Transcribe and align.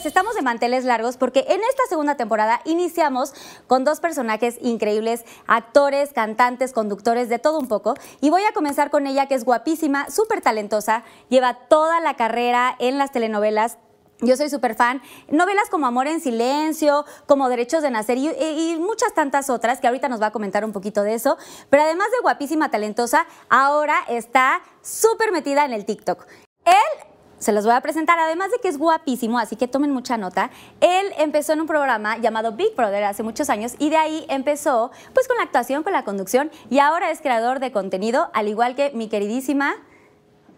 Pues 0.00 0.06
estamos 0.06 0.34
de 0.34 0.40
manteles 0.40 0.86
largos 0.86 1.18
porque 1.18 1.44
en 1.46 1.60
esta 1.60 1.82
segunda 1.86 2.14
temporada 2.14 2.62
iniciamos 2.64 3.34
con 3.66 3.84
dos 3.84 4.00
personajes 4.00 4.56
increíbles, 4.62 5.26
actores, 5.46 6.14
cantantes, 6.14 6.72
conductores, 6.72 7.28
de 7.28 7.38
todo 7.38 7.58
un 7.58 7.68
poco. 7.68 7.92
Y 8.22 8.30
voy 8.30 8.40
a 8.44 8.54
comenzar 8.54 8.88
con 8.88 9.06
ella 9.06 9.26
que 9.26 9.34
es 9.34 9.44
guapísima, 9.44 10.08
súper 10.08 10.40
talentosa, 10.40 11.04
lleva 11.28 11.52
toda 11.68 12.00
la 12.00 12.16
carrera 12.16 12.76
en 12.78 12.96
las 12.96 13.12
telenovelas. 13.12 13.76
Yo 14.22 14.38
soy 14.38 14.48
súper 14.48 14.74
fan. 14.74 15.02
Novelas 15.28 15.68
como 15.68 15.86
Amor 15.86 16.06
en 16.06 16.22
Silencio, 16.22 17.04
como 17.26 17.50
Derechos 17.50 17.82
de 17.82 17.90
Nacer 17.90 18.16
y, 18.16 18.30
y 18.30 18.78
muchas 18.78 19.12
tantas 19.12 19.50
otras 19.50 19.80
que 19.80 19.86
ahorita 19.86 20.08
nos 20.08 20.22
va 20.22 20.28
a 20.28 20.32
comentar 20.32 20.64
un 20.64 20.72
poquito 20.72 21.02
de 21.02 21.12
eso. 21.12 21.36
Pero 21.68 21.82
además 21.82 22.06
de 22.10 22.22
guapísima, 22.22 22.70
talentosa, 22.70 23.26
ahora 23.50 23.96
está 24.08 24.62
súper 24.80 25.30
metida 25.30 25.66
en 25.66 25.74
el 25.74 25.84
TikTok. 25.84 26.26
Él 26.64 27.09
se 27.40 27.52
los 27.52 27.64
voy 27.64 27.74
a 27.74 27.80
presentar, 27.80 28.18
además 28.18 28.52
de 28.52 28.58
que 28.58 28.68
es 28.68 28.78
guapísimo, 28.78 29.38
así 29.38 29.56
que 29.56 29.66
tomen 29.66 29.90
mucha 29.90 30.16
nota. 30.16 30.50
Él 30.80 31.06
empezó 31.18 31.54
en 31.54 31.62
un 31.62 31.66
programa 31.66 32.18
llamado 32.18 32.52
Big 32.52 32.76
Brother 32.76 33.02
hace 33.02 33.24
muchos 33.24 33.50
años 33.50 33.74
y 33.78 33.90
de 33.90 33.96
ahí 33.96 34.26
empezó 34.28 34.92
pues 35.12 35.26
con 35.26 35.36
la 35.38 35.42
actuación, 35.42 35.82
con 35.82 35.92
la 35.92 36.04
conducción 36.04 36.52
y 36.68 36.78
ahora 36.78 37.10
es 37.10 37.20
creador 37.20 37.58
de 37.58 37.72
contenido, 37.72 38.30
al 38.34 38.46
igual 38.46 38.76
que 38.76 38.92
mi 38.92 39.08
queridísima 39.08 39.74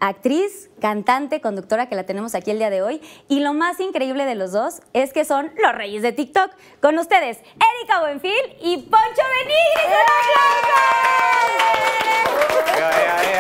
actriz, 0.03 0.69
cantante, 0.81 1.41
conductora 1.41 1.87
que 1.89 1.95
la 1.95 2.03
tenemos 2.05 2.35
aquí 2.35 2.51
el 2.51 2.59
día 2.59 2.71
de 2.71 2.83
hoy. 2.83 3.01
Y 3.29 3.39
lo 3.41 3.55
más 3.55 3.79
increíble 3.79 4.25
de 4.25 4.35
los 4.35 4.51
dos 4.51 4.81
es 4.93 5.13
que 5.13 5.25
son 5.25 5.53
los 5.63 5.73
reyes 5.75 6.03
de 6.03 6.11
TikTok. 6.13 6.51
Con 6.83 6.99
ustedes, 6.99 7.39
Erika 7.79 8.01
Buenfil 8.01 8.57
y 8.61 8.79
Poncho 8.79 9.23
Benigris. 9.39 9.97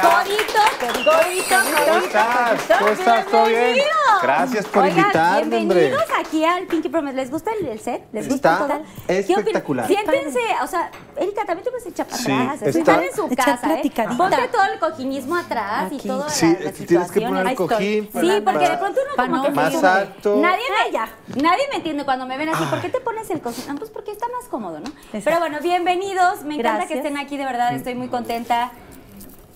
Codito, 0.02 1.10
codito, 1.10 1.56
¿Cómo 1.86 1.98
estás? 2.04 2.78
¿Cómo 2.78 2.90
estás? 2.90 3.26
¿Todo 3.26 3.46
bien? 3.46 3.76
Gracias 4.22 4.66
por 4.66 4.82
Oigan, 4.84 4.98
invitarme, 4.98 5.56
hombre. 5.56 5.58
bienvenidos 5.80 6.04
aquí 6.18 6.44
al 6.44 6.66
Pinky 6.66 6.88
Promise. 6.88 7.16
¿Les 7.16 7.30
gusta 7.30 7.50
el, 7.60 7.66
el 7.66 7.80
set? 7.80 8.04
¿Les 8.12 8.28
gusta 8.28 8.52
Está 8.52 8.66
todo? 8.66 8.84
¿Qué 9.06 9.20
opinan? 9.22 9.38
espectacular. 9.40 9.86
Siéntense, 9.86 10.40
o 10.62 10.66
sea, 10.66 10.90
Erika, 11.16 11.44
también 11.44 11.64
te 11.64 11.70
puedes 11.70 11.86
echar 11.86 12.06
para 12.06 12.18
Sí, 12.22 12.32
atrás. 12.32 12.62
está- 12.62 12.78
Están 12.78 13.02
en 13.02 13.14
su 13.16 13.28
casa, 13.34 13.74
¿eh? 13.80 13.92
Ponte 14.16 14.48
todo 14.48 14.64
el 14.72 14.78
cojinismo 14.78 15.36
atrás 15.36 15.90
y 15.92 15.96
Aquí. 15.96 16.08
toda 16.08 16.28
Sí, 16.28 16.51
la, 16.58 16.64
la 16.64 16.72
tienes 16.72 17.10
que 17.12 17.20
poner 17.20 17.46
Ahí 17.46 17.52
el 17.52 17.56
cojín. 17.56 18.04
estoy. 18.04 18.30
Sí, 18.30 18.40
porque 18.44 18.68
de 18.68 18.76
pronto 18.78 19.00
uno 19.04 19.16
como 19.24 19.36
no 19.36 19.42
que 19.44 19.50
Más 19.50 19.72
se- 19.72 19.86
alto. 19.86 20.36
Nadie 20.36 20.64
me, 20.92 21.42
nadie 21.42 21.62
me 21.70 21.76
entiende 21.76 22.04
cuando 22.04 22.26
me 22.26 22.36
ven 22.38 22.48
así. 22.50 22.64
¿Por 22.64 22.80
qué 22.80 22.88
te 22.88 23.00
pones 23.00 23.28
el 23.30 23.40
cojín? 23.40 23.64
Ah, 23.68 23.74
Pues 23.78 23.90
porque 23.90 24.10
está 24.12 24.26
más 24.28 24.48
cómodo, 24.48 24.80
¿no? 24.80 24.90
Pero 25.24 25.38
bueno, 25.38 25.58
bienvenidos. 25.62 26.42
Me 26.44 26.54
encanta 26.56 26.86
que 26.86 26.94
estén 26.94 27.16
aquí, 27.18 27.36
de 27.36 27.44
verdad. 27.44 27.74
Estoy 27.74 27.94
muy 27.94 28.08
contenta. 28.08 28.72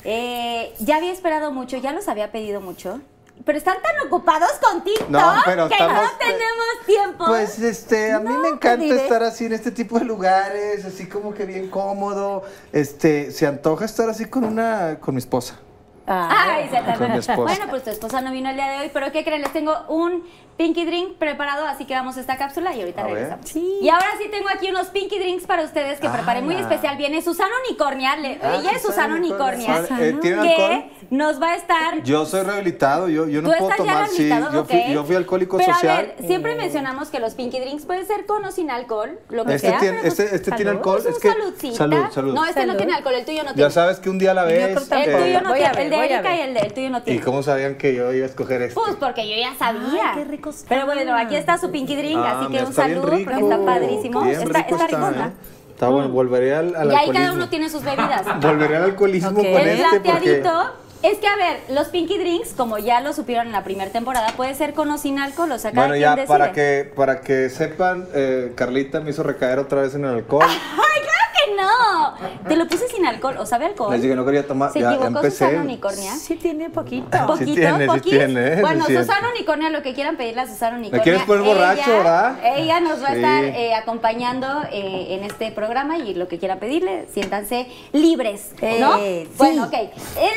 Eh, 0.05 0.75
ya 0.79 0.97
había 0.97 1.13
esperado 1.13 1.51
mucho, 1.53 1.77
ya 1.79 1.93
los 1.93 2.09
había 2.09 2.31
pedido 2.31 2.61
mucho. 2.61 3.01
Pero 3.45 3.59
están 3.59 3.77
tan 3.83 4.07
ocupados 4.07 4.49
con 4.63 4.83
TikTok 4.83 5.11
No, 5.11 5.35
pero 5.45 5.69
que 5.69 5.75
estamos- 5.75 6.03
no 6.05 6.11
tenemos 6.19 6.87
tiempo. 6.87 7.25
Pues 7.27 7.59
este, 7.59 8.13
a 8.13 8.19
mí 8.19 8.31
No, 8.31 8.39
me 8.39 8.49
encanta 8.49 8.85
estar 8.95 9.23
así 9.23 9.45
en 9.45 9.53
este 9.53 9.71
tipo 9.71 9.99
de 9.99 10.05
lugares, 10.07 10.85
así 10.85 11.07
como 11.07 11.35
que 11.35 11.45
bien 11.45 11.69
cómodo. 11.69 12.43
Este, 12.73 13.31
se 13.33 13.47
antoja 13.47 13.85
estar 13.85 14.09
así 14.09 14.25
con 14.25 14.45
una, 14.45 14.99
con 15.01 15.15
mi 15.15 15.19
esposa. 15.19 15.59
Ay, 16.07 16.69
se 16.71 16.83
te 16.83 16.99
Con 16.99 17.13
mi 17.13 17.19
esposa. 17.19 17.37
Bueno, 17.43 17.65
pues 17.69 17.85
tu 17.85 17.91
esposa 17.91 18.21
no 18.21 18.31
vino 18.31 18.51
el 18.51 18.57
día 18.57 18.69
de 18.69 18.79
hoy, 18.81 18.91
pero 18.93 19.11
¿qué 19.13 19.25
creen? 19.25 19.43
Les 19.43 19.53
tengo 19.53 19.75
un 19.89 20.25
Pinky 20.57 20.87
Drink 20.87 21.17
preparado, 21.19 21.67
así 21.67 21.85
que 21.85 21.93
vamos 21.95 22.17
a 22.17 22.21
esta 22.21 22.37
cápsula 22.39 22.75
y 22.75 22.81
ahorita 22.81 23.03
A 23.03 23.07
regresamos. 23.07 23.47
Sí. 23.49 23.79
Y 23.83 23.89
ahora 23.91 24.07
sí 24.19 24.29
tengo 24.31 24.49
aquí 24.49 24.71
unos 24.71 24.87
Pinky 24.89 25.19
Drinks 25.19 25.45
para 25.47 25.63
ustedes 25.65 26.01
que 26.01 26.09
preparé 26.09 26.41
muy 26.41 26.55
Ah. 26.57 26.61
especial. 26.61 26.97
Viene 26.97 27.21
Susana 27.21 27.51
Unicornia, 27.69 28.17
le- 28.17 28.39
Ah, 28.43 28.57
ella 28.59 28.71
es 28.73 28.81
Susana 28.83 29.17
Unicornia, 29.17 29.81
Susana. 29.83 30.03
Eh, 30.03 30.17
¿Tiene 30.21 30.55
que 30.57 30.91
nos 31.11 31.41
va 31.43 31.51
a 31.53 31.57
estar... 31.57 32.03
Yo 32.05 32.25
soy 32.25 32.43
rehabilitado, 32.43 33.09
yo, 33.09 33.29
yo 33.29 33.43
no 33.43 33.51
Tú 33.51 33.57
puedo 33.59 33.71
estás 33.71 33.87
ya 33.87 33.93
tomar, 33.93 34.09
sí. 34.09 34.29
rehabilitado, 34.29 34.53
Yo 34.55 34.65
fui, 34.65 34.95
yo 34.95 35.05
fui 35.05 35.17
alcohólico 35.17 35.57
pero 35.59 35.73
social. 35.75 35.95
a 35.97 36.01
ver, 36.01 36.17
siempre 36.27 36.55
mencionamos 36.57 37.09
que 37.11 37.21
los 37.21 37.35
Pinky 37.35 37.61
Drinks 37.61 37.85
pueden 37.85 38.07
ser 38.07 38.25
con 38.25 38.43
o 38.45 38.51
sin 38.51 38.71
alcohol, 38.71 39.19
lo 39.29 39.45
que 39.45 39.55
Este 39.57 39.69
sea. 39.69 39.79
tiene- 39.79 39.99
pero, 40.01 40.09
pues, 40.09 40.21
este- 40.21 40.37
este 40.37 40.53
tiene 40.53 40.71
alcohol, 40.71 40.99
Es 41.01 41.05
un 41.07 41.13
es 41.13 41.19
que- 41.19 41.33
saludcita. 41.33 41.77
salud, 41.77 42.05
salud. 42.13 42.35
No, 42.35 42.45
este 42.47 42.65
no 42.67 42.77
tiene 42.77 42.95
alcohol, 42.95 43.15
el 43.15 43.25
tuyo 43.27 43.43
no 43.43 43.51
Ya 43.51 43.55
tiene. 43.55 43.71
sabes 43.71 43.99
que 44.01 44.09
un 44.09 44.19
día 44.19 44.31
a 44.31 44.35
la 44.35 44.45
Y 44.45 44.53
vez. 44.55 44.69
El 44.69 44.75
tuyo 44.75 45.41
no 45.43 45.53
tiene, 45.55 45.83
el 45.83 45.91
de 45.91 45.97
Erika 46.07 46.35
y 46.35 46.41
el 46.41 46.73
tuyo 46.73 46.91
no 46.91 46.99
¿Y 46.99 47.03
tiene. 47.03 47.21
cómo 47.21 47.43
sabían 47.43 47.77
que 47.77 47.95
yo 47.95 48.13
iba 48.13 48.25
a 48.25 48.29
escoger 48.29 48.63
este? 48.63 48.75
Pues 48.75 48.95
porque 48.97 49.29
yo 49.29 49.37
ya 49.37 49.55
sabía. 49.59 50.13
Qué 50.15 50.25
rico 50.25 50.46
Pero 50.69 50.87
bueno, 50.87 51.15
aquí 51.17 51.37
está 51.37 51.59
su 51.59 51.71
Pinky 51.71 51.97
Drink, 51.97 52.19
Ah, 52.25 52.41
así 52.41 52.53
que 52.53 52.63
un 52.65 52.73
saludo 52.73 53.07
rico. 53.11 53.31
porque 53.31 53.45
está 53.45 53.65
padrísimo. 53.65 54.21
Bien 54.23 54.35
está 54.43 54.45
rico 54.47 54.75
está 54.77 54.85
está, 54.85 54.87
ricona. 54.87 55.27
¿eh? 55.27 55.31
Está 55.73 55.89
bueno, 55.89 56.09
volveré 56.09 56.55
al, 56.55 56.75
al 56.75 56.87
Y 56.87 56.91
ahí 56.91 56.97
alcoholismo. 56.97 57.13
cada 57.13 57.33
uno 57.33 57.49
tiene 57.49 57.69
sus 57.71 57.83
bebidas. 57.83 58.23
Volveré 58.41 58.77
al 58.77 58.85
alcoholismo 58.85 59.31
Ok. 59.31 59.37
con 59.37 59.45
El 59.47 59.69
este 59.69 59.85
porque... 59.85 60.01
plateadito 60.11 60.73
es 61.03 61.19
que, 61.19 61.27
a 61.29 61.37
ver, 61.37 61.61
los 61.69 61.89
Pinky 61.89 62.19
Drinks, 62.19 62.55
como 62.57 62.79
ya 62.79 63.01
lo 63.03 63.13
supieron 63.13 63.47
en 63.47 63.53
la 63.53 63.63
primera 63.63 63.91
temporada, 63.93 64.29
puede 64.37 64.55
ser 64.55 64.73
con 64.73 64.91
o 64.91 64.97
sin 64.99 65.19
alcohol, 65.19 65.53
o 65.53 65.59
sea, 65.59 65.71
cada 65.73 65.89
Bueno, 65.89 65.93
quien 65.93 66.03
ya, 66.03 66.17
decide. 66.17 66.27
para 66.27 66.53
que, 66.53 66.93
para 66.97 67.21
que 67.21 67.51
sepan, 67.51 68.09
eh, 68.15 68.53
Carlita 68.57 69.01
me 69.01 69.11
hizo 69.11 69.23
recaer 69.23 69.59
otra 69.59 69.83
vez 69.83 69.95
en 69.95 70.05
el 70.07 70.15
alcohol. 70.17 70.45
¡Ay, 70.49 70.57
claro 71.03 71.26
no! 71.57 72.49
Te 72.49 72.57
lo 72.57 72.67
puse 72.69 72.87
sin 72.89 73.05
alcohol, 73.07 73.37
o 73.39 73.47
sabe 73.47 73.67
alcohol. 73.67 73.93
Les 73.93 74.03
dije, 74.03 74.15
no 74.15 74.25
quería 74.25 74.47
tomar, 74.47 74.73
Se 74.73 74.81
ya 74.81 74.91
equivocó 74.91 75.07
empecé. 75.19 75.31
Susana 75.39 75.63
Unicornia. 75.63 76.15
Sí 76.15 76.37
tiene 76.37 76.71
poquito. 76.71 77.07
Poquito, 77.27 77.37
Sí 77.47 77.55
tiene, 77.55 77.89
sí 77.95 78.01
tiene. 78.01 78.61
Bueno, 78.61 78.85
Sí. 78.87 78.97
Susana 78.97 79.31
Unicornia, 79.31 79.71
lo 79.71 79.83
que 79.83 79.95
quieran 79.95 80.17
pedirle 80.17 80.43
a 80.43 80.47
Susana 80.47 80.77
Unicornia. 80.77 80.99
¿Me 80.99 81.03
quieres 81.03 81.23
poner 81.23 81.45
borracho, 81.45 81.83
ella, 81.91 81.97
verdad? 81.97 82.39
Ella 82.57 82.81
nos 82.81 83.03
va 83.03 83.09
a 83.09 83.15
estar 83.15 83.45
eh, 83.45 83.75
acompañando 83.75 84.47
eh, 84.71 85.07
en 85.11 85.25
este 85.25 85.51
programa 85.53 85.99
y 85.99 86.15
lo 86.15 86.29
que 86.29 86.39
quieran 86.39 86.59
pedirle, 86.59 87.07
siéntanse 87.13 87.67
libres, 87.93 88.53
¿no? 88.81 88.97
Eh, 88.99 89.27
sí. 89.29 89.35
Bueno, 89.39 89.65
ok. 89.65 89.73
El 89.73 89.91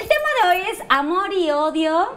tema 0.08 0.30
de 0.44 0.50
hoy 0.50 0.64
es 0.72 0.80
amor 0.90 1.34
y 1.34 1.52
odio 1.52 2.08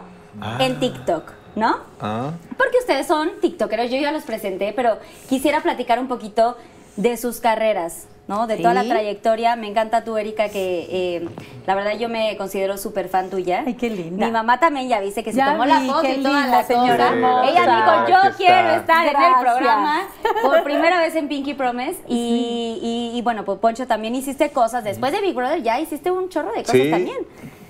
en 0.59 0.79
TikTok, 0.79 1.31
¿no? 1.55 1.77
Ah. 2.01 2.31
Porque 2.57 2.77
ustedes 2.79 3.05
son 3.07 3.31
TikTokeros, 3.41 3.91
yo 3.91 3.97
ya 3.97 4.11
los 4.11 4.23
presenté, 4.23 4.73
pero 4.75 4.97
quisiera 5.29 5.61
platicar 5.61 5.99
un 5.99 6.07
poquito 6.07 6.57
de 6.95 7.17
sus 7.17 7.39
carreras, 7.39 8.07
¿no? 8.27 8.47
De 8.47 8.57
toda 8.57 8.73
la 8.73 8.83
trayectoria. 8.83 9.55
Me 9.55 9.67
encanta 9.67 10.03
tú, 10.03 10.17
Erika, 10.17 10.49
que 10.49 10.87
eh, 10.89 11.29
la 11.67 11.75
verdad 11.75 11.97
yo 11.97 12.07
me 12.09 12.35
considero 12.37 12.77
súper 12.77 13.09
fan 13.09 13.29
tuya. 13.29 13.63
Ay, 13.67 13.73
qué 13.73 13.89
linda. 13.89 14.25
Mi 14.25 14.31
mamá 14.31 14.59
también 14.59 14.87
ya 14.87 14.99
viste 15.01 15.23
que 15.23 15.31
se 15.31 15.37
Ya 15.37 15.51
tomó 15.51 15.65
la 15.65 15.81
foto 15.81 16.07
y 16.07 16.23
toda 16.23 16.47
la 16.47 16.63
señora 16.63 17.09
cosa. 17.09 17.49
Ella 17.49 17.61
dijo, 17.61 18.07
yo 18.09 18.17
Aquí 18.29 18.35
quiero 18.37 18.69
está. 18.75 19.05
estar 19.05 19.07
en 19.07 19.21
el 19.21 19.39
programa 19.41 20.07
por 20.41 20.63
primera 20.63 20.99
vez 20.99 21.15
en 21.15 21.27
Pinky 21.27 21.53
Promise. 21.53 21.99
Y, 22.07 22.79
y- 23.13 23.17
y 23.17 23.21
bueno, 23.21 23.43
pues 23.45 23.59
Poncho 23.59 23.87
también 23.87 24.15
hiciste 24.15 24.51
cosas. 24.51 24.83
Después 24.83 25.11
de 25.11 25.21
Big 25.21 25.33
Brother 25.35 25.61
ya 25.61 25.79
hiciste 25.79 26.09
un 26.11 26.29
chorro 26.29 26.51
de 26.53 26.61
cosas 26.63 26.75
Sí. 26.81 26.89
también. 26.91 27.17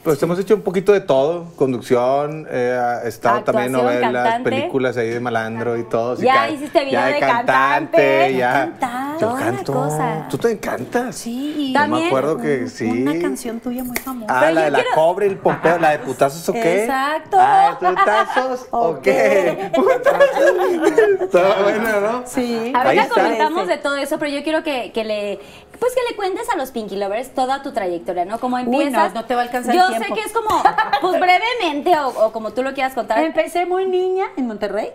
Pues 0.03 0.21
hemos 0.21 0.37
hecho 0.37 0.55
un 0.55 0.61
poquito 0.63 0.91
de 0.91 0.99
todo, 0.99 1.45
conducción, 1.55 2.45
eh, 2.51 2.77
estado 3.05 3.41
también 3.45 3.71
novelas, 3.71 4.11
cantante. 4.11 4.49
películas 4.49 4.97
ahí 4.97 5.07
de 5.09 5.21
malandro 5.21 5.77
y 5.77 5.85
todo. 5.85 6.17
Ya 6.17 6.49
hiciste 6.49 6.79
video 6.83 6.91
ya 6.99 7.05
de 7.07 7.19
cantante, 7.19 8.35
ya. 8.35 8.51
cantar, 8.53 9.17
Yo 9.21 9.33
canto. 9.35 9.71
cosa. 9.71 10.27
¿Tú 10.29 10.37
te 10.37 10.59
cantas? 10.59 11.15
Sí, 11.15 11.55
y 11.57 11.67
Yo 11.73 11.79
También. 11.79 12.01
me 12.01 12.07
acuerdo 12.07 12.37
que 12.37 12.67
sí. 12.67 12.83
Una 12.89 13.17
canción 13.21 13.61
tuya 13.61 13.81
muy 13.85 13.95
famosa. 13.95 14.25
Ah, 14.47 14.51
la 14.51 14.63
de 14.65 14.71
la 14.71 14.79
quiero- 14.79 14.93
cobre, 14.93 15.25
el 15.27 15.37
pompeo, 15.37 15.77
la 15.79 15.91
de 15.91 15.99
putazos 15.99 16.49
o 16.49 16.51
qué? 16.51 16.81
Exacto. 16.83 17.37
Ah, 17.39 17.77
¿putazos 17.79 18.67
o 18.71 18.99
qué? 18.99 19.71
Estaba 21.21 21.61
buena, 21.63 21.99
¿no? 22.01 22.23
Sí. 22.25 22.73
Ahorita 22.75 23.07
comentamos 23.07 23.67
de 23.69 23.77
todo 23.77 23.95
eso, 23.95 24.19
pero 24.19 24.31
yo 24.31 24.43
quiero 24.43 24.63
que, 24.63 24.91
que 24.91 25.05
le 25.05 25.39
pues 25.83 25.95
que 25.95 26.01
le 26.09 26.15
cuentes 26.15 26.49
a 26.49 26.55
los 26.55 26.71
Pinky 26.71 26.95
Lovers 26.95 27.33
toda 27.33 27.61
tu 27.61 27.73
trayectoria, 27.73 28.23
¿no? 28.23 28.39
Cómo 28.39 28.55
Uy, 28.55 28.61
empiezas. 28.61 29.13
no, 29.13 29.19
no 29.21 29.27
te 29.27 29.35
va 29.35 29.41
a 29.41 29.43
alcanzar 29.43 29.75
Yo 29.75 29.81
el 29.87 29.93
sé 29.95 29.99
tiempo. 29.99 30.15
que 30.15 30.21
es 30.21 30.31
como, 30.31 30.63
pues 31.01 31.19
brevemente 31.19 31.93
o, 31.99 32.27
o 32.27 32.31
como 32.31 32.51
tú 32.53 32.63
lo 32.63 32.73
quieras 32.73 32.93
contar. 32.93 33.19
Empecé 33.21 33.65
muy 33.65 33.85
niña 33.85 34.27
en 34.37 34.47
Monterrey. 34.47 34.91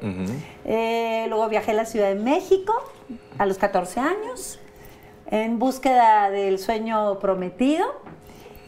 Eh, 0.64 1.26
luego 1.28 1.46
viajé 1.50 1.72
a 1.72 1.74
la 1.74 1.84
Ciudad 1.84 2.08
de 2.08 2.14
México 2.14 2.72
a 3.36 3.44
los 3.44 3.58
14 3.58 4.00
años 4.00 4.58
en 5.30 5.58
búsqueda 5.58 6.30
del 6.30 6.58
sueño 6.58 7.18
prometido 7.18 7.86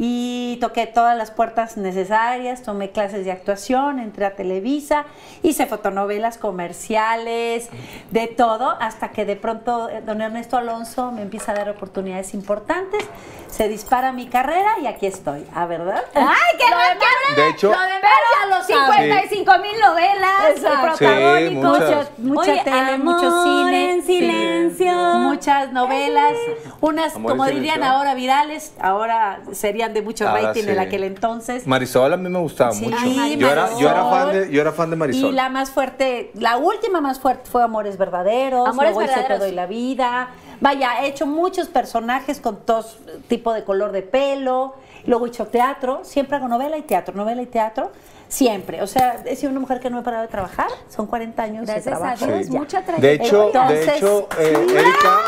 y 0.02 0.56
toqué 0.62 0.87
todas 0.87 1.14
las 1.14 1.31
puertas 1.31 1.76
necesarias, 1.76 2.62
tomé 2.62 2.91
clases 2.91 3.26
de 3.26 3.32
actuación, 3.32 3.99
entré 3.99 4.25
a 4.25 4.35
Televisa, 4.35 5.05
hice 5.43 5.67
fotonovelas 5.67 6.38
comerciales, 6.38 7.69
de 8.11 8.26
todo, 8.26 8.76
hasta 8.81 9.11
que 9.11 9.25
de 9.26 9.37
pronto 9.37 9.91
eh, 9.91 10.00
don 10.05 10.23
Ernesto 10.23 10.56
Alonso 10.56 11.12
me 11.12 11.20
empieza 11.23 11.52
a 11.52 11.55
dar 11.55 11.69
oportunidades 11.69 12.32
importantes, 12.32 13.05
se 13.49 13.69
dispara 13.69 14.12
mi 14.12 14.26
carrera 14.26 14.70
y 14.81 14.87
aquí 14.87 15.06
estoy, 15.06 15.44
¿a 15.55 15.67
verdad? 15.67 16.02
¡Ay, 16.14 16.25
qué 16.56 16.64
Lo 16.70 16.76
bacán! 16.76 16.99
demás- 16.99 17.37
De 17.37 17.49
hecho- 17.50 17.67
lo 17.73 17.81
demás 17.81 18.11
ya 18.41 18.47
lo 18.47 18.87
sabe. 18.87 18.97
55 19.11 19.58
mil 19.58 19.81
novelas, 19.81 20.50
Exacto. 20.56 20.97
Sí, 20.97 21.05
protagónicos. 21.05 21.79
muchas. 21.81 22.19
mucha 22.19 22.41
Oye, 22.52 22.61
tele, 22.64 22.99
mucho 22.99 23.43
cine. 23.43 23.93
en 23.93 24.02
silencio. 24.05 24.87
Sí. 25.12 25.19
Muchas 25.19 25.73
novelas, 25.73 26.32
unas, 26.81 27.14
Amor 27.17 27.32
como 27.32 27.47
dirían 27.47 27.82
ahora, 27.82 28.14
virales, 28.14 28.73
ahora 28.81 29.41
serían 29.52 29.90
eran 29.91 29.95
de 29.95 30.03
mucho 30.03 30.29
Ahora 30.29 30.43
rating 30.49 30.65
en 30.69 30.75
sí. 30.75 30.79
aquel 30.79 31.05
entonces. 31.05 31.67
Marisol 31.67 32.13
a 32.13 32.17
mí 32.17 32.29
me 32.29 32.39
gustaba 32.39 32.73
Sí, 32.73 32.85
mucho. 32.85 32.97
Ay, 33.01 33.37
yo, 33.37 33.51
era, 33.51 33.69
yo, 33.79 33.89
era 33.89 34.05
fan 34.11 34.33
de, 34.33 34.51
yo 34.51 34.61
era 34.61 34.73
fan 34.73 34.91
de 34.91 34.97
Marisol. 34.97 35.31
Y 35.31 35.33
la 35.33 35.49
más 35.49 35.71
fuerte, 35.71 36.31
la 36.35 36.57
última 36.57 37.01
más 37.01 37.19
fuerte 37.21 37.51
fue 37.51 37.63
Amores 37.63 37.97
Verdaderos. 37.99 38.69
Amores 38.69 38.93
luego 38.93 39.01
Verdaderos. 39.07 39.39
Te 39.39 39.45
doy 39.47 39.53
la 39.55 39.67
vida. 39.67 40.31
Vaya, 40.61 41.03
he 41.03 41.09
hecho 41.09 41.27
muchos 41.27 41.69
personajes 41.69 42.41
con 42.41 42.57
todos 42.65 42.99
tipo 43.29 43.53
de 43.53 43.65
color 43.65 43.93
de 43.93 44.03
pelo. 44.03 44.75
Luego 45.07 45.27
he 45.27 45.29
hecho 45.31 45.47
teatro. 45.47 46.01
Siempre 46.03 46.37
hago 46.37 46.49
novela 46.49 46.77
y 46.77 46.83
teatro, 46.83 47.15
novela 47.15 47.41
y 47.43 47.47
teatro. 47.47 47.91
Siempre. 48.29 48.81
O 48.83 48.87
sea, 48.87 49.23
he 49.27 49.35
sido 49.35 49.51
una 49.51 49.61
mujer 49.61 49.81
que 49.81 49.91
no 49.91 49.99
he 50.01 50.03
parado 50.03 50.23
de 50.23 50.29
trabajar. 50.29 50.69
Son 50.89 51.07
40 51.07 51.43
años 51.43 51.67
Gracias 51.67 51.85
de 51.87 51.91
a 51.93 51.97
trabajo. 51.97 52.27
Dios, 52.27 52.49
ya. 52.49 52.59
mucha 52.59 52.81
De 52.83 53.13
hecho, 53.15 53.47
Entonces, 53.47 53.87
de 53.87 53.97
hecho 53.97 54.29
eh, 54.39 54.67
sí. 54.69 54.75
Erika, 54.77 55.19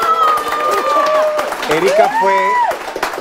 Erika 1.70 2.08
fue 2.20 2.32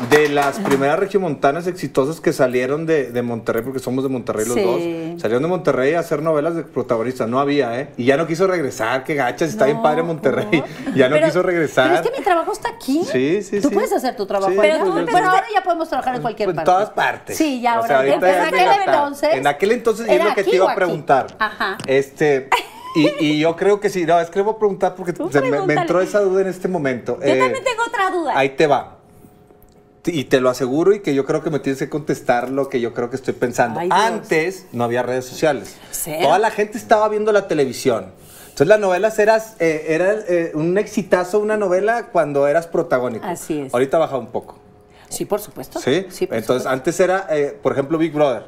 de 0.10 0.30
las 0.30 0.60
primeras 0.60 0.98
regiomontanas 1.00 1.68
exitosas 1.68 2.20
que 2.20 2.34
salieron 2.34 2.86
de, 2.86 3.12
de 3.12 3.22
Monterrey, 3.22 3.62
porque 3.64 3.80
somos 3.80 4.04
de 4.04 4.10
Monterrey 4.10 4.46
los 4.46 4.56
Sí. 4.56 4.64
dos. 5.14 5.22
Salieron 5.22 5.44
de 5.44 5.50
Monterrey 5.50 5.94
a 5.94 6.00
hacer 6.00 6.22
novelas 6.22 6.56
de 6.56 6.64
protagonistas. 6.64 7.28
No 7.30 7.40
había, 7.40 7.80
¿eh? 7.80 7.90
Y 7.98 8.06
ya 8.06 8.18
no 8.18 8.26
quiso 8.28 8.48
regresar. 8.48 9.04
Qué 9.04 9.16
gachas, 9.16 9.50
está 9.50 9.66
bien 9.66 9.78
No, 9.78 9.84
padre 9.84 10.04
Monterrey. 10.04 10.64
Ya 10.96 11.08
no 11.10 11.16
Pero- 11.16 11.28
quiso 11.28 11.44
regresar. 11.44 11.90
Pero 11.90 12.02
es 12.04 12.10
que 12.10 12.18
mi 12.18 12.24
trabajo 12.24 12.52
está 12.52 12.70
aquí. 12.70 13.04
Sí, 13.12 13.42
sí, 13.44 13.62
Tú 13.62 13.70
sí. 13.70 13.74
puedes 13.76 13.94
hacer 13.94 14.16
tu 14.16 14.26
trabajo 14.26 14.52
Sí, 14.52 14.60
allá. 14.60 14.80
pues, 14.80 14.94
yo 14.96 15.06
pero 15.06 15.18
sé. 15.18 15.24
ahora 15.24 15.46
ya 15.54 15.62
podemos 15.64 15.88
trabajar 15.90 16.16
en 16.16 16.22
cualquier 16.22 16.50
en 16.50 16.56
parte. 16.56 16.72
todas 16.72 16.90
partes. 16.90 17.38
Sí, 17.38 17.62
ya 17.62 17.74
O 17.74 17.84
ahora. 17.84 17.88
sea, 17.88 18.06
en 18.08 18.24
aquel 18.24 18.80
entonces. 18.86 19.30
En 19.34 19.48
aquel 19.48 19.72
entonces, 19.72 20.08
y 20.08 20.10
es 20.10 20.16
¿Era 20.16 20.26
lo 20.30 20.36
que 20.36 20.44
te 20.44 20.56
iba 20.56 20.72
a 20.72 20.76
preguntar. 20.76 21.28
Ajá. 21.40 21.78
Este. 21.86 22.50
Y, 22.96 23.08
y 23.26 23.40
yo 23.40 23.56
creo 23.56 23.80
que 23.80 23.90
sí, 23.90 24.06
no, 24.06 24.20
es 24.20 24.30
que 24.30 24.40
le 24.40 24.44
voy 24.44 24.54
a 24.56 24.58
preguntar 24.58 24.96
porque 24.96 25.14
Tú 25.14 25.30
me- 25.66 25.74
entró 25.76 26.02
esa 26.02 26.20
duda 26.20 26.42
en 26.42 26.48
este 26.48 26.68
momento. 26.68 27.18
Yo 27.22 27.26
Eh, 27.28 27.40
también 27.40 27.64
tengo 27.64 27.84
otra 27.88 28.10
duda. 28.10 28.34
Ahí 28.36 28.50
te 28.50 28.68
va. 28.68 28.98
Y 30.06 30.24
te 30.26 30.42
lo 30.42 30.50
aseguro 30.50 30.94
y 30.94 31.02
que 31.02 31.14
yo 31.14 31.26
creo 31.26 31.44
que 31.44 31.52
me 31.52 31.60
tienes 31.60 31.80
que 31.80 31.90
contestar 31.90 32.50
lo 32.50 32.70
que 32.70 32.82
yo 32.82 32.94
creo 32.94 33.10
que 33.10 33.16
estoy 33.16 33.34
pensando. 33.36 33.80
Ay. 33.80 33.90
Antes 33.92 34.66
no 34.72 34.84
había 34.84 35.04
redes 35.04 35.26
sociales. 35.26 35.76
Cero. 35.92 36.20
Toda 36.24 36.40
la 36.40 36.50
gente 36.50 36.78
estaba 36.78 37.08
viendo 37.10 37.32
la 37.32 37.48
televisión. 37.48 38.08
Entonces 38.46 38.68
las 38.68 38.80
novelas 38.80 39.18
eras, 39.20 39.56
eh, 39.60 39.86
era 39.90 40.14
eh, 40.28 40.52
un 40.56 40.78
exitazo 40.78 41.40
una 41.40 41.56
novela 41.56 42.08
cuando 42.12 42.48
eras 42.48 42.68
protagónico. 42.68 43.26
Así 43.26 43.62
es. 43.62 43.74
Ahorita 43.74 43.98
baja 43.98 44.18
un 44.18 44.28
poco. 44.28 44.58
Sí, 45.08 45.26
por 45.26 45.40
supuesto. 45.40 45.80
Sí. 45.80 46.02
por 46.02 46.38
Entonces 46.38 46.44
supuesto. 46.44 46.70
antes 46.70 47.00
era, 47.00 47.28
eh, 47.30 47.58
por 47.62 47.74
ejemplo, 47.74 47.98
Big 47.98 48.14
Brother, 48.14 48.44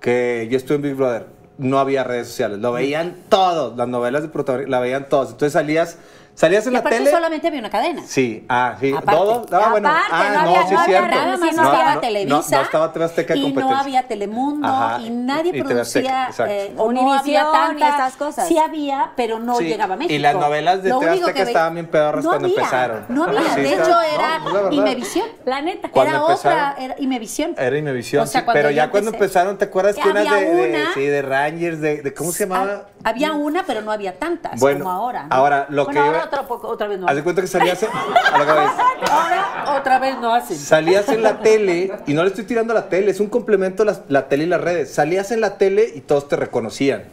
que 0.00 0.48
yo 0.50 0.56
estuve 0.56 0.76
en 0.76 0.82
Big 0.82 0.94
Brother, 0.94 1.26
no 1.58 1.78
había 1.78 2.04
redes 2.04 2.26
sociales, 2.28 2.58
lo 2.58 2.72
veían 2.72 3.16
todos, 3.28 3.76
las 3.76 3.88
novelas 3.88 4.22
de 4.22 4.28
protagonistas, 4.28 4.70
la 4.70 4.80
veían 4.80 5.08
todos. 5.08 5.30
Entonces 5.30 5.52
salías, 5.52 5.98
salías 6.36 6.64
en 6.66 6.72
Y 6.74 6.76
la 6.76 6.82
tele. 6.84 7.10
solamente 7.10 7.48
había 7.48 7.58
una 7.60 7.70
cadena. 7.70 8.02
Sí, 8.06 8.44
ah, 8.48 8.76
sí, 8.78 8.92
Aparte. 8.92 9.10
todo. 9.20 9.46
Ah, 9.50 9.68
bueno, 9.70 9.88
Aparte, 9.88 10.06
ah, 10.12 10.30
no 10.34 10.42
no, 10.42 10.48
había- 10.50 10.66
sí 10.68 10.74
no 10.74 10.80
había 10.80 10.98
cierto. 11.00 11.16
nada 11.16 11.36
más, 11.36 11.40
no, 11.40 11.62
no 11.62 11.72
estaba 11.72 11.94
no, 11.94 12.00
Televisa. 12.00 12.56
No, 12.56 12.62
estaba 12.62 12.92
TV 12.92 13.04
Azteca 13.06 13.34
y 13.36 13.52
no 13.52 13.76
había 13.76 14.02
Telemundo 14.06 14.68
Ajá, 14.68 15.00
y 15.00 15.10
nadie 15.10 15.50
y 15.54 15.62
TV 15.62 15.80
Azteca, 15.80 16.30
producía 16.36 16.56
eh, 16.56 16.72
o 16.76 16.92
no 16.92 17.00
Univisión 17.00 17.18
había 17.18 17.40
y 17.40 17.52
tanta, 17.52 17.88
estas 17.88 18.16
cosas. 18.16 18.46
Sí 18.48 18.58
había, 18.58 19.10
pero 19.16 19.38
no 19.38 19.56
Sí, 19.56 19.64
llegaba 19.64 19.94
a 19.94 19.96
México. 19.96 20.14
y 20.14 20.18
las 20.18 20.34
novelas 20.34 20.82
de 20.82 20.90
TV 20.90 21.10
Azteca 21.10 21.42
estaban 21.42 21.74
bien 21.74 21.86
pedorras 21.86 22.22
no 22.24 22.30
cuando 22.30 22.46
había, 22.48 22.58
empezaron. 22.58 23.04
No 23.08 23.24
había, 23.24 23.54
Sí, 23.54 23.60
de 23.62 23.72
hecho 23.74 24.00
era. 24.02 24.40
Imevisión. 24.70 25.26
La 25.46 25.62
neta. 25.62 25.88
Cuando 25.90 26.10
Era 26.16 26.20
empezaron- 26.20 26.58
otra, 26.72 26.84
era 26.84 26.94
Imevisión. 26.98 27.54
Era 27.56 27.78
Imevisión, 27.78 28.26
sí, 28.28 28.38
pero 28.52 28.70
ya 28.70 28.90
cuando 28.90 29.10
empezaron, 29.10 29.56
¿te 29.58 29.64
acuerdas 29.64 29.96
que 29.96 30.08
unas 30.08 30.26
había 30.26 30.50
de, 30.50 30.84
sí, 30.94 31.00
de 31.00 31.22
Rangers, 31.22 31.80
de, 31.80 32.14
¿cómo 32.14 32.30
se 32.32 32.44
llamaba? 32.46 32.82
Ah, 33.04 33.10
Había 33.10 33.32
una, 33.32 33.62
pero 33.64 33.82
no 33.82 33.92
había 33.92 34.18
tantas 34.18 34.58
Bueno, 34.60 34.80
como 34.80 34.90
ahora. 34.90 35.26
ahora, 35.30 35.66
lo 35.68 35.86
que 35.86 35.98
otra, 36.26 36.86
vez 36.86 36.98
no. 37.00 37.08
Haz 37.08 37.16
de 37.16 37.22
cuenta 37.22 37.40
que 37.42 37.48
salías 37.48 37.82
en, 37.82 37.88
a 37.90 38.38
lo 38.38 38.46
que 38.46 38.52
ves. 38.52 38.70
Ahora 39.10 39.76
otra 39.78 39.98
vez 39.98 40.18
no 40.20 40.34
hacen. 40.34 40.56
Salías 40.56 41.08
en 41.08 41.22
la 41.22 41.40
tele, 41.40 41.92
y 42.06 42.14
no 42.14 42.22
le 42.22 42.28
estoy 42.28 42.44
tirando 42.44 42.72
a 42.72 42.74
la 42.74 42.88
tele, 42.88 43.10
es 43.10 43.20
un 43.20 43.28
complemento 43.28 43.84
la, 43.84 44.00
la 44.08 44.28
tele 44.28 44.44
y 44.44 44.46
las 44.48 44.60
redes. 44.60 44.92
Salías 44.92 45.30
en 45.30 45.40
la 45.40 45.58
tele 45.58 45.90
y 45.94 46.00
todos 46.00 46.28
te 46.28 46.36
reconocían. 46.36 47.04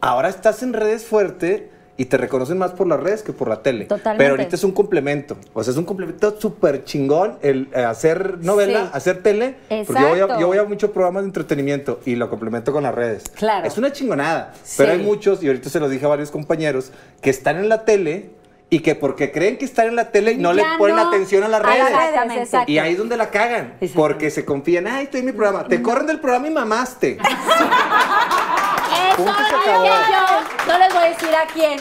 Ahora 0.00 0.28
estás 0.28 0.62
en 0.62 0.72
redes 0.72 1.04
fuerte 1.04 1.70
y 1.98 2.04
te 2.04 2.18
reconocen 2.18 2.58
más 2.58 2.72
por 2.72 2.86
las 2.86 3.00
redes 3.00 3.22
que 3.22 3.32
por 3.32 3.48
la 3.48 3.62
tele. 3.62 3.86
Totalmente. 3.86 4.18
Pero 4.22 4.32
ahorita 4.34 4.54
es 4.56 4.64
un 4.64 4.72
complemento. 4.72 5.38
O 5.54 5.64
sea, 5.64 5.70
es 5.72 5.78
un 5.78 5.86
complemento 5.86 6.38
súper 6.38 6.84
chingón 6.84 7.38
el 7.40 7.70
eh, 7.74 7.84
hacer 7.84 8.36
novela, 8.44 8.82
Sí. 8.82 8.90
hacer 8.92 9.22
tele. 9.22 9.56
Porque 9.86 10.02
yo 10.02 10.08
voy, 10.08 10.18
a, 10.18 10.22
Exacto. 10.24 10.40
yo 10.40 10.46
voy 10.48 10.58
a 10.58 10.64
muchos 10.64 10.90
programas 10.90 11.22
de 11.22 11.28
entretenimiento 11.28 12.00
y 12.04 12.16
lo 12.16 12.28
complemento 12.28 12.70
con 12.70 12.82
las 12.82 12.94
redes. 12.94 13.24
Claro. 13.34 13.66
Es 13.66 13.78
una 13.78 13.92
chingonada. 13.92 14.52
Sí. 14.62 14.74
Pero 14.76 14.92
hay 14.92 14.98
muchos, 14.98 15.42
y 15.42 15.46
ahorita 15.46 15.70
se 15.70 15.80
los 15.80 15.90
dije 15.90 16.04
a 16.04 16.08
varios 16.08 16.30
compañeros, 16.30 16.92
que 17.22 17.30
están 17.30 17.56
en 17.56 17.70
la 17.70 17.86
tele 17.86 18.28
y 18.68 18.80
que 18.80 18.94
porque 18.96 19.30
creen 19.30 19.58
que 19.58 19.64
están 19.64 19.86
en 19.86 19.96
la 19.96 20.10
tele 20.10 20.36
no 20.36 20.52
le 20.52 20.62
Ya 20.62 20.74
ponen 20.76 20.96
no. 20.96 21.08
atención 21.08 21.44
a 21.44 21.48
las 21.48 21.60
A 21.60 21.64
las 21.64 21.72
redes. 21.72 21.88
Exactamente. 21.88 22.42
exacto. 22.42 22.72
Y 22.72 22.78
ahí 22.78 22.92
es 22.92 22.98
donde 22.98 23.16
la 23.16 23.30
cagan. 23.30 23.74
Porque 23.94 24.30
se 24.30 24.44
confían, 24.44 24.86
ay, 24.88 25.04
estoy 25.04 25.20
en 25.20 25.26
mi 25.26 25.32
programa. 25.32 25.68
Te 25.68 25.80
corren 25.82 26.06
del 26.06 26.18
programa 26.20 26.48
y 26.48 26.50
mamaste. 26.50 27.18
Eso 29.12 29.24
dije 29.24 29.82
yo. 29.84 30.72
No 30.72 30.78
les 30.78 30.92
voy 30.92 31.02
a 31.04 31.08
decir 31.08 31.34
a 31.34 31.46
quién. 31.52 31.80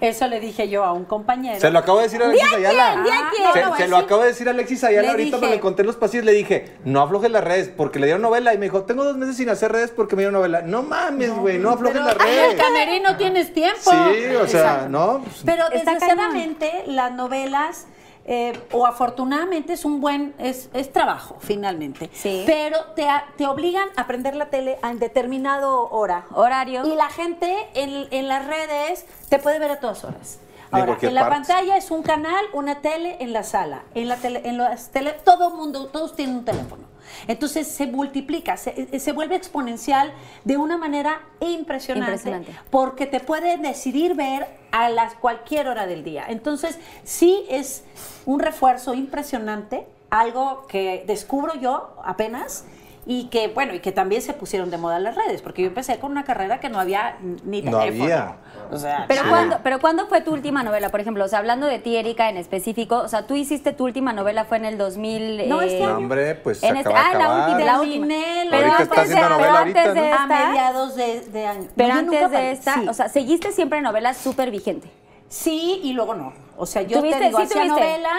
Eso 0.00 0.28
le 0.28 0.38
dije 0.38 0.68
yo 0.68 0.84
a 0.84 0.92
un 0.92 1.04
compañero. 1.04 1.58
Se 1.58 1.70
lo 1.70 1.78
acabo 1.80 1.98
de 1.98 2.04
decir 2.04 2.22
a 2.22 2.26
Alexis 2.26 2.52
Ayala. 2.54 3.02
di 3.02 3.10
a 3.10 3.30
quién. 3.30 3.44
no, 3.44 3.52
Se, 3.52 3.62
no 3.64 3.76
se 3.76 3.88
lo 3.88 3.96
acabo 3.96 4.20
de 4.22 4.28
decir 4.28 4.46
a 4.46 4.52
Alexis 4.52 4.84
Ayala 4.84 5.02
Le 5.02 5.08
ahorita, 5.10 5.36
dije- 5.36 5.40
me 5.40 5.48
lo 5.48 5.54
encontré 5.56 5.82
en 5.82 5.86
los 5.88 5.96
pasillos. 5.96 6.24
Le 6.24 6.32
dije, 6.32 6.76
no 6.84 7.00
aflojes 7.02 7.30
las 7.30 7.42
redes, 7.42 7.68
porque 7.76 7.98
le 7.98 8.06
dieron 8.06 8.22
novela. 8.22 8.54
Y 8.54 8.58
me 8.58 8.66
dijo, 8.66 8.82
tengo 8.84 9.02
dos 9.04 9.16
meses 9.16 9.36
sin 9.36 9.48
hacer 9.48 9.72
redes 9.72 9.90
porque 9.90 10.14
me 10.14 10.22
dieron 10.22 10.34
novela. 10.34 10.62
No 10.62 10.82
mames, 10.82 11.30
güey, 11.36 11.58
no, 11.58 11.70
aflojes 11.70 12.00
Pero 12.00 12.04
las 12.06 12.14
en 12.14 12.20
el 12.28 12.50
redes. 12.50 12.62
camerino 12.62 13.16
tienes 13.16 13.52
tiempo. 13.52 13.80
Sí, 13.90 14.34
o 14.36 14.46
sea, 14.46 14.60
Exacto. 14.60 14.88
no. 14.90 15.24
Pero 15.44 15.64
Está 15.72 15.92
desgraciadamente 15.92 16.84
las 16.86 17.12
novelas, 17.12 17.86
eh, 18.30 18.52
o 18.72 18.84
afortunadamente 18.86 19.72
es 19.72 19.86
un 19.86 20.02
buen, 20.02 20.34
es, 20.38 20.68
es 20.74 20.92
trabajo 20.92 21.38
finalmente. 21.40 22.10
Sí. 22.12 22.44
Pero 22.46 22.78
te, 22.94 23.08
te 23.38 23.46
obligan 23.46 23.88
a 23.96 24.06
prender 24.06 24.36
la 24.36 24.50
tele 24.50 24.78
a 24.82 24.92
determinado 24.94 25.88
hora. 25.90 26.26
Horario. 26.34 26.86
Y 26.86 26.94
la 26.94 27.08
gente 27.08 27.56
en, 27.74 28.06
en 28.10 28.28
las 28.28 28.44
redes 28.46 29.06
te 29.30 29.38
puede 29.38 29.58
ver 29.58 29.70
a 29.70 29.80
todas 29.80 30.04
horas. 30.04 30.40
En 30.70 30.80
Ahora, 30.80 30.98
en 31.00 31.14
la 31.14 31.22
parte. 31.22 31.34
pantalla 31.36 31.76
es 31.78 31.90
un 31.90 32.02
canal, 32.02 32.44
una 32.52 32.82
tele 32.82 33.16
en 33.20 33.32
la 33.32 33.42
sala. 33.42 33.84
En 33.94 34.06
la 34.06 34.16
tele, 34.16 34.42
en 34.44 34.58
las 34.58 34.90
tele, 34.90 35.12
todo 35.24 35.48
mundo, 35.50 35.86
todos 35.86 36.14
tienen 36.14 36.36
un 36.36 36.44
teléfono. 36.44 36.82
Entonces 37.26 37.66
se 37.66 37.86
multiplica, 37.86 38.56
se, 38.56 38.98
se 38.98 39.12
vuelve 39.12 39.36
exponencial 39.36 40.12
de 40.44 40.56
una 40.56 40.76
manera 40.76 41.20
impresionante, 41.40 42.12
Impresionante. 42.12 42.52
porque 42.70 43.06
te 43.06 43.20
puede 43.20 43.56
decidir 43.58 44.14
ver 44.14 44.46
a 44.70 44.88
las 44.90 45.14
cualquier 45.14 45.68
hora 45.68 45.86
del 45.86 46.04
día. 46.04 46.24
Entonces 46.28 46.78
sí 47.04 47.44
es 47.48 47.84
un 48.26 48.40
refuerzo 48.40 48.94
impresionante, 48.94 49.86
algo 50.10 50.66
que 50.68 51.04
descubro 51.06 51.54
yo 51.54 51.94
apenas 52.04 52.64
y 53.10 53.24
que 53.30 53.48
bueno 53.48 53.72
y 53.74 53.80
que 53.80 53.90
también 53.90 54.20
se 54.20 54.34
pusieron 54.34 54.70
de 54.70 54.76
moda 54.76 54.98
las 55.00 55.14
redes, 55.16 55.40
porque 55.40 55.62
yo 55.62 55.68
empecé 55.68 55.98
con 55.98 56.10
una 56.12 56.24
carrera 56.24 56.60
que 56.60 56.68
no 56.68 56.78
había 56.78 57.16
ni 57.42 57.62
No 57.62 57.78
teléfono. 57.80 58.04
había. 58.04 58.36
O 58.70 58.76
sea, 58.76 59.06
Pero, 59.08 59.22
nada. 59.22 59.34
¿cuándo, 59.34 59.60
pero 59.62 59.80
¿cuándo 59.80 60.06
fue 60.08 60.20
tu 60.20 60.30
última 60.30 60.62
novela? 60.62 60.90
Por 60.90 61.00
ejemplo, 61.00 61.24
o 61.24 61.28
sea, 61.28 61.38
hablando 61.38 61.66
de 61.66 61.78
ti, 61.78 61.96
Erika, 61.96 62.28
en 62.28 62.36
específico, 62.36 62.98
o 62.98 63.08
sea, 63.08 63.26
tú 63.26 63.34
hiciste 63.34 63.72
tu 63.72 63.84
última 63.84 64.12
novela, 64.12 64.44
fue 64.44 64.58
en 64.58 64.66
el 64.66 64.76
2000... 64.76 65.48
No, 65.48 65.62
este 65.62 65.78
eh, 65.78 65.84
año. 65.84 65.92
No, 65.92 65.98
hombre, 66.00 66.34
pues 66.34 66.62
en 66.62 66.74
se 66.74 66.78
este- 66.80 66.90
acaba 66.92 67.08
de 67.08 67.14
ah, 67.14 67.18
la 67.18 67.24
acabar. 67.24 67.48
última, 67.50 67.72
la 67.72 67.80
última. 67.80 68.06
Terminé 68.08 68.44
la- 68.44 68.50
Pero 68.58 68.72
antes 68.72 69.08
de- 69.08 69.14
novela 69.14 69.38
pero 69.38 69.56
antes 69.56 69.94
de 69.94 69.94
¿no? 69.94 70.00
a 70.06 70.10
esta- 70.10 70.26
mediados 70.26 70.96
de, 70.96 71.20
de 71.22 71.46
año. 71.46 71.68
Pero 71.76 71.88
No, 71.94 71.98
antes 72.00 72.30
de 72.30 72.50
esta, 72.52 72.74
Sí. 72.74 72.88
o 72.88 72.92
sea, 72.92 73.08
seguiste 73.08 73.52
siempre 73.52 73.80
novelas 73.80 74.18
súper 74.18 74.50
vigente. 74.50 74.90
Sí, 75.30 75.80
y 75.82 75.92
luego 75.94 76.14
no. 76.14 76.32
O 76.58 76.66
sea, 76.66 76.82
yo 76.82 76.98
¿Tuviste? 76.98 77.18
te 77.20 77.24
digo, 77.26 77.38
Sí 77.38 77.44
hacía 77.44 77.64
novela 77.66 78.10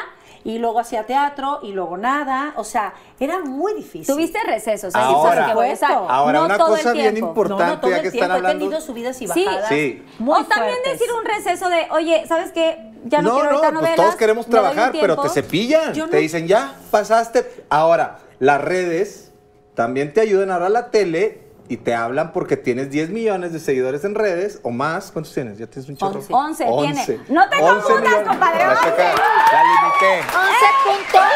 y 0.44 0.58
luego 0.60 0.80
hacía 0.80 1.06
teatro 1.06 1.60
y 1.64 1.72
luego 1.74 1.98
nada. 1.98 2.54
O 2.58 2.64
sea, 2.64 2.94
era 3.20 3.40
muy 3.40 3.74
difícil. 3.74 4.08
Tuviste 4.14 4.40
recesos. 4.46 4.96
Ahora- 4.96 5.08
ahí 5.08 5.14
es 5.16 5.38
a 5.38 5.42
lo 5.42 5.48
que 5.48 5.54
voy, 5.54 5.76
sea, 5.76 5.88
Supuesto. 5.90 6.10
Ahora, 6.14 6.40
no 6.40 6.46
una 6.46 6.58
todo 6.58 6.76
el 6.76 6.82
cosa 6.82 6.94
bien 6.94 7.14
tiempo. 7.14 7.30
importante, 7.30 7.64
No, 7.64 7.70
no, 7.72 7.80
todo 7.80 7.92
ya 7.92 7.98
el 7.98 8.02
que 8.04 8.08
están 8.10 8.20
tiempo. 8.20 8.34
He 8.34 8.38
hablando. 8.38 8.66
tenido 8.66 8.82
subidas 8.82 9.22
y 9.22 9.28
Sí. 9.28 9.46
bajadas. 9.46 9.70
Sí. 9.70 10.06
Muy 10.20 10.40
o 10.42 10.46
también 10.46 10.74
fuertes. 10.76 11.00
decir 11.00 11.14
un 11.14 11.26
receso 11.26 11.70
de, 11.70 11.88
oye, 11.92 12.26
¿sabes 12.28 12.52
qué? 12.52 12.92
Ya 13.06 13.22
no, 13.22 13.30
no, 13.30 13.36
quiero 13.36 13.50
no, 13.52 13.56
ahorita 13.58 13.72
pues 13.72 13.74
novelas. 13.82 13.96
todos 13.96 14.16
queremos 14.16 14.46
trabajar, 14.48 14.92
pero 14.92 15.16
te 15.16 15.22
tiempo. 15.22 15.34
cepillan. 15.34 15.94
Yo 15.94 16.08
Te 16.10 16.16
no- 16.18 16.22
dicen, 16.22 16.48
ya, 16.48 16.74
pasaste. 16.92 17.64
Ahora, 17.70 18.20
las 18.40 18.62
redes 18.62 19.32
también 19.74 20.14
te 20.14 20.22
ayudan 20.22 20.52
ahora 20.52 20.68
la 20.70 20.92
tele 20.92 21.49
y 21.70 21.78
te 21.78 21.94
hablan 21.94 22.32
porque 22.34 22.58
tienes 22.58 22.90
10 22.90 23.12
millones 23.12 23.54
de 23.54 23.60
seguidores 23.60 24.04
en 24.04 24.16
redes 24.16 24.60
o 24.64 24.72
más. 24.72 25.12
¿Cuántos 25.12 25.32
tienes? 25.34 25.60
Ya 25.60 25.68
tienes 25.68 25.88
un 25.88 25.96
chorro. 25.98 26.20
Once. 26.32 26.66
11 26.68 27.06
tiene. 27.06 27.22
No 27.30 27.48
te 27.48 27.60
confundas, 27.60 28.02
millones. 28.02 28.28
compadre, 28.28 28.66
La 28.66 28.72
11. 28.72 28.84
checa, 28.84 29.14
La 29.52 29.64
limité. 29.64 30.24
11 30.36 30.66
puntos. 30.84 31.30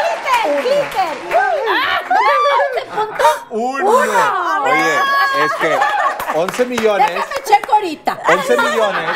Uno. 3.50 3.90
Oye, 4.64 4.94
es 5.44 5.52
que 5.60 5.76
11 6.36 6.64
millones. 6.66 7.06
Déjame 7.08 7.34
checo 7.44 7.74
ahorita. 7.74 8.20
11 8.28 8.56
millones. 8.56 9.10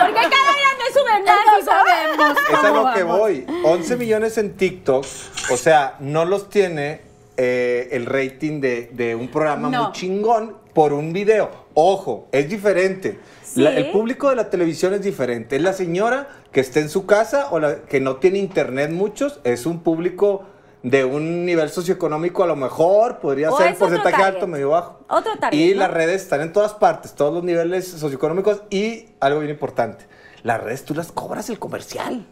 Porque 0.00 0.20
cada 0.20 0.52
día 0.52 0.70
me 0.78 0.86
suben 0.92 1.24
más. 1.24 1.38
Y 1.60 1.62
sabemos 1.64 2.36
Es 2.50 2.58
a 2.58 2.70
lo 2.70 2.92
que 2.92 3.02
voy. 3.04 3.46
11 3.64 3.96
millones 3.96 4.36
en 4.38 4.56
TikTok. 4.56 5.04
O 5.50 5.56
sea, 5.56 5.94
no 6.00 6.24
los 6.24 6.48
tiene 6.50 7.02
eh, 7.36 7.88
el 7.92 8.06
rating 8.06 8.60
de, 8.60 8.90
de 8.92 9.14
un 9.14 9.28
programa 9.28 9.68
No. 9.68 9.84
muy 9.84 9.92
chingón 9.92 10.56
por 10.74 10.92
un 10.92 11.12
video. 11.12 11.50
Ojo, 11.74 12.28
es 12.32 12.48
diferente. 12.48 13.18
La- 13.54 13.74
el 13.74 13.90
público 13.90 14.28
de 14.30 14.36
la 14.36 14.50
televisión 14.50 14.92
es 14.94 15.02
diferente. 15.02 15.56
Es 15.56 15.62
la 15.62 15.72
señora 15.72 16.28
que 16.52 16.60
está 16.60 16.80
en 16.80 16.88
su 16.88 17.06
casa 17.06 17.48
o 17.50 17.58
la 17.58 17.82
que 17.84 18.00
no 18.00 18.16
tiene 18.16 18.38
internet 18.38 18.90
muchos. 18.90 19.40
Es 19.44 19.64
un 19.66 19.80
público 19.80 20.44
de 20.82 21.04
un 21.04 21.44
nivel 21.46 21.68
socioeconómico 21.70 22.44
a 22.44 22.46
lo 22.46 22.54
mejor 22.56 23.18
podría 23.18 23.50
O 23.50 23.56
ser 23.56 23.68
otro 23.72 23.78
porcentaje 23.80 24.22
alto, 24.22 24.46
medio 24.46 24.70
bajo. 24.70 25.00
Otro 25.08 25.32
target, 25.40 25.58
Y 25.58 25.72
¿no? 25.72 25.80
las 25.80 25.90
redes 25.90 26.22
están 26.22 26.42
en 26.42 26.52
todas 26.52 26.74
partes, 26.74 27.14
todos 27.14 27.32
los 27.34 27.42
niveles 27.42 27.88
socioeconómicos 27.88 28.62
y 28.70 29.06
algo 29.18 29.40
bien 29.40 29.50
importante, 29.50 30.04
las 30.44 30.62
redes 30.62 30.84
tú 30.84 30.94
las 30.94 31.10
cobras 31.10 31.50
el 31.50 31.58
comercial. 31.58 32.26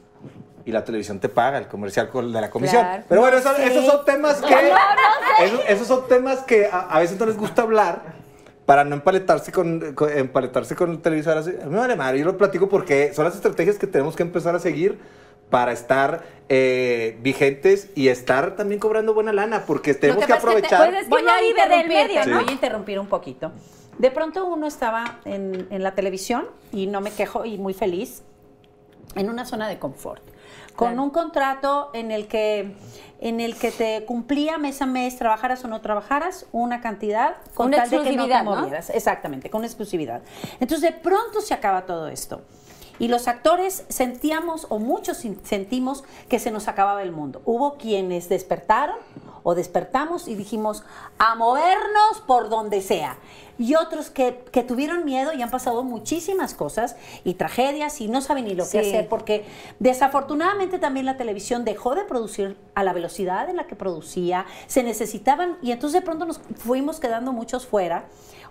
Y 0.66 0.72
la 0.72 0.82
televisión 0.84 1.20
te 1.20 1.28
paga 1.28 1.58
el 1.58 1.68
comercial 1.68 2.10
de 2.12 2.40
la 2.40 2.48
comisión. 2.50 2.82
Claro. 2.82 3.04
Pero 3.08 3.20
bueno, 3.20 3.36
No 3.38 3.50
eso- 3.50 3.56
esos 3.62 3.84
son 3.84 4.04
temas 4.04 4.40
que. 4.40 4.54
esos, 5.44 5.60
esos 5.68 5.86
son 5.86 6.08
temas 6.08 6.40
que 6.40 6.66
a, 6.66 6.80
a 6.80 7.00
veces 7.00 7.18
no 7.18 7.26
les 7.26 7.36
gusta 7.36 7.62
hablar 7.62 8.00
para 8.64 8.82
no 8.84 8.94
empaletarse 8.94 9.52
con, 9.52 9.94
con- 9.94 10.10
empaletarse 10.10 10.74
con 10.74 10.90
el 10.92 11.00
televisor. 11.02 11.36
Así. 11.36 11.50
A 11.50 11.66
mí 11.66 11.70
me 11.72 11.78
vale 11.78 11.96
madre, 11.96 12.18
yo 12.20 12.24
lo 12.24 12.38
platico 12.38 12.68
porque 12.70 13.12
son 13.12 13.26
las 13.26 13.34
estrategias 13.34 13.76
que 13.76 13.86
tenemos 13.86 14.16
que 14.16 14.22
empezar 14.22 14.54
a 14.54 14.58
seguir 14.58 14.98
para 15.50 15.72
estar 15.72 16.22
eh, 16.48 17.18
vigentes 17.20 17.90
y 17.94 18.08
estar 18.08 18.56
también 18.56 18.80
cobrando 18.80 19.12
buena 19.12 19.34
lana, 19.34 19.64
porque 19.66 19.92
tenemos 19.92 20.24
que, 20.24 20.32
pasa 20.32 20.48
es 20.48 20.54
que 20.56 20.62
te- 20.62 20.74
aprovechar. 20.74 20.90
pues 20.90 21.02
es 21.02 21.08
que 21.08 21.14
uno 21.22 21.32
vive 21.42 21.60
del 21.68 21.80
interrumpirte, 21.82 22.18
medio, 22.18 22.26
¿no? 22.34 22.40
Voy 22.40 22.48
a 22.48 22.52
interrumpir 22.52 22.98
un 22.98 23.06
poquito. 23.08 23.52
De 23.98 24.10
pronto 24.10 24.46
uno 24.46 24.66
estaba 24.66 25.18
en, 25.26 25.68
en 25.70 25.82
la 25.82 25.94
televisión, 25.94 26.46
y 26.72 26.86
no 26.86 27.02
me 27.02 27.10
quejo, 27.12 27.44
y 27.44 27.58
muy 27.58 27.74
feliz, 27.74 28.22
en 29.14 29.28
una 29.28 29.44
zona 29.44 29.68
de 29.68 29.78
confort. 29.78 30.22
Con 30.76 30.88
Claro. 30.88 31.02
un 31.04 31.10
contrato 31.10 31.90
en 31.94 32.10
el 32.10 32.26
que 32.26 32.74
en 33.20 33.40
el 33.40 33.56
que 33.56 33.70
te 33.70 34.04
cumplía 34.04 34.58
mes 34.58 34.82
a 34.82 34.86
mes, 34.86 35.16
trabajaras 35.16 35.64
o 35.64 35.68
no 35.68 35.80
trabajaras, 35.80 36.44
una 36.52 36.82
cantidad 36.82 37.36
con 37.54 37.68
Una 37.68 37.78
tal 37.78 37.88
de 37.90 38.02
que 38.02 38.16
no 38.16 38.28
te 38.28 38.42
movieras. 38.42 38.90
Exactamente, 38.90 39.48
con 39.48 39.64
exclusividad. 39.64 40.20
Entonces, 40.60 40.82
de 40.82 40.92
pronto 40.92 41.40
se 41.40 41.54
acaba 41.54 41.86
todo 41.86 42.08
esto. 42.08 42.42
Y 42.98 43.08
los 43.08 43.26
actores 43.26 43.86
sentíamos, 43.88 44.66
o 44.68 44.78
muchos 44.78 45.24
sentimos, 45.44 46.04
que 46.28 46.38
se 46.38 46.50
nos 46.50 46.68
acababa 46.68 47.02
el 47.02 47.12
mundo. 47.12 47.40
Hubo 47.46 47.78
quienes 47.78 48.28
despertaron 48.28 48.98
o 49.44 49.54
despertamos 49.54 50.26
y 50.26 50.34
dijimos, 50.34 50.82
a 51.18 51.36
movernos 51.36 52.20
por 52.26 52.48
donde 52.48 52.80
sea. 52.80 53.18
Y 53.56 53.76
otros 53.76 54.10
que, 54.10 54.42
que 54.50 54.64
tuvieron 54.64 55.04
miedo 55.04 55.32
y 55.32 55.42
han 55.42 55.50
pasado 55.50 55.84
muchísimas 55.84 56.54
cosas 56.54 56.96
y 57.22 57.34
tragedias 57.34 58.00
y 58.00 58.08
no 58.08 58.20
saben 58.20 58.46
ni 58.46 58.54
lo 58.54 58.68
que 58.68 58.80
hacer 58.80 59.08
porque 59.08 59.44
desafortunadamente 59.78 60.80
también 60.80 61.06
la 61.06 61.16
televisión 61.16 61.64
dejó 61.64 61.94
de 61.94 62.04
producir 62.04 62.56
a 62.74 62.82
la 62.82 62.92
velocidad 62.92 63.48
en 63.48 63.56
la 63.56 63.68
que 63.68 63.76
producía, 63.76 64.46
se 64.66 64.82
necesitaban 64.82 65.58
y 65.62 65.70
entonces 65.70 66.00
de 66.00 66.04
pronto 66.04 66.24
nos 66.24 66.40
fuimos 66.56 66.98
quedando 66.98 67.32
muchos 67.32 67.64
fuera. 67.66 68.06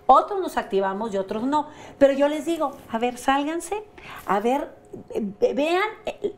Otros 0.06 0.40
nos 0.40 0.56
activamos 0.56 1.12
y 1.12 1.16
otros 1.16 1.44
no. 1.44 1.68
Pero 1.98 2.12
yo 2.12 2.28
les 2.28 2.44
digo, 2.44 2.72
a 2.90 2.98
ver, 2.98 3.16
sálganse, 3.18 3.82
a 4.26 4.38
ver, 4.40 4.74
eh, 5.14 5.54
vean 5.54 5.88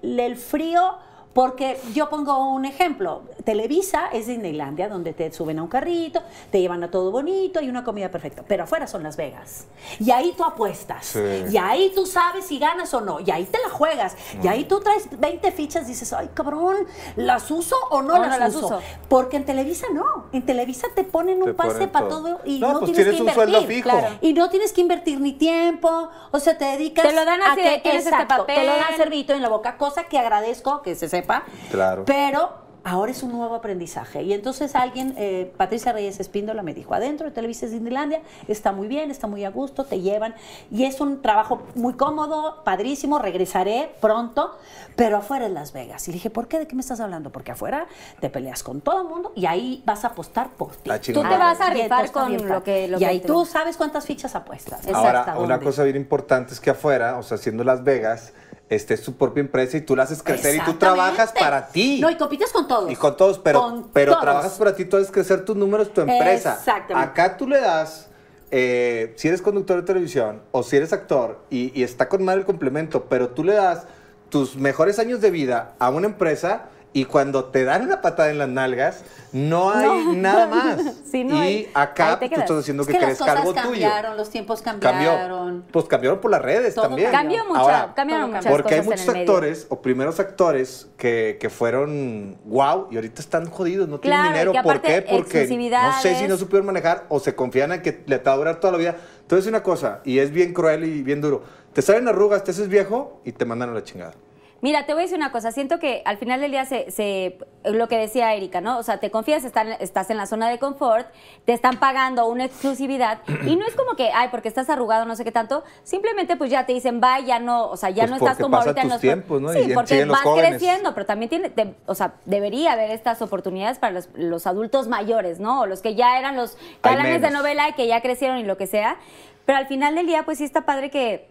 el, 0.02 0.20
el 0.20 0.36
frío, 0.36 0.98
porque 1.36 1.78
yo 1.92 2.08
pongo 2.08 2.48
un 2.50 2.64
ejemplo. 2.64 3.20
Televisa 3.44 4.08
es 4.10 4.26
Disneylandia, 4.26 4.88
donde 4.88 5.12
te 5.12 5.30
suben 5.30 5.58
a 5.58 5.62
un 5.62 5.68
carrito, 5.68 6.22
te 6.50 6.60
llevan 6.62 6.82
a 6.82 6.90
todo 6.90 7.10
bonito 7.10 7.60
y 7.60 7.68
una 7.68 7.84
comida 7.84 8.10
perfecta. 8.10 8.42
Pero 8.48 8.64
afuera 8.64 8.86
son 8.86 9.02
Las 9.02 9.18
Vegas. 9.18 9.66
Y 10.00 10.10
ahí 10.12 10.32
tú 10.34 10.44
apuestas. 10.44 11.04
Sí. 11.04 11.20
Y 11.52 11.58
ahí 11.58 11.92
tú 11.94 12.06
sabes 12.06 12.46
si 12.46 12.58
ganas 12.58 12.92
o 12.94 13.02
no. 13.02 13.20
Y 13.20 13.30
ahí 13.30 13.44
te 13.44 13.58
la 13.58 13.68
juegas. 13.68 14.16
Y 14.42 14.48
ahí 14.48 14.64
tú 14.64 14.80
traes 14.80 15.08
20 15.20 15.52
fichas 15.52 15.84
y 15.84 15.88
dices, 15.88 16.10
ay, 16.14 16.30
cabrón, 16.32 16.74
¿las 17.16 17.50
uso 17.50 17.76
o 17.90 18.00
no, 18.00 18.14
O 18.14 18.18
las, 18.18 18.30
no 18.30 18.38
las 18.38 18.54
uso? 18.56 18.66
uso. 18.66 18.80
Porque 19.08 19.36
en 19.36 19.44
Televisa 19.44 19.88
no. 19.92 20.24
En 20.32 20.46
Televisa 20.46 20.88
te 20.94 21.04
ponen 21.04 21.40
un 21.42 21.48
Te 21.48 21.54
pase 21.54 21.72
ponen 21.74 21.90
para 21.90 22.08
todo. 22.08 22.22
todo 22.36 22.40
y 22.46 22.58
No, 22.60 22.72
no, 22.72 22.78
pues 22.80 22.92
tienes, 22.92 23.14
tienes 23.14 23.20
que 23.20 23.28
un 23.28 23.34
sueldo 23.34 23.58
invertir. 23.60 23.84
fijo. 23.84 23.98
Claro. 23.98 24.16
Y 24.22 24.32
no 24.32 24.48
tienes 24.48 24.72
que 24.72 24.80
invertir 24.80 25.20
ni 25.20 25.34
tiempo, 25.34 26.08
o 26.30 26.40
sea, 26.40 26.56
te 26.56 26.64
dedicas 26.64 27.06
Te 27.06 27.12
lo 27.12 27.26
dan 27.26 27.42
así 27.42 27.60
de, 27.60 27.78
"Tienes 27.80 28.04
este 28.06 28.10
exacto, 28.10 28.38
papel". 28.38 28.56
te 28.56 28.64
lo 28.66 28.72
dan 28.72 28.96
servito 28.96 29.34
en 29.34 29.42
la 29.42 29.50
boca, 29.50 29.76
cosa 29.76 30.04
que 30.04 30.18
agradezco 30.18 30.80
que 30.80 30.94
se 30.94 31.10
sepa. 31.10 31.25
Claro. 31.70 32.04
Pero 32.06 32.64
ahora 32.88 33.10
es 33.10 33.24
un 33.24 33.32
nuevo 33.32 33.56
aprendizaje. 33.56 34.22
Y 34.22 34.32
entonces 34.32 34.76
alguien, 34.76 35.12
eh, 35.18 35.52
Patricia 35.56 35.92
Reyes 35.92 36.20
Espíndola, 36.20 36.62
me 36.62 36.72
dijo, 36.72 36.94
adentro 36.94 37.26
de 37.26 37.32
Televisa 37.32 37.66
Disneylandia, 37.66 38.20
está 38.46 38.70
muy 38.70 38.86
bien, 38.86 39.10
está 39.10 39.26
muy 39.26 39.44
a 39.44 39.50
gusto, 39.50 39.84
te 39.86 40.00
llevan. 40.02 40.36
Y 40.70 40.84
es 40.84 41.00
un 41.00 41.20
trabajo 41.20 41.64
muy 41.74 41.94
cómodo, 41.94 42.62
padrísimo, 42.62 43.18
regresaré 43.18 43.90
pronto, 44.00 44.56
pero 44.94 45.16
afuera 45.16 45.46
es 45.46 45.52
Las 45.52 45.72
Vegas. 45.72 46.06
Y 46.06 46.12
le 46.12 46.14
dije, 46.18 46.30
¿por 46.30 46.46
qué? 46.46 46.60
¿De 46.60 46.68
qué 46.68 46.76
me 46.76 46.80
estás 46.80 47.00
hablando? 47.00 47.30
Porque 47.32 47.50
afuera 47.50 47.88
te 48.20 48.30
peleas 48.30 48.62
con 48.62 48.80
todo 48.80 49.02
el 49.02 49.08
mundo 49.08 49.32
y 49.34 49.46
ahí 49.46 49.82
vas 49.84 50.04
a 50.04 50.08
apostar 50.08 50.50
por 50.50 50.76
ti. 50.76 50.88
Tú 51.12 51.22
te 51.22 51.36
vas 51.36 51.60
a 51.60 51.70
rifar 51.70 52.12
con 52.12 52.28
bien 52.28 52.48
lo 52.48 52.62
que 52.62 52.86
lo 52.86 52.98
Y 52.98 53.00
que 53.00 53.06
ahí 53.06 53.18
te- 53.18 53.26
tú 53.26 53.44
sabes 53.46 53.76
cuántas 53.76 54.06
fichas 54.06 54.36
apuestas. 54.36 54.86
Exacto. 54.86 55.32
Ahora, 55.32 55.38
una 55.40 55.58
cosa 55.58 55.82
bien 55.82 55.96
importante 55.96 56.54
es 56.54 56.60
que 56.60 56.70
afuera, 56.70 57.18
o 57.18 57.24
sea, 57.24 57.36
siendo 57.36 57.64
Las 57.64 57.82
Vegas, 57.82 58.32
este 58.68 58.94
es 58.94 59.02
tu 59.02 59.14
propia 59.14 59.40
empresa 59.42 59.76
y 59.76 59.80
tú 59.82 59.94
la 59.94 60.02
haces 60.02 60.22
crecer 60.22 60.56
y 60.56 60.60
tú 60.64 60.74
trabajas 60.74 61.32
para 61.32 61.68
ti. 61.68 62.00
No, 62.00 62.10
y 62.10 62.16
compites 62.16 62.52
con 62.52 62.66
todos. 62.66 62.90
Y 62.90 62.96
con 62.96 63.16
todos, 63.16 63.38
pero, 63.38 63.60
Con 63.60 63.88
pero 63.92 64.12
todos. 64.12 64.24
trabajas 64.24 64.52
para 64.54 64.74
ti, 64.74 64.84
tú 64.84 64.96
haces 64.96 65.10
crecer 65.10 65.44
tus 65.44 65.56
números, 65.56 65.92
tu 65.92 66.00
empresa. 66.00 66.54
Exactamente. 66.58 67.10
Acá 67.10 67.36
tú 67.36 67.46
le 67.48 67.60
das, 67.60 68.08
eh, 68.50 69.14
si 69.16 69.28
eres 69.28 69.40
conductor 69.40 69.76
de 69.76 69.82
televisión 69.82 70.42
o 70.50 70.62
si 70.62 70.76
eres 70.76 70.92
actor 70.92 71.44
y, 71.48 71.78
y 71.78 71.84
está 71.84 72.08
con 72.08 72.24
mal 72.24 72.38
el 72.38 72.44
complemento, 72.44 73.04
pero 73.04 73.28
tú 73.28 73.44
le 73.44 73.54
das 73.54 73.84
tus 74.30 74.56
mejores 74.56 74.98
años 74.98 75.20
de 75.20 75.30
vida 75.30 75.74
a 75.78 75.90
una 75.90 76.06
empresa 76.08 76.64
y 76.98 77.04
cuando 77.04 77.44
te 77.44 77.64
dan 77.64 77.82
una 77.82 78.00
patada 78.00 78.30
en 78.30 78.38
las 78.38 78.48
nalgas, 78.48 79.04
no 79.32 79.70
hay 79.70 79.86
No. 80.06 80.12
nada 80.14 80.46
más. 80.46 80.80
Sí, 81.10 81.24
no 81.24 81.36
y 81.36 81.38
hay. 81.46 81.70
acá 81.74 82.18
te 82.18 82.24
tú 82.26 82.30
quedas. 82.30 82.44
estás 82.44 82.58
haciendo 82.60 82.82
Es 82.84 82.88
que, 82.88 82.98
que 82.98 83.06
cosas 83.16 83.28
algo 83.36 83.50
tuyo. 83.52 83.62
cambiaron, 83.64 84.16
los 84.16 84.30
tiempos 84.30 84.62
Cambió. 84.62 84.88
cambiaron. 84.90 85.64
Pues 85.70 85.84
cambiaron 85.84 86.20
por 86.20 86.30
las 86.30 86.40
redes 86.40 86.74
Todo 86.74 86.86
también. 86.88 87.10
Cambió 87.10 87.44
mucho, 87.44 87.60
Ahora, 87.60 87.92
cambiaron 87.94 88.30
muchas 88.32 88.46
porque 88.46 88.74
hay 88.76 88.80
muchos 88.82 89.00
en 89.02 89.08
el 89.08 89.12
medio. 89.14 89.30
actores 89.32 89.66
o 89.68 89.82
primeros 89.82 90.18
actores 90.20 90.88
que, 90.96 91.36
que 91.38 91.50
fueron 91.50 92.38
wow 92.46 92.88
y 92.90 92.96
ahorita 92.96 93.20
están 93.20 93.44
jodidos, 93.50 93.88
no 93.88 94.00
tienen 94.00 94.18
Claro, 94.18 94.32
dinero. 94.32 94.52
que 94.52 94.62
¿Por 94.62 94.80
qué? 94.80 95.02
Porque 95.02 95.70
no 95.70 96.00
sé 96.00 96.14
si 96.14 96.26
no 96.28 96.38
supieron 96.38 96.64
manejar 96.64 97.04
o 97.10 97.20
se 97.20 97.34
confían 97.34 97.72
en 97.72 97.82
que 97.82 98.02
le 98.06 98.18
te 98.18 98.24
va 98.24 98.32
a 98.32 98.36
durar 98.38 98.56
toda 98.58 98.72
la 98.72 98.78
vida. 98.78 98.96
Entonces 99.20 99.46
una 99.46 99.62
cosa, 99.62 100.00
y 100.04 100.18
es 100.18 100.30
bien 100.30 100.54
cruel 100.54 100.84
y 100.84 101.02
bien 101.02 101.20
duro. 101.20 101.42
Te 101.74 101.82
salen 101.82 102.08
arrugas, 102.08 102.42
te 102.42 102.52
haces 102.52 102.68
viejo 102.68 103.20
y 103.24 103.32
te 103.32 103.44
mandan 103.44 103.68
a 103.68 103.74
la 103.74 103.84
chingada. 103.84 104.14
Mira, 104.62 104.86
te 104.86 104.94
voy 104.94 105.02
a 105.02 105.04
decir 105.04 105.18
una 105.18 105.32
cosa. 105.32 105.52
Siento 105.52 105.78
que 105.78 106.00
al 106.06 106.16
final 106.16 106.40
del 106.40 106.50
día 106.50 106.64
se, 106.64 106.90
se- 106.90 107.38
lo 107.64 107.88
que 107.88 107.98
decía 107.98 108.32
Erika, 108.34 108.60
¿no? 108.62 108.78
O 108.78 108.82
sea, 108.82 108.98
te 108.98 109.10
confías, 109.10 109.44
están- 109.44 109.76
estás 109.80 110.08
en 110.08 110.16
la 110.16 110.24
zona 110.26 110.48
de 110.48 110.58
confort, 110.58 111.06
te 111.44 111.52
están 111.52 111.78
pagando 111.78 112.26
una 112.26 112.46
exclusividad 112.46 113.18
y 113.46 113.56
no 113.56 113.66
es 113.66 113.74
como 113.76 113.96
que, 113.96 114.10
ay, 114.14 114.28
porque 114.30 114.48
estás 114.48 114.70
arrugado, 114.70 115.04
no 115.04 115.14
sé 115.14 115.24
qué 115.24 115.32
tanto. 115.32 115.62
Simplemente, 115.82 116.36
pues 116.36 116.50
ya 116.50 116.64
te 116.64 116.72
dicen, 116.72 117.00
va, 117.04 117.20
ya 117.20 117.38
no, 117.38 117.66
o 117.68 117.76
sea, 117.76 117.90
ya 117.90 118.04
Pues 118.04 118.10
no 118.12 118.16
estás 118.16 118.38
como 118.38 118.56
ahorita 118.56 118.80
en 118.80 118.88
los 118.88 119.00
tiempos, 119.00 119.42
¿no? 119.42 119.52
Sí, 119.52 119.58
Y 119.70 119.74
porque 119.74 120.04
jóvenes. 120.06 120.50
creciendo, 120.50 120.94
pero 120.94 121.04
también 121.06 121.28
tiene, 121.28 121.50
te- 121.50 121.74
o 121.84 121.94
sea, 121.94 122.14
debería 122.24 122.72
haber 122.72 122.90
estas 122.92 123.20
oportunidades 123.20 123.78
para 123.78 123.92
los, 123.92 124.08
los 124.14 124.46
adultos 124.46 124.88
mayores, 124.88 125.38
¿no? 125.38 125.60
O 125.60 125.66
los 125.66 125.82
que 125.82 125.94
ya 125.94 126.18
eran 126.18 126.34
los 126.34 126.56
galanes 126.82 127.20
de 127.20 127.30
novela 127.30 127.68
y 127.68 127.72
que 127.74 127.86
ya 127.86 128.00
crecieron 128.00 128.38
y 128.38 128.44
lo 128.44 128.56
que 128.56 128.66
sea. 128.66 128.96
Pero 129.44 129.58
al 129.58 129.66
final 129.66 129.94
del 129.94 130.06
día, 130.06 130.24
pues 130.24 130.38
sí 130.38 130.44
está 130.44 130.62
padre 130.66 130.90
que 130.90 131.28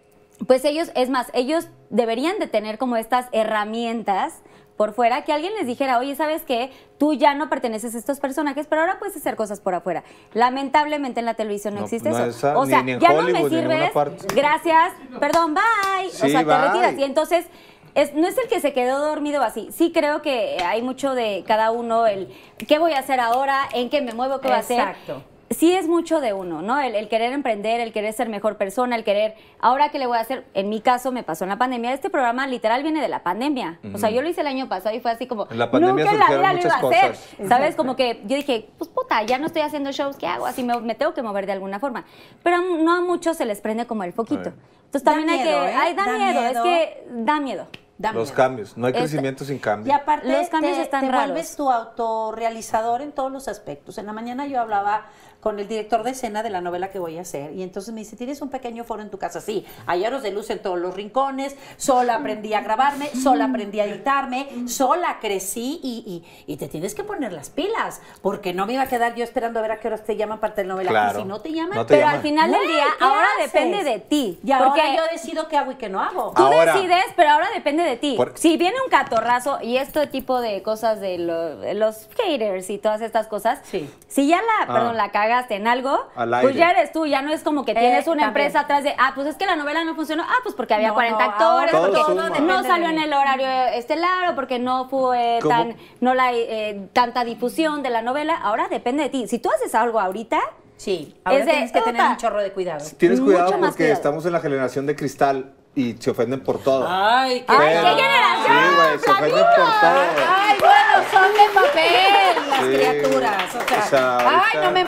pues 0.47 0.65
ellos, 0.65 0.91
es 0.95 1.09
más, 1.09 1.27
ellos 1.33 1.67
deberían 1.89 2.39
de 2.39 2.47
tener 2.47 2.77
como 2.77 2.97
estas 2.97 3.27
herramientas 3.31 4.41
por 4.77 4.93
fuera, 4.93 5.23
que 5.23 5.31
alguien 5.31 5.53
les 5.55 5.65
dijera, 5.67 5.97
oye, 5.99 6.15
¿sabes 6.15 6.41
qué? 6.43 6.69
Tú 6.97 7.13
ya 7.13 7.33
no 7.33 7.49
perteneces 7.49 7.95
a 7.95 7.97
estos 7.97 8.19
personajes, 8.19 8.67
pero 8.67 8.81
ahora 8.81 8.99
puedes 8.99 9.15
hacer 9.15 9.37
cosas 9.37 9.61
por 9.61 9.73
afuera. 9.73 10.03
Lamentablemente 10.33 11.21
en 11.21 11.25
la 11.25 11.35
televisión 11.35 11.75
no, 11.75 11.79
No, 11.81 11.85
existe 11.85 12.09
no 12.09 12.17
eso. 12.17 12.27
esa- 12.27 12.57
o 12.57 12.65
sea, 12.65 12.83
ni 12.83 12.91
en 12.91 12.99
ya 12.99 13.13
no 13.13 13.21
me 13.23 13.47
sirves, 13.49 13.91
gracias, 14.35 14.91
perdón, 15.19 15.53
bye. 15.53 16.07
o 16.07 16.09
sea, 16.11 16.27
te 16.45 16.57
retiras. 16.67 16.97
Y 16.97 17.03
entonces, 17.05 17.45
es, 17.93 18.13
no 18.15 18.27
es 18.27 18.37
el 18.37 18.49
que 18.49 18.59
se 18.59 18.73
quedó 18.73 18.99
dormido 18.99 19.41
así. 19.43 19.69
Sí 19.71 19.93
creo 19.93 20.21
que 20.21 20.57
hay 20.65 20.81
mucho 20.81 21.15
de 21.15 21.45
cada 21.47 21.71
uno, 21.71 22.05
el 22.05 22.27
qué 22.67 22.77
voy 22.77 22.91
a 22.91 22.99
hacer 22.99 23.21
ahora, 23.21 23.61
en 23.73 23.89
qué 23.89 24.01
me 24.01 24.13
muevo, 24.13 24.41
qué 24.41 24.49
voy 24.49 24.57
a 24.57 24.59
hacer 24.59 24.79
Exacto. 24.79 25.23
Sí 25.49 25.73
es 25.75 25.87
mucho 25.87 26.21
de 26.21 26.33
uno, 26.33 26.61
¿no? 26.61 26.79
El, 26.79 26.95
el 26.95 27.07
querer 27.07 27.31
emprender, 27.33 27.79
el 27.79 27.93
querer 27.93 28.13
ser 28.13 28.29
mejor 28.29 28.57
persona, 28.57 28.95
el 28.95 29.03
querer, 29.03 29.35
ahora 29.59 29.89
qué 29.89 29.99
le 29.99 30.07
voy 30.07 30.17
a 30.17 30.21
hacer, 30.21 30.45
en 30.53 30.69
mi 30.69 30.81
caso 30.81 31.11
me 31.11 31.23
pasó 31.23 31.43
en 31.45 31.49
la 31.51 31.57
pandemia, 31.57 31.93
este 31.93 32.09
programa 32.09 32.47
literal 32.47 32.81
viene 32.83 33.01
de 33.01 33.07
la 33.07 33.23
pandemia, 33.23 33.79
o 33.93 33.97
sea, 33.97 34.09
yo 34.09 34.21
lo 34.21 34.27
hice 34.29 34.41
el 34.41 34.47
año 34.47 34.67
pasado 34.67 34.95
y 34.95 34.99
fue 34.99 35.11
así 35.11 35.27
como, 35.27 35.47
En 35.51 35.59
la 35.59 35.69
pandemia 35.69 36.03
nunca 36.05 36.13
en 36.13 36.19
la 36.19 36.27
vida 36.37 36.53
lo 36.53 36.59
iba 36.59 36.73
a 36.73 36.77
hacer, 36.77 37.11
cosas. 37.11 37.29
¿sabes? 37.47 37.75
Como 37.75 37.95
que 37.95 38.21
yo 38.25 38.35
dije, 38.35 38.69
pues 38.77 38.89
puta, 38.89 39.21
ya 39.23 39.37
no 39.37 39.45
estoy 39.45 39.61
haciendo 39.61 39.91
shows, 39.91 40.17
¿qué 40.17 40.27
hago? 40.27 40.45
Así 40.45 40.63
me, 40.63 40.79
me 40.81 40.95
tengo 40.95 41.13
que 41.13 41.21
mover 41.21 41.45
de 41.45 41.51
alguna 41.53 41.79
forma, 41.79 42.05
pero 42.43 42.59
no 42.61 42.95
a 42.95 43.01
muchos 43.01 43.37
se 43.37 43.45
les 43.45 43.61
prende 43.61 43.85
como 43.85 44.03
el 44.03 44.13
foquito. 44.13 44.51
Entonces 44.85 45.03
Da 45.03 45.11
también 45.13 45.29
hay 45.29 45.43
miedo, 45.43 45.61
que, 45.63 45.69
¿eh? 45.69 45.75
ay, 45.77 45.93
da, 45.93 46.05
Da 46.05 46.11
miedo, 46.17 46.41
miedo. 46.41 46.53
es 46.53 46.59
que 46.61 47.07
da 47.11 47.39
miedo. 47.39 47.67
Da 47.97 48.11
Los 48.11 48.27
miedo. 48.29 48.35
cambios, 48.35 48.75
no 48.77 48.87
hay 48.87 48.91
Este- 48.91 49.03
crecimiento 49.03 49.45
sin 49.45 49.55
Y 49.55 49.59
cambio. 49.59 49.93
aparte, 49.95 50.27
Los 50.27 50.49
cambios 50.49 50.75
te, 50.75 50.81
están 50.81 51.05
te 51.05 51.11
raros. 51.11 51.27
vuelves 51.27 51.55
tu 51.55 51.69
autorrealizador 51.71 53.01
en 53.01 53.11
todos 53.13 53.31
los 53.31 53.47
aspectos. 53.47 53.97
En 53.97 54.05
la 54.05 54.13
mañana 54.13 54.47
yo 54.47 54.59
hablaba 54.59 55.05
con 55.45 55.59
el 55.59 55.67
director 55.67 56.01
de 56.01 56.09
escena 56.09 56.41
de 56.41 56.49
la 56.49 56.59
novela 56.59 56.89
que 56.89 56.97
voy 56.97 57.19
a 57.19 57.21
hacer. 57.21 57.51
Y 57.53 57.61
entonces 57.61 57.93
me 57.93 57.99
dice, 57.99 58.15
¿tienes 58.15 58.41
un 58.41 58.49
pequeño 58.49 58.83
foro 58.83 59.03
en 59.03 59.11
tu 59.11 59.19
casa? 59.19 59.41
Sí, 59.41 59.63
hay 59.85 60.03
aros 60.03 60.23
de 60.23 60.31
luz 60.31 60.49
en 60.49 60.57
todos 60.57 60.79
los 60.79 60.95
rincones, 60.95 61.55
sola 61.77 62.15
aprendí 62.15 62.55
a 62.55 62.61
grabarme, 62.61 63.09
sola 63.15 63.45
aprendí 63.45 63.79
a 63.79 63.85
editarme, 63.85 64.47
sola 64.67 65.19
crecí 65.21 65.79
y, 65.83 66.23
y- 66.47 66.51
y 66.51 66.57
te 66.57 66.67
tienes 66.67 66.95
que 66.95 67.03
poner 67.03 67.31
las 67.31 67.51
pilas, 67.51 68.01
porque 68.23 68.53
no 68.55 68.65
me 68.65 68.73
iba 68.73 68.81
a 68.81 68.87
quedar 68.87 69.13
yo 69.13 69.23
esperando 69.23 69.59
a 69.59 69.61
ver 69.61 69.73
a 69.73 69.79
qué 69.79 69.87
horas 69.87 70.03
te 70.03 70.15
llaman 70.15 70.39
para 70.39 70.55
telenovela. 70.55 70.89
Claro. 70.89 71.19
Y 71.19 71.21
si 71.21 71.27
no 71.27 71.39
te 71.41 71.51
llaman, 71.51 71.77
No 71.77 71.85
te 71.85 71.93
Pero 71.93 71.99
llaman. 72.07 72.15
al 72.15 72.21
final 72.23 72.51
del 72.51 72.67
día, 72.67 72.85
¿qué 72.97 73.03
ahora 73.05 73.27
haces? 73.37 73.53
depende 73.53 73.83
de 73.83 73.99
ti. 73.99 74.39
Y 74.43 74.51
ahora 74.51 74.65
porque 74.69 74.95
yo 74.97 75.03
decido 75.11 75.47
qué 75.47 75.57
hago 75.57 75.73
y 75.73 75.75
qué 75.75 75.89
no 75.89 76.01
hago. 76.01 76.33
Tú 76.35 76.41
Ahora- 76.41 76.73
decides, 76.73 77.05
pero 77.15 77.29
ahora 77.29 77.49
depende 77.53 77.83
de 77.83 77.97
ti. 77.97 78.15
Por- 78.17 78.35
Si 78.35 78.57
viene 78.57 78.77
un 78.83 78.89
catorrazo 78.89 79.59
y 79.61 79.77
este 79.77 80.07
tipo 80.07 80.41
de 80.41 80.63
cosas 80.63 80.99
de 80.99 81.19
lo- 81.19 81.57
de 81.57 81.75
los 81.75 82.07
haters 82.17 82.71
y 82.71 82.79
todas 82.79 83.01
estas 83.01 83.27
cosas, 83.27 83.59
Sí. 83.69 83.87
si 84.07 84.25
ya 84.27 84.37
la, 84.37 84.63
Ah. 84.63 84.73
perdón, 84.73 84.97
la 84.97 85.11
cagaste 85.35 85.55
en 85.55 85.67
algo, 85.67 86.07
Al 86.15 86.29
pues 86.41 86.55
ya 86.55 86.71
eres 86.71 86.91
tú, 86.91 87.05
ya 87.05 87.21
no 87.21 87.31
es 87.31 87.43
como 87.43 87.65
que 87.65 87.73
tienes 87.73 88.07
una 88.07 88.23
también. 88.23 88.27
empresa 88.45 88.61
atrás 88.61 88.83
de, 88.83 88.95
ah, 88.97 89.11
pues 89.15 89.27
es 89.27 89.35
que 89.35 89.45
la 89.45 89.55
novela 89.55 89.83
no 89.83 89.95
funcionó, 89.95 90.23
ah, 90.23 90.39
pues 90.43 90.55
porque 90.55 90.73
había 90.73 90.89
No, 90.89 90.93
40 90.93 91.17
no, 91.25 91.31
actores, 91.31 91.75
porque 91.75 92.41
no 92.41 92.63
salió 92.63 92.89
en 92.89 92.99
el 92.99 93.13
horario 93.13 93.47
estelar 93.73 94.31
o 94.31 94.35
porque 94.35 94.59
no 94.59 94.87
fue 94.87 95.39
¿Cómo? 95.41 95.53
tan, 95.55 95.75
no 95.99 96.13
la 96.13 96.31
eh, 96.33 96.87
tanta 96.93 97.23
difusión 97.23 97.83
de 97.83 97.89
la 97.89 98.01
novela, 98.01 98.35
ahora 98.35 98.67
depende 98.69 99.03
de 99.03 99.09
ti. 99.09 99.27
Si 99.27 99.39
tú 99.39 99.49
haces 99.53 99.75
algo 99.75 99.99
ahorita, 99.99 100.39
Sí, 100.77 101.15
ahora 101.23 101.39
Es 101.39 101.45
de, 101.45 101.51
tienes 101.53 101.71
que 101.71 101.81
tener 101.81 102.01
un 102.01 102.17
chorro 102.17 102.41
de 102.41 102.51
cuidado. 102.51 102.85
Tienes 102.97 103.21
cuidado 103.21 103.51
porque 103.51 103.75
cuidado. 103.75 103.93
estamos 103.93 104.25
en 104.25 104.33
la 104.33 104.41
generación 104.41 104.85
de 104.85 104.93
cristal 104.97 105.53
y 105.75 105.93
se 105.99 106.09
ofenden 106.11 106.39
por 106.41 106.63
todo. 106.63 106.85
Ay, 106.87 107.41
qué, 107.41 107.45
¡Ay, 107.47 107.57
Pero- 107.73 107.95
qué 107.97 108.01
generación! 108.03 108.45
Sí, 108.45 108.75
güey, 108.75 108.99
se 108.99 109.11
ofenden 109.11 109.45
por 109.55 109.65
todo. 109.81 110.01
Ay, 110.37 110.57
bueno, 110.59 111.09
son 111.11 111.33
de 111.33 111.53
papel 111.53 112.49
las 112.49 112.59
Sí, 112.61 112.67
criaturas. 112.73 113.55
O 113.55 113.67
sea, 113.67 113.77
o 113.85 113.89
sea, 113.89 114.17
ay, 114.19 114.25
ahorita- 114.25 114.61
no 114.63 114.71
me 114.71 114.85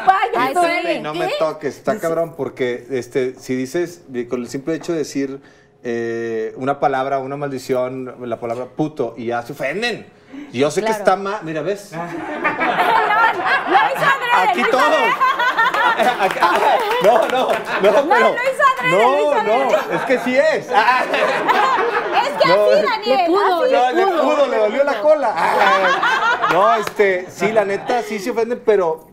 sí. 0.64 0.88
eres- 0.88 1.02
No 1.04 1.14
¿qué? 1.14 1.20
me 1.20 1.28
toques, 1.40 1.76
está 1.78 2.00
cabrón, 2.00 2.34
porque 2.38 2.88
este, 2.92 3.36
si 3.40 3.56
dices, 3.56 4.04
con 4.30 4.42
el 4.42 4.48
simple 4.50 4.76
hecho 4.76 4.94
de 4.94 5.00
decir 5.00 5.40
eh, 5.84 6.54
una 6.58 6.80
palabra, 6.80 7.20
una 7.20 7.38
maldición, 7.38 8.16
la 8.28 8.40
palabra 8.40 8.66
puto, 8.66 9.14
y 9.18 9.28
ya 9.28 9.42
se 9.44 9.54
ofenden. 9.54 10.08
Yo 10.52 10.70
sé 10.72 10.84
que 10.84 10.92
está 10.92 11.16
mal, 11.16 11.40
mira, 11.44 11.62
¿ves? 11.62 11.92
lo 11.94 12.00
hizo 12.00 12.06
adrede, 14.06 14.50
Aquí 14.50 14.64
todos. 14.72 14.84
Aquí- 16.20 16.40
No, 17.04 17.28
no, 17.28 17.48
no, 17.48 17.54
pero. 17.82 18.02
lo 18.02 18.34
hizo 18.34 18.64
adrede, 18.78 18.92
no, 18.92 18.98
lo 18.98 19.20
hizo 19.20 19.44
no, 19.44 19.56
es 19.96 20.02
que 20.04 20.20
sí 20.20 20.38
es. 20.38 20.68
Ah, 20.76 21.04
Es 22.24 22.30
que 22.44 22.48
No. 22.50 22.56
así, 22.66 22.82
Daniel. 22.86 23.18
Le 23.18 23.26
pudo, 23.28 23.64
así. 23.64 23.74
no, 23.74 23.92
le 23.92 24.08
pudo, 24.08 24.48
le 24.48 24.58
dolió 24.58 24.84
la 24.84 25.02
cola. 25.02 25.34
Ah, 25.36 26.50
No, 26.52 26.76
este, 26.76 27.28
sí, 27.30 27.52
la 27.52 27.66
neta, 27.66 28.02
sí 28.04 28.20
se 28.20 28.32
ofenden, 28.32 28.62
pero 28.66 29.08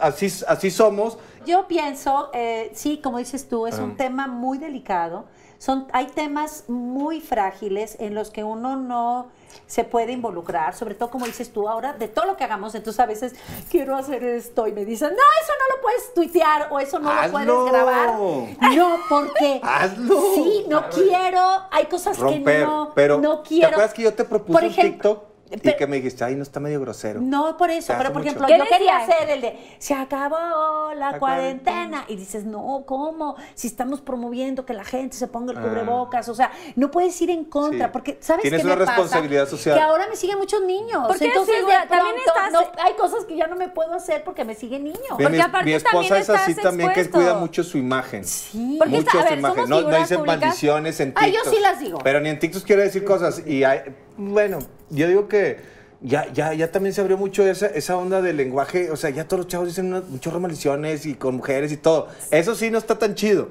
así, 0.00 0.26
así 0.46 0.70
somos. 0.70 1.18
Yo 1.46 1.66
pienso, 1.66 2.30
eh, 2.34 2.70
sí, 2.74 3.00
como 3.02 3.18
dices 3.18 3.48
tú, 3.48 3.66
es 3.66 3.78
Ah. 3.78 3.82
un 3.82 3.96
tema 3.96 4.26
muy 4.26 4.58
delicado. 4.58 5.26
Son, 5.58 5.86
hay 5.92 6.06
temas 6.06 6.64
muy 6.68 7.20
frágiles 7.20 7.96
en 8.00 8.14
los 8.14 8.30
que 8.30 8.44
uno 8.44 8.76
no 8.76 9.28
se 9.66 9.84
puede 9.84 10.12
involucrar, 10.12 10.74
sobre 10.74 10.94
todo 10.94 11.10
como 11.10 11.26
dices 11.26 11.52
tú 11.52 11.68
ahora, 11.68 11.92
de 11.92 12.08
todo 12.08 12.24
lo 12.26 12.36
que 12.36 12.44
hagamos, 12.44 12.74
entonces 12.74 13.00
a 13.00 13.06
veces 13.06 13.34
quiero 13.70 13.96
hacer 13.96 14.24
esto 14.24 14.66
y 14.66 14.72
me 14.72 14.84
dicen, 14.84 15.10
no, 15.10 15.14
eso 15.16 15.52
no 15.58 15.76
lo 15.76 15.82
puedes 15.82 16.14
tuitear 16.14 16.68
o 16.70 16.80
eso 16.80 16.98
no 16.98 17.12
lo 17.12 17.30
puedes 17.30 17.72
grabar. 17.72 18.14
No, 18.14 18.96
porque 19.08 19.60
Hazlo. 19.64 20.20
sí, 20.34 20.64
no 20.68 20.88
quiero, 20.90 21.40
hay 21.70 21.86
cosas 21.86 22.18
Romper. 22.18 22.60
que 22.60 22.64
no, 22.64 22.92
pero, 22.94 23.18
no 23.18 23.40
¿te 23.40 23.48
quiero. 23.48 23.68
acuerdas 23.68 23.94
que 23.94 24.02
yo 24.02 24.14
te 24.14 24.24
propuse 24.24 24.52
Por 24.52 24.62
un 24.64 24.70
ejemplo, 24.70 25.27
Y 25.50 25.76
que 25.76 25.86
me 25.86 25.96
dijiste, 25.96 26.24
ay, 26.24 26.34
no 26.36 26.42
está 26.42 26.60
medio 26.60 26.80
grosero? 26.80 27.20
no, 27.20 27.56
por 27.56 27.70
eso, 27.70 27.94
pero 27.96 28.12
por 28.12 28.22
mucho. 28.22 28.28
ejemplo, 28.30 28.46
¿Qué 28.46 28.58
yo 28.58 28.64
quería 28.66 28.98
hacer 28.98 29.30
el 29.30 29.40
de 29.40 29.58
se 29.78 29.94
acabó 29.94 30.92
la, 30.94 31.12
La 31.12 31.18
cuarentena. 31.18 32.04
Y 32.08 32.16
dices, 32.16 32.44
no, 32.44 32.82
¿cómo? 32.86 33.36
Si 33.54 33.66
estamos 33.66 34.00
promoviendo 34.00 34.64
que 34.66 34.74
la 34.74 34.84
gente 34.84 35.16
se 35.16 35.26
ponga 35.28 35.52
el 35.52 35.58
Ah. 35.58 35.62
cubrebocas, 35.62 36.28
o 36.28 36.34
sea, 36.34 36.50
no 36.76 36.90
puedes 36.90 37.20
ir 37.22 37.30
en 37.30 37.44
contra, 37.44 37.86
Sí. 37.86 37.90
porque 37.92 38.18
¿sabes 38.20 38.42
Tienes 38.42 38.60
qué 38.60 38.66
una 38.66 38.76
me 38.76 38.84
pasa? 38.84 38.92
responsabilidad 38.96 39.48
social. 39.48 39.76
Que 39.76 39.82
ahora 39.82 40.06
me 40.08 40.16
siguen 40.16 40.38
muchos 40.38 40.62
niños. 40.62 41.04
Porque 41.06 41.26
Entonces, 41.26 41.54
sí, 41.58 41.88
también 41.88 42.16
estás- 42.26 42.52
no- 42.52 42.82
hay 42.82 42.94
cosas 42.94 43.24
que 43.24 43.36
ya 43.36 43.46
no 43.46 43.56
me 43.56 43.68
puedo 43.68 43.94
hacer 43.94 44.24
porque 44.24 44.44
me 44.44 44.54
siguen 44.54 44.84
niños. 44.84 44.98
Mira, 45.00 45.16
Porque 45.16 45.36
mi, 45.36 45.40
aparte 45.40 45.64
mi 45.64 45.72
esposa 45.72 45.92
también 45.94 46.14
es 46.22 46.28
así 46.30 46.54
también, 46.54 46.92
que 46.92 47.10
cuida 47.10 47.34
mucho 47.34 47.64
su 47.64 47.78
imagen. 47.78 48.24
Sí. 48.24 48.76
Porque 48.78 48.96
mucho 48.96 49.08
está- 49.08 49.24
a 49.24 49.28
su 49.28 49.34
imagen. 49.34 49.56
No, 49.68 49.68
no 49.68 49.76
figuras 49.78 50.00
dice 50.00 50.14
públicas. 50.16 50.40
maldiciones 50.40 51.00
en 51.00 51.12
Ah, 51.16 51.24
TikTok. 51.24 51.44
yo 51.44 51.50
sí 51.50 51.60
las 51.60 51.80
digo. 51.80 51.98
Pero 52.04 52.20
ni 52.20 52.28
en 52.28 52.38
TikTok 52.38 52.64
quiere 52.64 52.82
decir 52.82 53.04
cosas. 53.04 53.42
Y 53.46 53.64
hay, 53.64 53.80
bueno, 54.16 54.58
yo 54.90 55.08
digo 55.08 55.28
que 55.28 55.58
ya, 56.00 56.32
ya, 56.32 56.54
ya 56.54 56.70
también 56.70 56.94
se 56.94 57.00
abrió 57.00 57.16
mucho 57.16 57.46
esa, 57.46 57.66
esa 57.66 57.96
onda 57.96 58.22
del 58.22 58.36
lenguaje. 58.36 58.90
O 58.90 58.96
sea, 58.96 59.10
ya 59.10 59.24
todos 59.24 59.40
los 59.40 59.46
chavos 59.48 59.68
dicen 59.68 59.90
de 59.92 60.38
maldiciones 60.38 61.06
y 61.06 61.14
con 61.14 61.36
mujeres 61.36 61.72
y 61.72 61.76
todo. 61.76 62.08
Eso 62.30 62.54
sí 62.54 62.70
no 62.70 62.78
está 62.78 62.98
tan 62.98 63.14
chido. 63.14 63.48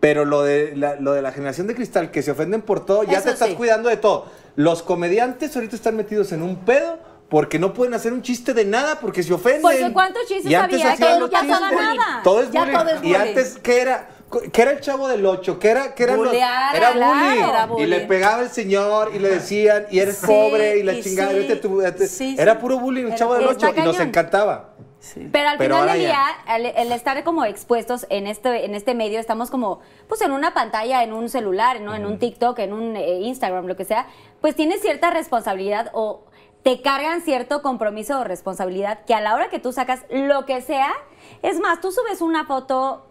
Pero 0.00 0.24
lo 0.24 0.42
de, 0.42 0.74
la, 0.76 0.96
lo 0.96 1.12
de 1.12 1.20
la 1.20 1.30
generación 1.30 1.66
de 1.66 1.74
cristal, 1.74 2.10
que 2.10 2.22
se 2.22 2.30
ofenden 2.30 2.62
por 2.62 2.86
todo, 2.86 3.02
ya 3.02 3.18
Eso 3.18 3.24
te 3.24 3.30
estás 3.32 3.48
sí. 3.50 3.54
cuidando 3.54 3.90
de 3.90 3.98
todo. 3.98 4.26
Los 4.56 4.82
comediantes 4.82 5.54
ahorita 5.54 5.76
están 5.76 5.94
metidos 5.94 6.32
en 6.32 6.40
un 6.40 6.56
pedo 6.64 6.98
porque 7.28 7.58
no 7.58 7.74
pueden 7.74 7.92
hacer 7.92 8.14
un 8.14 8.22
chiste 8.22 8.54
de 8.54 8.64
nada 8.64 8.98
porque 8.98 9.22
se 9.22 9.34
ofenden. 9.34 9.60
Porque 9.62 9.92
¿cuántos 9.92 10.26
chistes 10.26 10.50
Y 10.50 10.54
antes 10.54 10.80
había 10.82 10.96
que 10.96 11.00
ya 11.30 11.58
todo 11.58 11.70
nada? 11.70 12.20
Todo 12.24 12.42
es 12.42 12.50
Ya 12.50 12.60
bullying. 12.64 12.78
todo 12.78 12.88
es 12.88 13.04
Y 13.04 13.14
antes, 13.14 13.58
¿qué 13.62 13.80
era? 13.82 14.08
¿Qué 14.52 14.62
era 14.62 14.70
el 14.70 14.80
chavo 14.80 15.08
del 15.08 15.26
8? 15.26 15.58
¿Qué 15.58 15.68
era? 15.70 15.94
¿Qué 15.94 16.04
era, 16.04 16.16
los- 16.16 16.32
era 16.32 16.92
claro, 16.92 17.14
bullying. 17.14 17.42
era 17.42 17.68
Y 17.78 17.86
le 17.86 18.00
pegaba 18.00 18.42
el 18.42 18.50
señor 18.50 19.10
y 19.14 19.18
le 19.18 19.28
decían, 19.28 19.86
y 19.90 19.98
eres 19.98 20.18
Sí, 20.18 20.26
pobre, 20.26 20.78
y 20.78 20.82
la 20.82 20.92
y 20.92 21.02
chingada. 21.02 21.32
sí, 21.96 22.06
sí, 22.06 22.36
era 22.38 22.58
puro 22.58 22.78
bullying 22.78 23.06
el 23.06 23.14
chavo 23.16 23.34
del 23.34 23.48
está 23.48 23.68
8 23.70 23.80
y 23.80 23.82
nos 23.84 23.98
encantaba. 24.00 24.70
Pero 25.32 25.48
al 25.48 25.56
Pero 25.58 25.76
final 25.76 25.88
del 25.92 25.98
día, 26.06 26.24
el, 26.54 26.66
el 26.66 26.92
estar 26.92 27.24
como 27.24 27.44
expuestos 27.46 28.06
en 28.10 28.26
este, 28.26 28.66
en 28.66 28.74
este 28.74 28.94
medio, 28.94 29.18
estamos 29.18 29.50
como, 29.50 29.80
pues 30.08 30.20
en 30.20 30.30
una 30.30 30.52
pantalla, 30.52 31.02
en 31.02 31.14
un 31.14 31.30
celular, 31.30 31.80
¿no? 31.80 31.94
En 31.94 32.04
un 32.04 32.18
TikTok, 32.18 32.58
en 32.58 32.74
un 32.74 32.96
eh, 32.96 33.20
Instagram, 33.22 33.66
lo 33.66 33.76
que 33.76 33.86
sea, 33.86 34.06
pues 34.42 34.54
tienes 34.54 34.82
cierta 34.82 35.10
responsabilidad 35.10 35.90
o 35.94 36.24
te 36.62 36.82
cargan 36.82 37.22
cierto 37.22 37.62
compromiso 37.62 38.20
o 38.20 38.24
responsabilidad 38.24 39.06
que 39.06 39.14
a 39.14 39.22
la 39.22 39.34
hora 39.34 39.48
que 39.48 39.58
tú 39.58 39.72
sacas 39.72 40.00
lo 40.10 40.44
que 40.44 40.60
sea, 40.60 40.92
es 41.40 41.58
más, 41.60 41.80
tú 41.80 41.90
subes 41.90 42.20
una 42.20 42.44
foto 42.44 43.06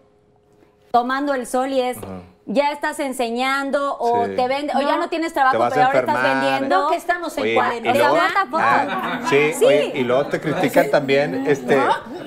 tomando 0.90 1.34
el 1.34 1.46
sol 1.46 1.68
y 1.70 1.80
es, 1.80 1.98
ya 2.46 2.72
estás 2.72 2.98
enseñando 2.98 3.96
o 3.98 4.26
Sí. 4.26 4.34
te 4.34 4.48
vende, 4.48 4.72
o 4.74 4.80
ya 4.80 4.96
No. 4.96 5.02
no 5.02 5.08
tienes 5.08 5.32
trabajo, 5.32 5.68
pero 5.70 5.84
ahora 5.86 6.00
estás 6.00 6.22
vendiendo. 6.22 6.80
No, 6.82 6.88
que 6.90 6.96
estamos 6.96 7.38
en 7.38 7.54
cuarentena. 7.54 8.10
Ah, 8.54 9.20
sí, 9.30 9.52
Sí. 9.56 9.64
oye, 9.64 9.92
y 9.94 10.02
luego 10.02 10.26
te 10.26 10.40
critican 10.40 10.90
también, 10.90 11.46
este, 11.46 11.78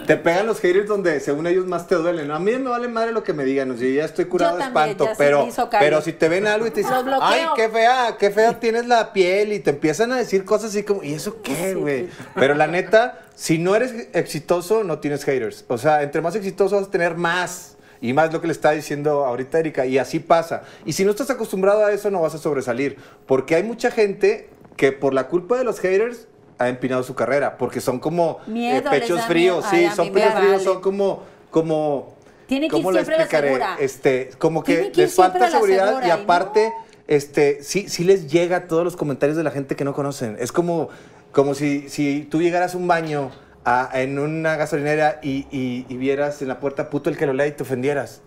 te 0.07 0.15
pegan 0.15 0.47
los 0.47 0.61
haters 0.61 0.87
donde 0.87 1.19
según 1.19 1.45
ellos 1.47 1.65
más 1.65 1.87
te 1.87 1.95
duelen. 1.95 2.27
¿no? 2.29 2.35
A 2.35 2.39
mí 2.39 2.51
me 2.53 2.69
vale 2.69 2.87
madre 2.87 3.11
lo 3.11 3.21
que 3.23 3.33
me 3.33 3.43
digan, 3.43 3.69
o 3.71 3.75
sea, 3.77 3.89
ya 3.89 4.05
estoy 4.05 4.25
curado 4.25 4.55
de 4.57 4.63
espanto, 4.63 5.09
pero, 5.17 5.47
pero 5.79 6.01
si 6.01 6.13
te 6.13 6.29
ven 6.29 6.47
algo 6.47 6.67
y 6.67 6.71
te 6.71 6.81
dicen, 6.81 6.95
ay, 7.21 7.41
qué 7.55 7.67
fea, 7.67 8.15
qué 8.17 8.31
fea 8.31 8.59
tienes 8.59 8.87
la 8.87 9.11
piel 9.11 9.51
y 9.51 9.59
te 9.59 9.71
empiezan 9.71 10.13
a 10.13 10.15
decir 10.15 10.45
cosas 10.45 10.69
así 10.69 10.83
como, 10.83 11.03
¿y 11.03 11.13
eso 11.13 11.41
qué, 11.41 11.73
güey? 11.75 12.07
Pero 12.35 12.53
la 12.55 12.67
neta, 12.67 13.19
si 13.35 13.57
no 13.57 13.75
eres 13.75 13.93
exitoso, 14.13 14.85
no 14.85 14.99
tienes 14.99 15.25
haters. 15.25 15.65
O 15.67 15.77
sea, 15.77 16.01
entre 16.01 16.21
más 16.21 16.35
exitoso 16.35 16.77
vas 16.77 16.87
a 16.87 16.91
tener 16.91 17.15
más. 17.15 17.72
Y 18.03 18.11
más 18.11 18.33
lo 18.33 18.41
que 18.41 18.47
le 18.47 18.53
está 18.53 18.71
diciendo 18.71 19.23
ahorita 19.23 19.59
Erika, 19.59 19.85
y 19.85 19.97
así 19.97 20.19
pasa. 20.19 20.63
Y 20.83 20.91
si 20.91 21.05
no 21.05 21.11
estás 21.11 21.29
acostumbrado 21.29 21.85
a 21.85 21.93
eso, 21.93 22.11
no 22.11 22.19
vas 22.19 22.35
a 22.35 22.37
sobresalir. 22.37 22.97
Porque 23.25 23.55
hay 23.55 23.63
mucha 23.63 23.91
gente 23.91 24.49
que 24.75 24.91
por 24.91 25.13
la 25.13 25.29
culpa 25.29 25.57
de 25.57 25.63
los 25.63 25.79
haters 25.79 26.27
ha 26.57 26.67
empinado 26.67 27.03
su 27.03 27.15
carrera. 27.15 27.57
Porque 27.57 27.79
son 27.79 27.99
como 27.99 28.39
eh, 28.45 28.51
Miedo, 28.51 28.91
les 28.91 28.99
pechos 28.99 29.21
fríos, 29.21 29.63
sí, 29.69 29.77
Ay, 29.77 29.91
son 29.95 30.11
pechos 30.11 30.33
fríos, 30.33 30.51
vale. 30.51 30.63
son 30.65 30.81
como, 30.81 31.23
como, 31.49 32.13
Tiene 32.45 32.67
que 32.67 32.75
ir 32.75 32.83
¿cómo 32.83 32.91
le 32.91 33.05
siempre 33.05 33.15
la 33.15 33.23
explicaré? 33.23 33.47
segura. 33.47 33.77
Este, 33.79 34.31
como 34.37 34.65
que 34.65 34.75
que 34.75 34.87
ir 34.87 34.97
les 34.97 35.15
falta 35.15 35.39
la 35.39 35.51
seguridad 35.51 35.87
segura, 35.87 36.07
y 36.07 36.11
aparte, 36.11 36.73
este, 37.07 37.63
sí, 37.63 37.87
sí 37.87 38.03
les 38.03 38.29
llega 38.29 38.57
a 38.57 38.67
todos 38.67 38.83
los 38.83 38.97
comentarios 38.97 39.37
de 39.37 39.45
la 39.45 39.51
gente 39.51 39.77
que 39.77 39.85
no 39.85 39.93
conocen. 39.93 40.35
Es 40.41 40.51
como, 40.51 40.89
como 41.31 41.55
si, 41.55 41.87
si 41.87 42.27
tú 42.29 42.41
llegaras 42.41 42.75
a 42.75 42.77
un 42.77 42.85
baño 42.89 43.31
a- 43.65 43.89
en 43.93 44.19
una 44.19 44.55
gasolinera 44.55 45.19
y, 45.21 45.47
y- 45.51 45.85
y 45.89 45.97
vieras 45.97 46.41
en 46.41 46.47
la 46.49 46.59
puerta 46.59 46.89
puto 46.89 47.09
el 47.09 47.17
que 47.17 47.25
lo 47.25 47.33
lea 47.33 47.47
y 47.47 47.51
te 47.53 47.63
ofendieras. 47.63 48.21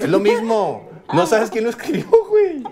Es 0.00 0.08
lo 0.08 0.18
mismo. 0.20 0.88
No 1.12 1.26
sabes 1.26 1.50
quién 1.50 1.64
lo 1.64 1.70
escribió, 1.70 2.06
güey. 2.28 2.62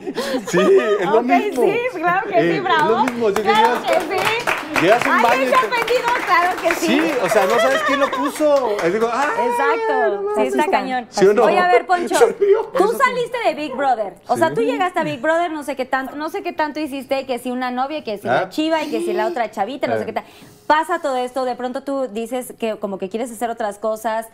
Sí, 0.48 0.58
es 1.00 1.06
lo 1.06 1.18
Ok, 1.18 1.24
mismo. 1.24 1.62
sí, 1.62 1.78
claro 1.94 2.28
que 2.28 2.38
Eh, 2.38 2.54
sí, 2.54 2.60
bravo. 2.60 2.82
Es 2.82 2.96
lo 2.96 3.04
mismo. 3.04 3.28
sí 3.28 3.42
claro 3.42 3.82
que 3.82 3.94
sí. 4.00 4.44
Llegas 4.80 5.04
a 5.04 5.08
un 5.08 5.14
Ay, 5.16 5.22
baño 5.22 5.50
te- 5.50 5.56
ofendido, 5.66 6.08
claro 6.26 6.62
que 6.62 6.70
sí. 6.74 6.86
Sí, 6.86 7.12
o 7.22 7.28
sea, 7.28 7.44
no 7.46 7.58
sabes 7.58 7.80
quién 7.86 8.00
lo 8.00 8.10
puso. 8.10 8.76
Es 8.84 8.92
digo, 8.92 9.08
ah, 9.12 9.26
Exacto, 9.46 10.34
sí 10.36 10.42
está 10.46 10.66
cañón. 10.70 11.06
¿Sí 11.10 11.26
o 11.26 11.32
no? 11.34 11.44
Oye, 11.44 11.58
a 11.58 11.66
ver, 11.68 11.86
Poncho, 11.86 12.14
tú 12.76 12.92
saliste 12.96 13.38
de 13.46 13.54
Big 13.54 13.74
Brother. 13.74 14.14
O 14.28 14.36
sea, 14.36 14.48
Sí. 14.48 14.54
tú 14.54 14.60
llegaste 14.62 14.98
a 14.98 15.04
Big 15.04 15.20
Brother, 15.20 15.50
no 15.50 15.62
sé 15.62 15.76
qué 15.76 15.84
tanto, 15.84 16.16
no 16.16 16.28
sé 16.30 16.42
qué 16.42 16.52
tanto 16.52 16.80
hiciste, 16.80 17.26
que 17.26 17.38
si 17.38 17.50
una 17.50 17.70
novia, 17.70 18.02
que 18.04 18.18
si 18.18 18.28
Ah. 18.28 18.32
la 18.42 18.48
chiva 18.48 18.82
y 18.82 18.90
que 18.90 19.00
si 19.00 19.12
la 19.12 19.26
otra 19.26 19.50
chavita, 19.50 19.86
no 19.86 19.94
Eh. 19.94 19.98
sé 20.00 20.06
qué 20.06 20.12
tal. 20.12 20.24
Pasa 20.66 21.00
todo 21.00 21.16
esto, 21.16 21.44
de 21.44 21.56
pronto 21.56 21.82
tú 21.82 22.08
dices 22.08 22.54
que 22.58 22.76
como 22.78 22.98
que 22.98 23.08
quieres 23.08 23.30
hacer 23.30 23.50
otras 23.50 23.78
cosas, 23.78 24.26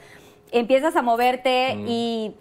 empiezas 0.52 0.94
a 0.96 1.02
moverte 1.02 1.74
Mm. 1.76 1.84
y 1.88 2.34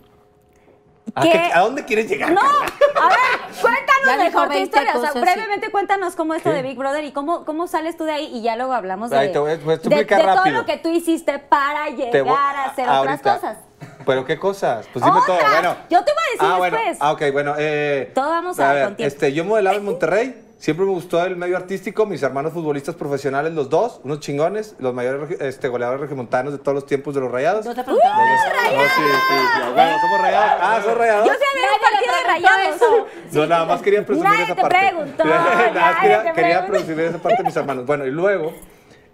¿A, 1.15 1.21
que- 1.23 1.51
a 1.53 1.59
dónde 1.61 1.85
quieres 1.85 2.09
llegar? 2.09 2.31
No, 2.31 2.41
Carla? 2.41 2.65
a 3.01 3.07
ver, 3.09 3.61
cuéntanos 3.61 4.05
Ya 4.05 4.17
mejor 4.17 4.43
tu 4.43 4.49
20 4.53 4.63
historia. 4.63 4.91
O 4.97 5.01
sea, 5.01 5.21
brevemente 5.21 5.71
cuéntanos 5.71 6.15
cómo 6.15 6.33
esto 6.33 6.49
¿Qué? 6.49 6.57
de 6.57 6.61
Big 6.61 6.77
Brother 6.77 7.03
y 7.05 7.11
cómo, 7.13 7.45
cómo 7.45 7.67
sales 7.67 7.95
tú 7.97 8.03
de 8.03 8.11
ahí 8.11 8.29
y 8.33 8.41
ya 8.41 8.55
luego 8.55 8.73
hablamos 8.73 9.09
de, 9.09 9.17
Ahí 9.17 9.31
te 9.31 9.39
voy 9.39 9.53
a- 9.53 9.57
pues, 9.57 9.81
de, 9.81 9.95
de 9.95 10.05
todo 10.05 10.45
lo 10.51 10.65
que 10.65 10.77
tú 10.77 10.89
hiciste 10.89 11.39
para 11.39 11.87
llegar 11.89 12.23
voy- 12.23 12.35
a 12.37 12.63
hacer 12.65 12.87
ahorita. 12.89 13.13
otras 13.15 13.35
cosas. 13.41 13.57
¿Pero 14.05 14.23
qué 14.25 14.37
cosas? 14.37 14.85
Pues 14.93 15.03
dime 15.03 15.19
todo. 15.25 15.37
Bueno. 15.51 15.75
Yo 15.89 16.03
te 16.03 16.11
voy 16.11 16.23
a 16.27 16.31
decir 16.33 16.47
ah, 16.53 16.57
bueno. 16.57 16.77
después. 16.77 16.97
Ah, 17.01 17.11
ok, 17.13 17.21
bueno. 17.31 17.55
Eh, 17.57 18.11
Todo 18.13 18.29
vamos 18.29 18.59
a 18.59 18.73
ver 18.73 18.85
con 18.85 18.95
tiempo. 18.97 19.13
Este, 19.13 19.33
yo 19.33 19.43
modelaba 19.45 19.77
en 19.77 19.85
Monterrey. 19.85 20.44
Siempre 20.57 20.85
me 20.85 20.91
gustó 20.93 21.23
el 21.23 21.35
medio 21.35 21.57
artístico. 21.57 22.05
Mis 22.05 22.23
hermanos 22.23 22.53
futbolistas 22.53 22.95
profesionales, 22.95 23.53
los 23.53 23.69
dos, 23.69 23.99
unos 24.03 24.21
chingones, 24.21 24.75
los 24.79 24.93
mayores 24.93 25.39
este, 25.41 25.67
goleadores 25.67 26.01
regiomontanos 26.01 26.53
de 26.53 26.59
todos 26.59 26.73
los 26.75 26.85
tiempos 26.85 27.13
de 27.13 27.21
los 27.21 27.31
rayados. 27.31 27.65
No 27.65 27.75
te 27.75 27.83
preguntaba 27.83 28.15
¡Uh. 28.17 28.75
No, 28.75 28.81
sí, 28.83 28.89
sí, 28.95 29.35
sí. 29.55 29.71
Bueno, 29.73 29.97
somos 29.99 30.21
rayados. 30.21 30.59
Ah, 30.61 30.81
son 30.83 30.97
rayados. 30.97 31.27
Yo 31.27 31.33
sé 31.33 31.39
había 31.53 31.75
un 31.75 31.81
partido 31.81 32.15
de 32.15 32.23
rayados. 32.23 32.75
eso. 32.75 33.05
No, 33.41 33.47
nada 33.47 33.65
más 33.65 33.81
quería 33.81 34.05
presumir 34.05 34.29
Nadie 34.31 34.43
esa 34.45 34.55
te 34.55 34.61
parte. 34.61 34.77
preguntó, 34.79 35.25
Nada 35.25 35.73
más 35.73 36.01
quería, 36.01 36.33
quería 36.33 36.65
presumir 36.67 36.99
esa 37.01 37.17
parte 37.17 37.37
de 37.37 37.43
mis 37.43 37.55
hermanos. 37.55 37.85
Bueno, 37.85 38.05
y 38.05 38.11
luego, 38.11 38.53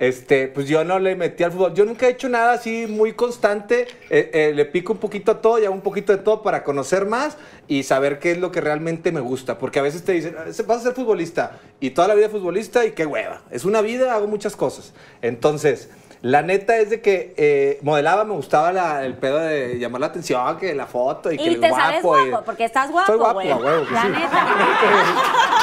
este, 0.01 0.47
pues 0.47 0.67
yo 0.67 0.83
no 0.83 0.97
le 0.97 1.15
metí 1.15 1.43
al 1.43 1.51
fútbol. 1.51 1.75
Yo 1.75 1.85
nunca 1.85 2.07
he 2.07 2.09
hecho 2.09 2.27
nada 2.27 2.53
así 2.53 2.87
muy 2.87 3.13
constante. 3.13 3.85
Eh, 4.09 4.31
eh, 4.33 4.51
le 4.55 4.65
pico 4.65 4.93
un 4.93 4.99
poquito 4.99 5.31
a 5.31 5.41
todo 5.41 5.59
y 5.59 5.65
hago 5.65 5.75
un 5.75 5.81
poquito 5.81 6.11
de 6.11 6.17
todo 6.23 6.41
para 6.41 6.63
conocer 6.63 7.05
más 7.05 7.37
y 7.67 7.83
saber 7.83 8.17
qué 8.17 8.31
es 8.31 8.39
lo 8.39 8.51
que 8.51 8.61
realmente 8.61 9.11
me 9.11 9.19
gusta. 9.19 9.59
Porque 9.59 9.77
a 9.77 9.83
veces 9.83 10.03
te 10.03 10.13
dicen, 10.13 10.35
"Ah, 10.39 10.45
vas 10.65 10.79
a 10.79 10.81
ser 10.85 10.93
futbolista 10.93 11.59
y 11.79 11.91
toda 11.91 12.07
la 12.07 12.15
vida 12.15 12.29
futbolista 12.29 12.83
y 12.83 12.93
qué 12.93 13.05
hueva. 13.05 13.43
Es 13.51 13.63
una 13.63 13.81
vida, 13.81 14.15
hago 14.15 14.25
muchas 14.25 14.55
cosas. 14.55 14.91
Entonces... 15.21 15.89
La 16.23 16.43
neta 16.43 16.77
es 16.77 16.91
de 16.91 17.01
que 17.01 17.34
eh, 17.36 17.79
modelaba, 17.81 18.23
me 18.25 18.34
gustaba 18.34 18.71
la- 18.71 19.03
el 19.03 19.15
pedo 19.15 19.39
de 19.39 19.79
llamar 19.79 20.01
la 20.01 20.07
atención, 20.07 20.55
que 20.60 20.75
la 20.75 20.86
foto 20.86 21.31
y, 21.31 21.38
que 21.38 21.43
Y 21.43 21.47
el 21.55 21.60
te 21.60 21.69
guapo. 21.69 21.84
sales 21.84 21.99
y- 21.99 22.03
guapo, 22.29 22.45
porque 22.45 22.65
estás 22.65 22.91
guapo, 22.91 23.07
Soy 23.07 23.17
guapo, 23.17 23.34
güey. 23.41 23.47
que 23.88 23.93
La 23.93 24.01
sí. 24.03 24.07
neta. 24.10 24.45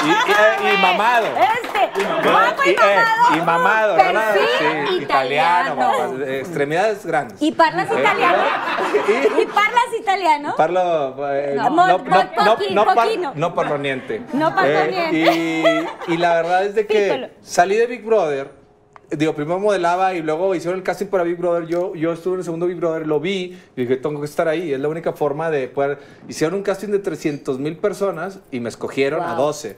y, 0.74 0.82
mamado. 0.82 1.26
Este, 1.26 2.02
guapo 2.28 2.62
y 2.64 2.70
eh, 2.70 2.76
mamado. 2.76 3.36
y 3.36 3.40
mamado, 3.46 3.96
nada. 4.12 4.32
Perfil 4.32 4.88
Sí, 4.88 4.94
italiano, 5.04 5.74
italiano. 5.74 6.24
eh, 6.24 6.38
extremidades 6.40 7.06
grandes. 7.06 7.40
¿Y 7.40 7.52
parlas 7.52 7.88
Eh, 7.90 8.00
italiano? 8.00 8.38
y- 9.38 9.42
¿Y 9.42 9.46
parlas 9.46 9.84
italiano? 10.00 10.54
Parlo, 10.56 11.14
eh, 11.34 11.54
No, 11.56 11.70
no, 11.70 11.86
no, 11.86 11.98
no, 11.98 12.84
poquino. 12.94 13.32
no 13.36 13.54
parlo 13.54 13.78
niente. 13.78 14.22
No 14.32 14.54
parlo 14.54 14.70
Eh, 14.70 15.08
niente. 15.12 15.88
Y, 16.08 16.16
la 16.16 16.34
verdad 16.34 16.64
es 16.64 16.74
de 16.74 16.86
que 16.86 17.30
salí 17.42 17.76
de 17.76 17.86
Big 17.86 18.04
Brother. 18.04 18.57
Digo, 19.10 19.34
primero 19.34 19.58
modelaba 19.58 20.12
y 20.14 20.20
luego 20.20 20.54
hicieron 20.54 20.78
el 20.78 20.84
casting 20.84 21.06
para 21.06 21.24
Big 21.24 21.36
Brother. 21.38 21.66
Yo, 21.66 21.94
yo 21.94 22.12
estuve 22.12 22.34
en 22.34 22.38
el 22.40 22.44
segundo 22.44 22.66
Big 22.66 22.76
Brother, 22.76 23.06
lo 23.06 23.20
vi 23.20 23.58
y 23.74 23.80
dije, 23.80 23.96
tengo 23.96 24.20
que 24.20 24.26
estar 24.26 24.48
ahí. 24.48 24.72
Es 24.72 24.80
la 24.80 24.88
única 24.88 25.14
forma 25.14 25.50
de 25.50 25.66
poder. 25.68 25.98
Hicieron 26.28 26.56
un 26.58 26.62
casting 26.62 26.88
de 26.88 26.98
300 26.98 27.58
mil 27.58 27.78
personas 27.78 28.40
y 28.50 28.60
me 28.60 28.68
escogieron 28.68 29.22
a 29.22 29.34
Wow. 29.34 29.46
12. 29.46 29.76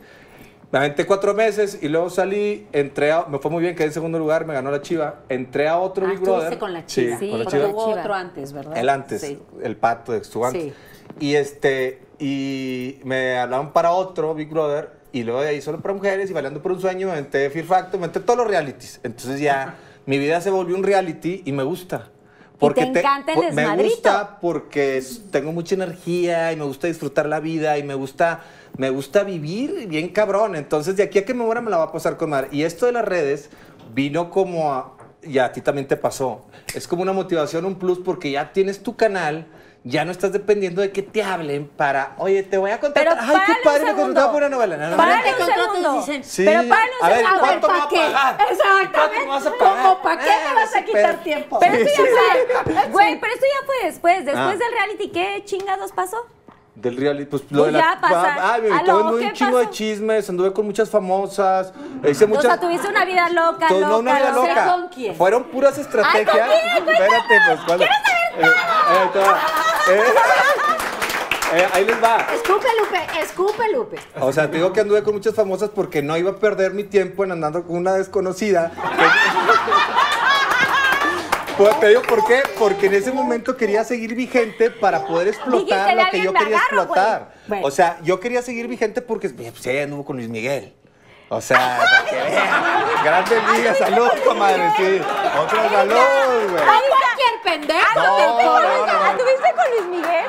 Me 0.73 0.79
aventé 0.79 1.05
cuatro 1.05 1.35
meses 1.35 1.79
y 1.83 1.89
luego 1.89 2.11
salí, 2.11 2.67
entré 2.73 3.11
a, 3.11 3.25
me 3.27 3.39
fue 3.39 3.51
muy 3.51 3.61
bien, 3.63 3.75
quedé 3.75 3.89
en 3.89 3.93
segundo 3.93 4.19
lugar, 4.21 4.47
me 4.47 4.55
ganó 4.55 4.71
la 4.71 4.81
Chiva. 4.83 5.21
Entré 5.29 5.67
a 5.69 5.79
otro 5.79 6.07
Ah, 6.07 6.11
Big 6.11 6.21
Brother. 6.21 6.59
con 6.59 6.73
la 6.73 6.81
Sí, 6.81 6.87
Chiva. 7.07 7.19
Sí, 7.19 7.31
con 7.31 7.39
la 7.41 7.47
Chiva. 7.47 7.67
Hubo 7.69 7.87
otro 7.87 8.15
antes, 8.15 8.53
¿verdad? 8.53 8.77
El 8.77 8.89
antes, 8.89 9.21
Sí. 9.21 9.39
el 9.63 9.77
pato, 9.77 10.15
estuvo 10.15 10.47
antes. 10.47 10.63
Sí. 10.63 10.73
Y 11.21 11.35
este, 11.35 12.01
y 12.21 12.99
me 13.05 13.39
hablaron 13.39 13.73
para 13.73 13.91
otro 13.93 14.33
Big 14.35 14.49
Brother, 14.49 14.91
y 15.13 15.25
luego 15.25 15.41
de 15.41 15.49
ahí 15.49 15.63
solo 15.63 15.81
para 15.81 15.95
mujeres, 15.95 16.31
y 16.31 16.33
bailando 16.33 16.63
por 16.63 16.73
un 16.73 16.81
sueño, 16.81 17.09
me 17.09 17.17
metí 17.17 17.39
Fear 17.51 17.65
Factor, 17.65 18.01
me 18.01 18.07
metí 18.07 18.21
todos 18.21 18.39
los 18.39 18.47
realities. 18.47 19.01
Entonces 19.03 19.41
ya, 19.41 19.77
mi 20.07 20.19
vida 20.19 20.41
se 20.41 20.51
volvió 20.51 20.77
un 20.77 20.83
reality 20.83 21.43
y 21.45 21.53
me 21.53 21.63
gusta. 21.63 22.09
te 22.75 22.83
encanta 22.83 23.33
el 23.33 23.55
me 23.55 23.77
gusta 23.77 24.39
porque 24.41 25.03
tengo 25.31 25.53
mucha 25.53 25.75
energía 25.75 26.53
y 26.53 26.57
me 26.57 26.65
gusta 26.65 26.87
disfrutar 26.87 27.27
la 27.27 27.41
vida 27.41 27.79
y 27.79 27.83
me 27.83 27.95
gusta, 27.95 28.41
me 28.77 28.91
gusta 28.91 29.25
vivir 29.25 29.87
bien 29.89 30.09
cabrón. 30.09 30.57
Entonces, 30.57 30.97
de 30.97 31.03
aquí 31.03 31.19
a 31.19 31.25
que 31.25 31.35
me 31.35 31.45
muera 31.45 31.61
me 31.61 31.71
la 31.71 31.79
va 31.79 31.85
a 31.85 31.93
pasar 31.93 32.17
con 32.17 32.31
madre. 32.31 32.49
Y 32.53 32.63
esto 32.63 32.87
de 32.87 32.93
las 32.93 33.05
redes 33.05 33.51
vino 33.95 34.31
como 34.31 34.73
a, 34.73 34.97
y 35.23 35.39
a 35.39 35.53
ti 35.53 35.61
también 35.61 35.87
te 35.87 35.97
pasó. 35.97 36.47
Es 36.75 36.87
como 36.87 37.03
una 37.03 37.13
motivación, 37.13 37.65
un 37.65 37.77
plus, 37.77 37.99
porque 37.99 38.31
ya 38.31 38.53
tienes 38.53 38.83
tu 38.83 38.97
canal, 38.97 39.47
ya 39.83 40.05
no 40.05 40.13
estás 40.13 40.33
dependiendo 40.33 40.83
de 40.83 40.93
que 40.93 41.03
te 41.03 41.23
hablen 41.23 41.67
para, 41.67 42.13
oye, 42.19 42.43
te 42.43 42.59
voy 42.59 42.71
a 42.71 42.79
contar. 42.81 43.03
Pero 43.03 43.17
Ay, 43.19 43.37
qué 43.47 43.53
padre, 43.65 43.81
me 43.85 43.87
segundo. 43.91 44.03
contrataron 44.05 44.33
por 44.33 44.43
una 44.43 44.49
novela. 44.51 44.77
No, 44.77 44.85
no, 44.85 44.91
no. 44.91 44.97
Párale 44.99 45.33
Te 45.33 45.43
un 45.43 45.49
segundo. 45.49 45.93
dicen, 45.95 46.25
Sí. 46.25 46.45
Pero 46.45 46.69
párale 46.69 46.91
un 47.01 47.07
A 47.07 47.09
ver, 47.09 47.19
segundo. 47.19 47.41
¿cuánto 47.41 47.69
me 47.69 47.73
¿para 47.73 47.79
vas 47.79 47.87
a 47.87 47.89
qué? 47.89 47.97
pagar? 48.13 48.37
Exactamente. 48.51 48.93
¿Cuánto 48.93 49.21
me 49.21 49.27
vas 49.27 49.47
a 49.47 49.53
pagar? 49.59 49.83
¿Cómo 49.83 50.03
para 50.03 50.19
qué 50.23 50.31
Eh, 50.31 50.35
me 50.49 50.55
vas 50.55 50.75
a 50.75 50.79
ese 50.79 50.85
quitar 50.87 51.17
tiempo? 51.23 51.59
Pero 51.61 51.75
esto 51.77 52.03
ya 52.05 52.63
fue, 52.65 52.89
güey, 52.93 53.21
pero 53.21 53.33
esto 53.33 53.47
ya 53.61 53.67
fue 53.67 53.75
después. 53.87 54.25
Después 54.27 54.47
Ah. 54.57 54.65
del 54.65 54.73
reality, 54.73 55.09
¿qué 55.11 55.43
chingados 55.47 55.93
pasó? 55.93 56.27
Del 56.75 56.97
reality, 56.97 57.27
pues 57.27 57.43
lo 57.51 57.63
Pues 57.63 57.73
de 57.73 57.79
la. 57.79 57.95
ya 57.95 58.01
pasa. 58.01 58.37
Ah, 58.39 58.59
me 58.63 58.71
Aló, 58.75 58.99
anduve 59.01 59.21
¿qué 59.21 59.27
un 59.27 59.33
chingo 59.33 59.59
de 59.59 59.71
chismes, 59.71 60.29
anduve 60.31 60.53
con 60.53 60.65
muchas 60.67 60.89
famosas. 60.89 61.73
Hice 62.09 62.25
O 62.25 62.29
muchas. 62.29 62.45
sea, 62.45 62.61
tuviste 62.61 62.87
una 62.89 63.05
vida 63.05 63.29
loca, 63.31 63.67
Todo- 63.69 63.81
loca, 63.81 63.93
no, 63.93 63.99
una 63.99 64.15
vida 64.19 64.31
loca. 64.33 64.67
¿Con 64.73 64.89
quién? 64.89 65.15
Fueron 65.15 65.45
puras 65.45 65.77
estrategias. 65.79 66.33
quién? 66.49 66.85
Cuéntanos. 66.85 67.01
Espérate, 67.01 67.35
pues, 67.49 67.61
¿cuál? 67.67 67.79
Quiero 67.79 67.93
Eh, 67.93 68.20
eh. 68.39 68.47
Eh, 69.89 70.03
eh, 71.55 71.69
ahí 71.73 71.85
les 71.85 72.03
va. 72.03 72.27
Escupe, 72.33 72.67
Lupe, 72.79 73.21
escupe, 73.21 73.73
Lupe. 73.73 73.97
O 74.21 74.33
sea, 74.33 74.51
te 74.51 74.59
digo 74.59 74.73
que 74.73 74.81
anduve 74.81 75.03
con 75.03 75.15
muchas 75.15 75.35
famosas 75.35 75.71
porque 75.71 76.03
no 76.03 76.17
iba 76.17 76.31
a 76.31 76.37
perder 76.37 76.73
mi 76.75 76.85
tiempo 76.85 77.25
en 77.25 77.33
andando 77.33 77.65
con 77.65 77.77
una 77.77 77.95
desconocida. 77.95 78.73
Pues, 81.57 81.79
te 81.79 81.89
digo 81.89 82.01
por 82.01 82.27
qué, 82.27 82.41
porque 82.59 82.87
en 82.87 82.95
ese 82.95 83.13
momento 83.13 83.55
quería 83.55 83.85
seguir 83.85 84.15
vigente 84.15 84.71
para 84.71 85.07
poder 85.07 85.29
explotar 85.29 85.59
Dijiste, 85.61 85.95
lo 85.95 86.11
que 86.11 86.23
yo 86.23 86.33
quería 86.33 86.57
agarro, 86.57 86.83
explotar. 86.85 87.35
O 87.63 87.71
sea, 87.71 87.99
yo 88.03 88.19
quería 88.19 88.41
seguir 88.41 88.67
vigente 88.67 89.03
porque 89.03 89.29
pues, 89.29 89.53
sí, 89.61 89.77
anduvo 89.77 90.03
con 90.03 90.17
Luis 90.17 90.31
Miguel. 90.31 90.73
O 91.33 91.41
sea, 91.41 91.79
para 91.79 92.05
que 92.11 92.17
vean. 92.17 93.05
Grandes 93.05 93.49
ligas, 93.53 93.79
salud, 93.79 94.11
comadre, 94.27 94.69
sí. 94.77 95.01
Otro 95.39 95.71
salud, 95.71 96.51
güey. 96.51 96.63
Ay, 96.69 96.81
cualquier 96.91 97.43
pendejo. 97.45 97.95
No, 97.95 98.19
no, 98.19 98.61
no, 98.61 98.87
no. 98.87 99.05
¿Anduviste 99.05 99.53
con 99.55 99.71
Luis 99.71 99.87
Miguel? 100.03 100.25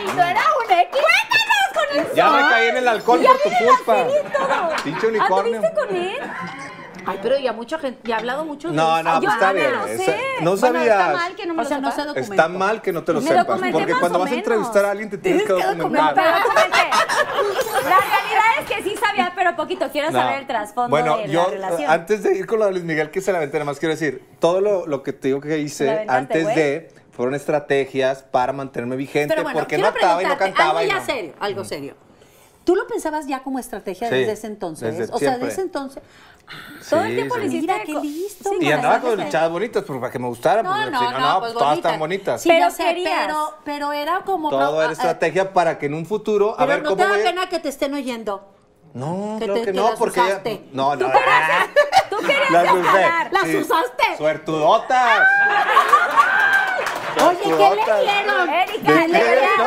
Y 0.00 0.16
no 0.16 0.22
era 0.24 0.40
un 0.64 0.72
X. 0.72 0.90
Cuéntanos 0.90 2.06
con. 2.06 2.14
Ya 2.16 2.30
me 2.30 2.40
caí 2.48 2.68
en 2.68 2.76
el 2.78 2.88
alcohol 2.88 3.20
Ya 3.20 3.30
por 3.32 3.42
tu 3.42 3.50
culpa. 3.50 3.96
y. 3.98 4.82
Pinche 4.84 5.06
unicornio. 5.08 5.56
¿Anduviste 5.56 5.80
con 5.80 5.96
él? 5.96 6.18
Ay, 7.10 7.18
pero 7.22 7.38
ya 7.38 7.52
mucha 7.52 7.78
gente, 7.78 8.00
ya 8.04 8.16
ha 8.16 8.18
hablado 8.18 8.44
mucho 8.44 8.68
de 8.68 8.74
No, 8.76 8.94
eso. 8.98 9.02
no, 9.08 9.20
pues 9.20 9.32
está 9.34 9.46
no 9.48 9.54
bien. 9.54 9.70
esa- 9.88 10.04
sé. 10.04 10.16
No 10.42 10.56
Bueno, 10.56 10.78
está 10.82 11.12
mal 11.12 11.34
que 11.36 11.46
no 11.46 11.54
me 11.54 11.62
O 11.62 11.64
sea, 11.64 11.76
lo 11.78 11.82
no 11.82 11.90
se 11.90 11.96
sepas. 11.96 12.06
documentó. 12.14 12.32
Está 12.34 12.48
mal 12.48 12.82
que 12.82 12.92
no 12.92 13.04
te 13.04 13.12
lo 13.12 13.20
Me 13.20 13.28
sepas, 13.28 13.46
documenté 13.46 13.72
porque 13.78 13.92
más 13.92 14.00
cuando 14.00 14.18
o 14.18 14.20
vas 14.22 14.28
a 14.28 14.30
menos. 14.30 14.46
entrevistar 14.46 14.84
a 14.84 14.90
alguien 14.90 15.10
te 15.10 15.18
tienes 15.18 15.42
que 15.42 15.48
Tienes 15.54 15.66
que 15.70 15.74
documentar. 15.76 16.14
Pero 16.14 16.36
documenté. 16.44 16.78
La 17.88 17.98
realidad 18.00 18.44
es 18.60 18.66
que 18.66 18.82
sí 18.82 18.94
sabía, 18.96 19.32
pero 19.34 19.56
poquito. 19.56 19.88
Quiero 19.90 20.10
No. 20.10 20.18
saber 20.20 20.40
el 20.40 20.46
trasfondo 20.46 20.90
bueno, 20.90 21.16
de 21.18 21.28
yo, 21.28 21.44
la 21.44 21.50
relación. 21.50 21.90
antes 21.90 22.22
de 22.22 22.36
ir 22.36 22.46
con 22.46 22.58
lo 22.58 22.66
de 22.66 22.72
Luis 22.72 22.84
Miguel, 22.84 23.10
que 23.10 23.20
se 23.20 23.32
la 23.32 23.38
aventé, 23.38 23.56
nada 23.58 23.64
más 23.64 23.78
quiero 23.78 23.94
decir, 23.94 24.22
todo 24.38 24.60
lo, 24.60 24.86
lo 24.86 25.02
que 25.02 25.12
te 25.12 25.28
digo 25.28 25.40
que 25.40 25.48
¿La 25.48 25.56
hice 25.56 25.88
aventaste, 25.90 26.12
antes 26.18 26.42
güey? 26.44 26.56
de 26.56 26.88
fueron 27.12 27.34
estrategias 27.34 28.22
para 28.22 28.52
mantenerme 28.52 28.96
vigente, 28.96 29.28
Pero 29.34 29.42
bueno, 29.42 29.58
porque 29.60 29.76
quiero 29.76 29.90
no 29.90 29.94
actuaba 29.94 30.22
y 30.22 30.26
no 30.26 30.36
preguntarte 30.36 30.54
cantaba. 30.54 30.80
algo 30.80 30.90
y 30.92 30.94
ya 30.94 31.00
no. 31.00 31.06
serio, 31.06 31.32
algo 31.40 31.64
serio. 31.64 31.94
¿Tú 32.64 32.76
lo 32.76 32.86
pensabas 32.86 33.26
ya 33.26 33.42
como 33.42 33.58
estrategia 33.58 34.08
Sí, 34.10 34.14
desde 34.14 34.32
ese 34.32 34.46
entonces? 34.46 34.96
desde 34.98 35.12
o 35.14 35.18
sea, 35.18 35.30
siempre. 35.30 35.38
desde 35.46 35.52
ese 35.52 35.60
entonces. 35.62 36.02
Todo 36.88 37.00
el 37.04 37.14
tiempo 37.14 37.34
sí. 37.34 37.40
lo 37.40 37.46
hiciste. 37.46 37.60
Mira, 37.72 37.84
qué 37.84 37.92
listo. 38.06 38.48
Sí, 38.50 38.56
Y 38.60 38.72
andaba 38.72 39.00
con 39.00 39.28
chavas 39.30 39.50
bonitas, 39.50 39.84
pues 39.86 40.00
para 40.00 40.10
que 40.12 40.18
me 40.18 40.28
gustaran. 40.28 40.64
No, 40.64 40.72
porque 40.72 40.90
no, 40.90 40.98
si 40.98 41.04
no, 41.04 41.18
no, 41.20 41.40
pues 41.40 41.52
todas 41.52 41.68
bonita. 41.68 41.88
están 41.88 41.98
bonitas. 42.00 42.42
Sí, 42.42 42.48
Pero 42.48 42.66
querías. 42.76 43.20
pero, 43.26 43.54
pero 43.64 43.92
era 43.92 44.20
como. 44.24 44.48
Todo 44.50 44.78
ah, 44.80 44.84
era 44.84 44.88
ah, 44.90 44.92
estrategia 44.92 45.52
para 45.52 45.78
que 45.78 45.86
en 45.86 45.94
un 45.94 46.06
futuro, 46.06 46.52
a 46.54 46.56
Pero 46.58 46.68
ver 46.68 46.82
no 46.82 46.88
cómo 46.90 46.96
te 46.96 47.02
da 47.02 47.08
voy 47.10 47.20
a- 47.20 47.24
pena 47.24 47.48
que 47.48 47.58
te 47.58 47.68
estén 47.68 47.92
oyendo. 47.94 48.54
No, 48.94 49.36
que 49.38 49.44
creo 49.44 49.54
te- 49.56 49.60
que 49.60 49.66
que 49.66 49.72
no, 49.74 49.90
las 49.90 49.98
porque 49.98 50.20
ella- 50.20 50.42
no, 50.72 50.96
no. 50.96 51.06
Tú 52.08 52.16
querías 52.26 52.50
Las 52.50 52.72
usé. 52.72 53.06
¡Las 53.32 53.44
usaste! 53.66 54.16
Suertudotas. 54.16 55.28
Oye, 57.20 57.38
¿qué 57.42 57.48
le 57.50 58.00
dieron? 58.02 58.48
Erika, 58.48 58.92
¿De 58.92 59.08
le 59.08 59.18
dieron. 59.24 59.66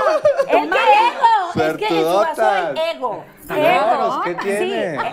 El 1.61 1.69
El. 1.69 1.71
Es 1.71 1.87
que 1.87 2.03
vaso 2.03 2.21
hay 2.41 2.63
Suertudotas. 2.63 2.95
ego. 2.95 3.23
Ego. 3.49 4.21
pues, 4.23 4.35
¿qué 4.37 4.41
tiene? 4.43 4.91
Sí. 4.99 5.07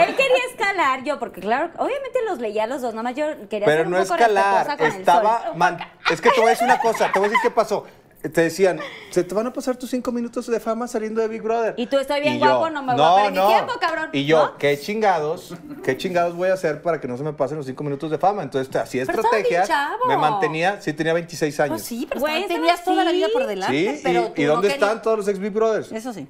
Él 0.00 0.16
quería 0.16 0.44
escalar, 0.50 1.02
yo, 1.04 1.18
porque 1.18 1.40
claro, 1.40 1.70
obviamente 1.78 2.18
los 2.28 2.38
leía 2.38 2.64
a 2.64 2.66
los 2.66 2.82
dos, 2.82 2.92
nada 2.94 3.04
más 3.04 3.14
yo 3.14 3.26
quería 3.48 3.66
Pero 3.66 3.78
ser 3.78 3.86
un 3.86 3.92
no 3.92 4.02
poco 4.02 4.14
escalar, 4.14 4.76
con 4.76 4.86
el 4.86 4.92
estaba... 4.92 5.42
sol. 5.44 5.52
man- 5.56 5.78
Es 6.10 6.20
que 6.20 6.30
te 6.30 6.40
voy 6.40 6.48
a 6.48 6.50
decir 6.50 6.64
una 6.66 6.78
cosa, 6.80 7.10
te 7.12 7.18
voy 7.18 7.26
a 7.26 7.30
decir 7.30 7.42
qué 7.42 7.50
pasó. 7.50 7.86
Te 8.32 8.40
decían, 8.40 8.80
se 9.10 9.22
te 9.22 9.34
van 9.34 9.46
a 9.46 9.52
pasar 9.52 9.76
tus 9.76 9.90
cinco 9.90 10.10
minutos 10.10 10.46
de 10.46 10.58
fama 10.58 10.88
saliendo 10.88 11.20
de 11.20 11.28
Big 11.28 11.42
Brother. 11.42 11.74
Y 11.76 11.86
tú, 11.86 11.98
estoy 11.98 12.22
bien 12.22 12.36
Y 12.36 12.38
yo, 12.38 12.46
guapo, 12.58 12.70
no 12.70 12.82
me 12.82 12.94
voy 12.94 13.02
a 13.04 13.14
perder 13.16 13.32
mi 13.42 13.48
tiempo, 13.48 13.72
cabrón. 13.78 14.08
Y 14.14 14.24
yo, 14.24 14.44
¿No? 14.46 14.56
¿qué 14.58 14.80
chingados? 14.80 15.54
¿Qué 15.84 15.96
chingados 15.98 16.34
voy 16.34 16.48
a 16.48 16.54
hacer 16.54 16.80
para 16.80 17.00
que 17.00 17.06
no 17.06 17.18
se 17.18 17.22
me 17.22 17.34
pasen 17.34 17.58
los 17.58 17.66
cinco 17.66 17.84
minutos 17.84 18.10
de 18.10 18.16
fama? 18.16 18.42
Entonces, 18.42 18.68
estaba 18.74 18.84
estrategias. 18.86 19.68
bien 19.68 19.78
chavo. 19.78 20.06
Me 20.06 20.16
mantenía, 20.16 20.80
sí, 20.80 20.94
tenía 20.94 21.12
26 21.12 21.60
años. 21.60 21.70
Pues 21.72 21.82
sí, 21.82 22.06
pero 22.08 22.20
Güey, 22.22 22.46
tenías 22.48 22.78
no- 22.78 22.84
toda 22.92 23.04
la 23.04 23.12
vida 23.12 23.26
por 23.30 23.46
delante. 23.46 23.94
Sí, 23.96 24.00
pero 24.02 24.20
y, 24.20 24.24
tú 24.30 24.40
¿y 24.40 24.44
no 24.46 24.52
dónde 24.52 24.68
querías- 24.68 24.82
están 24.88 25.02
todos 25.02 25.18
los 25.18 25.28
ex 25.28 25.38
Big 25.38 25.52
Brothers? 25.52 25.92
Eso 25.92 26.12
sí. 26.14 26.26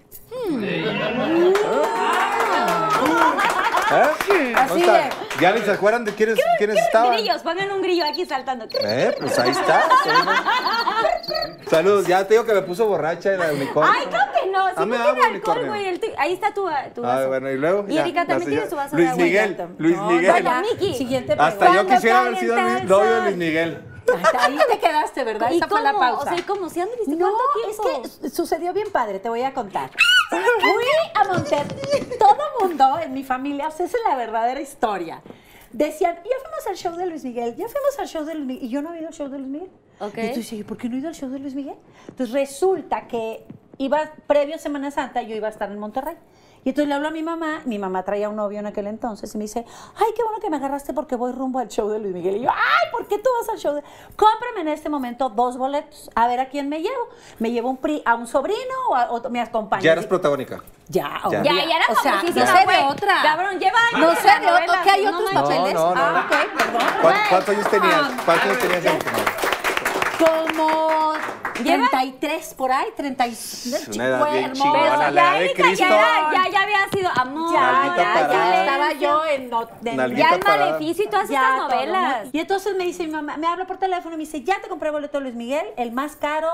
¿Eh? 3.93 4.53
Así 4.57 4.69
¿Dónde 4.81 4.87
están? 4.87 5.11
¿Ya 5.41 5.53
ni 5.53 5.61
se 5.61 5.71
acuerdan 5.71 6.05
de 6.05 6.15
quiénes, 6.15 6.39
quiénes 6.59 6.79
estaban? 6.79 7.13
Grillos, 7.13 7.43
pongan 7.43 7.71
un 7.71 7.83
grillo 7.83 8.05
aquí 8.05 8.25
saltando. 8.25 8.67
Eh, 8.81 9.15
pues 9.21 9.39
ahí 9.39 9.51
está. 9.51 9.85
Saludos, 11.77 12.07
ya 12.07 12.27
te 12.27 12.35
digo 12.35 12.45
que 12.45 12.55
me 12.55 12.63
puso 12.63 12.87
borracha 12.87 13.33
en 13.33 13.39
la 13.41 13.49
de 13.49 13.55
unicornio. 13.57 13.93
Ay, 13.95 14.07
creo 14.07 14.21
que 14.43 14.51
no. 14.51 14.69
Si 14.69 14.75
Ah, 14.77 14.87
no 14.87 15.13
tiene 15.15 15.37
alcohol, 15.37 15.67
güey. 15.67 16.01
Ahí 16.19 16.33
está 16.35 16.55
tu, 16.55 16.63
tu 16.95 17.05
Ah, 17.05 17.17
vaso. 17.17 17.29
bueno, 17.29 17.51
y 17.51 17.57
luego. 17.59 17.85
Y 17.89 17.99
Erika 17.99 18.27
también 18.27 18.51
tiene 18.51 18.69
su 18.71 18.77
vaso 18.77 18.97
Luis 18.97 19.07
de 19.09 19.13
agua. 19.13 19.25
Miguel, 19.25 19.69
Luis 19.79 19.97
No, 19.97 20.11
Miguel. 20.11 20.45
ya, 20.45 20.61
Miki. 20.63 20.95
Siguiente 20.95 21.35
Hasta 21.39 21.75
yo 21.75 21.87
quisiera 21.87 22.21
haber 22.21 22.37
sido 22.39 22.57
novio 22.57 23.11
de 23.15 23.21
Luis. 23.23 23.37
Miguel. 23.37 23.85
Ahí 24.39 24.59
te 24.71 24.79
quedaste, 24.79 25.25
¿verdad? 25.25 25.51
¿Y 25.51 25.57
Esa 25.57 25.67
fue 25.69 25.81
la 25.83 25.93
pausa. 25.95 26.23
O 26.23 26.25
sea, 26.25 26.39
¿y 26.39 26.43
cómo? 26.43 26.69
¿Sí 26.69 26.79
anduviste 26.81 27.17
No, 27.17 27.31
cuánto 27.31 27.85
tiempo? 27.93 28.07
es 28.07 28.19
que 28.19 28.29
sucedió 28.31 28.73
bien 28.75 28.89
padre, 28.93 29.19
te 29.19 29.29
voy 29.31 29.43
a 29.43 29.55
contar. 29.55 29.91
Fui 30.29 30.41
a 31.15 31.25
Monterrey. 31.25 32.09
Todo 32.19 32.37
mundo 32.61 32.99
en 33.03 33.15
mi 33.15 33.25
familia, 33.25 33.69
o 33.69 33.71
sea, 33.71 33.87
esa 33.87 33.97
es 33.97 34.03
la 34.09 34.17
verdadera 34.17 34.61
historia. 34.61 35.23
Decían, 35.73 36.17
ya 36.17 36.23
fuimos 36.23 36.67
al 36.69 36.77
show 36.77 36.95
de 36.97 37.07
Luis 37.07 37.25
Miguel, 37.25 37.57
ya 37.57 37.67
fuimos 37.67 37.99
al 37.99 38.07
show 38.07 38.25
de 38.25 38.35
Luis 38.35 38.47
Miguel. 38.47 38.65
Y 38.65 38.69
yo 38.69 38.83
no 38.83 38.93
he 38.95 38.99
ido 38.99 39.09
al 39.09 39.15
show 39.15 39.29
de 39.29 39.39
Luis 39.39 39.51
Miguel. 39.51 39.71
Y 40.01 40.21
entonces 40.21 40.51
dije, 40.51 40.65
¿por 40.65 40.77
qué 40.77 40.89
no 40.89 40.97
he 40.97 40.99
ido 40.99 41.09
al 41.09 41.15
show 41.15 41.29
de 41.31 41.39
Luis 41.39 41.55
Miguel? 41.55 41.77
Entonces 42.09 42.33
resulta 42.33 43.07
que 43.07 43.47
iba, 43.79 44.11
previo 44.27 44.55
a 44.57 44.59
Semana 44.59 44.91
Santa, 44.91 45.23
yo 45.23 45.35
iba 45.35 45.49
a 45.49 45.51
estar 45.51 45.71
en 45.71 45.79
Monterrey. 45.79 46.17
Y 46.67 46.71
entonces 46.71 46.89
le 46.89 46.95
hablo 46.95 47.09
a 47.09 47.11
mi 47.11 47.23
mamá, 47.23 47.61
mi 47.67 47.79
mamá 47.79 48.05
traía 48.05 48.31
un 48.31 48.37
novio 48.37 48.59
en 48.59 48.65
aquel 48.65 48.87
entonces, 48.87 49.35
y 49.35 49.37
me 49.37 49.45
dice, 49.45 49.67
ay, 49.97 50.07
qué 50.17 50.23
bueno 50.23 50.41
que 50.41 50.49
me 50.49 50.57
agarraste 50.57 50.95
porque 50.95 51.15
voy 51.15 51.31
rumbo 51.33 51.59
al 51.59 51.69
show 51.69 51.91
de 51.91 51.99
Luis 51.99 52.15
Miguel. 52.15 52.37
Y 52.37 52.41
yo, 52.41 52.49
ay, 52.51 52.91
¿por 52.91 53.07
qué 53.07 53.19
tú 53.19 53.29
vas 53.39 53.51
al 53.51 53.59
show 53.59 53.75
de...? 53.75 53.83
Cómprame 54.17 54.63
en 54.63 54.69
este 54.69 54.89
momento 54.89 55.29
dos 55.29 55.59
boletos, 55.59 56.11
a 56.15 56.27
ver 56.27 56.41
a 56.41 56.49
quién 56.49 56.71
me 56.71 56.81
llevo. 56.81 57.09
¿Me 57.39 57.51
llevo 57.51 57.69
un 57.69 57.77
pri- 57.77 58.03
a 58.07 58.15
un 58.15 58.27
sobrino 58.27 58.57
o, 58.89 58.95
a- 58.97 59.11
o 59.11 59.29
me 59.31 59.43
acompaña? 59.43 59.83
Ya 59.83 59.93
eras 59.93 60.07
protagónica. 60.07 60.63
Ya, 60.89 61.21
Ya. 61.31 61.43
Ya, 61.43 61.53
ya 61.67 61.77
era 61.77 61.85
O 61.91 61.97
sea, 61.97 62.23
no 62.23 62.31
sé 62.33 62.33
de 62.67 62.85
otra. 62.91 63.23
Cabrón, 63.23 63.59
lleva 63.59 63.79
años 63.93 64.01
No 64.01 64.17
sé 64.17 64.23
de 64.29 64.35
otro. 64.37 64.51
novelas, 64.53 64.79
¿Qué 64.85 64.91
hay 64.91 65.05
no 65.05 65.11
otros 65.19 65.31
papeles? 65.35 65.75
No, 65.75 65.95
no, 65.95 66.01
ah, 66.03 66.13
no. 66.13 66.21
ok, 66.21 66.53
perdón. 66.57 66.83
¿Cuántos, 67.29 67.49
años 67.51 67.71
tenías? 67.71 68.01
Ah, 68.01 68.23
¿Cuántos 68.25 68.47
años 68.49 68.59
tenías? 68.59 68.95
Como 70.19 71.13
¿Lleva? 71.63 71.89
33 71.91 72.55
por 72.55 72.73
ahí, 72.73 72.87
30 72.97 73.27
y... 73.27 73.39
Una 73.95 74.05
edad 74.07 74.31
bien 74.33 74.45
hermoso. 74.45 74.63
chingona, 74.63 74.83
Pero 74.83 74.97
la 74.97 75.11
ya, 75.11 75.11
edad 75.11 75.33
de 75.39 75.45
Erika, 75.45 75.63
Cristo. 75.63 75.85
ya, 75.89 76.31
ya, 76.33 76.51
ya 76.51 76.63
había 76.63 76.89
sido 76.93 77.11
amor. 77.15 77.53
Ya, 77.55 77.95
ya, 77.97 78.29
ya, 78.29 78.65
estaba 78.65 78.93
yo 78.93 79.25
en... 79.25 79.51
no- 79.51 79.69
Ya 79.83 80.35
el 80.35 80.43
maleficio 80.45 81.05
y 81.05 81.09
todas 81.09 81.29
todo, 81.29 81.69
novelas. 81.69 82.25
¿no? 82.27 82.31
Y 82.33 82.41
entonces 82.41 82.77
me 82.77 82.85
dice 82.85 83.05
mi 83.05 83.13
mamá, 83.13 83.37
me 83.37 83.47
habla 83.47 83.67
por 83.67 83.79
teléfono 83.79 84.15
y 84.15 84.19
me 84.19 84.25
dice, 84.25 84.43
ya 84.43 84.61
te 84.61 84.69
compré 84.69 84.91
boleto 84.91 85.19
de 85.19 85.25
Luis 85.25 85.35
Miguel, 85.37 85.67
el 85.77 85.93
más 85.93 86.17
caro. 86.17 86.49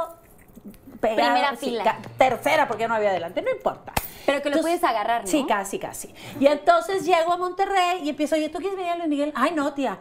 pegado, 1.01 1.17
Primera 1.33 1.51
sí, 1.57 1.67
fila. 1.67 1.99
tercera, 2.19 2.69
porque 2.69 2.87
no 2.89 2.95
había 2.95 3.11
adelante, 3.11 3.41
no 3.43 3.51
importa. 3.51 3.93
Pero 4.27 4.43
que 4.43 4.51
lo 4.51 4.61
puedes 4.61 4.85
agarrar, 4.85 5.23
¿no? 5.23 5.27
Sí, 5.27 5.45
casi, 5.49 5.79
casi. 5.79 6.15
Y 6.39 6.47
entonces 6.47 7.05
llego 7.07 7.33
a 7.33 7.37
Monterrey 7.39 8.01
y 8.05 8.11
empiezo, 8.11 8.35
oye, 8.37 8.49
¿tú 8.51 8.59
quieres 8.59 8.77
venir 8.77 8.93
a 8.93 8.97
Luis 8.97 9.09
Miguel? 9.09 9.33
Ay, 9.35 9.53
no, 9.53 9.73
tía. 9.73 9.99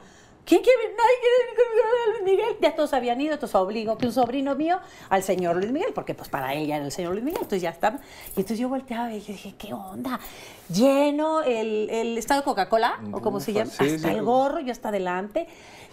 ¿Quién 0.50 0.64
quiere 0.64 0.78
venir? 0.82 0.98
Nadie 0.98 1.16
quiere 1.22 1.36
venir 1.44 1.56
conmigo 1.56 1.86
Luis 2.12 2.24
Miguel. 2.24 2.58
Ya 2.60 2.76
todos 2.76 2.94
habían 2.94 3.22
ido, 3.22 3.34
entonces 3.36 3.56
obligo 3.56 3.98
que 4.00 4.08
un 4.08 4.12
sobrino 4.14 4.56
mío 4.56 4.80
al 5.10 5.22
señor 5.22 5.56
Luis 5.58 5.72
Miguel, 5.72 5.94
porque 5.94 6.16
pues 6.16 6.28
para 6.28 6.56
ella 6.56 6.78
era 6.78 6.86
el 6.86 6.92
señor 6.92 7.12
Luis 7.14 7.24
Miguel, 7.24 7.40
entonces 7.44 7.62
ya 7.62 7.70
estaba. 7.70 7.98
Y 8.36 8.40
entonces 8.40 8.58
yo 8.58 8.68
volteaba 8.68 9.14
y 9.14 9.20
dije, 9.20 9.54
¿qué 9.60 9.74
onda? 9.76 10.20
Lleno 10.74 11.42
el, 11.44 11.88
el 11.92 12.18
estado 12.18 12.42
de 12.42 12.46
Coca-Cola, 12.46 13.00
o 13.12 13.22
como 13.22 13.40
se 13.40 13.54
llama, 13.54 13.70
sí, 13.72 13.96
hasta 13.96 14.10
sí. 14.10 14.16
el 14.16 14.24
gorro, 14.24 14.60
yo 14.60 14.72
hasta 14.72 14.90
adelante. 14.90 15.48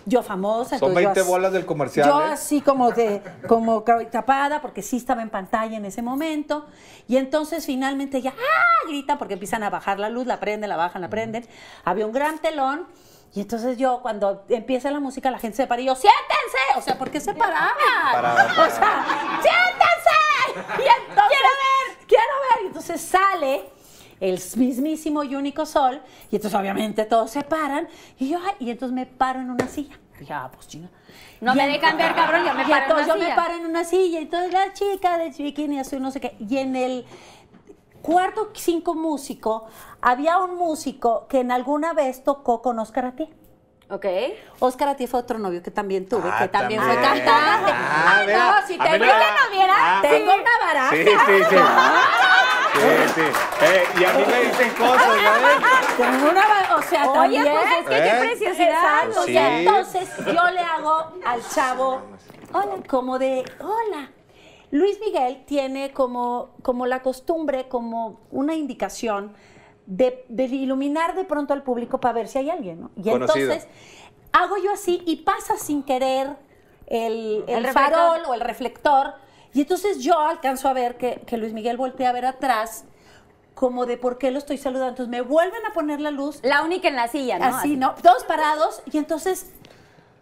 Yo 0.09 0.23
famosa. 0.23 0.79
Son 0.79 0.91
entonces 0.91 1.03
yo 1.03 1.09
20 1.09 1.21
así- 1.21 1.29
bolas 1.29 1.53
del 1.53 1.67
comercial, 1.67 2.09
Yo 2.09 2.21
¿eh? 2.23 2.25
así 2.33 2.61
como 2.61 2.93
de, 2.93 3.21
como 3.49 3.83
tapada, 3.83 4.63
porque 4.63 4.81
sí 4.81 4.97
estaba 4.99 5.21
en 5.21 5.31
pantalla 5.31 5.77
en 5.77 5.85
ese 5.85 6.01
momento. 6.01 6.65
Y 7.09 7.17
entonces 7.17 7.67
finalmente 7.67 8.23
ya, 8.23 8.31
¡ah! 8.31 8.89
grita 8.89 9.19
porque 9.19 9.35
empiezan 9.35 9.65
a 9.65 9.71
bajar 9.71 9.99
la 9.99 10.09
luz, 10.09 10.27
la 10.27 10.39
prenden, 10.39 10.69
la 10.71 10.77
bajan, 10.77 11.03
la 11.03 11.11
prenden. 11.11 11.45
Había 11.85 12.07
un 12.07 12.13
gran 12.13 12.39
telón. 12.39 12.87
Y 13.35 13.41
entonces 13.41 13.77
yo, 13.77 14.01
cuando 14.01 14.45
empieza 14.49 14.91
la 14.91 15.01
música, 15.01 15.31
la 15.31 15.39
gente 15.39 15.57
se 15.59 15.67
para 15.67 15.83
y 15.83 15.87
yo, 15.87 15.95
¡siéntense! 15.95 16.79
O 16.79 16.81
sea, 16.83 16.97
¿por 16.97 17.11
qué 17.11 17.21
se 17.21 17.35
paraban? 17.35 17.73
O 18.53 18.71
sea, 18.71 19.05
¡siéntense! 19.43 20.83
Y 20.83 20.89
entonces, 21.09 21.39
¡quiero 21.39 21.49
ver! 21.63 22.07
¡Quiero 22.07 22.23
ver! 22.51 22.65
Y 22.65 22.67
entonces 22.69 23.01
sale 23.01 23.65
el 24.21 24.41
mismísimo 24.57 25.23
y 25.23 25.35
único 25.35 25.67
sol. 25.67 26.01
Y 26.31 26.37
entonces, 26.37 26.59
obviamente, 26.59 27.05
todos 27.05 27.31
se 27.31 27.43
paran. 27.43 27.89
Y 28.19 28.31
yo, 28.31 28.39
ay, 28.43 28.55
y 28.61 28.71
entonces 28.71 28.95
me 28.95 29.05
paro 29.07 29.41
en 29.41 29.51
una 29.51 29.69
silla. 29.69 29.99
Y 30.17 30.21
dije, 30.21 30.33
ah, 30.33 30.51
pues 30.53 30.67
chinga. 30.69 30.89
No 31.43 31.53
Y 31.53 31.57
me 31.57 31.69
dejan 31.69 31.99
ver, 31.99 32.15
cabrón, 32.15 32.47
yo 32.47 32.55
me 32.55 32.65
paro 32.65 32.85
en 32.87 32.93
una 32.93 33.07
yo 33.07 33.15
me 33.17 33.25
silla. 33.25 33.37
paro 33.37 33.55
en 33.57 33.67
una 33.67 33.85
silla. 33.85 34.21
Y 34.21 34.23
entonces 34.23 34.53
la 34.53 34.73
chica 34.73 35.19
de 35.19 35.31
bikini, 35.31 35.79
azul, 35.79 36.01
no 36.01 36.11
sé 36.11 36.21
qué. 36.21 36.35
Y 36.39 36.57
en 36.57 36.75
el 36.75 37.05
cuarto 38.07 38.51
cinco 38.55 38.95
músico, 38.95 39.67
había 40.01 40.39
un 40.39 40.55
músico 40.57 41.27
que 41.29 41.41
en 41.41 41.51
alguna 41.53 41.93
vez 41.93 42.23
tocó 42.25 42.63
con 42.63 42.79
Oscar 42.79 43.07
Atié. 43.07 43.29
Ok. 43.89 44.05
Oscar 44.61 44.89
Atié 44.91 45.07
fue 45.07 45.21
otro 45.21 45.39
novio 45.39 45.63
que 45.63 45.71
también 45.71 46.09
tuve, 46.09 46.29
Ah, 46.33 46.39
que 46.41 46.49
también, 46.49 46.83
fue 46.83 46.95
cantante. 46.95 47.73
Ah, 47.73 48.17
Ay, 48.19 48.27
mira, 48.27 48.61
no, 48.61 48.67
si 48.67 48.79
te 48.79 48.91
mí 48.91 48.99
no 48.99 49.07
no- 49.07 49.13
no 49.13 49.51
viera, 49.53 49.75
Ah. 49.77 49.99
tengo 50.03 50.33
una 50.35 50.59
baraja. 50.67 50.91
Sí, 50.91 51.05
sí, 51.05 51.45
sí. 51.51 51.57
Sí, 52.77 53.13
sí. 53.15 53.23
Eh, 53.63 53.85
y 53.99 54.05
a 54.05 54.13
mí 54.13 54.25
me 54.27 54.41
dicen 54.45 54.71
cosas, 54.75 55.01
¿sabes? 55.23 55.97
Tengo 55.97 56.31
una 56.31 56.77
o 56.77 56.83
sea, 56.83 57.11
Oye, 57.11 57.37
también. 57.39 57.45
pues 57.45 57.65
es 57.79 57.85
que 57.85 58.03
qué 58.03 58.09
¿Eh? 58.09 58.19
preciosidad. 58.21 58.69
Exacto. 58.69 59.23
Y 59.23 59.33
sí. 59.33 59.37
entonces 59.39 60.09
yo 60.27 60.51
le 60.51 60.61
hago 60.61 61.13
al 61.25 61.49
chavo, 61.49 62.03
hola, 62.53 62.75
como 62.89 63.19
de, 63.19 63.45
hola. 63.61 64.11
Luis 64.79 64.99
Miguel 65.01 65.45
tiene 65.47 65.93
como, 65.93 66.51
como 66.63 66.87
la 66.87 67.01
costumbre, 67.03 67.69
como 67.69 68.21
una 68.31 68.55
indicación 68.55 69.33
de, 69.87 70.25
de 70.29 70.45
iluminar 70.45 71.15
de 71.15 71.25
pronto 71.25 71.55
al 71.55 71.63
público 71.63 71.99
para 72.01 72.13
ver 72.15 72.29
si 72.29 72.39
hay 72.39 72.51
alguien, 72.51 72.81
¿no? 72.83 72.91
Y 72.97 73.11
Conocido. 73.11 73.53
entonces 73.53 73.69
hago 74.33 74.57
yo 74.59 74.71
así 74.73 75.03
y 75.07 75.17
pasa 75.17 75.57
sin 75.57 75.83
querer 75.83 76.37
el, 76.87 77.45
el, 77.47 77.55
El 77.57 77.65
reflector. 77.65 77.93
farol 77.93 78.21
o 78.29 78.35
el 78.35 78.41
reflector. 78.41 79.15
Y 79.55 79.63
entonces 79.63 80.01
yo 80.03 80.19
alcanzo 80.19 80.69
a 80.69 80.73
ver 80.75 80.99
que, 80.99 81.23
que 81.27 81.37
Luis 81.39 81.53
Miguel 81.55 81.77
voltea 81.79 82.11
a 82.11 82.13
ver 82.13 82.27
atrás 82.27 82.85
como 83.55 83.87
de 83.87 83.97
por 83.97 84.19
qué 84.19 84.31
lo 84.31 84.39
estoy 84.39 84.59
saludando. 84.59 84.91
Entonces 84.91 85.11
me 85.11 85.23
vuelven 85.23 85.65
a 85.65 85.73
poner 85.73 86.01
la 86.01 86.11
luz 86.11 86.41
La 86.43 86.63
única 86.63 86.89
en 86.89 86.97
la 86.97 87.09
silla, 87.09 87.39
¿no? 87.39 87.47
Así, 87.47 87.77
¿no? 87.77 87.95
Todos 88.03 88.25
parados 88.25 88.83
y 88.93 88.99
entonces 88.99 89.51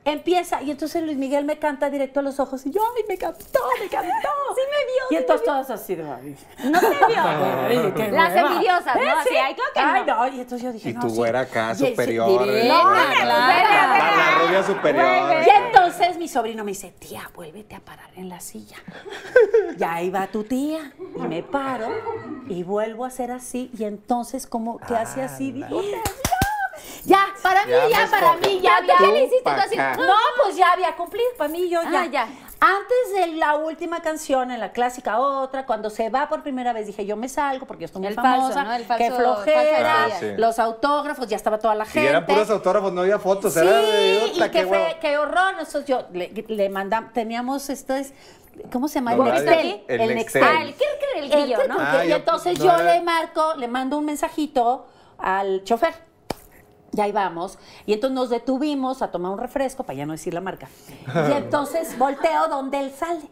empieza 0.04 0.62
y 0.62 0.70
entonces 0.70 1.02
Luis 1.02 1.16
Miguel 1.16 1.44
me 1.44 1.58
canta 1.58 1.88
directo 1.90 2.20
a 2.20 2.22
los 2.22 2.38
ojos 2.40 2.64
y 2.66 2.70
yo, 2.70 2.80
ay, 2.96 3.04
me 3.08 3.16
cantó, 3.18 3.60
me 3.80 3.88
cantó. 3.88 4.10
Sí 4.54 4.60
me 4.70 4.84
vio, 4.86 5.04
Y 5.10 5.16
entonces 5.16 5.44
vio. 5.44 5.52
todas 5.52 5.70
así 5.70 5.94
de, 5.96 6.08
ay, 6.08 6.36
No 6.70 6.78
se 6.80 6.88
vio. 6.88 6.96
ay, 7.08 7.92
qué 7.96 8.10
Las 8.12 8.34
hueva. 8.34 8.50
envidiosas, 8.52 8.96
¿no? 8.96 9.02
¿Eh? 9.02 9.14
Sí. 9.28 9.36
ay, 9.36 9.54
claro 9.54 9.70
que 9.74 9.80
Ay, 9.80 10.04
no. 10.06 10.16
no. 10.16 10.28
Y 10.28 10.40
entonces 10.40 10.62
yo 10.62 10.72
dije, 10.72 10.90
Y 10.90 10.92
no, 10.92 11.00
tu 11.00 11.10
sí. 11.10 11.16
güera 11.16 11.40
acá, 11.40 11.72
Y 11.72 11.76
superior, 11.88 12.48
¿eh? 12.48 12.68
verga. 12.68 13.24
La 13.24 14.38
rubia 14.46 14.62
superior. 14.62 15.06
Y 15.46 15.50
entonces 15.50 16.16
mi 16.18 16.28
sobrino 16.28 16.62
me 16.64 16.70
dice, 16.72 16.92
tía, 16.98 17.28
vuélvete 17.34 17.74
a 17.74 17.80
parar 17.80 18.10
en 18.16 18.28
la 18.28 18.40
silla. 18.40 18.76
Y 19.78 19.82
ahí 19.82 20.10
va 20.10 20.26
tu 20.28 20.44
tía. 20.44 20.92
Y 21.16 21.20
me 21.22 21.42
paro 21.42 21.88
y 22.48 22.62
vuelvo 22.62 23.04
a 23.04 23.08
hacer 23.08 23.32
así. 23.32 23.70
Y 23.76 23.84
entonces 23.84 24.46
como 24.46 24.78
que 24.78 24.94
hace 24.94 25.22
así, 25.22 25.50
digo. 25.52 25.80
Ya, 27.04 27.26
para 27.42 27.64
mí, 27.66 27.72
Ya 27.72 27.88
ya, 27.88 28.10
para 28.10 28.32
mí, 28.36 28.60
ya 28.62 28.76
había... 28.76 28.96
¿Qué 28.98 29.06
le 29.06 29.24
hiciste 29.24 29.50
así? 29.50 29.76
No, 29.76 30.14
pues 30.42 30.56
ya 30.56 30.72
había 30.72 30.94
cumplido, 30.96 31.26
para 31.38 31.50
mí 31.50 31.68
yo 31.68 31.82
ya. 31.82 32.00
Ah, 32.02 32.06
ya. 32.06 32.28
Antes 32.60 33.14
de 33.14 33.26
la 33.36 33.56
última 33.56 34.00
canción, 34.00 34.50
en 34.50 34.58
la 34.58 34.72
clásica 34.72 35.18
otra, 35.18 35.66
cuando 35.66 35.90
se 35.90 36.08
va 36.08 36.30
por 36.30 36.42
primera 36.42 36.72
vez, 36.72 36.86
dije 36.86 37.04
yo 37.04 37.14
me 37.14 37.28
salgo 37.28 37.66
porque 37.66 37.82
yo 37.82 37.86
estoy 37.86 38.00
muy 38.00 38.08
El 38.08 38.14
falso, 38.14 38.30
famosa, 38.54 38.64
¿no? 38.64 38.72
El 38.72 38.82
qué 38.86 39.10
falso- 39.10 39.16
flojera, 39.16 39.92
falso 39.94 40.16
Ah, 40.16 40.18
sí. 40.20 40.26
los 40.38 40.58
autógrafos, 40.58 41.28
ya 41.28 41.36
estaba 41.36 41.58
toda 41.58 41.74
la 41.74 41.84
Y 41.84 41.88
gente. 41.88 42.08
eran 42.08 42.24
puros 42.24 42.48
autógrafos, 42.48 42.90
no 42.92 43.02
había 43.02 43.18
fotos. 43.18 43.52
Sí, 43.52 43.60
era 43.60 43.70
de, 43.82 44.30
y 44.32 44.36
"Ota, 44.38 44.50
qué, 44.50 44.60
qué 44.60 44.64
fe- 44.64 44.70
huevo". 44.70 44.94
qué 45.00 45.18
horror. 45.18 45.54
Nosotros 45.58 45.84
yo 45.84 46.06
le, 46.14 46.28
le 46.48 46.68
mandamos, 46.70 47.12
teníamos 47.12 47.68
esto 47.68 47.94
es, 47.94 48.14
¿cómo 48.72 48.88
se 48.88 48.94
llama? 48.94 49.12
El 49.12 49.24
Nextel. 49.24 49.84
el 49.86 50.00
El 50.00 50.14
Nextel. 50.14 50.14
Nextel. 50.14 50.42
Ah, 50.44 50.62
el 50.62 50.68
el 51.24 51.70
Ah, 51.70 52.04
y 52.06 52.12
entonces 52.12 52.58
no 52.58 52.64
yo 52.64 52.72
era- 52.78 52.94
le 52.94 53.02
marco, 53.02 53.54
le 53.56 53.68
mando 53.68 53.98
un 53.98 54.06
mensajito 54.06 54.86
al 55.18 55.64
chofer. 55.64 55.92
Y 56.96 57.00
ahí 57.00 57.12
vamos. 57.12 57.58
Y 57.86 57.92
entonces 57.92 58.14
nos 58.14 58.30
detuvimos 58.30 59.02
a 59.02 59.10
tomar 59.10 59.32
un 59.32 59.38
refresco, 59.38 59.82
para 59.82 59.96
ya 59.96 60.06
no 60.06 60.12
decir 60.12 60.32
la 60.32 60.40
marca. 60.40 60.68
Y 61.28 61.32
entonces 61.32 61.98
volteo 61.98 62.48
donde 62.48 62.80
él 62.80 62.92
sale. 62.92 63.22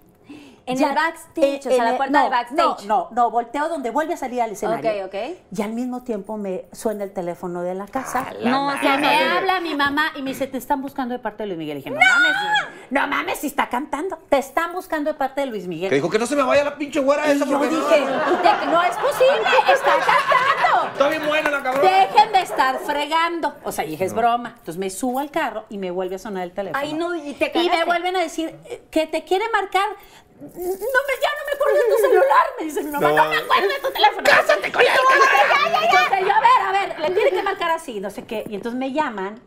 En 0.64 0.76
Ya, 0.76 0.90
el 0.90 0.94
backstage, 0.94 1.58
o 1.58 1.62
sea, 1.62 1.72
en 1.76 1.84
la 1.84 1.90
el- 1.90 1.96
puerta 1.96 2.12
no, 2.18 2.22
del 2.22 2.30
backstage. 2.30 2.86
No, 2.86 3.08
no, 3.08 3.08
no, 3.10 3.30
volteo 3.32 3.68
donde 3.68 3.90
vuelve 3.90 4.14
a 4.14 4.16
salir 4.16 4.40
al 4.42 4.52
escenario. 4.52 5.06
Ok, 5.06 5.12
ok. 5.14 5.36
Y 5.58 5.62
al 5.62 5.72
mismo 5.72 6.02
tiempo 6.02 6.36
me 6.36 6.66
suena 6.72 7.02
el 7.02 7.12
teléfono 7.12 7.62
de 7.62 7.74
la 7.74 7.86
casa. 7.88 8.26
No, 8.44 8.68
o 8.68 8.74
Y 8.76 8.78
sea, 8.78 8.96
me 8.96 9.24
habla 9.24 9.60
mi 9.60 9.74
mamá 9.74 10.12
y 10.14 10.22
me 10.22 10.30
dice, 10.30 10.46
te 10.46 10.58
están 10.58 10.80
buscando 10.80 11.14
de 11.14 11.18
parte 11.18 11.42
de 11.42 11.48
Luis 11.48 11.58
Miguel. 11.58 11.78
Y 11.78 11.80
dije, 11.80 11.90
no, 11.90 11.96
mames, 11.98 12.36
no 12.90 13.06
mames, 13.08 13.38
si 13.40 13.48
está 13.48 13.68
cantando. 13.68 14.16
Te 14.28 14.38
están 14.38 14.72
buscando 14.72 15.12
de 15.12 15.18
parte 15.18 15.40
de 15.40 15.48
Luis 15.48 15.66
Miguel. 15.66 15.88
Que 15.90 15.96
dijo 15.96 16.08
que 16.08 16.18
no 16.20 16.26
se 16.26 16.36
me 16.36 16.42
vaya 16.44 16.62
la 16.62 16.76
pinche 16.76 17.00
güera 17.00 17.26
Y 17.26 17.32
esa 17.36 17.44
yo 17.44 17.58
porque 17.58 17.74
no- 17.74 17.80
dije, 17.88 18.00
"De- 18.00 18.66
no 18.66 18.82
es 18.84 18.96
posible, 18.96 19.48
está 19.72 19.90
cantando. 19.96 20.92
Está 20.92 21.08
bien 21.08 21.26
buena 21.26 21.50
la 21.50 21.62
cabrona. 21.62 21.90
Dejen 21.90 22.32
de 22.32 22.40
estar 22.40 22.78
fregando. 22.78 23.54
O 23.64 23.72
sea, 23.72 23.84
dije, 23.84 24.04
es 24.04 24.14
broma. 24.14 24.50
Entonces 24.50 24.76
me 24.78 24.90
subo 24.90 25.18
al 25.18 25.30
carro 25.32 25.64
y 25.70 25.78
me 25.78 25.90
vuelve 25.90 26.14
a 26.16 26.18
sonar 26.18 26.44
el 26.44 26.52
teléfono. 26.52 26.78
Ay, 26.80 26.92
no, 26.92 27.14
y 27.16 27.32
te 27.34 27.50
Y 27.54 27.58
me 27.58 27.66
cagaste. 27.68 27.84
vuelven 27.86 28.16
a 28.16 28.20
decir 28.20 28.54
eh, 28.66 28.82
que 28.92 29.06
te 29.08 29.24
quiere 29.24 29.44
marcar. 29.52 29.88
No 30.42 30.48
me, 30.48 31.14
ya 31.22 31.30
no 31.38 31.42
me 31.46 31.52
acuerdo 31.54 31.78
de 31.78 31.94
tu 31.94 32.02
celular. 32.02 32.46
Me 32.58 32.64
dice 32.64 32.82
mi 32.82 32.90
mamá, 32.90 33.08
no, 33.10 33.14
No. 33.24 33.30
me 33.30 33.36
acuerdo 33.36 33.68
de 33.68 33.78
tu 33.80 33.90
teléfono. 33.92 34.22
¡Cásate 34.24 34.72
con 34.72 34.80
él! 34.82 34.88
Ya, 34.88 34.94
ya, 34.94 35.70
ya. 35.70 35.84
Entonces 35.84 36.20
yo, 36.26 36.32
a 36.34 36.40
ver, 36.40 36.60
a 36.66 36.72
ver, 36.72 36.98
le 37.00 37.10
tiene 37.14 37.30
que 37.30 37.42
marcar 37.42 37.70
así, 37.70 38.00
no 38.00 38.10
sé 38.10 38.24
qué. 38.24 38.44
Y 38.48 38.54
entonces 38.56 38.78
me 38.78 38.92
llaman 38.92 39.40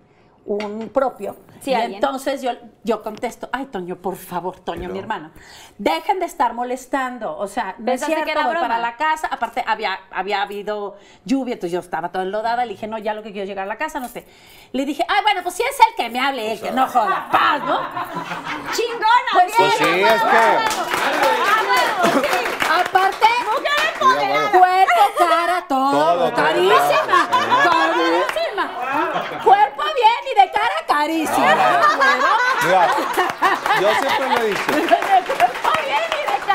un 0.46 0.90
propio. 0.90 1.36
Sí, 1.62 1.72
y 1.72 1.74
alguien. 1.74 1.96
entonces 1.96 2.42
yo, 2.42 2.52
yo 2.84 3.02
contesto, 3.02 3.50
ay, 3.52 3.66
Toño, 3.66 3.96
por 3.98 4.16
favor, 4.16 4.60
Toño, 4.60 4.90
mi 4.90 5.00
hermano, 5.00 5.32
dejen 5.78 6.20
de 6.20 6.26
estar 6.26 6.54
molestando. 6.54 7.36
O 7.38 7.48
sea, 7.48 7.76
no 7.80 7.92
es 7.92 8.04
que 8.06 8.14
voy 8.16 8.24
broma. 8.34 8.60
para 8.62 8.78
la 8.80 8.96
casa. 8.98 9.28
Aparte, 9.32 9.64
había, 9.66 10.00
había 10.12 10.42
habido 10.42 10.98
lluvia, 11.26 11.54
entonces 11.54 11.72
yo 11.72 11.80
estaba 11.80 12.10
toda 12.12 12.24
enlodada. 12.24 12.66
Le 12.66 12.74
dije, 12.74 12.88
no, 12.88 12.98
ya 12.98 13.14
lo 13.14 13.24
que 13.24 13.32
quiero 13.32 13.44
es 13.44 13.50
llegar 13.50 13.64
a 13.66 13.68
la 13.68 13.78
casa, 13.78 14.00
no 14.00 14.08
sé. 14.08 14.28
Le 14.74 14.86
dije, 14.86 15.04
ay, 15.08 15.22
bueno, 15.24 15.42
pues 15.44 15.56
si 15.56 15.64
es 15.64 15.70
él 15.80 15.96
que 15.98 16.10
me 16.10 16.20
hable, 16.20 16.52
él 16.54 16.62
que 16.62 16.72
no 16.72 16.88
joda. 16.88 17.28
Paz, 17.32 17.62
¿no? 17.64 17.80
¡Chingona! 18.74 19.32
Pues 19.34 19.58
bien, 19.58 19.72
sí, 19.78 19.84
a 20.04 20.16
es 20.16 20.24
huevo, 20.24 20.32
que- 20.32 20.38
huevo, 22.10 22.22
sí. 22.22 22.38
Aparte, 22.66 23.26
cuerpo, 24.52 25.02
cara, 25.18 25.66
todo, 25.68 25.92
Todo, 25.92 26.30
todo. 26.32 26.36
carísima, 26.36 27.30
carísima. 27.30 28.72
Bien 29.94 30.22
y 30.32 30.42
de 30.42 30.52
cara 30.52 30.78
carísima. 30.88 31.56
Mira, 32.66 32.88
yo 33.82 33.90
siempre 34.00 34.30
lo 34.30 34.38
he 34.42 34.48
dicho. 34.50 34.62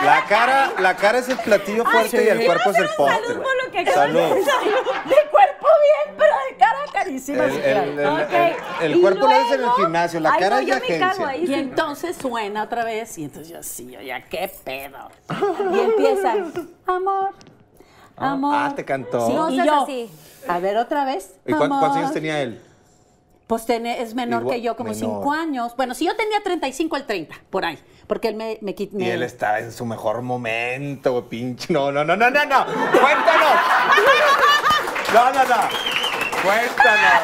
La 0.05 0.25
cara, 0.25 0.71
la 0.79 0.97
cara 0.97 1.19
es 1.19 1.29
el 1.29 1.37
platillo 1.38 1.85
fuerte 1.85 2.25
y 2.25 2.29
el 2.29 2.47
cuerpo 2.47 2.71
es 2.71 2.79
el 2.79 2.88
postre. 2.97 3.16
salud 3.27 3.43
por 3.43 3.64
lo 3.64 3.71
que 3.73 3.85
de 3.85 3.93
Salud. 3.93 4.19
De 4.21 5.16
cuerpo 5.31 5.66
bien, 6.07 6.16
pero 6.16 6.33
de 6.49 6.57
cara 6.59 6.79
carísima. 6.93 7.45
El, 7.45 7.99
el- 7.99 8.57
el- 8.93 9.01
cuerpo 9.03 9.27
lo 9.27 9.31
es 9.33 9.47
en 9.49 9.53
el 9.55 9.61
luego- 9.61 9.77
gimnasio, 9.77 10.21
la 10.21 10.37
cara 10.38 10.57
no, 10.57 10.61
es 10.62 10.66
de 10.66 10.73
agencia. 10.73 11.29
ahí. 11.29 11.43
Y 11.43 11.47
sí. 11.49 11.55
entonces 11.55 12.16
suena 12.16 12.62
otra 12.62 12.85
vez 12.85 13.19
y 13.19 13.25
entonces 13.25 13.53
yo 13.53 13.62
sí, 13.62 13.90
yo 13.90 14.01
ya 14.01 14.23
qué 14.25 14.51
pedo. 14.64 15.11
Y 15.75 15.79
empieza, 15.81 16.33
amor, 16.87 17.31
amor. 18.16 18.55
ah, 18.57 18.73
te 18.75 18.85
cantó. 18.87 19.27
Sí, 19.27 19.33
No 19.35 19.51
y 19.51 19.57
yo, 19.64 19.83
así. 19.83 20.11
A 20.49 20.59
ver 20.61 20.79
otra 20.79 21.05
vez. 21.05 21.35
¿Y 21.47 21.53
cuántos, 21.53 21.95
años 21.97 22.12
tenía 22.12 22.40
él? 22.40 22.62
Pues 23.51 23.67
tiene- 23.67 24.01
es 24.01 24.15
menor 24.15 24.43
Igual- 24.43 24.55
que 24.55 24.63
yo, 24.63 24.77
como 24.77 24.91
menor. 24.93 25.11
5 25.23 25.33
años. 25.33 25.75
Bueno, 25.77 25.93
si 25.95 26.05
yo 26.07 26.15
tenía 26.15 26.41
35, 26.41 26.97
el 26.97 27.05
30, 27.05 27.35
por 27.51 27.65
ahí. 27.65 27.77
Porque 28.07 28.29
él 28.29 28.37
me, 28.37 28.59
me 28.61 28.77
quit- 28.77 28.91
Y 28.93 28.97
me- 28.97 29.13
él 29.13 29.25
estaba 29.25 29.59
en 29.59 29.73
su 29.73 29.85
mejor 29.85 30.23
momento, 30.23 31.29
pinche. 31.29 31.73
No, 31.73 31.91
no, 31.91 32.05
no, 32.05 32.15
no, 32.17 32.31
no, 32.31 32.45
no. 32.45 32.65
Cuéntanos. 32.65 33.55
No, 35.13 35.25
no, 35.33 35.45
no. 35.45 35.57
Cuéntanos. 36.45 37.23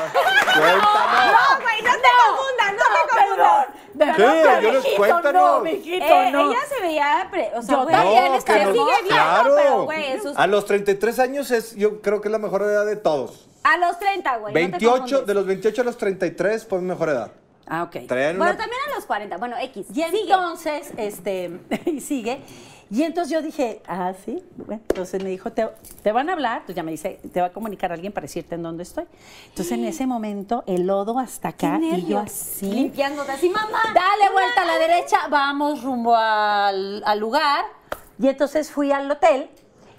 Cuéntanos. 0.57 1.33
No, 1.33 1.63
güey, 1.63 1.83
no 1.83 1.93
te 1.93 2.11
confundas, 2.27 2.73
no 2.73 2.87
te 2.93 3.09
confundas. 3.09 3.67
De 3.95 4.05
¿Qué? 4.05 4.23
verdad, 4.23 4.61
Yo 4.61 4.73
les- 4.73 4.85
cuéntanos. 4.97 5.33
No, 5.33 5.61
mijito, 5.61 6.05
Eh, 6.05 6.31
no. 6.33 6.51
Ella 6.51 6.59
se 6.69 6.83
veía, 6.83 7.29
pre- 7.31 7.51
o 7.55 7.63
sea, 7.63 7.77
Yo 7.77 7.83
güey, 7.85 7.95
también 7.97 8.33
se 8.33 8.37
estaba 8.39 8.59
sigue 8.65 8.73
viendo, 8.75 9.09
claro. 9.09 9.55
pero 9.57 9.85
güey, 9.85 10.21
sus- 10.21 10.37
A 10.37 10.47
los 10.49 10.67
33 10.67 11.19
años 11.21 11.51
es, 11.53 11.75
yo 11.77 12.03
creo 12.03 12.21
que 12.21 12.29
es 12.29 12.33
la 12.33 12.39
mejor 12.39 12.63
edad 12.63 12.85
de 12.85 12.97
todos. 12.97 13.47
A 13.75 13.77
los 13.79 13.99
30, 13.99 14.37
güey. 14.39 14.55
no 14.55 14.61
te 14.61 14.67
28, 14.69 14.99
confundes. 15.01 15.27
de 15.27 15.35
los 15.35 15.47
28 15.47 15.81
a 15.81 15.85
los 15.85 15.97
33 15.99 16.67
fue 16.67 16.81
mi 16.81 16.87
mejor 16.89 17.09
edad. 17.09 17.33
Ah, 17.67 17.83
ok. 17.83 18.07
Traían 18.07 18.39
Bueno, 18.39 18.53
una- 18.53 18.57
también 18.63 18.81
a 18.91 18.95
los 18.95 19.07
40, 19.07 19.37
bueno, 19.39 19.57
X. 19.61 19.87
Y 19.91 19.95
Sigue. 19.95 20.21
entonces, 20.23 20.93
este, 20.97 21.51
y 21.87 22.01
sigue. 22.01 22.41
Y 22.89 23.03
entonces 23.03 23.33
yo 23.33 23.43
dije, 23.43 23.83
ah, 23.89 24.13
sí. 24.25 24.41
Bueno, 24.57 24.81
entonces 24.89 25.21
me 25.21 25.29
dijo, 25.31 25.51
te, 25.51 25.69
te 26.05 26.13
van 26.13 26.31
a 26.31 26.35
hablar, 26.35 26.63
pues 26.65 26.77
ya 26.77 26.85
me 26.85 26.93
dice, 26.93 27.19
te 27.33 27.41
va 27.41 27.49
a 27.49 27.53
comunicar 27.53 27.91
alguien 27.91 28.13
para 28.13 28.27
decirte 28.27 28.55
en 28.55 28.63
dónde 28.63 28.85
estoy. 28.85 29.07
Entonces 29.49 29.73
en 29.73 29.85
ese 29.87 30.07
momento, 30.07 30.63
el 30.69 30.87
lodo 30.87 31.19
hasta 31.19 31.49
acá 31.49 31.81
y 31.83 32.07
yo 32.07 32.21
así. 32.21 32.71
Limpiándote 32.71 33.33
así, 33.33 33.51
mamá. 33.51 33.81
Dale 33.93 34.33
vuelta 34.33 34.63
a 34.63 34.65
la 34.67 34.79
derecha, 34.79 35.27
vamos 35.29 35.83
rumbo 35.83 36.15
al, 36.15 37.03
al 37.05 37.19
lugar. 37.19 37.65
Y 38.21 38.29
entonces 38.29 38.71
fui 38.71 38.93
al 38.93 39.11
hotel. 39.11 39.51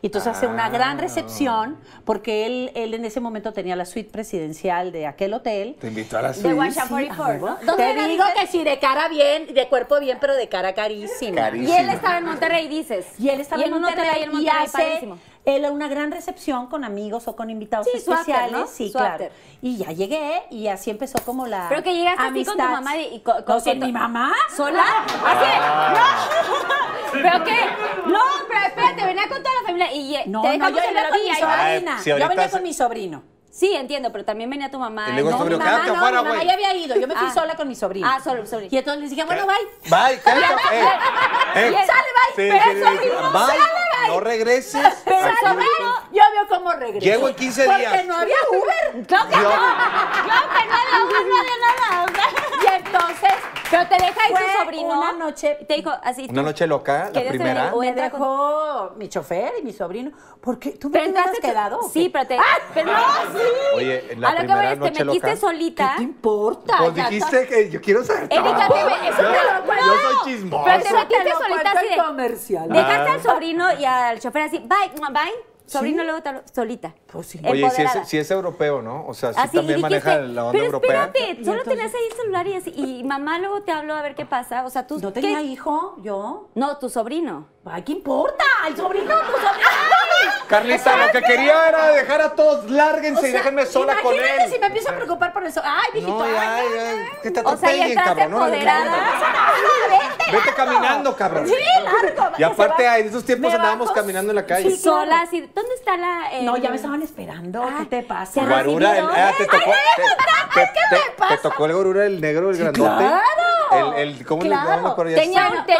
Y 0.02 0.08
entonces 0.08 0.32
hace 0.36 0.46
una 0.48 0.66
Ah. 0.66 0.70
gran 0.70 1.00
recepción, 1.00 1.78
porque 2.06 2.46
él, 2.46 2.72
él 2.76 2.94
en 2.94 3.04
ese 3.06 3.20
momento 3.20 3.52
tenía 3.52 3.76
la 3.76 3.86
suite 3.86 4.12
presidencial 4.12 4.92
de 4.92 5.08
aquel 5.08 5.34
hotel. 5.34 5.76
Te 5.82 5.88
invito 5.88 6.18
a 6.18 6.22
la 6.22 6.28
De 6.30 6.34
suite. 6.36 6.54
Guasha 6.54 6.84
Sí, 6.84 6.88
44, 6.90 7.24
a 7.24 7.28
huevo. 7.30 7.48
¿no? 7.48 7.56
¿Dónde 7.66 7.84
Te 7.84 7.92
era, 7.92 8.08
digo 8.08 8.24
dices? 8.26 8.40
que 8.42 8.48
sí, 8.48 8.64
de 8.64 8.78
cara 8.80 9.08
bien, 9.10 9.54
de 9.54 9.68
cuerpo 9.68 10.00
bien, 10.00 10.18
pero 10.22 10.36
de 10.36 10.48
cara 10.50 10.74
carísima. 10.76 11.36
Carísima. 11.42 11.76
Y 11.76 11.80
él 11.82 11.90
estaba 11.90 12.18
en 12.20 12.26
Monterrey, 12.26 12.68
dices. 12.68 13.08
Y 13.18 13.30
él 13.30 13.42
estaba 13.42 13.62
Y 13.62 13.66
en 13.66 13.72
Monterrey, 13.72 14.24
en 14.24 14.30
y 14.32 14.34
Monterrey, 14.36 14.64
hace 14.66 14.78
padrísimo. 14.78 15.18
él 15.46 15.66
una 15.72 15.88
gran 15.88 16.12
recepción 16.12 16.68
con 16.68 16.84
amigos 16.84 17.28
o 17.28 17.36
con 17.36 17.50
invitados 17.50 17.88
Sí, 17.92 18.00
su 18.00 18.14
after, 18.14 18.36
especiales. 18.36 18.52
¿no? 18.52 18.68
Sí, 18.68 18.88
Su 18.92 18.98
claro. 19.00 19.14
after. 19.14 19.32
Y 19.64 19.78
ya 19.78 19.92
llegué 19.94 20.44
y 20.52 20.68
así 20.68 20.92
empezó 20.92 21.18
como 21.26 21.48
la 21.48 21.66
Pero 21.70 21.82
que 21.82 21.96
llegaste 21.96 22.22
así 22.22 22.46
con 22.46 22.56
tu 22.58 22.62
amistad. 22.62 22.70
mamá 22.70 22.98
y- 22.98 23.16
y 23.16 23.20
con- 23.22 23.44
con- 23.44 23.58
No, 23.58 23.64
con 23.64 23.80
mi 23.80 23.92
mamá. 23.92 24.32
¿Sola? 24.56 24.84
Así. 25.26 26.00
No. 26.00 26.97
¿Pero 27.12 27.44
qué? 27.44 27.66
No, 28.06 28.20
pero 28.48 28.60
espérate, 28.68 29.06
venía 29.06 29.28
con 29.28 29.44
toda 29.44 29.56
la 29.56 29.62
familia 29.66 29.92
y 29.94 30.12
No, 30.28 30.42
te 30.42 30.58
no, 30.58 30.66
dejamos 30.70 30.72
yo 30.72 30.88
en 30.88 30.94
venía 30.94 31.04
la 31.04 31.10
con 31.10 31.20
mi 31.24 31.36
sobrina. 31.36 31.96
Ay, 31.98 32.04
si 32.04 32.10
yo 32.10 32.16
venía 32.28 32.50
con 32.52 32.64
mi 32.64 32.74
sobrino. 32.74 33.24
Sí, 33.50 33.74
entiendo, 33.74 34.12
pero 34.12 34.24
también 34.24 34.50
venía 34.52 34.70
tu 34.70 34.78
mamá. 34.78 35.08
Y 35.10 35.14
luego 35.14 35.32
No, 35.32 35.38
estuvo- 35.38 35.50
mi 35.50 35.58
mamá 35.58 35.72
no, 35.88 35.94
afuera, 35.96 36.22
mi 36.22 36.28
mamá 36.30 36.44
ya 36.44 36.54
había 36.54 36.74
ido. 36.76 36.96
Yo 36.96 37.08
me 37.08 37.16
fui 37.16 37.28
Ah. 37.28 37.34
sola 37.34 37.56
con 37.56 37.68
mi 37.68 37.74
sobrino. 37.76 38.08
Ah, 38.08 38.20
solo, 38.24 38.46
sobrino. 38.46 38.70
Y 38.72 38.78
entonces 38.78 39.02
les 39.02 39.10
dije, 39.10 39.24
bueno, 39.24 39.48
bye. 39.48 39.90
Bye, 39.90 40.20
cállate. 40.22 40.54
Eh, 40.74 40.84
eh. 41.56 41.72
Sale, 41.72 41.74
bye. 41.74 42.36
Sí, 42.36 42.36
pero 42.36 42.64
sí, 42.72 42.84
sobrino, 42.84 43.32
bye. 43.32 43.42
sale, 43.48 43.60
bye. 43.60 44.08
No 44.10 44.20
regreses. 44.20 44.88
Pero 45.06 45.28
sobrino, 45.42 46.02
yo 46.12 46.22
veo 46.34 46.48
cómo 46.50 46.72
regresó. 46.74 47.00
Llego 47.04 47.30
en 47.30 47.36
15 47.36 47.66
Porque 47.66 47.80
días. 47.80 48.06
no 48.06 48.16
había 48.18 48.36
Uber. 48.52 49.08
Claro 49.08 49.28
que 49.28 49.36
Yo- 49.36 49.42
no. 49.42 49.50
Claro 49.50 50.48
que 50.54 50.66
no, 50.68 50.78
no, 50.92 51.10
no 51.10 51.40
había 51.40 51.58
nada. 51.66 52.06
Y 52.62 52.76
entonces, 52.86 53.32
Pero 53.70 53.88
te 53.88 53.96
deja 53.96 54.22
ahí 54.26 54.34
tu 54.34 54.64
sobrino. 54.64 54.88
una 55.00 55.12
noche- 55.14 55.58
Te 55.68 55.76
dijo 55.76 55.92
así. 56.04 56.28
Una 56.30 56.42
noche 56.42 56.68
loca, 56.68 57.06
la 57.06 57.12
¿Quieres 57.12 57.30
primera. 57.32 57.72
me 57.76 57.88
entra 57.88 58.10
con- 58.10 58.20
dejó 58.22 58.92
mi 58.98 59.10
chofer 59.10 59.54
y 59.60 59.64
mi 59.64 59.74
sobrino. 59.74 60.12
¿Por 60.42 60.58
qué? 60.60 60.72
¿Tú 60.72 60.90
me 60.90 61.00
tú- 61.08 61.42
quedado? 61.42 61.82
Sí, 61.92 62.10
pero 62.10 62.28
te. 62.28 62.38
Pero 62.74 62.92
no, 62.92 62.98
sí. 63.34 63.44
Oye, 63.76 64.14
en 64.14 64.22
la 64.22 64.30
A 64.30 64.32
lo 64.32 64.38
que 64.38 64.44
primera 64.46 64.62
voy 64.62 64.66
es, 64.68 64.74
te 64.74 64.80
noche 64.90 65.06
metiste 65.06 65.38
solita. 65.38 65.90
¿Qué 65.92 65.98
te 65.98 66.04
importa? 66.04 66.78
Pues 66.80 66.96
dijiste 66.96 67.48
que 67.48 67.70
yo 67.70 67.82
quiero 67.82 68.04
saber. 68.04 68.24
Erika, 68.24 68.68
eso 68.68 69.18
te 69.18 69.54
lo 69.54 69.66
cuento. 69.66 69.86
yo 69.86 69.94
soy 70.02 70.32
chismoso. 70.34 70.64
Pero 70.66 70.84
te 70.84 70.94
metiste 70.94 71.32
solita 71.34 71.72
así 71.72 71.88
de- 71.90 71.98
comercial. 71.98 72.70
Dejaste 72.70 73.10
Ah. 73.10 73.14
al 73.14 73.22
sobrino 73.24 73.74
y 73.80 73.86
al 73.86 74.20
chofer 74.20 74.42
así, 74.44 74.60
bye, 74.60 74.90
bye. 75.12 75.57
Sobrino 75.68 76.04
luego 76.04 76.22
te 76.22 76.30
habló- 76.30 76.44
solita. 76.54 76.94
Pues 77.12 77.28
sí. 77.28 77.42
Oye, 77.48 77.70
si 77.72 77.82
es, 77.82 77.92
si 78.06 78.18
es 78.18 78.32
europeo, 78.32 78.82
¿no? 78.82 79.06
O 79.06 79.14
sea, 79.14 79.34
si 79.34 79.40
Así, 79.40 79.58
también 79.58 79.78
dijiste, 79.82 79.82
maneja 80.10 80.16
la 80.34 80.42
onda 80.46 80.52
pero 80.54 80.66
europea. 80.66 81.04
espérate, 81.06 81.42
Y 81.42 81.46
solo 81.46 81.58
entonces- 81.60 81.64
tenías 81.92 81.94
ahí 81.94 82.02
el 82.10 82.18
celular 82.18 82.48
y 82.48 82.54
así, 82.56 82.74
y 82.76 83.04
mamá 83.04 83.38
luego 83.40 83.62
te 83.64 83.72
habló 83.72 83.94
a 83.96 84.02
ver 84.02 84.16
qué 84.16 84.26
pasa, 84.26 84.64
o 84.66 84.70
sea, 84.70 84.88
tú... 84.88 84.98
¿No 85.00 85.12
¿qué? 85.14 85.22
tenía 85.22 85.42
hijo 85.42 85.98
yo? 86.02 86.48
No, 86.56 86.78
tu 86.78 86.90
sobrino. 86.90 87.48
Ay, 87.70 87.82
¿qué 87.84 87.92
importa? 87.92 88.46
El 88.68 88.78
sobrino, 88.78 89.08
tu 89.14 89.32
sobrino. 89.34 89.68
Carlita, 90.48 90.96
lo 91.06 91.12
que 91.12 91.22
quería 91.22 91.68
era 91.68 91.88
dejar 91.90 92.22
a 92.22 92.34
todos, 92.34 92.72
lárguense 92.72 93.18
O 93.20 93.22
sea, 93.22 93.30
y 93.30 93.34
déjenme 93.34 93.66
sola 93.66 93.96
con 94.02 94.14
él. 94.14 94.22
Imagínate 94.22 94.54
si 94.54 94.60
me 94.60 94.66
empiezo 94.68 94.90
a 94.90 94.96
preocupar 94.96 95.34
por 95.34 95.44
eso. 95.46 95.62
Ay, 95.64 95.90
mijito, 95.94 96.18
No, 96.18 96.24
ay, 96.24 96.66
ay, 96.80 96.98
que 97.22 97.32
te 97.32 97.42
O 97.42 97.44
sea, 97.44 97.52
atropellen, 97.70 97.96
cabrón. 97.96 98.34
órale, 98.34 98.58
empoderada. 98.58 99.12
Vete, 99.90 100.32
vete 100.38 100.54
caminando, 100.56 101.16
cabrón. 101.18 101.48
Sí, 101.48 101.56
largo. 101.84 102.36
Y 102.38 102.44
aparte, 102.44 102.86
en 102.86 103.08
esos 103.08 103.26
tiempos 103.26 103.54
andábamos 103.54 103.92
caminando 103.92 104.32
en 104.32 104.36
la 104.38 104.46
calle. 104.46 104.72
Sí. 104.72 104.78
Sola, 104.78 105.22
así, 105.22 105.42
¿dónde 105.58 105.76
está 105.76 105.98
la...? 105.98 106.32
eh, 106.34 106.44
No, 106.44 106.56
ya 106.58 106.70
me 106.70 106.76
estaban 106.76 107.02
esperando. 107.02 107.64
Ah, 107.64 107.78
¿Qué 107.80 107.86
te 107.86 108.04
pasa? 108.04 108.46
Guarura, 108.46 108.98
el, 108.98 109.06
ah, 109.06 109.32
te 109.38 109.46
tocó. 109.46 109.58
te, 110.54 110.62
te- 110.62 110.96
te- 110.96 111.28
te 111.36 111.38
tocó 111.42 111.66
el 111.66 111.74
Gorura, 111.74 112.06
el 112.06 112.22
negro, 112.22 112.50
el 112.52 112.58
grandote. 112.58 113.06
Claro. 113.70 113.94
El, 113.98 114.10
el, 114.10 114.26
¿Cómo 114.26 114.42
claro. 114.44 114.70
le 114.70 114.78
llaman? 114.78 114.96
Tenía 115.16 115.48
Bueno, 115.50 115.60
un- 115.62 115.66
te- 115.66 115.76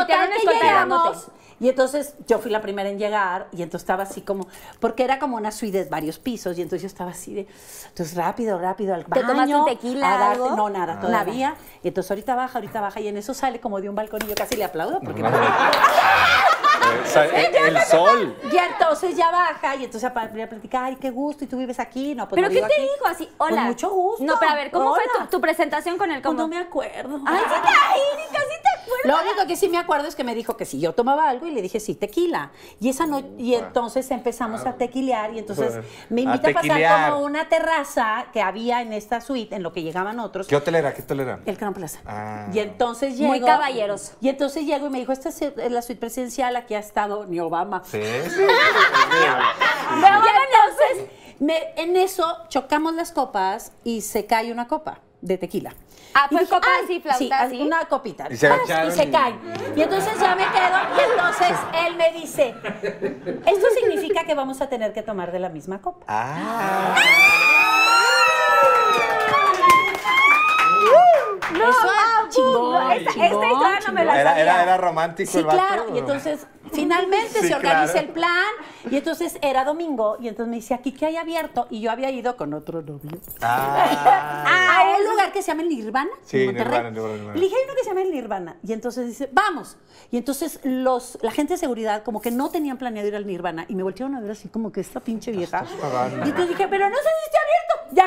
te. 1.26 1.38
Y 1.60 1.70
entonces 1.70 2.14
yo 2.28 2.38
fui 2.38 2.52
la 2.52 2.62
primera 2.62 2.88
en 2.88 3.00
llegar 3.00 3.48
y 3.52 3.64
entonces 3.64 3.82
estaba 3.82 4.04
así 4.04 4.22
como, 4.22 4.48
porque 4.80 5.04
era 5.04 5.18
como 5.18 5.38
una 5.38 5.52
suite 5.52 5.86
de 5.86 5.90
varios 5.90 6.20
pisos 6.20 6.56
y 6.56 6.62
entonces 6.62 6.84
yo 6.84 6.88
estaba 6.88 7.10
así 7.10 7.34
de, 7.34 7.48
entonces 7.88 8.16
rápido, 8.16 8.60
rápido 8.60 8.94
al 8.94 9.06
¿Te 9.06 9.22
baño. 9.24 9.28
tomaste 9.28 9.56
un 9.56 9.66
tequila, 9.66 10.14
a 10.14 10.18
darte- 10.20 10.34
algo? 10.34 10.56
No, 10.56 10.68
Ah. 10.68 10.70
nada, 10.70 11.00
todavía. 11.00 11.56
Y 11.84 11.88
entonces 11.88 12.12
ahorita 12.12 12.36
baja, 12.36 12.60
ahorita 12.60 12.80
baja 12.80 13.00
y 13.00 13.08
en 13.08 13.18
eso 13.18 13.34
sale 13.34 13.60
como 13.60 13.82
de 13.82 13.90
un 13.90 13.96
balcón 13.96 14.20
y 14.24 14.28
yo 14.28 14.36
casi 14.36 14.56
le 14.56 14.66
aplaudo 14.66 15.00
porque... 15.00 15.24
O 17.04 17.08
sea, 17.08 17.26
el, 17.26 17.76
el 17.76 17.82
sol. 17.84 18.36
Y 18.52 18.58
entonces 18.58 19.16
ya 19.16 19.32
baja 19.32 19.76
y 19.76 19.86
entonces 19.86 20.10
para 20.12 20.30
platicar, 20.30 20.86
ay, 20.86 20.98
qué 21.00 21.10
gusto, 21.10 21.44
y 21.44 21.48
tú 21.48 21.58
vives 21.58 21.80
aquí, 21.80 22.16
no, 22.16 22.28
pues 22.28 22.42
¿Pero 22.42 22.48
no 22.48 22.54
qué 22.54 22.60
te 22.62 22.74
aquí. 22.74 22.82
dijo 22.82 23.08
así? 23.08 23.30
Hola. 23.38 23.56
Con 23.56 23.64
mucho 23.66 23.90
gusto. 23.90 24.24
No, 24.24 24.36
pero 24.40 24.52
a 24.52 24.56
ver, 24.56 24.72
¿cómo 24.72 24.96
fue 24.96 25.04
tu, 25.18 25.28
tu 25.28 25.42
presentación 25.42 25.98
con 25.98 26.12
él? 26.12 26.22
Pues 26.22 26.28
¿Cómo? 26.28 26.42
no 26.42 26.48
me 26.48 26.58
acuerdo. 26.58 27.20
Ay, 27.26 27.40
sí 27.40 27.62
te, 27.62 27.68
ay, 27.68 28.00
sí 28.28 28.34
te 28.34 28.82
acuerdas. 28.82 29.06
Lo 29.06 29.30
único 29.30 29.48
que 29.48 29.56
sí 29.56 29.70
me 29.70 29.78
acuerdo 29.78 30.08
es 30.08 30.16
que 30.16 30.24
me 30.24 30.36
dijo 30.36 30.58
que 30.58 30.66
si 30.66 30.80
yo 30.80 30.94
tomaba 30.94 31.30
algo 31.30 31.48
y 31.48 31.52
le 31.52 31.62
dije 31.62 31.80
sí, 31.80 31.96
tequila. 31.96 32.52
Y 32.80 32.90
esa 32.90 33.06
no, 33.06 33.22
y 33.38 33.54
entonces 33.54 34.10
empezamos 34.12 34.66
a 34.66 34.74
tequilear 34.74 35.34
y 35.34 35.40
entonces 35.40 35.80
me 36.10 36.22
invita 36.22 36.50
a, 36.50 36.54
pasar 36.54 37.12
como 37.12 37.26
una 37.26 37.50
terraza 37.50 38.26
que 38.34 38.42
había 38.42 38.82
en 38.82 38.94
esta 38.94 39.22
suite 39.22 39.56
en 39.56 39.64
lo 39.64 39.74
que 39.74 39.84
llegaban 39.84 40.20
otros. 40.20 40.48
¿Qué 40.48 40.56
hotel 40.56 40.76
era? 40.76 40.94
¿Qué 40.94 41.02
hotel 41.02 41.22
era? 41.22 41.40
El 41.46 41.58
Crown 41.58 41.74
Plaza. 41.74 42.00
Ah. 42.06 42.48
Y 42.54 42.60
entonces 42.60 43.18
llego. 43.18 43.30
Muy 43.30 43.42
caballeroso. 43.42 44.14
Y 44.22 44.30
entonces 44.30 44.66
llego 44.66 44.88
y 44.88 44.90
me 44.90 45.00
dijo, 45.00 45.12
esta 45.12 45.30
es 45.30 45.72
la 45.72 45.82
suite 45.82 46.00
presidencial, 46.00 46.56
aquí 46.56 46.76
ha 46.78 46.80
estado 46.80 47.26
ni 47.26 47.40
Obama. 47.40 47.84
Sí, 47.86 48.00
sí. 48.30 48.42
Y 48.42 50.06
entonces, 50.06 51.10
me- 51.40 51.74
en 51.76 51.96
eso 51.98 52.26
chocamos 52.50 52.94
las 52.94 53.12
copas 53.12 53.72
y 53.84 54.02
se 54.02 54.26
cae 54.26 54.52
una 54.52 54.68
copa 54.68 55.00
de 55.22 55.38
tequila. 55.38 55.74
Ah, 56.14 56.28
dije, 56.32 56.48
copa 56.48 56.66
"Ay", 56.80 56.84
así, 56.86 57.00
flauta, 57.00 57.18
sí, 57.20 57.30
así. 57.32 57.62
una 57.62 57.86
copita. 57.86 58.28
Y 58.32 58.38
se 58.38 58.48
y 58.88 58.92
se 58.92 59.12
cae. 59.12 59.36
Y 59.76 59.82
entonces 59.82 60.20
ya 60.20 60.36
me 60.36 60.46
quedo 60.46 60.78
y 60.98 61.12
entonces 61.12 61.58
él 61.86 61.96
me 61.96 62.12
dice, 62.14 62.56
esto 63.46 63.68
significa 63.80 64.24
que 64.24 64.34
vamos 64.34 64.60
a 64.62 64.68
tener 64.68 64.94
que 64.94 65.04
tomar 65.04 65.32
de 65.32 65.40
la 65.40 65.50
misma 65.50 65.80
copa. 65.82 66.06
Ah. 66.08 66.96
Eso 71.56 71.70
es 72.28 72.36
chingón, 72.36 72.92
esta- 72.92 73.10
esta 73.12 73.12
chingón, 73.14 73.46
historia 73.52 73.80
no 73.88 73.94
me 73.94 74.06
la 74.06 74.12
chingón. 74.14 74.16
Era, 74.20 74.30
sabía. 74.32 74.44
era, 74.44 74.64
era 74.64 74.78
romántico 74.78 75.32
Sí, 75.32 75.38
el 75.40 75.46
vato. 75.46 75.58
claro. 75.58 75.86
Y 75.96 75.98
entonces, 76.00 76.48
finalmente 76.74 77.40
Sí, 77.42 77.48
se 77.48 77.56
organiza 77.56 77.94
claro. 77.94 78.08
el 78.08 78.14
plan. 78.14 78.44
Y 78.90 78.96
entonces 78.98 79.38
era 79.42 79.64
domingo. 79.66 80.18
Y 80.20 80.28
entonces 80.28 80.50
me 80.50 80.56
dice, 80.58 80.74
aquí 80.74 80.92
que 80.92 81.06
hay 81.06 81.18
abierto. 81.18 81.68
Y 81.70 81.82
yo 81.82 81.92
había 81.92 82.10
ido 82.12 82.36
con 82.38 82.54
otro 82.54 82.82
novio. 82.82 83.20
Ah, 83.42 84.84
a 84.94 84.98
un 84.98 85.10
lugar 85.10 85.32
que 85.32 85.42
se 85.42 85.48
llama 85.52 85.64
el 85.64 85.70
Nirvana. 85.70 86.10
Sí, 86.26 86.40
en 86.42 86.46
Monterrey. 86.48 86.72
Nirvana, 86.72 86.90
Nirvana, 86.92 87.14
Nirvana. 87.16 87.34
Le 87.36 87.42
dije, 87.42 87.56
hay 87.56 87.64
uno 87.66 87.74
que 87.76 87.84
se 87.84 87.90
llama 87.90 88.02
el 88.02 88.12
Nirvana. 88.12 88.56
Y 88.64 88.74
entonces 88.74 89.08
dice, 89.08 89.30
vamos. 89.32 89.78
Y 90.12 90.18
entonces 90.18 90.60
los, 90.64 91.18
la 91.22 91.32
gente 91.32 91.54
de 91.54 91.58
seguridad 91.58 92.04
como 92.04 92.22
que 92.22 92.32
no 92.32 92.50
tenían 92.50 92.78
planeado 92.78 93.08
ir 93.08 93.16
al 93.16 93.28
Nirvana. 93.28 93.66
Y 93.68 93.76
me 93.76 93.84
voltearon 93.84 94.16
a 94.16 94.22
ver 94.22 94.32
así 94.32 94.48
como 94.50 94.72
que 94.72 94.82
esta 94.82 95.00
pinche 95.00 95.32
vieja. 95.32 95.66
Y 95.66 96.30
entonces 96.30 96.50
dije, 96.50 96.68
pero 96.70 96.90
no 96.90 96.96
sé 96.96 97.02
si 97.04 97.26
está 97.26 97.37
abierto. 97.37 97.37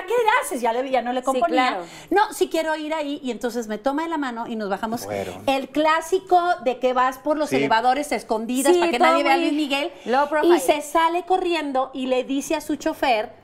¿Ya 0.01 0.07
qué 0.07 0.15
haces? 0.43 0.61
Ya, 0.61 0.73
le, 0.73 0.91
ya 0.91 1.03
no 1.03 1.13
le 1.13 1.23
componía. 1.23 1.69
claro. 1.69 1.85
No, 2.11 2.33
sí 2.33 2.49
quiero 2.49 2.75
ir 2.77 2.95
ahí. 2.95 3.21
Y 3.23 3.31
entonces 3.31 3.67
me 3.69 3.79
toma 3.79 4.03
de 4.05 4.09
la 4.09 4.19
mano 4.19 4.47
y 4.47 4.57
nos 4.57 4.69
bajamos. 4.69 5.07
El 5.47 5.69
clásico 5.69 6.41
de 6.65 6.79
que 6.79 6.93
vas 6.93 7.19
por 7.19 7.37
los 7.37 7.51
Sí. 7.51 7.57
elevadores 7.57 8.13
escondidas 8.13 8.73
Sí, 8.75 8.79
para 8.79 8.91
que 8.91 8.99
nadie 8.99 9.23
vea 9.23 9.35
a 9.35 9.37
Luis 9.39 9.53
Miguel. 9.53 9.91
Y 10.45 10.61
se 10.61 10.81
sale 10.83 11.25
corriendo 11.25 11.91
y 11.93 12.07
le 12.07 12.25
dice 12.25 12.55
a 12.55 12.61
su 12.61 12.77
chofer 12.77 13.40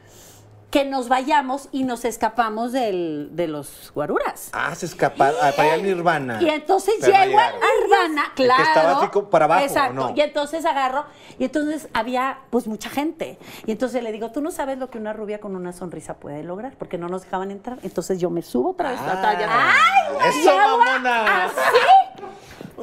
que 0.71 0.85
nos 0.85 1.09
vayamos 1.09 1.69
y 1.73 1.85
nos 1.85 2.05
escapamos 2.05 2.73
del- 2.73 3.29
de 3.35 3.47
los 3.47 3.93
guaruras. 3.95 4.51
Ah, 4.53 4.75
se 4.75 4.85
escaparon 4.87 5.37
ah, 5.41 5.53
para 5.57 5.69
ir 5.69 5.75
al 5.75 5.83
Nirvana. 5.85 6.43
Y 6.43 6.51
entonces 6.51 6.97
Pero 7.01 7.13
llego 7.13 7.25
llegaron. 7.31 7.61
Nirvana, 7.61 8.33
que 8.35 8.45
claro. 8.45 8.63
estaba 8.65 8.99
así 8.99 9.07
como 9.09 9.31
para 9.31 9.45
abajo, 9.47 9.63
¿o 9.63 9.67
Exacto. 9.67 9.95
no? 9.95 10.13
Y 10.15 10.21
entonces 10.21 10.65
agarro, 10.67 11.07
y 11.39 11.45
entonces 11.45 11.89
había 11.95 12.41
pues 12.51 12.67
mucha 12.67 12.91
gente. 12.91 13.39
Y 13.65 13.71
entonces 13.73 14.03
le 14.03 14.11
digo, 14.13 14.33
tú 14.33 14.41
no 14.43 14.51
sabes 14.51 14.77
lo 14.77 14.91
que 14.91 14.99
una 14.99 15.13
rubia 15.13 15.41
con 15.41 15.55
una 15.57 15.73
sonrisa 15.73 16.15
puede 16.15 16.43
lograr, 16.43 16.75
porque 16.77 16.99
no 16.99 17.09
nos 17.09 17.23
dejaban 17.23 17.51
entrar. 17.53 17.79
Entonces 17.83 18.19
yo 18.21 18.29
me 18.29 18.43
subo 18.43 18.71
otra 18.73 18.91
vez. 18.91 19.01
Ah, 19.03 19.15
otra- 19.19 19.39
ya- 19.39 20.29
¡Eso, 20.29 20.57
mamona! 20.57 21.45
Así. 21.45 21.55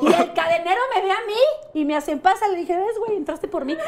Y 0.02 0.08
el 0.08 0.34
cadenero 0.34 0.82
me 0.96 1.02
ve 1.04 1.12
a 1.12 1.20
mí 1.28 1.36
y 1.82 1.86
me 1.86 1.96
hacen 1.96 2.20
pasa. 2.20 2.48
Le 2.48 2.56
dije, 2.58 2.76
ves, 2.76 2.98
güey, 3.06 3.18
entraste 3.18 3.48
por 3.48 3.66
mí. 3.66 3.78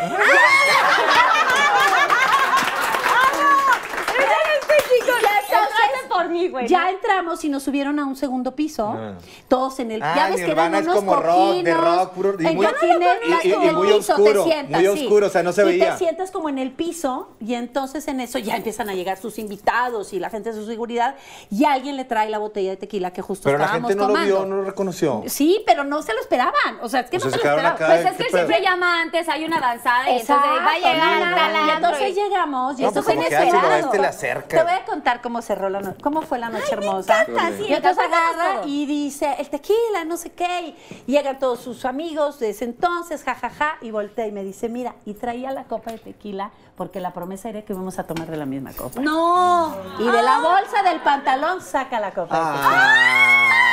Ya 4.18 5.45
Entraste 5.64 6.08
por 6.10 6.30
mí, 6.30 6.48
güey. 6.50 6.68
Ya 6.68 6.90
entramos 6.90 7.44
y 7.44 7.50
nos 7.50 7.64
subieron 7.64 8.00
a 8.00 8.06
un 8.06 8.16
segundo 8.16 8.56
piso, 8.56 8.96
Ah. 8.98 9.14
todos 9.48 9.80
en 9.80 9.92
el. 9.92 10.02
Ah, 10.04 10.14
ya 10.16 10.28
ves 10.30 10.42
que 10.44 10.52
eran 10.52 10.76
es 10.76 10.84
unos 10.84 10.96
como 10.96 11.16
rock, 11.16 11.56
de 11.64 11.74
rock, 11.74 12.12
puro- 12.14 12.36
y 12.40 12.46
en 12.48 12.56
muy- 12.56 12.66
y- 12.66 13.48
y- 13.48 13.54
y 13.54 13.72
muy 13.72 13.88
piso 13.94 14.14
oscuro, 14.14 14.44
te 14.44 14.50
sientas, 14.52 14.82
muy 14.82 14.98
sí. 14.98 15.04
oscuro, 15.06 15.28
o 15.28 15.30
sea, 15.30 15.44
no 15.44 15.52
se 15.54 15.62
y 15.64 15.66
veía. 15.66 15.92
te 15.92 15.98
sientas 15.98 16.32
como 16.32 16.50
en 16.50 16.58
el 16.60 16.72
piso 16.72 17.30
y 17.40 17.54
entonces 17.56 18.08
en 18.08 18.20
eso 18.20 18.40
ya 18.40 18.56
empiezan 18.56 18.90
a 18.90 18.94
llegar 18.94 19.18
sus 19.18 19.38
invitados 19.40 20.14
y 20.14 20.20
la 20.20 20.30
gente 20.30 20.52
de 20.52 20.56
su 20.56 20.66
seguridad 20.66 21.16
y 21.50 21.66
alguien 21.66 21.96
le 21.98 22.06
trae 22.06 22.30
la 22.30 22.38
botella 22.38 22.72
de 22.72 22.78
tequila 22.78 23.12
que 23.12 23.22
justo 23.22 23.44
Pero 23.46 23.58
la 23.58 23.66
estábamos 23.66 23.90
gente 23.90 24.02
no 24.02 24.08
lo 24.08 24.14
tomando. 24.14 24.36
vio, 24.38 24.46
no 24.46 24.56
lo 24.58 24.64
reconoció. 24.64 25.24
Sí, 25.28 25.64
pero 25.66 25.84
no 25.84 26.02
se 26.02 26.14
lo 26.14 26.20
esperaban. 26.22 26.54
O 26.82 26.90
sea, 26.90 27.02
es 27.02 27.10
que 27.10 27.18
O 27.18 27.20
sea, 27.20 27.30
no 27.30 27.36
se 27.36 27.42
se 27.42 27.46
lo 27.46 27.52
esperaban. 27.52 27.76
acá 27.76 27.86
Pues 27.88 28.06
es 28.06 28.12
que 28.12 28.18
¿Qué 28.18 28.24
él 28.24 28.30
pedo? 28.32 28.48
siempre 28.48 28.62
llama 28.70 29.02
antes, 29.02 29.30
hay 29.30 29.46
una 29.46 29.60
danzada 29.60 30.10
y 30.12 30.20
entonces 30.20 30.36
va 30.38 30.72
a 30.72 30.78
llegar 30.78 31.66
Y 31.68 31.70
entonces 31.78 32.10
y- 32.10 32.14
llegamos 32.14 32.80
y 32.80 32.84
esto 32.86 32.94
pues 32.94 33.06
fue 33.06 33.14
inesperado. 33.16 33.94
le 33.94 34.08
acerca. 34.08 34.48
Te 34.58 34.64
voy 34.64 34.74
a 34.74 34.86
contar 34.86 35.22
cómo 35.22 35.42
cerró 35.46 35.70
la 35.70 35.80
noche, 35.80 35.98
cómo 36.02 36.22
fue 36.22 36.40
la 36.40 36.50
noche 36.50 36.74
hermosa. 36.74 37.22
encanta, 37.22 37.58
sí, 37.58 37.66
y 37.70 37.74
entonces 37.74 38.04
agarra 38.04 38.62
todo. 38.62 38.68
y 38.68 38.86
dice, 38.86 39.36
el 39.40 39.50
tequila, 39.50 40.06
no 40.06 40.18
sé 40.18 40.32
qué, 40.32 40.76
y 41.06 41.12
llegan 41.12 41.40
todos 41.40 41.60
sus 41.60 41.86
amigos 41.86 42.40
de 42.40 42.50
ese 42.50 42.66
entonces, 42.66 43.24
jajaja, 43.24 43.78
y 43.82 43.92
voltea 43.92 44.28
y 44.28 44.32
me 44.32 44.44
dice, 44.44 44.70
mira, 44.70 44.96
y 45.06 45.14
traía 45.14 45.52
la 45.52 45.66
copa 45.66 45.92
de 45.92 46.00
tequila 46.00 46.52
porque 46.76 47.00
la 47.00 47.14
promesa 47.14 47.50
era 47.50 47.62
que 47.62 47.74
íbamos 47.74 48.00
a 48.00 48.04
tomar 48.04 48.30
de 48.30 48.38
la 48.38 48.46
misma 48.46 48.74
copa. 48.74 49.00
No. 49.00 49.76
Y 50.00 50.04
de 50.04 50.22
la 50.22 50.40
bolsa 50.40 50.84
del 50.84 51.00
pantalón 51.02 51.62
saca 51.62 52.00
la 52.00 52.12
copa 52.12 52.38
de 52.38 52.58
tequila. 52.58 52.72
Ah. 52.72 53.62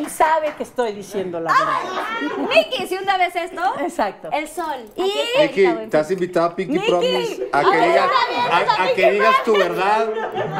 Y 0.00 0.04
sabe 0.10 0.54
que 0.56 0.62
estoy 0.62 0.92
diciendo 0.92 1.40
la 1.40 1.52
verdad. 1.52 2.48
Miki, 2.48 2.86
si 2.86 2.96
una 2.96 3.16
vez 3.16 3.34
esto. 3.36 3.62
Exacto. 3.80 4.28
El 4.32 4.48
sol. 4.48 4.74
Y- 4.96 5.12
en 5.38 5.78
estás 5.80 6.10
invitada 6.10 6.46
a 6.46 6.56
Pinky 6.56 6.74
Miki. 6.78 6.86
Promise 6.90 7.48
a 7.52 7.60
que, 7.62 7.66
Ay, 7.78 7.88
digas, 7.90 8.10
a, 8.78 8.94
que 8.94 9.10
digas 9.12 9.44
tu 9.44 9.52
verdad, 9.52 10.08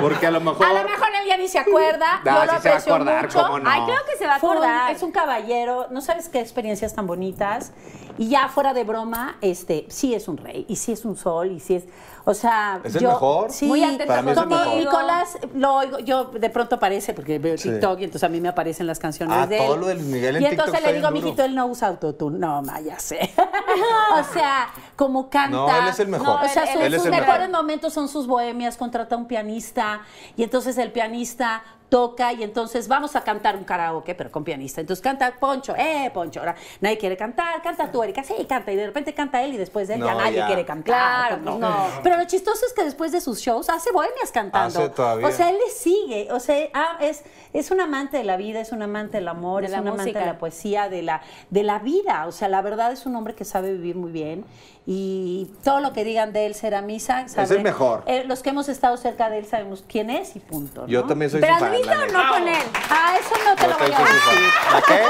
porque 0.01 0.27
a 0.27 0.31
lo 0.31 0.41
mejor... 0.41 0.67
A 0.67 0.73
lo 0.83 0.89
mejor 0.89 1.09
él 1.23 1.29
ya 1.29 1.37
ni 1.37 1.49
se 1.49 1.59
acuerda. 1.59 2.23
Ah, 2.25 2.47
yo 2.47 2.53
lo 2.53 2.53
sí 2.53 2.59
se 2.63 2.69
va 2.69 2.75
a 2.75 2.79
aprecio 2.79 2.95
acordar, 2.95 3.23
mucho. 3.27 3.43
cómo 3.43 3.59
no. 3.59 3.71
Ay, 3.71 3.81
creo 3.85 4.05
que 4.11 4.17
se 4.19 4.27
va 4.27 4.37
a 4.37 4.39
un- 4.39 4.51
acordar. 4.53 4.91
es 4.93 5.03
un 5.03 5.13
caballero, 5.13 5.87
no 5.91 6.01
sabes 6.01 6.29
qué 6.29 6.41
experiencias 6.41 6.95
tan 6.95 7.07
bonitas. 7.07 7.73
Y 8.19 8.29
ya 8.31 8.49
fuera 8.49 8.73
de 8.73 8.85
broma, 8.85 9.37
este, 9.43 9.85
sí 9.91 10.15
es 10.15 10.27
un 10.29 10.39
rey, 10.39 10.65
y 10.69 10.77
sí 10.77 10.93
es 10.93 11.05
un 11.05 11.17
sol, 11.17 11.51
y 11.53 11.61
sí 11.61 11.75
es, 11.75 11.85
o 12.29 12.35
sea, 12.35 12.81
¿Es 12.85 12.95
el 12.97 13.03
yo, 13.03 13.09
mejor? 13.11 13.51
Sí, 13.53 13.67
Muy 13.67 13.81
Para 14.07 14.21
mí 14.21 14.33
es 14.33 14.37
el 14.37 14.43
como 14.45 14.57
mejor. 14.57 14.77
Nicolás, 14.79 15.39
lo 15.55 15.75
oigo, 15.77 15.99
yo 16.01 16.25
de 16.25 16.51
pronto 16.51 16.75
aparece, 16.75 17.15
porque 17.15 17.39
veo 17.39 17.57
Sí. 17.57 17.71
TikTok, 17.71 18.01
y 18.01 18.05
entonces 18.05 18.25
a 18.25 18.29
mí 18.29 18.41
me 18.41 18.49
aparecen 18.49 18.87
las 18.87 18.99
canciones 18.99 19.37
Ah, 19.39 19.47
de 19.47 19.59
él. 19.59 19.65
todo 19.65 19.77
lo 19.77 19.87
de 19.87 19.95
Luis 19.95 20.07
Miguel 20.07 20.37
en 20.37 20.43
Y 20.43 20.47
TikTok 20.47 20.67
entonces 20.67 20.75
está 20.75 20.91
le 20.91 20.97
digo, 20.97 21.09
bien 21.13 21.23
duro. 21.23 21.25
mijito, 21.37 21.45
él 21.45 21.55
no 21.55 21.67
usa 21.67 21.89
autotune. 21.89 22.39
No, 22.39 22.61
ma, 22.63 22.81
ya 22.81 22.99
sé. 22.99 23.33
o 24.21 24.33
sea, 24.33 24.69
como 24.97 25.31
canta. 25.31 25.57
No, 25.57 25.69
él 25.83 25.89
es 25.89 26.01
el 26.01 26.09
mejor. 26.09 26.45
o 26.45 26.49
sea, 26.49 26.65
Él- 26.65 26.73
sus, 26.73 26.81
él 26.83 26.95
es 26.95 27.01
sus 27.01 27.07
el 27.07 27.11
mejor. 27.13 27.27
mejores 27.29 27.51
momentos 27.51 27.93
son 27.93 28.09
sus 28.09 28.27
bohemias, 28.27 28.77
contrata 28.77 29.17
un 29.17 29.27
pianista 29.27 30.01
y 30.37 30.43
entonces 30.43 30.77
el 30.79 30.93
pianista 30.93 31.63
toca 31.89 32.33
y 32.33 32.43
entonces 32.43 32.89
vamos 32.89 33.17
a 33.17 33.23
cantar 33.23 33.57
un 33.57 33.65
karaoke, 33.65 34.15
pero 34.15 34.31
con 34.31 34.45
pianista. 34.45 34.81
Entonces 34.81 35.03
canta 35.03 35.33
Poncho, 35.39 35.75
eh, 35.77 36.11
Poncho. 36.13 36.41
Ahora 36.41 36.55
nadie 36.81 36.99
quiere 36.99 37.17
cantar, 37.17 37.63
canta 37.63 37.91
tú, 37.91 38.03
Erika, 38.03 38.23
sí, 38.25 38.35
canta. 38.49 38.73
Y 38.73 38.77
de 38.77 38.87
repente 38.87 39.15
canta 39.15 39.43
él 39.43 39.55
y 39.55 39.57
después 39.57 39.89
de 39.89 39.95
él 39.95 40.03
ya 40.05 40.15
nadie 40.15 40.39
ya. 40.39 40.47
quiere 40.47 40.65
cantar. 40.65 40.85
Claro, 40.85 41.37
no. 41.39 41.59
no. 41.59 41.87
Pero 42.03 42.17
lo 42.17 42.25
chistoso 42.25 42.67
es 42.67 42.73
que 42.73 42.85
después 42.85 43.13
de 43.13 43.21
sus 43.21 43.41
shows 43.41 43.69
hace 43.69 43.93
bohemias 43.93 44.33
cantando. 44.33 44.81
Hace 44.81 44.89
todavía. 44.91 45.27
O 45.27 45.33
sea, 45.33 45.51
él 45.51 45.57
le 45.65 45.71
sigue. 45.73 46.29
O 46.33 46.41
sea, 46.41 46.69
ah, 46.75 46.97
es, 47.01 47.23
es 47.53 47.71
un 47.71 47.81
amante 47.81 48.17
de 48.17 48.25
la 48.25 48.37
vida, 48.37 48.61
es 48.61 48.73
un 48.73 48.83
amante 48.83 49.19
del 49.19 49.29
amor, 49.29 49.63
De 49.63 49.69
es 49.69 49.73
un 49.81 49.89
amante 49.89 50.19
de 50.19 50.27
la 50.27 50.39
poesía, 50.39 50.89
de 50.89 51.03
la, 51.03 51.23
de 51.51 51.63
la 51.63 51.79
vida. 51.79 52.27
O 52.27 52.33
sea, 52.33 52.49
la 52.49 52.63
verdad 52.63 52.93
es 52.93 53.07
un 53.07 53.17
hombre 53.17 53.35
que 53.35 53.45
sabe 53.45 53.73
vivir 53.73 53.97
muy 53.97 54.13
bien. 54.13 54.45
Y 54.89 55.51
todo 55.65 55.81
lo 55.81 55.93
que 55.93 56.05
digan 56.05 56.33
de 56.33 56.47
él 56.47 56.55
será 56.55 56.81
misa. 56.81 57.23
Es 57.23 57.51
el 57.51 57.61
mejor. 57.63 58.05
Eh, 58.07 58.23
los 58.29 58.43
que 58.43 58.51
hemos 58.51 58.69
estado 58.69 58.97
cerca 58.97 59.29
de 59.29 59.39
él 59.39 59.47
sabemos 59.47 59.83
quién 59.89 60.11
es 60.11 60.37
y 60.37 60.39
punto. 60.39 60.83
¿no? 60.83 60.87
Yo 60.87 61.05
también 61.05 61.29
soy 61.29 61.41
¿Pero 61.41 61.55
su 61.55 61.61
fan. 61.61 61.75
o 61.75 62.07
no 62.13 62.29
con 62.33 62.47
él? 62.49 62.63
Ah, 62.89 63.15
eso 63.19 63.35
no 63.45 63.57
te 63.57 63.63
Yo 63.63 63.69
lo 63.71 63.79
voy 63.79 63.87
a 63.87 63.99
decir. 63.99 64.51
¿A 64.75 64.83
qué? 64.83 65.03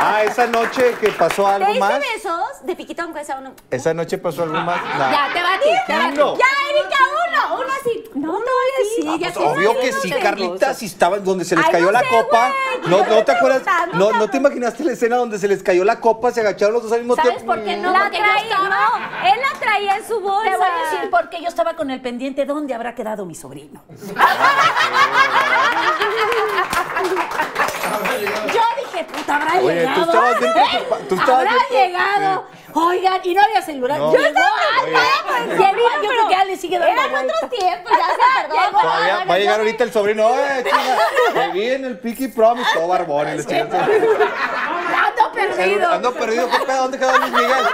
Ah, 0.00 0.22
esa 0.24 0.46
noche 0.48 0.96
que 1.00 1.08
pasó 1.10 1.44
¿Te 1.44 1.50
algo 1.52 1.66
diste 1.66 1.80
más. 1.80 2.00
besos 2.00 2.66
de 2.66 2.74
piquito 2.74 3.02
aunque 3.02 3.24
sea 3.24 3.36
uno? 3.38 3.52
Esa 3.70 3.94
noche 3.94 4.18
pasó 4.18 4.42
algo 4.42 4.58
más. 4.60 4.82
Nah. 4.98 5.12
Ya, 5.12 5.32
te 5.32 5.40
va 5.40 5.54
a 5.54 5.60
ti, 5.60 5.68
te 5.86 5.92
va 5.92 6.04
a 6.06 6.10
ti. 6.10 6.16
No. 6.16 6.36
¡Ya, 6.36 6.46
Erika, 6.70 6.98
uno! 7.28 7.54
Uno 7.62 7.72
así. 7.80 8.04
No, 8.14 8.32
te 8.32 8.44
voy 8.44 8.44
a 8.44 8.78
decir. 8.82 9.04
Ah, 9.08 9.16
pues, 9.20 9.34
te 9.34 9.38
obvio 9.38 9.80
que 9.80 9.92
sí, 9.92 10.10
Carlita, 10.20 10.74
si 10.74 10.86
estaba 10.86 11.18
donde 11.20 11.44
se 11.44 11.54
les 11.54 11.64
Ay, 11.66 11.70
cayó 11.72 11.86
no 11.86 11.92
la 11.92 12.00
sé, 12.00 12.06
copa. 12.08 12.52
No, 12.88 13.06
no 13.06 13.24
te 13.24 13.32
acuerdas. 13.32 13.62
No, 13.94 14.12
no 14.12 14.28
te 14.28 14.36
imaginaste 14.38 14.82
la 14.84 14.92
escena 14.92 15.16
donde 15.16 15.38
se 15.38 15.46
les 15.46 15.62
cayó 15.62 15.84
la 15.84 16.00
copa, 16.00 16.32
se 16.32 16.40
agacharon 16.40 16.74
los 16.74 16.82
dos 16.82 16.92
al 16.92 17.00
mismo 17.00 17.14
¿Sabes 17.14 17.36
tiempo. 17.36 17.52
por 17.54 17.62
qué 17.64 17.76
no? 17.76 17.92
La 17.92 18.10
traía, 18.10 18.58
no. 18.58 19.11
Él 19.24 19.40
la 19.40 19.58
traía 19.60 19.96
en 19.96 20.06
su 20.06 20.20
bolsa. 20.20 20.50
Te 20.50 20.56
voy 20.56 20.66
a 20.66 20.90
decir 20.90 21.10
por 21.10 21.28
qué 21.30 21.40
yo 21.42 21.48
estaba 21.48 21.74
con 21.74 21.90
el 21.90 22.00
pendiente. 22.00 22.44
¿Dónde 22.46 22.74
habrá 22.74 22.94
quedado 22.94 23.24
mi 23.26 23.34
sobrino? 23.34 23.82
yo 28.52 28.62
dije, 28.84 29.04
puta, 29.04 29.36
habrá 29.36 29.60
Oye, 29.60 29.74
llegado. 29.74 29.94
tú 29.94 30.10
estabas 30.10 30.40
bien 30.40 30.52
preocupa- 30.52 30.98
tú 31.08 31.14
estabas 31.20 31.38
habrá 31.40 31.52
bien- 31.70 31.90
llegado. 31.92 32.46
Oigan, 32.74 33.20
y 33.22 33.34
no 33.34 33.42
había 33.42 33.60
celular. 33.60 33.98
No. 33.98 34.12
Yo 34.14 34.18
estaba 34.18 34.48
Llegó, 35.46 35.88
yo 36.02 36.08
creo 36.08 36.28
que 36.28 36.34
ya 36.34 36.44
le 36.44 36.56
sigue 36.56 36.78
dando 36.78 36.92
Eran 36.94 37.10
vueltas. 37.10 37.36
otros 37.44 37.58
tiempos, 37.58 37.92
ya 37.92 38.06
se 38.06 38.48
perdón. 38.48 38.80
Todavía 38.80 39.24
va 39.26 39.34
a 39.34 39.38
llegar 39.38 39.58
ahorita 39.60 39.84
el 39.84 39.92
sobrino. 39.92 40.30
¡Eh, 40.30 40.64
chinga! 40.64 40.98
Te 41.34 41.48
vi 41.52 41.68
en 41.68 41.84
el 41.84 41.98
Picky 41.98 42.28
Promise, 42.28 42.70
todo 42.72 42.88
barbón. 42.88 43.26
y. 43.28 43.42
Perdido. 45.48 45.88
Ando 45.90 46.12
perdido. 46.14 46.48
¿Qué 46.50 46.58
pedo? 46.66 46.82
¿Dónde 46.82 46.98
quedó 46.98 47.18
Luis 47.18 47.32
Miguel? 47.32 47.64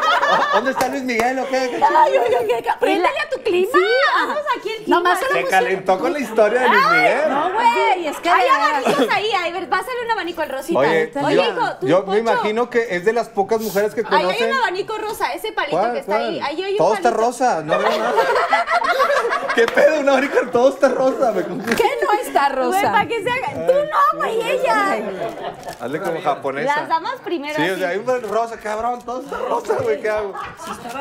¿Dónde 0.54 0.70
está 0.70 0.88
Luis 0.88 1.02
Miguel 1.02 1.38
o 1.38 1.48
qué? 1.48 1.56
Ay, 1.96 2.12
oye, 2.18 2.62
¿qué? 2.62 2.70
Préndele 2.80 3.18
a 3.18 3.28
tu 3.30 3.42
clima. 3.42 3.70
Sí, 3.72 3.80
vamos 4.14 4.38
aquí 4.58 4.68
el 4.70 4.76
clima. 4.84 4.96
Nomás 4.96 5.18
se 5.32 5.44
calentó 5.46 5.98
con 5.98 6.12
la 6.12 6.18
historia 6.20 6.60
de 6.60 6.68
Luis 6.68 6.86
Miguel. 6.90 7.28
No, 7.28 7.52
güey, 7.52 8.06
es 8.06 8.16
que. 8.18 8.28
Hay 8.30 8.46
abanicos 8.48 9.06
ahí, 9.12 9.32
a 9.32 9.50
ver, 9.52 9.68
pásale 9.68 10.04
un 10.04 10.10
abanico 10.10 10.42
al 10.42 10.48
Rosita. 10.50 10.78
Oye, 10.78 11.12
Oye, 11.22 11.34
yo, 11.36 11.42
hijo, 11.44 11.72
tú, 11.80 11.86
yo 11.86 12.02
me 12.06 12.18
imagino 12.18 12.70
que 12.70 12.86
es 12.96 13.04
de 13.04 13.12
las 13.12 13.28
pocas 13.28 13.60
mujeres 13.60 13.94
que 13.94 14.00
Ahí 14.02 14.06
hay 14.16 14.22
conocen. 14.24 14.50
un 14.52 14.58
abanico 14.58 14.98
rosa, 14.98 15.32
ese 15.32 15.52
palito 15.52 15.76
¿Cuál, 15.78 15.92
que 15.92 15.98
está 16.00 16.12
cuál? 16.12 16.28
ahí. 16.28 16.40
Ahí 16.42 16.62
hay 16.62 16.72
un 16.72 16.78
Todo 16.78 16.94
está 16.94 17.10
rosa, 17.10 17.62
no 17.64 17.78
veo 17.78 17.88
nada. 17.98 18.12
¿Qué 19.54 19.66
pedo? 19.66 20.00
Un 20.00 20.08
abanico, 20.08 20.38
todo 20.52 20.68
está 20.70 20.88
rosa. 20.88 21.32
Me. 21.32 21.42
¿Qué 21.42 21.84
no 22.02 22.12
está 22.22 22.48
Güey, 22.48 22.56
rosa? 22.70 22.92
para 22.92 23.06
que 23.08 23.22
se 23.22 23.30
haga. 23.30 23.48
Tú 23.66 23.72
no, 23.72 24.18
güey, 24.18 24.40
ella. 24.50 24.98
Hazle 25.80 26.00
como 26.00 26.20
japonesa. 26.22 26.76
Las 26.80 26.88
damas 26.88 27.14
primero. 27.24 27.57
Sí, 27.64 27.70
o 27.70 27.76
sea, 27.78 27.88
hay 27.88 27.98
un 27.98 28.22
rosa, 28.30 28.56
cabrón, 28.58 29.00
todo 29.04 29.20
está 29.22 29.38
rosa, 29.38 29.76
güey, 29.82 30.00
¿qué 30.00 30.08
hago? 30.08 30.32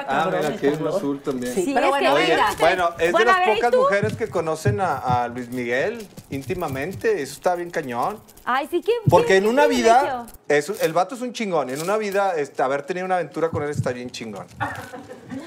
Ah, 0.08 0.30
mira, 0.34 0.50
aquí 0.50 0.68
hay 0.68 0.74
un 0.80 0.88
azul 0.88 1.22
también. 1.22 1.54
Sí, 1.54 1.66
Sí, 1.66 1.72
pero 1.74 1.86
es 1.86 1.90
bueno, 1.92 2.14
Oye, 2.14 2.28
venga. 2.28 2.56
bueno, 2.60 2.90
es 3.00 3.12
Bueno, 3.12 3.26
de 3.26 3.32
a 3.32 3.38
las 3.38 3.46
ver, 3.48 3.50
¿y 3.50 3.60
pocas 3.60 3.72
tú? 3.72 3.78
mujeres 3.78 4.16
que 4.18 4.28
conocen 4.28 4.82
a, 4.82 4.98
a 4.98 5.28
Luis 5.28 5.50
Miguel 5.50 6.08
íntimamente. 6.30 7.22
Eso 7.22 7.34
está 7.34 7.56
bien 7.56 7.70
cañón. 7.70 8.20
Ay, 8.50 8.66
sí 8.72 8.82
que. 8.82 8.94
Porque 9.10 9.36
en 9.36 9.46
una 9.46 9.68
vida, 9.68 10.26
es, 10.48 10.70
el 10.82 10.94
vato 10.94 11.16
es 11.16 11.22
un 11.22 11.34
chingón. 11.34 11.70
En 11.70 11.82
una 11.82 11.98
vida, 11.98 12.34
este, 12.38 12.64
haber 12.64 12.84
tenido 12.84 13.06
una 13.06 13.16
aventura 13.16 13.50
con 13.50 13.62
él 13.62 13.70
está 13.70 13.92
bien 13.92 14.10
chingón. 14.10 14.48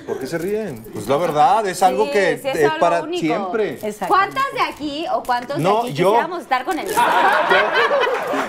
¿Por 0.06 0.18
qué 0.18 0.26
se 0.26 0.36
ríen? 0.36 0.84
Pues 0.92 1.08
la 1.08 1.16
verdad, 1.16 1.66
es 1.66 1.82
algo 1.82 2.04
Sí, 2.04 2.10
que 2.10 2.38
sí, 2.42 2.48
es 2.48 2.56
es, 2.58 2.64
algo 2.66 2.78
para 2.78 3.00
único. 3.02 3.20
siempre. 3.22 3.78
¿Cuántas 4.06 4.44
de 4.52 4.60
aquí 4.60 5.06
o 5.10 5.22
cuántos 5.22 5.58
No, 5.58 5.82
de 5.84 5.88
aquí 5.88 5.94
yo- 5.94 6.08
quisiéramos 6.10 6.42
estar 6.42 6.64
con 6.66 6.76
Yo 6.78 6.84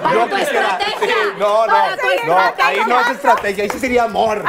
Para 0.03 0.29
tu 0.29 0.35
quisiera- 0.35 0.77
estrategia. 0.77 1.15
No, 1.39 1.65
no, 1.65 1.73
Para 1.73 1.95
tu 1.97 2.03
no, 2.05 2.11
estrategia. 2.13 2.67
ahí 2.67 2.79
no 2.87 2.99
es 2.99 3.07
estrategia, 3.09 3.63
ahí 3.63 3.69
sí 3.69 3.79
sería 3.79 4.03
amor. 4.03 4.43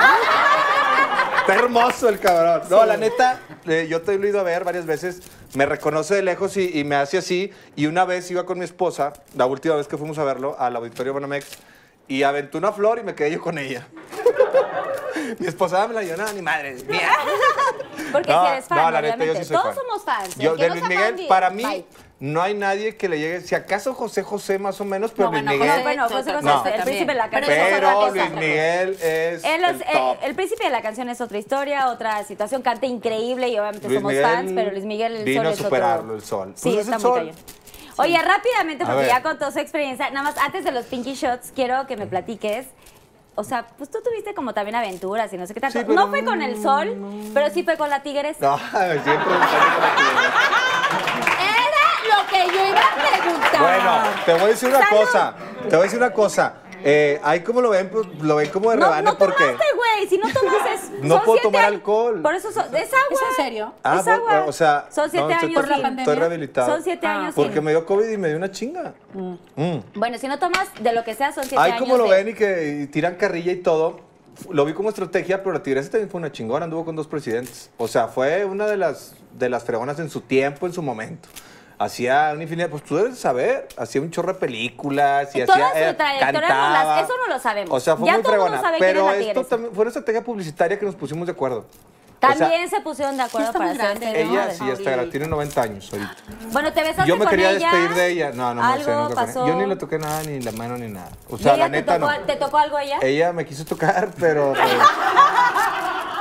Está 1.40 1.54
hermoso 1.54 2.08
el 2.08 2.18
cabrón. 2.18 2.62
No, 2.68 2.84
la 2.84 2.96
neta, 2.96 3.40
eh, 3.66 3.86
yo 3.88 4.02
te 4.02 4.18
lo 4.18 4.26
he 4.26 4.30
ido 4.30 4.40
a 4.40 4.42
ver 4.42 4.64
varias 4.64 4.84
veces. 4.86 5.22
Me 5.54 5.66
reconoce 5.66 6.14
de 6.14 6.22
lejos 6.22 6.56
y, 6.56 6.78
y 6.78 6.84
me 6.84 6.96
hace 6.96 7.18
así. 7.18 7.52
Y 7.76 7.86
una 7.86 8.04
vez 8.04 8.30
iba 8.30 8.44
con 8.46 8.58
mi 8.58 8.64
esposa, 8.64 9.12
la 9.36 9.46
última 9.46 9.74
vez 9.76 9.86
que 9.88 9.96
fuimos 9.98 10.18
a 10.18 10.24
verlo, 10.24 10.56
al 10.58 10.74
auditorio 10.76 11.12
Banamex, 11.14 11.46
y 12.08 12.22
aventó 12.22 12.58
una 12.58 12.72
flor 12.72 12.98
y 12.98 13.02
me 13.02 13.14
quedé 13.14 13.30
yo 13.32 13.40
con 13.40 13.58
ella. 13.58 13.86
mi 15.38 15.46
esposa 15.46 15.86
me 15.88 15.94
la 15.94 16.00
dio, 16.00 16.16
no, 16.16 16.32
ni 16.32 16.42
madre, 16.42 16.74
mía. 16.88 17.10
Porque 18.12 18.30
No, 18.30 18.44
si 18.46 18.52
eres 18.52 18.64
fan, 18.66 18.78
no, 18.78 18.90
la 18.90 19.00
neta, 19.02 19.16
yo 19.16 19.22
obviamente. 19.22 19.44
sí 19.44 19.48
soy 19.54 19.56
Todos 19.62 19.74
fan. 19.74 19.84
somos 19.84 20.04
fans. 20.04 20.36
Yo, 20.36 20.50
El 20.52 20.56
que 20.56 20.62
de 20.64 20.70
Luis 20.70 20.82
Miguel, 20.88 21.26
para 21.28 21.50
mí, 21.50 21.62
bye. 21.64 21.84
No 22.24 22.40
hay 22.40 22.54
nadie 22.54 22.94
que 22.96 23.08
le 23.08 23.18
llegue. 23.18 23.40
Si 23.40 23.56
acaso 23.56 23.94
José 23.94 24.22
José, 24.22 24.56
más 24.60 24.80
o 24.80 24.84
menos, 24.84 25.10
pero 25.10 25.24
No, 25.24 25.32
Luis 25.32 25.42
bueno, 25.44 25.58
Miguel. 25.64 25.76
No, 25.76 25.82
bueno, 25.82 26.02
José 26.04 26.32
José, 26.32 26.44
No. 26.46 26.64
el 26.64 26.82
príncipe 26.82 27.12
de 27.12 27.18
la 27.18 27.28
canción. 27.30 27.56
Pero 27.58 28.10
Luis. 28.12 28.30
Miguel 28.30 28.90
es. 29.02 29.44
Él 29.44 29.64
el 29.64 29.74
es, 29.80 29.92
top. 29.92 30.16
el 30.22 30.34
príncipe 30.36 30.62
de 30.64 30.70
la 30.70 30.82
canción 30.82 31.08
es 31.08 31.20
otra 31.20 31.38
historia, 31.38 31.88
otra 31.88 32.22
situación, 32.22 32.62
canta 32.62 32.86
increíble 32.86 33.48
y 33.48 33.58
obviamente 33.58 33.88
Luis 33.88 33.98
somos 33.98 34.12
Miguel 34.12 34.24
fans, 34.24 34.52
pero 34.54 34.70
Luis 34.70 34.84
Miguel 34.84 35.16
el 35.16 35.24
vino 35.24 35.40
sol 35.42 35.46
a 35.46 35.50
es 35.50 35.56
otro- 35.56 35.64
superarlo, 35.68 36.14
el 36.14 36.22
sol. 36.22 36.52
Sí, 36.54 36.70
Pues 36.70 36.74
es 36.76 36.80
está 36.92 36.96
el 36.96 37.02
muy 37.02 37.32
sol. 37.32 37.44
Oye, 37.98 38.22
rápidamente, 38.22 38.86
porque 38.86 39.06
ya 39.08 39.20
contó 39.22 39.50
su 39.50 39.58
experiencia, 39.58 40.08
nada 40.10 40.22
más 40.30 40.38
antes 40.38 40.64
de 40.64 40.70
los 40.70 40.86
Pinky 40.86 41.14
Shots, 41.14 41.50
quiero 41.54 41.86
que 41.88 41.96
me 41.96 42.06
platiques. 42.06 42.66
O 43.34 43.42
sea, 43.44 43.66
pues 43.78 43.90
tú 43.90 43.98
tuviste 44.02 44.32
como 44.34 44.54
también 44.54 44.76
aventuras 44.76 45.32
y 45.32 45.38
no 45.38 45.46
sé 45.46 45.54
qué 45.54 45.60
tanto. 45.60 45.78
Sí, 45.78 45.84
pero 45.86 45.98
no 45.98 46.08
fue 46.08 46.24
con 46.24 46.40
el 46.40 46.62
sol, 46.62 47.30
pero 47.34 47.50
sí 47.50 47.62
fue 47.64 47.76
con 47.76 47.90
la 47.90 48.02
tigresa. 48.02 48.38
No, 48.46 48.58
siempre 49.02 49.24
con 49.24 49.40
la 49.40 49.46
tigresa. 49.96 51.31
Lo 52.16 52.26
que 52.28 52.46
yo 52.56 52.66
iba 52.68 52.78
a 52.80 53.20
preguntar. 53.20 53.60
Bueno, 53.60 53.92
te 54.26 54.32
voy 54.34 54.42
a 54.42 54.46
decir 54.46 54.68
una 54.68 54.86
Salud. 54.86 55.00
cosa. 55.00 55.34
Te 55.62 55.68
voy 55.76 55.78
a 55.78 55.82
decir 55.82 55.98
una 55.98 56.12
cosa. 56.12 56.54
Eh, 56.84 57.20
ahí 57.22 57.40
como 57.40 57.60
lo 57.60 57.70
ven, 57.70 57.88
pues, 57.90 58.08
lo 58.20 58.34
ven 58.36 58.50
como 58.50 58.70
de 58.72 58.76
no, 58.76 58.86
rebane 58.86 59.02
no 59.04 59.16
porque. 59.16 59.44
tomaste, 59.44 59.64
güey. 59.76 60.08
Si 60.08 60.18
no 60.18 60.28
tomas 60.32 60.54
es. 60.74 60.90
No 61.02 61.22
puedo 61.22 61.40
tomar 61.42 61.64
años. 61.66 61.76
alcohol. 61.76 62.20
Por 62.22 62.34
eso 62.34 62.50
son- 62.50 62.64
es 62.74 62.90
agua. 62.92 63.06
¿Es 63.12 63.38
en 63.38 63.44
serio? 63.44 63.72
Ah, 63.84 63.96
es 64.00 64.04
bueno, 64.04 64.28
agua. 64.28 64.44
o 64.48 64.52
sea, 64.52 64.86
son 64.90 65.08
siete 65.10 65.28
no, 65.28 65.38
años. 65.40 65.54
¿Por 65.54 65.68
la 65.68 65.76
pandemia? 65.76 66.02
Estoy 66.02 66.16
rehabilitado. 66.16 66.72
Son 66.72 66.82
siete 66.82 67.06
Ah. 67.06 67.20
años. 67.20 67.34
Porque 67.36 67.54
sin. 67.54 67.64
me 67.64 67.70
dio 67.70 67.86
COVID 67.86 68.08
y 68.08 68.16
me 68.16 68.28
dio 68.28 68.36
una 68.36 68.50
chinga. 68.50 68.94
Mm. 69.14 69.76
Bueno, 69.94 70.18
si 70.18 70.26
no 70.26 70.38
tomas 70.40 70.68
de 70.80 70.92
lo 70.92 71.04
que 71.04 71.14
sea, 71.14 71.32
son 71.32 71.44
siete 71.44 71.58
Ahí 71.62 71.72
años. 71.72 71.82
como 71.82 71.96
lo 71.98 72.04
de- 72.04 72.10
ven 72.10 72.28
y 72.30 72.34
que 72.34 72.80
y 72.82 72.86
tiran 72.88 73.14
carrilla 73.14 73.52
y 73.52 73.56
todo, 73.56 74.00
lo 74.50 74.64
vi 74.64 74.72
como 74.74 74.88
estrategia, 74.88 75.38
pero 75.44 75.52
la 75.52 75.62
Tigresa 75.62 75.90
también 75.90 76.10
fue 76.10 76.18
una 76.18 76.32
chingona, 76.32 76.64
anduvo 76.64 76.84
con 76.84 76.96
dos 76.96 77.06
presidentes. 77.06 77.70
O 77.78 77.86
sea, 77.86 78.08
fue 78.08 78.44
una 78.44 78.66
de 78.66 78.76
las, 78.76 79.14
de 79.32 79.48
las 79.48 79.62
fregonas 79.62 80.00
en 80.00 80.10
su 80.10 80.20
tiempo, 80.22 80.66
en 80.66 80.72
su 80.72 80.82
momento. 80.82 81.28
Hacía 81.78 82.30
una 82.34 82.42
infinidad, 82.44 82.68
pues 82.70 82.82
tú 82.84 82.96
debes 82.96 83.18
saber, 83.18 83.66
hacía 83.76 84.00
un 84.00 84.10
chorro 84.10 84.32
de 84.34 84.38
películas 84.38 85.34
y 85.34 85.44
Toda 85.44 85.68
hacía, 85.70 85.90
su 85.90 85.96
trayectoria 85.96 86.32
no 86.32 86.48
cantaba. 86.48 86.84
las- 86.96 87.04
eso 87.04 87.14
no 87.26 87.34
lo 87.34 87.38
sabemos. 87.40 87.70
O 87.76 87.80
sea, 87.80 87.96
fue 87.96 88.06
Ya 88.06 88.14
muy 88.14 88.22
fregona. 88.22 88.62
pero 88.78 89.10
esto 89.12 89.44
también 89.44 89.72
fue 89.74 89.82
una 89.82 89.88
estrategia 89.88 90.22
publicitaria 90.22 90.78
que 90.78 90.86
nos 90.86 90.94
pusimos 90.94 91.26
de 91.26 91.32
acuerdo. 91.32 91.64
También 92.22 92.70
se 92.70 92.80
pusieron 92.80 93.16
de 93.16 93.24
acuerdo 93.24 93.52
para 93.52 93.74
grande, 93.74 94.06
este 94.06 94.22
hacer 94.22 94.30
Ella 94.30 94.50
sí, 94.52 94.70
hasta 94.70 94.90
grande. 94.90 95.10
Tiene 95.10 95.26
90 95.26 95.62
años 95.62 95.92
ahorita. 95.92 96.14
Bueno, 96.52 96.72
te 96.72 96.82
besaste 96.82 97.08
Yo 97.08 97.16
me 97.16 97.26
quería 97.26 97.52
despedir 97.52 97.94
de 97.94 98.10
ella. 98.12 98.30
No, 98.32 98.54
no 98.54 98.62
¿Algo 98.62 99.08
me 99.08 99.14
pasó? 99.14 99.44
Yo 99.46 99.56
ni 99.56 99.66
le 99.66 99.74
toqué 99.74 99.98
nada, 99.98 100.22
ni 100.22 100.40
la 100.40 100.52
mano, 100.52 100.78
ni 100.78 100.86
nada. 100.86 101.10
O 101.28 101.36
sea, 101.36 101.56
la 101.56 101.68
neta 101.68 101.94
te 101.94 102.00
tocó, 102.00 102.12
no. 102.12 102.20
¿Te 102.20 102.36
tocó 102.36 102.58
algo 102.58 102.78
ella? 102.78 102.98
Ella 103.02 103.32
me 103.32 103.44
quiso 103.44 103.64
tocar, 103.64 104.10
pero... 104.18 104.54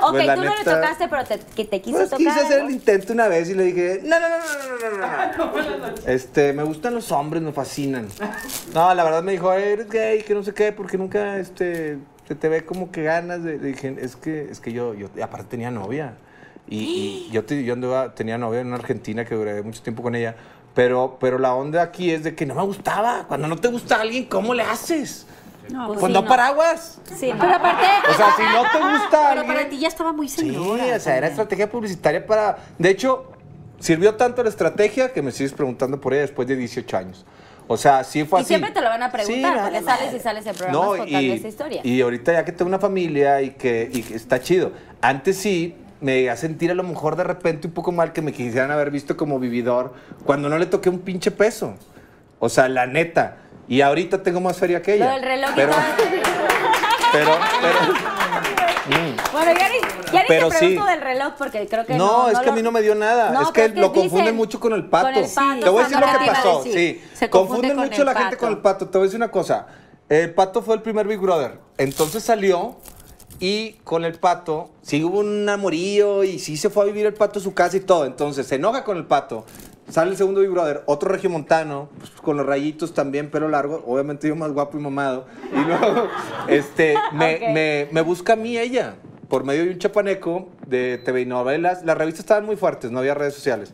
Ok, 0.04 0.14
pues, 0.14 0.34
tú 0.34 0.44
no 0.44 0.56
le 0.56 0.64
tocaste, 0.64 1.08
pero 1.08 1.24
te, 1.24 1.40
que 1.68 1.80
quiso 1.80 1.98
pues, 1.98 2.10
tocar. 2.10 2.26
quise 2.26 2.40
hacer 2.40 2.62
el 2.62 2.72
intento 2.72 3.14
una 3.14 3.28
vez 3.28 3.50
y 3.50 3.54
le 3.54 3.66
dije, 3.66 4.02
no, 4.04 4.20
no, 4.20 4.30
no, 4.30 4.38
no, 4.38 4.98
no, 4.98 5.78
no, 5.78 5.88
no. 5.88 5.94
Este, 6.08 6.54
me 6.54 6.64
gustan 6.64 6.96
los 6.96 7.12
hombres, 7.12 7.44
me 7.44 7.52
fascinan. 7.52 8.08
No, 8.74 8.94
la 8.96 9.04
verdad 9.04 9.22
me 9.22 9.34
dijo, 9.34 9.54
eres 9.54 9.88
gay, 9.88 10.24
que 10.24 10.34
no 10.34 10.42
sé 10.42 10.56
qué, 10.56 10.72
porque 10.72 10.98
nunca, 10.98 11.38
este 11.38 12.00
se 12.32 12.36
te 12.36 12.48
ve 12.48 12.64
como 12.64 12.92
que 12.92 13.04
ganas 13.04 13.44
de. 13.44 13.60
Dije, 13.60 13.94
es 14.00 14.16
que, 14.16 14.48
es 14.50 14.62
que 14.62 14.72
yo, 14.72 14.94
yo, 14.94 15.10
aparte 15.22 15.48
tenía 15.50 15.70
novia. 15.70 16.14
Y, 16.70 16.78
y 16.78 17.30
yo, 17.34 17.44
te- 17.44 17.62
yo 17.66 17.74
andaba- 17.74 18.16
tenía 18.16 18.38
novia 18.38 18.62
en 18.62 18.68
una 18.68 18.78
Argentina 18.78 19.26
que 19.26 19.36
duré 19.36 19.62
mucho 19.64 19.82
tiempo 19.82 20.02
con 20.02 20.16
ella. 20.16 20.34
Pero, 20.74 21.18
pero 21.20 21.38
la 21.40 21.54
onda 21.54 21.82
aquí 21.82 22.10
es 22.12 22.24
de 22.24 22.34
que 22.36 22.46
no 22.46 22.56
me 22.56 22.62
gustaba. 22.64 23.26
Cuando 23.28 23.50
no 23.50 23.58
te 23.58 23.68
gusta 23.68 24.00
alguien, 24.00 24.24
¿cómo 24.28 24.54
le 24.54 24.64
haces? 24.64 25.28
No, 25.70 25.88
Pues 25.88 26.00
Pues 26.00 26.10
sí, 26.10 26.14
no 26.14 26.22
no. 26.22 26.28
paraguas. 26.30 27.00
Sí. 27.18 27.32
Pero 27.38 27.54
aparte. 27.54 27.86
O 28.10 28.14
sea, 28.14 28.34
si 28.38 28.44
no 28.44 28.62
te 28.72 28.78
gusta 28.78 29.10
Pero 29.10 29.42
alguien. 29.42 29.48
para 29.48 29.70
ti 29.70 29.78
ya 29.80 29.90
estaba 29.90 30.14
muy 30.14 30.30
Sí, 30.30 30.40
señora. 30.40 30.96
o 30.96 31.00
sea, 31.02 31.18
era 31.18 31.28
estrategia 31.28 31.70
publicitaria 31.70 32.26
para... 32.26 32.60
De 32.80 32.90
hecho, 32.90 33.30
sirvió 33.80 34.16
tanto 34.16 34.42
la 34.42 34.48
estrategia 34.50 35.12
que 35.12 35.22
me 35.22 35.34
sigues 35.34 35.52
preguntando 35.52 36.00
por 36.00 36.14
ella 36.14 36.22
después 36.22 36.48
de 36.48 36.56
18 36.56 36.96
años. 36.98 37.26
O 37.72 37.78
sea, 37.78 38.04
sí 38.04 38.26
fue 38.26 38.40
Y 38.40 38.42
así. 38.42 38.50
siempre 38.50 38.72
te 38.72 38.82
lo 38.82 38.90
van 38.90 39.02
a 39.02 39.10
preguntar, 39.10 39.34
Sí, 39.34 39.42
porque 39.42 39.80
vale 39.80 39.82
sales 39.82 40.14
y 40.14 40.20
sales 40.20 40.46
en 40.46 40.56
programas 40.56 40.98
contando 40.98 41.34
esa 41.34 41.48
historia. 41.48 41.82
Y 41.86 42.02
ahorita 42.02 42.34
ya 42.34 42.44
que 42.44 42.52
tengo 42.52 42.68
una 42.68 42.80
familia 42.80 43.42
y 43.42 43.52
que, 43.52 43.90
y 43.94 44.02
que 44.02 44.14
está 44.14 44.42
chido. 44.42 44.74
Antes 45.00 45.38
sí 45.38 45.78
me 46.02 46.16
llegué 46.16 46.32
a 46.32 46.36
sentir 46.36 46.70
a 46.72 46.74
lo 46.74 46.84
mejor 46.84 47.16
de 47.16 47.24
repente 47.24 47.68
un 47.68 47.74
poco 47.74 47.94
mal 47.94 48.12
que 48.12 48.22
me 48.22 48.34
quisieran 48.34 48.72
haber 48.72 48.92
visto 48.92 49.16
como 49.16 49.40
vividor 49.40 49.94
cuando 50.26 50.50
no 50.50 50.58
le 50.58 50.66
toqué 50.66 50.90
un 50.90 51.00
pinche 51.00 51.32
peso. 51.32 51.76
O 52.40 52.50
sea, 52.50 52.68
la 52.68 52.88
neta. 52.88 53.38
Y 53.70 53.80
ahorita 53.80 54.22
tengo 54.22 54.42
más 54.42 54.58
feria 54.58 54.82
que 54.82 54.96
ella. 54.96 55.06
Lo 55.06 55.12
del 55.14 55.24
reloj 55.24 55.52
y 55.52 55.56
pero, 55.56 55.72
todo. 55.72 55.82
pero, 57.14 57.32
pero, 58.88 59.32
Bueno, 59.32 59.60
ya 59.60 59.70
ni, 59.70 60.12
ya 60.12 60.22
ni 60.22 60.28
Pero 60.28 60.50
te 60.50 60.58
pregunto 60.58 60.84
sí. 60.84 60.90
del 60.90 61.02
reloj 61.02 61.34
porque 61.38 61.68
creo 61.68 61.86
que 61.86 61.94
no, 61.96 62.24
no. 62.24 62.30
es 62.30 62.40
que 62.40 62.50
a 62.50 62.54
mí 62.54 62.62
no 62.62 62.72
me 62.72 62.82
dio 62.82 62.96
nada. 62.96 63.32
No, 63.32 63.42
es 63.42 63.48
que 63.48 63.54
pero 63.54 63.66
es 63.68 63.74
que 63.74 63.80
lo 63.80 63.94
confunden 63.94 64.36
mucho 64.36 64.60
con 64.60 64.74
el 64.74 64.86
pato. 64.90 65.08
con 65.08 65.16
el 65.16 65.30
pato, 65.30 65.60
te 65.64 65.70
voy 65.70 65.82
a 65.82 65.84
decir 65.88 66.00
lo 66.00 66.08
que 66.08 66.26
pasó. 66.26 66.64
Sí, 66.64 67.04
se 67.14 67.30
confunde 67.30 67.30
confunden 67.30 67.76
con 67.76 67.86
mucho 67.90 68.04
la 68.04 68.16
gente 68.16 68.38
con 68.38 68.50
el 68.50 68.58
pato. 68.60 68.88
Te 68.88 68.98
voy 68.98 69.06
a 69.06 69.08
decir 69.08 69.18
una 69.18 69.32
cosa. 69.32 69.68
El 70.10 70.34
pato 70.34 70.62
fue 70.62 70.76
el 70.76 70.82
primer 70.82 71.08
Big 71.08 71.20
Brother. 71.20 71.60
Entonces 71.78 72.24
salió 72.24 72.78
y 73.40 73.74
con 73.84 74.06
el 74.06 74.20
pato 74.20 74.70
sí 74.82 75.04
hubo 75.04 75.20
un 75.20 75.48
amorío 75.48 76.24
y 76.24 76.38
sí 76.38 76.58
se 76.58 76.70
fue 76.70 76.84
a 76.84 76.86
vivir 76.88 77.06
el 77.06 77.14
pato 77.14 77.40
a 77.40 77.42
su 77.42 77.54
casa 77.54 77.78
y 77.78 77.80
todo. 77.82 78.06
Entonces 78.06 78.46
se 78.46 78.56
enoja 78.56 78.84
con 78.84 78.98
el 78.98 79.06
pato. 79.06 79.46
Sale 79.92 80.12
el 80.12 80.18
segundo 80.18 80.40
Big 80.40 80.50
Brother, 80.50 80.84
otro 80.86 81.10
regiomontano, 81.10 81.90
pues, 82.00 82.12
con 82.12 82.38
los 82.38 82.46
rayitos 82.46 82.94
también, 82.94 83.30
pelo 83.30 83.50
largo, 83.50 83.84
obviamente 83.86 84.28
yo 84.28 84.36
más 84.38 84.52
guapo 84.54 84.78
y 84.78 84.82
mamado. 84.82 85.26
Y 85.54 85.66
luego, 85.66 86.08
este, 86.48 86.96
me, 87.12 87.36
Ok. 87.36 87.42
me- 87.54 87.88
me 87.92 88.02
busca 88.02 88.34
a 88.34 88.36
mí 88.38 88.58
ella, 88.58 88.96
por 89.28 89.44
medio 89.44 89.64
de 89.66 89.72
un 89.72 89.80
chapaneco 89.80 90.48
de 90.66 90.98
TV 91.04 91.22
y 91.22 91.26
novelas. 91.26 91.84
Las 91.84 91.98
revistas 91.98 92.22
estaban 92.22 92.46
muy 92.46 92.56
fuertes, 92.56 92.90
no 92.90 93.00
había 93.00 93.14
redes 93.16 93.34
sociales. 93.34 93.74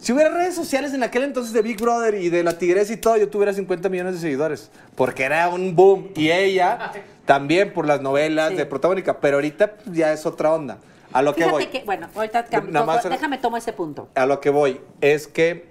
Si 0.00 0.12
hubiera 0.12 0.30
redes 0.30 0.54
sociales 0.54 0.94
en 0.94 1.02
aquel 1.02 1.24
entonces 1.24 1.52
de 1.52 1.60
Big 1.60 1.78
Brother 1.80 2.14
y 2.14 2.30
de 2.30 2.42
la 2.44 2.56
Tigresa 2.56 2.92
y 2.92 2.96
todo, 2.98 3.16
yo 3.18 3.28
tuviera 3.28 3.52
50 3.52 3.88
millones 3.88 4.14
de 4.14 4.20
seguidores. 4.20 4.70
Porque 4.94 5.24
era 5.24 5.48
un 5.48 5.74
boom. 5.76 6.10
Y 6.14 6.30
ella 6.30 6.92
también 7.26 7.72
por 7.74 7.84
las 7.86 8.00
novelas 8.00 8.50
Sí. 8.50 8.56
de 8.56 8.64
protagónica. 8.64 9.18
Pero 9.20 9.36
ahorita 9.38 9.72
pues, 9.72 9.96
ya 9.96 10.12
es 10.12 10.24
otra 10.24 10.54
onda. 10.54 10.78
A 11.12 11.22
lo 11.22 11.34
que 11.34 11.46
voy. 11.46 11.66
que, 11.66 11.82
bueno, 11.84 12.08
ahorita 12.14 12.46
más- 12.84 13.08
déjame 13.08 13.38
tomo 13.38 13.56
ese 13.56 13.72
punto. 13.72 14.08
A 14.14 14.26
lo 14.26 14.40
que 14.40 14.50
voy 14.50 14.80
es 15.00 15.26
que 15.26 15.66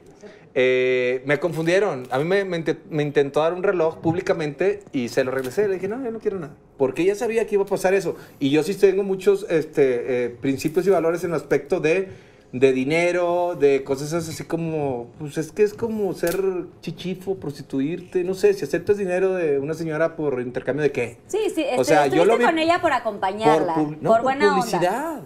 eh, 0.59 1.21
me 1.25 1.39
confundieron. 1.39 2.07
A 2.09 2.17
mí 2.17 2.23
me, 2.25 2.43
me 2.43 2.57
inte- 2.57 2.77
me 2.89 3.03
intentó 3.03 3.41
dar 3.41 3.53
un 3.53 3.61
reloj 3.61 3.97
públicamente 3.99 4.79
y 4.91 5.09
se 5.09 5.23
lo 5.23 5.29
regresé. 5.29 5.67
Le 5.67 5.75
dije, 5.75 5.87
no, 5.87 6.03
yo 6.03 6.09
no 6.09 6.17
quiero 6.19 6.39
nada. 6.39 6.53
Porque 6.77 7.03
ella 7.03 7.13
sabía 7.13 7.45
que 7.45 7.53
iba 7.55 7.63
a 7.63 7.67
pasar 7.67 7.93
eso. 7.93 8.15
Y 8.39 8.49
yo 8.49 8.63
sí 8.63 8.73
tengo 8.73 9.03
muchos 9.03 9.45
este, 9.49 10.25
eh, 10.25 10.29
principios 10.29 10.87
y 10.87 10.89
valores 10.89 11.23
en 11.23 11.29
el 11.29 11.35
aspecto 11.35 11.79
de, 11.79 12.07
de 12.51 12.71
dinero, 12.71 13.55
de 13.59 13.83
cosas 13.83 14.13
así 14.13 14.43
como, 14.45 15.07
pues 15.19 15.37
es 15.37 15.51
que 15.51 15.63
es 15.63 15.73
como 15.73 16.13
ser 16.13 16.41
chichifo, 16.81 17.35
prostituirte. 17.35 18.23
No 18.23 18.33
sé, 18.33 18.53
si 18.53 18.63
aceptas 18.63 18.97
dinero 18.97 19.33
de 19.33 19.59
una 19.59 19.73
señora 19.73 20.15
por 20.15 20.39
intercambio 20.41 20.83
de 20.83 20.91
qué. 20.91 21.17
Sí, 21.27 21.39
sí, 21.53 21.61
O 21.63 21.81
este, 21.81 21.83
sea, 21.85 22.07
yo 22.07 22.25
lo 22.25 22.37
vi 22.37 22.45
con 22.45 22.57
ella 22.57 22.79
por 22.81 22.93
acompañarla, 22.93 23.75
por, 23.75 24.01
no, 24.01 24.11
por 24.11 24.21
buena 24.21 24.45
onda. 24.53 24.61
publicidad. 24.61 25.21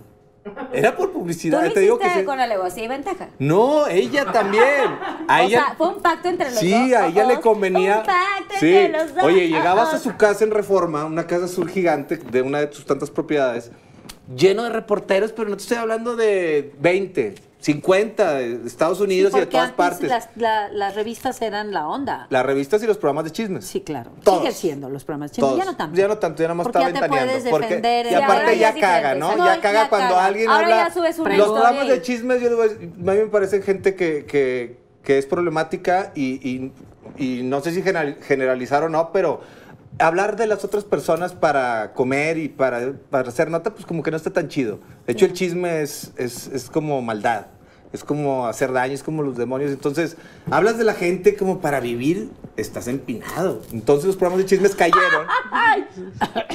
Era 0.73 0.95
por 0.95 1.09
Tú 1.09 1.19
publicidad. 1.19 1.63
lo 1.63 1.71
Te 1.71 1.81
digo 1.81 1.99
que 1.99 2.09
sí. 2.09 2.23
con 2.25 2.39
alevosía 2.39 2.85
y 2.85 2.87
ventaja. 2.87 3.29
No, 3.37 3.85
ella 3.85 4.25
también. 4.31 4.85
A 5.27 5.41
o 5.41 5.43
ella, 5.43 5.65
sea, 5.65 5.75
fue 5.77 5.89
un 5.89 6.01
pacto 6.01 6.29
entre 6.29 6.45
los 6.45 6.55
dos. 6.55 6.63
Sí, 6.63 6.93
a 6.95 7.05
ella 7.05 7.25
le 7.25 7.39
convenía. 7.39 7.97
Un 7.99 8.05
pacto 8.07 8.55
Sí. 8.59 8.73
entre 8.75 9.03
los 9.03 9.13
dos. 9.13 9.23
Oye, 9.23 9.47
llegabas 9.49 9.93
a 9.93 9.99
su 9.99 10.17
casa 10.17 10.43
en 10.43 10.49
Reforma, 10.49 11.05
una 11.05 11.27
casa 11.27 11.45
azul 11.45 11.69
gigante 11.69 12.17
de 12.17 12.41
una 12.41 12.59
de 12.59 12.73
sus 12.73 12.87
tantas 12.87 13.11
propiedades, 13.11 13.71
lleno 14.35 14.63
de 14.63 14.69
reporteros, 14.69 15.31
pero 15.31 15.49
no 15.49 15.57
te 15.57 15.63
estoy 15.63 15.77
hablando 15.77 16.15
de 16.15 16.73
20, 16.79 17.35
50 17.59 18.33
de 18.35 18.59
Estados 18.65 18.99
Unidos 18.99 19.33
y 19.35 19.39
de 19.39 19.45
todas 19.45 19.65
antes 19.69 19.77
partes. 19.77 20.09
Las, 20.09 20.29
la- 20.35 20.69
las 20.69 20.95
revistas 20.95 21.41
eran 21.41 21.71
la 21.71 21.87
onda. 21.87 22.25
Las 22.29 22.45
revistas 22.45 22.81
y 22.83 22.87
los 22.87 22.97
programas 22.97 23.25
de 23.25 23.31
chismes. 23.31 23.65
Sí, 23.65 23.81
claro. 23.81 24.11
Todos. 24.23 24.39
Sigue 24.39 24.51
siendo 24.51 24.89
los 24.89 25.03
programas 25.03 25.31
chinos. 25.31 25.51
Todos. 25.51 25.63
Ya 25.63 25.69
no 25.71 25.77
tanto. 25.77 25.95
Ya 25.97 26.07
no 26.07 26.17
tanto, 26.17 26.41
ya 26.41 26.47
nada 26.47 26.55
más 26.55 26.63
Porque 26.65 26.79
está 26.79 26.89
ya 26.89 26.93
te 26.93 27.01
ventaneando. 27.01 27.49
porque- 27.51 28.03
y 28.05 28.09
Sí, 28.09 28.15
aparte 28.15 28.57
ya 28.57 28.73
caga, 28.73 29.15
¿no? 29.15 29.37
Ya 29.37 29.61
caga 29.61 29.83
ya 29.83 29.89
cuando 29.89 30.15
caga. 30.15 30.25
alguien 30.25 30.49
Ahora 30.49 30.63
habla. 30.63 30.87
ya 30.87 30.93
subes 30.93 31.19
una 31.19 31.37
los 31.37 31.51
programas 31.51 31.87
de 31.87 32.01
chismes, 32.01 32.41
yo 32.41 32.55
voy 32.57 32.67
a 32.69 32.71
mí 33.15 33.19
me 33.21 33.27
parece 33.27 33.61
gente 33.61 33.93
que, 33.95 34.25
que, 34.25 34.77
que 35.03 35.17
es 35.19 35.25
problemática 35.27 36.11
y, 36.15 36.47
y- 36.49 36.71
y 37.17 37.43
no 37.43 37.61
sé 37.61 37.71
si 37.71 37.81
general- 37.83 38.17
generalizar 38.21 38.83
o 38.83 38.89
no, 38.89 39.11
pero 39.11 39.41
hablar 40.01 40.35
de 40.35 40.47
las 40.47 40.63
otras 40.65 40.83
personas 40.83 41.33
para 41.33 41.93
comer 41.93 42.37
y 42.37 42.49
para, 42.49 42.93
para 43.09 43.29
hacer 43.29 43.49
nota, 43.49 43.73
pues 43.73 43.85
como 43.85 44.03
que 44.03 44.11
no 44.11 44.17
está 44.17 44.31
tan 44.31 44.47
chido. 44.49 44.79
De 45.05 45.13
hecho, 45.13 45.25
el 45.25 45.33
chisme 45.33 45.81
es, 45.81 46.11
es, 46.17 46.47
es 46.47 46.69
como 46.69 47.01
maldad. 47.01 47.47
Es 47.93 48.05
como 48.05 48.47
hacer 48.47 48.71
daño, 48.71 48.93
es 48.93 49.03
como 49.03 49.21
los 49.21 49.35
demonios. 49.35 49.69
Entonces, 49.71 50.15
hablas 50.49 50.77
de 50.77 50.85
la 50.85 50.93
gente 50.93 51.35
como 51.35 51.59
para 51.59 51.81
vivir, 51.81 52.29
estás 52.55 52.87
empinado. 52.87 53.61
Entonces, 53.73 54.05
los 54.05 54.15
programas 54.15 54.45
de 54.45 54.49
chismes 54.49 54.75
cayeron. 54.75 55.27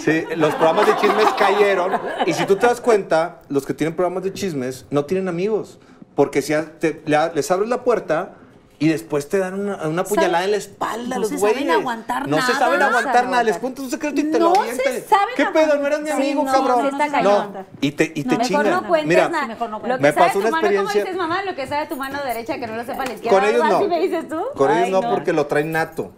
Sí, 0.03 0.25
los 0.37 0.55
programas 0.55 0.87
de 0.87 0.97
chismes 0.97 1.27
cayeron. 1.39 1.93
Y 2.27 2.33
si 2.33 2.47
tú 2.47 2.57
te 2.57 2.67
das 2.67 2.81
cuenta, 2.81 3.43
los 3.49 3.67
que 3.67 3.75
tienen 3.75 3.95
programas 3.95 4.23
de 4.23 4.33
chismes 4.33 4.87
no 4.91 5.05
tienen 5.05 5.29
amigos. 5.29 5.79
Porque 6.15 6.41
si 6.43 6.55
te- 6.79 7.03
le- 7.07 7.35
les 7.35 7.51
abres 7.51 7.69
la 7.69 7.83
puerta 7.85 8.35
y 8.79 8.89
después 8.89 9.29
te 9.29 9.39
dan 9.39 9.59
una, 9.59 9.89
una 9.89 10.05
puñalada 10.05 10.45
en 10.45 10.51
la 10.51 10.57
espalda 10.59 11.15
No 11.17 11.21
los 11.23 11.31
se 11.31 11.37
güeyes. 11.37 11.59
saben 11.61 11.71
aguantar 11.73 12.29
No 12.29 12.37
se 12.37 12.43
nada. 12.53 12.59
saben 12.59 12.79
No 12.79 12.85
aguantar 12.87 13.15
saben 13.15 13.31
nada. 13.31 13.43
Les 13.43 13.59
cuentas 13.59 13.85
un 13.85 13.91
secreto 13.91 14.21
y 14.21 14.25
te 14.25 14.39
No 14.39 14.49
lo 14.51 14.55
se 14.55 14.61
avientan. 14.61 14.87
saben 15.09 15.35
¿Qué 15.37 15.47
pedo? 15.47 15.77
No 15.79 15.87
eras 15.87 16.01
mi 16.01 16.07
Sí, 16.09 16.13
amigo, 16.13 16.45
no, 16.45 16.53
cabrón. 16.53 16.81
sí 16.83 16.87
está 17.03 17.23
no, 17.23 17.53
y 17.81 17.93
te, 17.93 18.05
y 18.15 18.23
te 18.25 18.29
Mejor 18.31 18.43
chingan. 18.47 18.71
no 18.71 18.87
cuentes 18.89 19.09
Mira, 19.09 19.29
nada. 19.31 19.47
mejor 19.47 19.71
no 19.71 19.77
lo 19.77 19.81
cuentes. 19.81 19.99
que 19.99 20.03
Me 20.03 20.13
sabe 20.13 20.27
pasó 20.27 20.33
tu 20.33 20.39
una 20.41 20.51
mano, 20.51 20.67
¿cómo 20.69 20.81
experiencia- 20.83 21.03
dices, 21.05 21.17
mamá? 21.17 21.43
Lo 21.45 21.55
que 21.57 21.67
sabe 21.67 21.87
tu 21.87 21.97
mano 21.97 22.19
derecha 22.25 22.59
que 22.59 22.67
no 22.67 22.77
lo 22.77 22.85
sepa 22.85 23.05
la 23.07 23.13
izquierda. 23.15 23.39
Con 23.41 23.49
ellos 23.49 23.63
¿Algo 23.63 23.81
no. 23.81 23.89
me 23.89 24.01
dices 24.01 24.29
tú? 24.29 24.41
Con 24.55 24.71
ellos 24.71 24.85
Ay, 24.85 24.91
no, 24.91 25.01
porque 25.01 25.33
lo 25.33 25.47
traen 25.47 25.73
nato. 25.73 26.13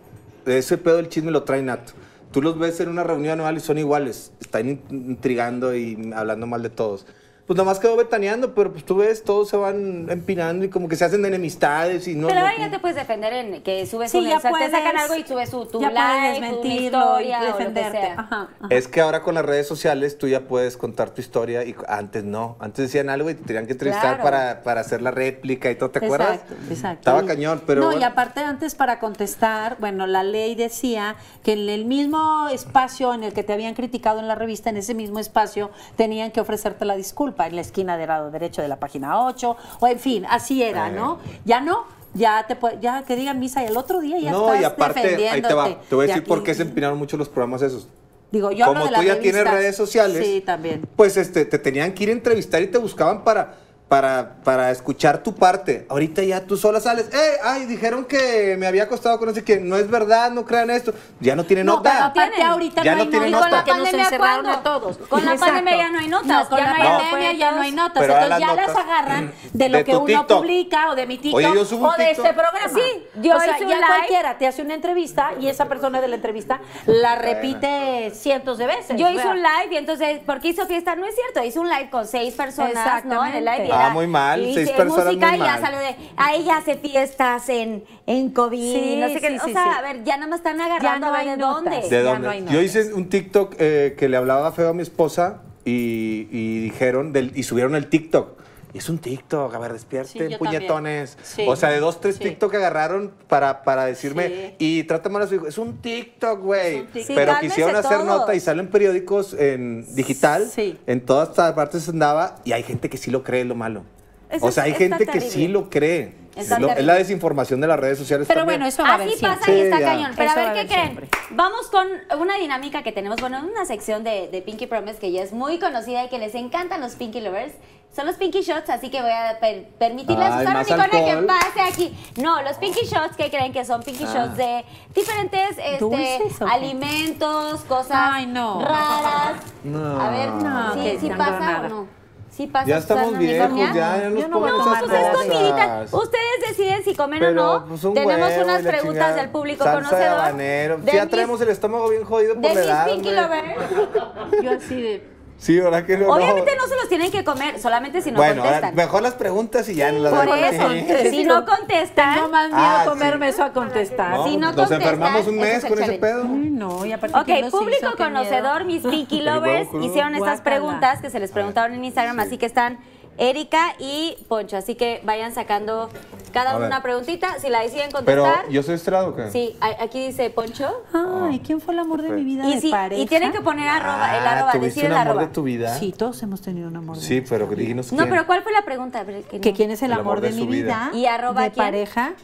Ese 0.45 0.79
pedo 0.79 0.97
del 0.97 1.09
chisme 1.09 1.31
lo 1.31 1.45
traen 1.45 1.67
nato. 1.67 1.93
Tú 2.33 2.43
los 2.43 2.59
ves 2.59 2.81
en 2.81 2.89
una 2.89 3.05
reunión 3.05 3.35
anual 3.39 3.57
y 3.57 3.61
son 3.61 3.79
iguales. 3.79 4.33
Están 4.41 4.69
in- 4.69 4.83
intrigando 4.91 5.75
y 5.75 6.13
hablando 6.15 6.47
mal 6.47 6.63
de 6.63 6.71
todos. 6.71 7.07
Pues 7.49 7.57
nada 7.57 7.65
más 7.65 7.79
quedó 7.79 7.97
ventaneando, 7.97 8.55
pero 8.55 8.71
pues 8.71 8.85
tú 8.85 8.97
ves, 8.97 9.25
todos 9.25 9.49
se 9.49 9.57
van 9.57 10.07
empinando 10.11 10.67
y 10.67 10.69
como 10.69 10.87
que 10.87 10.97
se 10.97 11.05
hacen 11.07 11.23
de 11.23 11.29
enemistades 11.29 12.07
y 12.07 12.15
no. 12.15 12.29
Pero 12.29 12.41
no- 12.41 12.47
ahora 12.47 12.59
ya 12.59 12.71
te 12.71 12.79
puedes 12.79 12.95
defender 12.97 13.33
en 13.33 13.63
que 13.63 13.87
subes 13.87 14.11
Sí, 14.11 14.19
un 14.19 14.27
ya 14.29 14.37
o 14.37 14.41
sea, 14.41 14.53
te 14.53 14.67
sacan 14.71 14.83
puedes- 14.93 15.01
algo 15.03 15.15
y 15.17 15.27
subes 15.27 15.49
su, 15.49 15.65
tu 15.65 15.81
ya 15.81 15.91
puedes 15.91 16.39
una 16.39 16.49
historia 16.53 17.39
y 17.43 17.47
o 17.47 17.49
lo 17.51 17.57
que 17.57 17.65
defenderte. 17.65 18.01
sea. 18.03 18.13
Ajá, 18.19 18.49
ajá. 18.61 18.67
Es 18.69 18.87
que 18.87 19.01
ahora 19.01 19.23
con 19.23 19.35
las 19.35 19.47
redes 19.47 19.67
sociales 19.67 20.19
tú 20.19 20.29
ya 20.29 20.43
puedes 20.43 20.77
contar 20.77 21.09
tu 21.09 21.23
historia 21.23 21.65
y 21.65 21.75
antes 21.89 22.23
no. 22.23 22.57
Antes 22.61 22.85
decían 22.89 23.09
algo 23.09 23.31
y 23.31 23.35
te 23.35 23.45
tenían 23.45 23.65
que 23.67 23.73
entrevistar 23.73 24.17
Claro. 24.19 24.23
para, 24.25 24.63
para 24.63 24.83
hacer 24.83 25.01
la 25.01 25.11
réplica 25.11 25.71
y 25.71 25.75
todo, 25.75 25.91
¿te 25.91 26.05
acuerdas? 26.05 26.35
Exacto, 26.35 26.55
exacto. 26.69 26.99
Estaba 27.11 27.25
cañón, 27.27 27.63
pero. 27.67 27.81
No, 27.81 27.99
y 27.99 28.03
aparte 28.03 28.41
antes 28.41 28.75
para 28.75 28.99
contestar, 28.99 29.79
bueno, 29.81 30.07
la 30.07 30.23
ley 30.23 30.55
decía 30.55 31.17
que 31.43 31.55
en 31.55 31.67
el 31.71 31.87
mismo 31.87 32.49
espacio 32.51 33.15
en 33.15 33.25
el 33.25 33.33
que 33.33 33.43
te 33.43 33.55
habían 33.55 33.73
criticado 33.75 34.19
en 34.21 34.29
la 34.29 34.35
revista, 34.35 34.69
en 34.69 34.77
ese 34.77 34.93
mismo 34.93 35.19
espacio, 35.19 35.71
tenían 35.97 36.31
que 36.31 36.43
ofrecerte 36.43 36.85
la 36.85 36.95
disculpa, 36.95 37.38
en 37.47 37.55
la 37.57 37.61
esquina 37.63 37.97
del 37.97 38.09
lado 38.09 38.31
derecho 38.31 38.63
de 38.63 38.69
la 38.69 38.77
página 38.77 39.25
8, 39.27 39.57
o 39.81 39.87
en 39.87 39.99
fin, 39.99 40.27
así 40.29 40.63
era, 40.63 40.89
Eh. 40.89 40.93
¿no? 40.93 41.19
Ya 41.45 41.61
no, 41.61 41.85
ya 42.15 42.47
te 42.47 42.57
ya 42.81 43.03
que 43.03 43.17
digan 43.17 43.39
misa 43.39 43.63
y 43.63 43.67
el 43.67 43.77
otro 43.77 44.01
día 44.01 44.19
ya 44.19 44.33
no, 44.33 44.47
estás 44.49 44.61
y 44.63 44.65
aparte, 44.65 45.29
ahí 45.29 45.43
te 45.43 45.55
va. 45.55 45.69
Te 45.89 45.95
voy 45.95 46.05
a 46.05 46.07
De 46.09 46.15
decir 46.15 46.25
por 46.29 46.43
qué 46.43 46.55
se 46.55 46.63
empinaron 46.63 46.99
mucho 46.99 47.17
los 47.17 47.29
programas 47.29 47.63
esos. 47.63 47.89
Digo, 48.31 48.51
yo 48.53 48.67
hablo 48.67 48.81
Como 48.81 48.85
de 48.87 48.91
las 48.93 49.01
tú 49.01 49.07
ya 49.07 49.21
tienes 49.21 49.45
redes 49.51 49.75
sociales, 49.77 50.23
Sí, 50.27 50.43
también. 50.43 50.87
pues 50.97 51.17
este, 51.17 51.47
te 51.47 51.59
tenían 51.59 51.93
que 51.95 52.03
ir 52.05 52.09
a 52.11 52.13
entrevistar 52.13 52.61
y 52.61 52.67
te 52.67 52.77
buscaban 52.77 53.25
para, 53.25 53.55
para, 53.89 54.35
para 54.45 54.71
escuchar 54.71 55.23
tu 55.23 55.35
parte. 55.35 55.87
Ahorita 55.89 56.23
ya 56.23 56.43
tú 56.45 56.57
sola 56.59 56.79
sales, 56.79 57.09
¡eh! 57.13 57.39
¡Ay! 57.43 57.65
Dijeron 57.65 58.05
que 58.05 58.55
me 58.59 58.67
había 58.67 58.83
acostado 58.83 59.19
con 59.19 59.29
no 59.29 59.35
sé 59.35 59.43
quién. 59.45 59.67
No 59.67 59.77
es 59.77 59.89
verdad, 59.91 60.31
no 60.31 60.45
crean 60.45 60.69
esto. 60.69 60.93
Ya 61.21 61.35
no 61.35 61.45
tiene 61.47 61.65
No, 61.65 61.83
pero 61.83 61.95
nota. 61.95 62.07
aparte 62.07 62.31
tienen. 62.35 62.53
ahorita 62.53 62.83
Ya 62.83 62.91
no 62.93 62.97
no 62.99 63.03
hay 63.05 63.09
tienen 63.09 63.31
notas 63.31 63.51
nota. 63.51 63.57
porque 63.65 63.71
nos 63.79 63.79
¿Pandemia 63.89 64.05
encerraron 64.05 64.45
cuándo? 64.45 64.59
a 64.61 64.63
todos. 64.63 64.99
Con 65.09 65.25
la 65.25 65.33
Exacto. 65.33 65.55
pandemia 65.55 65.77
ya 65.79 65.91
no 65.91 65.99
hay 66.01 66.09
notas, 66.09 66.27
No, 66.29 66.49
con 66.51 66.59
ya 66.59 66.65
la 66.65 66.71
no 66.71 66.75
hay 66.77 66.89
pandemia 67.01 67.33
ya 67.33 67.51
no 67.53 67.61
hay 67.63 67.73
notas. 67.73 67.93
Pero 68.03 68.13
Entonces 68.15 68.39
ya 68.41 68.55
las 68.55 68.77
agarran 68.77 69.33
de 69.55 69.69
lo 69.71 69.79
de 69.79 69.85
que 69.85 69.97
uno 69.97 70.05
TikTok. 70.07 70.39
publica 70.39 70.91
o 70.91 70.95
de 70.95 71.07
mi 71.07 71.17
TikTok 71.19 71.37
Oye, 71.39 71.51
yo 71.55 71.65
subo 71.65 71.89
o 71.89 71.93
de 71.93 72.07
TikTok. 72.09 72.25
este 72.27 72.35
programa. 72.39 72.69
Sí, 72.75 73.07
yo 73.23 73.37
o 73.37 73.41
sea, 73.41 73.55
hice 73.55 73.65
un 73.65 73.71
ya 73.71 73.77
live. 73.77 73.87
cualquiera 73.87 74.37
te 74.39 74.47
hace 74.47 74.61
una 74.63 74.75
entrevista 74.75 75.31
y 75.41 75.49
esa 75.49 75.65
persona 75.67 76.03
de 76.03 76.09
la 76.09 76.17
entrevista 76.17 76.61
la 76.85 77.15
repite 77.17 78.11
cientos 78.15 78.59
de 78.59 78.67
veces. 78.67 78.97
Yo 78.99 79.09
hice 79.09 79.27
un 79.27 79.37
live 79.43 79.69
y 79.73 79.77
entonces, 79.77 80.21
¿por 80.27 80.41
qué 80.41 80.49
hizo 80.49 80.67
fiesta? 80.67 80.95
No 80.95 81.07
es 81.07 81.15
cierto, 81.15 81.43
hice 81.43 81.59
un 81.59 81.69
live 81.71 81.89
con 81.91 82.07
seis 82.07 82.35
personas, 82.35 83.05
¿no? 83.07 83.25
En 83.25 83.35
el 83.35 83.45
live. 83.47 83.78
Ah, 83.87 83.91
muy 83.91 84.07
mal, 84.07 84.45
y 84.47 84.55
seis 84.55 84.71
personas 84.71 85.07
música 85.07 85.27
muy 85.29 85.37
y 85.37 85.39
ya 85.41 85.47
mal. 85.53 85.61
salió 85.61 85.79
de, 85.79 85.97
a 86.17 86.35
ella 86.35 86.57
hace 86.59 86.77
fiestas 86.77 87.49
en, 87.49 87.85
en 88.07 88.31
COVID, 88.31 88.73
Sí, 88.73 88.97
no 89.01 89.09
sé 89.09 89.21
qué. 89.21 89.29
sí, 89.31 89.37
o 89.37 89.45
sí, 89.47 89.53
sea, 89.53 89.63
sí. 89.65 89.69
a 89.79 89.81
ver, 89.83 90.05
ya 90.05 90.17
nada 90.17 90.29
más 90.29 90.41
están 90.41 90.61
agarrando 90.61 91.07
no 91.09 91.15
a 91.15 91.19
ver 91.19 91.27
de 91.29 91.37
dónde. 91.37 91.71
¿De 91.83 91.89
Ya 91.91 92.03
dónde? 92.03 92.27
no 92.27 92.31
hay 92.31 92.45
Yo 92.47 92.61
hice 92.63 92.93
un 92.95 93.09
TikTok 93.09 93.55
eh, 93.59 93.95
que 93.99 94.09
le 94.09 94.17
hablaba 94.17 94.53
feo 94.53 94.69
a 94.71 94.73
mi 94.75 94.83
esposa 94.83 95.43
y, 95.65 96.29
y 96.31 96.61
dijeron 96.61 97.13
del- 97.13 97.33
y 97.35 97.43
subieron 97.43 97.75
el 97.75 97.89
TikTok. 97.89 98.39
Y 98.75 98.79
es 98.79 98.89
un 98.91 98.99
TikTok, 98.99 99.55
a 99.55 99.59
ver, 99.59 99.71
Sí, 99.71 99.75
despierte, 99.75 100.31
yo 100.31 100.39
puñetones. 100.39 101.17
Sí. 101.23 101.45
O 101.49 101.57
sea, 101.57 101.71
de 101.71 101.81
dos, 101.81 102.01
tres 102.01 102.17
Sí. 102.17 102.25
TikTok 102.25 102.51
que 102.51 102.57
agarraron 102.59 103.13
para, 103.27 103.63
para 103.63 103.87
decirme, 103.87 104.29
Sí. 104.29 104.55
y 104.59 104.83
trata 104.85 105.09
mal 105.09 105.23
a 105.23 105.27
su 105.27 105.37
hijo. 105.37 105.47
Es 105.47 105.57
un 105.59 105.79
TikTok, 105.79 106.41
güey. 106.41 106.75
Es 106.77 106.81
un 106.81 106.87
TikTok. 106.89 107.07
Sí, 107.07 107.13
Pero 107.15 107.33
quisieron 107.41 107.77
hacer 107.77 107.99
todos. 107.99 108.07
nota 108.07 108.35
y 108.35 108.41
salen 108.41 108.69
periódicos 108.69 109.33
en 109.35 109.87
digital. 109.95 110.47
Sí. 110.47 110.79
En 110.87 111.01
todas 111.07 111.31
partes 111.55 111.89
andaba 111.89 112.37
y 112.45 112.53
hay 112.53 112.63
gente 112.63 112.91
que 112.91 112.99
sí 112.99 113.11
lo 113.11 113.23
cree, 113.25 113.45
lo 113.45 113.55
malo. 113.55 113.85
Eso 114.31 114.45
o 114.47 114.53
sea, 114.53 114.65
hay 114.65 114.75
gente 114.75 115.07
que 115.07 115.23
sí 115.23 115.49
lo 115.49 115.71
cree. 115.71 116.13
Es, 116.37 116.51
lo- 116.61 116.71
es 116.71 116.85
la 116.85 116.95
desinformación 116.95 117.61
de 117.61 117.67
las 117.67 117.81
redes 117.81 117.99
sociales 117.99 118.29
Pero 118.29 118.41
también. 118.43 118.61
bueno, 118.61 118.69
eso 118.69 118.83
va 118.85 118.91
a 118.91 118.95
Así 118.95 119.09
siempre. 119.17 119.29
pasa 119.41 119.51
y 119.51 119.55
Sí, 119.55 119.61
está 119.63 119.81
cañón. 119.81 120.13
Pero 120.17 120.31
Eso 120.31 120.39
a 120.39 120.43
a 120.43 120.53
ver 120.53 120.63
qué 120.63 120.69
creen. 120.73 120.83
siempre. 120.85 121.09
Vamos 121.31 121.67
con 121.69 121.87
una 122.21 122.37
dinámica 122.39 122.85
que 122.85 122.93
tenemos, 122.93 123.21
bueno, 123.21 123.45
una 123.45 123.65
sección 123.65 124.05
de, 124.05 124.29
de 124.31 124.41
Pinky 124.43 124.67
Promise 124.69 124.99
que 125.01 125.11
ya 125.11 125.23
es 125.23 125.33
muy 125.33 125.59
conocida 125.59 126.05
y 126.05 126.09
que 126.11 126.19
les 126.21 126.37
encantan 126.37 126.81
los 126.81 126.95
Pinky 126.95 127.21
Lovers. 127.23 127.55
Son 127.95 128.07
los 128.07 128.15
Pinky 128.17 128.43
Shots, 128.43 128.71
así 128.71 128.91
que 128.91 129.03
voy 129.03 129.11
a 129.11 129.39
per- 129.41 129.71
permitirles 129.79 130.31
Ay, 130.31 130.43
usar 130.45 130.55
más 130.55 130.71
unicornio 130.71 131.21
que 131.21 131.27
pase 131.27 131.61
aquí. 131.61 131.99
No, 132.17 132.41
los 132.43 132.57
Pinky 132.59 132.87
Shots, 132.87 133.17
¿qué 133.17 133.29
creen 133.29 133.53
que 133.53 133.65
son? 133.65 133.83
Pinky 133.83 134.05
Ah. 134.07 134.13
Shots 134.15 134.37
de 134.37 134.65
diferentes 134.95 135.57
este, 135.59 136.45
alimentos, 136.49 137.63
cosas 137.63 137.99
Ay, 138.13 138.27
no. 138.27 138.61
raras. 138.61 139.43
No. 139.65 140.01
A 140.01 140.11
ver, 140.11 140.29
No, 140.31 140.75
¿sí, 140.75 140.81
que 140.81 141.01
sí 141.01 141.09
no 141.09 141.17
pasa 141.19 141.41
nada. 141.41 141.67
o 141.67 141.69
no? 141.71 141.99
¿Sí 142.31 142.47
pasa 142.47 142.67
Ya 142.69 142.77
estamos 142.77 143.05
usando 143.09 143.19
viejos, 143.27 143.59
ya, 143.59 143.75
ya 143.75 144.11
nos 144.11 144.21
Yo 144.23 144.29
no 144.29 144.45
a 144.45 144.51
No, 144.51 144.65
pues 144.87 144.93
es 144.93 145.09
comidita. 145.17 145.87
Ustedes 145.91 146.49
deciden 146.49 146.85
si 146.85 146.95
comen 146.95 147.19
Pero, 147.19 147.31
o 147.57 147.59
no. 147.61 147.67
pues, 147.67 147.83
un 147.83 147.95
Tenemos 147.95 148.29
huevo 148.29 148.45
unas 148.45 148.63
preguntas 148.63 148.85
chingada. 148.93 149.15
del 149.17 149.31
público 149.31 149.65
Salsa 149.65 149.77
conocedor. 149.89 150.01
de 150.03 150.09
habanero. 150.23 150.77
de 150.79 150.93
ya 150.93 151.01
mis- 151.03 151.11
traemos 151.11 151.41
el 151.41 151.49
estómago 151.49 151.89
bien 151.89 152.05
jodido 152.05 152.35
por 152.35 152.43
de 152.43 152.49
la 152.55 152.55
mis 152.61 152.65
edad, 152.65 152.87
Pinky 152.87 153.09
hombre. 153.09 153.23
Lovers. 153.23 154.43
Yo 154.45 154.51
así 154.53 154.81
de. 154.83 155.18
Sí, 155.39 155.59
¿verdad 155.61 155.85
que 155.87 155.97
no? 155.97 156.09
Obviamente 156.09 156.51
no 156.57 156.67
se 156.67 156.75
los 156.75 156.89
tienen 156.89 157.13
que 157.13 157.23
comer, 157.23 157.61
solamente 157.61 158.03
si 158.03 158.11
no 158.11 158.17
bueno, 158.17 158.43
contestan. 158.43 158.75
mejor 158.75 159.03
las 159.03 159.15
preguntas 159.15 159.69
y 159.69 159.77
ya 159.77 159.93
no 159.93 160.01
las 160.01 160.13
Por 160.13 160.29
eso, 160.37 160.71
Sí. 160.71 161.11
si 161.11 161.25
no 161.25 161.45
contestan, 161.47 162.15
Tengo 162.15 162.29
más 162.29 162.49
miedo 162.49 162.61
Ah, 162.61 162.85
comerme 162.89 163.27
sí. 163.29 163.35
eso 163.35 163.45
a 163.45 163.53
contestar. 163.53 164.11
No, 164.17 164.25
si 164.27 164.37
no 164.37 164.49
nos 164.49 164.57
contestan, 164.57 164.83
enfermamos 164.83 165.27
un 165.29 165.37
mes 165.39 165.65
con 165.65 165.81
ese 165.81 165.93
pedo. 165.93 166.23
Ay, 166.25 166.51
no, 166.51 166.85
y 166.85 166.93
aparte 166.93 167.17
¿quién 167.25 167.45
Ok, 167.45 167.51
público 167.53 167.87
hizo? 167.87 167.97
Conocedor, 167.97 168.65
mis 168.65 168.83
Pinky 168.91 169.21
Lovers 169.23 169.69
hicieron 169.81 170.17
estas 170.17 170.41
preguntas 170.41 171.01
que 171.01 171.09
se 171.09 171.21
les 171.21 171.31
preguntaron 171.31 171.73
en 171.73 171.85
Instagram, 171.85 172.19
así 172.19 172.37
que 172.37 172.47
están 172.47 172.79
Erika 173.19 173.75
y 173.81 174.17
Poncho, 174.29 174.57
así 174.57 174.77
que 174.77 175.01
vayan 175.05 175.35
sacando 175.35 175.89
cada 176.33 176.57
uno 176.57 176.67
una 176.67 176.83
preguntita, 176.83 177.39
si 177.41 177.49
la 177.49 177.61
deciden 177.63 177.89
Pero, 178.05 178.23
contestar. 178.23 178.49
¿yo 178.51 178.63
soy 178.63 178.77
estrado 178.77 179.09
o 179.09 179.17
qué? 179.17 179.31
Sí, 179.31 179.57
aquí 179.61 180.07
dice 180.07 180.31
Poncho. 180.31 180.71
Ay, 180.95 181.41
¿quién 181.41 181.61
fue 181.61 181.75
el 181.75 181.81
amor 181.81 182.01
de 182.03 182.11
mi 182.11 182.23
vida 182.23 182.47
Y, 182.47 182.55
de 182.55 182.61
sí, 182.61 182.71
pareja? 182.71 183.03
y 183.03 183.07
tienen 183.07 183.33
que 183.33 183.41
poner 183.41 183.69
arroba, 183.69 184.17
el 184.19 184.25
Ah, 184.27 184.33
arroba, 184.39 184.53
¿tuviste 184.53 184.81
decir 184.83 184.85
un 184.85 184.93
el 184.93 184.99
amor 184.99 185.09
arroba. 185.11 185.27
de 185.27 185.33
tu 185.33 185.43
vida? 185.43 185.75
Sí, 185.79 185.93
todos 185.93 186.23
hemos 186.23 186.41
tenido 186.43 186.69
un 186.69 186.77
amor 186.77 186.97
de 186.97 187.03
Sí, 187.03 187.21
pero 187.29 187.47
dinos 187.49 187.91
No, 187.93 187.99
quién. 187.99 188.11
pero 188.11 188.27
¿cuál 188.27 188.43
fue 188.45 188.53
la 188.53 188.63
pregunta? 188.65 189.05
Que 189.05 189.53
quién 189.53 189.71
es 189.73 189.83
el, 189.83 189.87
El 189.91 189.99
amor, 189.99 190.19
amor 190.19 190.21
de 190.21 190.31
mi 190.31 190.47
vida. 190.47 190.91
vida 190.93 190.99
¿Y 190.99 191.07
arroba 191.07 191.43
de 191.43 191.51
quién? 191.51 191.67
pareja 191.67 192.15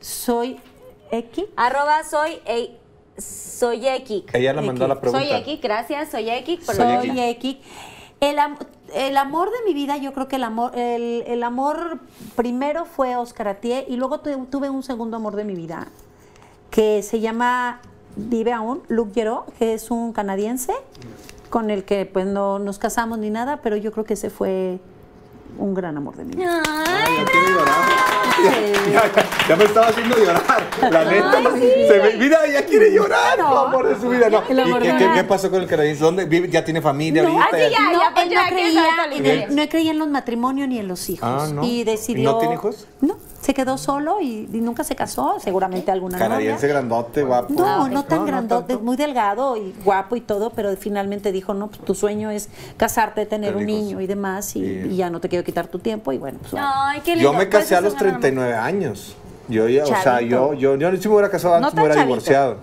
soy 0.00 0.60
X 1.10 1.44
Arroba 1.56 2.04
soy 2.04 2.38
e- 2.46 2.76
soy 3.20 3.88
Ekik. 3.88 4.32
Ella 4.34 4.52
la 4.52 4.62
mandó 4.62 4.84
X. 4.84 4.88
la 4.94 5.00
pregunta. 5.00 5.26
Soy 5.26 5.36
Ekik, 5.36 5.60
gracias, 5.62 6.10
soy 6.12 6.30
por 6.64 6.76
Soy 6.76 7.18
X 7.20 7.56
el, 8.20 8.38
am- 8.38 8.58
el 8.94 9.16
amor 9.16 9.48
de 9.50 9.56
mi 9.66 9.74
vida 9.74 9.96
yo 9.96 10.12
creo 10.12 10.28
que 10.28 10.36
el 10.36 10.44
amor 10.44 10.72
el, 10.76 11.22
el 11.26 11.42
amor 11.42 11.98
primero 12.36 12.84
fue 12.84 13.16
Oscar 13.16 13.48
Atié 13.48 13.84
y 13.88 13.96
luego 13.96 14.20
tu- 14.20 14.46
tuve 14.46 14.70
un 14.70 14.82
segundo 14.82 15.16
amor 15.16 15.36
de 15.36 15.44
mi 15.44 15.54
vida 15.54 15.88
que 16.70 17.02
se 17.02 17.20
llama 17.20 17.80
vive 18.16 18.52
aún 18.52 18.82
Luc 18.88 19.12
Gero 19.14 19.46
que 19.58 19.74
es 19.74 19.90
un 19.90 20.12
canadiense 20.12 20.72
con 21.50 21.70
el 21.70 21.84
que 21.84 22.06
pues 22.06 22.26
no 22.26 22.58
nos 22.58 22.78
casamos 22.78 23.18
ni 23.18 23.30
nada 23.30 23.58
pero 23.62 23.76
yo 23.76 23.92
creo 23.92 24.04
que 24.04 24.14
ese 24.14 24.30
fue 24.30 24.80
un 25.58 25.74
gran 25.74 25.96
amor 25.96 26.14
de 26.16 26.24
mi 26.24 26.34
vida 26.36 26.62
Ay, 26.66 27.04
Ay, 27.06 27.16
ya 27.16 27.24
quiero 27.24 27.48
llorar. 27.58 27.88
ya, 28.92 29.46
ya 29.48 29.56
me 29.56 29.64
estaba 29.64 29.86
haciendo 29.88 30.16
llorar. 30.16 30.42
La 30.90 31.04
neta. 31.04 31.42
se 31.42 32.00
me- 32.02 32.16
mira, 32.16 32.46
ya 32.46 32.64
quiere 32.64 32.92
llorar, 32.92 33.36
por 33.38 33.66
amor 33.66 33.88
de 33.88 34.00
su 34.00 34.08
vida. 34.08 34.28
No. 34.30 34.42
¿Y 34.78 34.80
qué, 34.98 35.10
qué- 35.14 35.24
pasó 35.24 35.50
con 35.50 35.60
el 35.62 35.68
canadiense? 35.68 36.02
¿Dónde 36.04 36.24
vive? 36.26 36.48
¿Ya 36.48 36.64
tiene 36.64 36.80
familia 36.80 37.22
No, 37.24 37.30
ahorita? 37.30 37.48
Ah, 37.52 37.58
ya, 37.58 37.80
no, 37.92 38.00
ya, 38.00 38.10
pues 38.14 38.26
él 38.26 38.34
no 38.34 38.40
¿qué 38.44 38.54
creía, 38.54 38.82
en 39.12 39.26
el- 39.50 39.56
no 39.56 39.68
creía 39.68 39.90
en 39.90 39.98
los 39.98 40.08
matrimonios 40.08 40.68
ni 40.68 40.78
en 40.78 40.88
los 40.88 41.08
hijos. 41.10 41.28
Ah, 41.28 41.48
¿no? 41.52 41.64
Y 41.64 41.80
¿Y 41.80 41.84
decidió. 41.84 42.32
no 42.32 42.38
tiene 42.38 42.54
hijos? 42.54 42.86
No, 43.00 43.16
se 43.48 43.54
quedó 43.54 43.78
solo 43.78 44.20
y, 44.20 44.46
y 44.52 44.60
nunca 44.60 44.84
se 44.84 44.94
casó, 44.94 45.38
seguramente 45.42 45.90
alguna 45.90 46.18
Canadiense 46.18 46.66
novia. 46.66 46.80
grandote, 46.80 47.22
guapo. 47.22 47.54
No, 47.54 47.88
no 47.88 48.04
tan 48.04 48.18
No, 48.18 48.24
no 48.24 48.26
grandote, 48.26 48.74
tanto. 48.74 48.84
muy 48.84 48.94
delgado 48.98 49.56
y 49.56 49.74
guapo 49.86 50.16
y 50.16 50.20
todo, 50.20 50.50
pero 50.50 50.76
finalmente 50.76 51.32
dijo, 51.32 51.54
no, 51.54 51.68
pues 51.68 51.80
tu 51.80 51.94
sueño 51.94 52.30
es 52.30 52.50
casarte, 52.76 53.24
tener 53.24 53.56
un 53.56 53.64
niño 53.64 54.02
y 54.02 54.06
demás, 54.06 54.54
y, 54.54 54.94
ya 54.94 55.08
no 55.08 55.20
te 55.22 55.30
quiero 55.30 55.46
quitar 55.46 55.66
tu 55.66 55.78
tiempo, 55.78 56.12
y 56.12 56.18
bueno, 56.18 56.40
pues. 56.42 56.52
Ay, 56.62 57.00
qué 57.02 57.16
lindo. 57.16 57.32
Yo 57.32 57.38
me 57.38 57.48
casé 57.48 57.74
a 57.74 57.80
los 57.80 57.94
una 57.94 58.02
norma. 58.02 58.20
39 58.20 58.54
años. 58.54 59.16
Yo 59.48 59.66
ya, 59.66 59.84
o 59.84 59.86
sea, 59.86 60.20
yo, 60.20 60.52
yo, 60.52 60.76
yo 60.76 60.94
si 60.98 61.08
me 61.08 61.14
hubiera 61.14 61.30
casado 61.30 61.58
No 61.58 61.68
antes 61.68 61.72
me 61.72 61.76
tan 61.76 61.84
hubiera 61.84 61.94
chavito. 61.94 62.06
divorciado. 62.06 62.56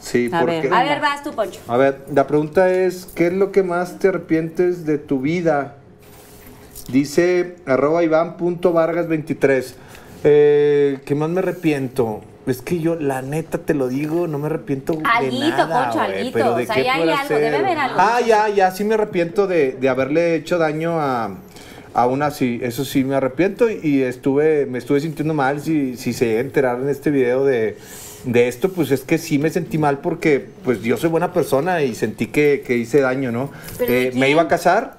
Sí, 0.00 0.28
A 0.32 0.40
porque... 0.40 0.62
ver, 0.62 0.74
A 0.74 0.82
ver, 0.82 1.00
vas 1.00 1.22
tú, 1.22 1.30
Poncho. 1.30 1.60
A 1.68 1.76
ver, 1.76 2.04
la 2.12 2.26
pregunta 2.26 2.68
es, 2.68 3.06
¿qué 3.14 3.28
es 3.28 3.32
lo 3.32 3.52
que 3.52 3.62
más 3.62 4.00
te 4.00 4.08
arrepientes 4.08 4.84
de 4.84 4.98
tu 4.98 5.20
vida? 5.20 5.76
Dice 6.88 7.58
arroba 7.64 8.02
iván.vargas23. 8.02 9.74
Eh, 10.24 10.98
¿Qué 11.04 11.14
más 11.14 11.30
me 11.30 11.38
arrepiento? 11.40 12.20
Es 12.46 12.62
que 12.62 12.80
yo, 12.80 12.96
la 12.96 13.22
neta, 13.22 13.58
te 13.58 13.74
lo 13.74 13.88
digo, 13.88 14.26
no 14.26 14.38
me 14.38 14.46
arrepiento 14.46 14.94
de 14.94 15.02
Alguito, 15.04 15.56
nada, 15.56 15.92
pero 16.32 16.54
¿de 16.56 16.64
O 16.64 16.66
sea, 16.66 16.74
qué 16.74 16.84
ya 16.84 16.94
hay 16.94 17.08
algo, 17.10 17.34
debe 17.34 17.56
haber 17.56 17.78
algo. 17.78 17.96
Ah, 17.98 18.20
ya, 18.26 18.48
ya, 18.48 18.70
sí 18.70 18.82
me 18.84 18.94
arrepiento 18.94 19.46
de, 19.46 19.72
de 19.72 19.88
haberle 19.88 20.34
hecho 20.34 20.58
daño 20.58 20.98
a, 21.00 21.36
a 21.94 22.06
una, 22.06 22.30
sí, 22.30 22.58
eso 22.62 22.84
sí 22.84 23.04
me 23.04 23.14
arrepiento 23.14 23.70
y, 23.70 23.80
y 23.82 24.02
estuve, 24.02 24.66
me 24.66 24.78
estuve 24.78 25.00
sintiendo 25.00 25.34
mal 25.34 25.60
si, 25.60 25.96
si 25.96 26.12
se 26.12 26.26
llega 26.26 26.38
a 26.38 26.42
enterar 26.42 26.80
en 26.80 26.88
este 26.88 27.10
video 27.10 27.44
de, 27.44 27.76
de 28.24 28.48
esto, 28.48 28.70
pues 28.72 28.90
es 28.90 29.02
que 29.02 29.18
sí 29.18 29.38
me 29.38 29.50
sentí 29.50 29.78
mal 29.78 29.98
porque 29.98 30.44
pues 30.64 30.82
yo 30.82 30.96
soy 30.96 31.10
buena 31.10 31.32
persona 31.32 31.82
y 31.82 31.94
sentí 31.94 32.26
que, 32.26 32.64
que 32.66 32.76
hice 32.76 33.00
daño, 33.00 33.30
¿no? 33.30 33.50
¿Pero 33.78 33.92
Eh, 33.92 34.12
me 34.14 34.28
iba 34.30 34.42
a 34.42 34.48
casar, 34.48 34.96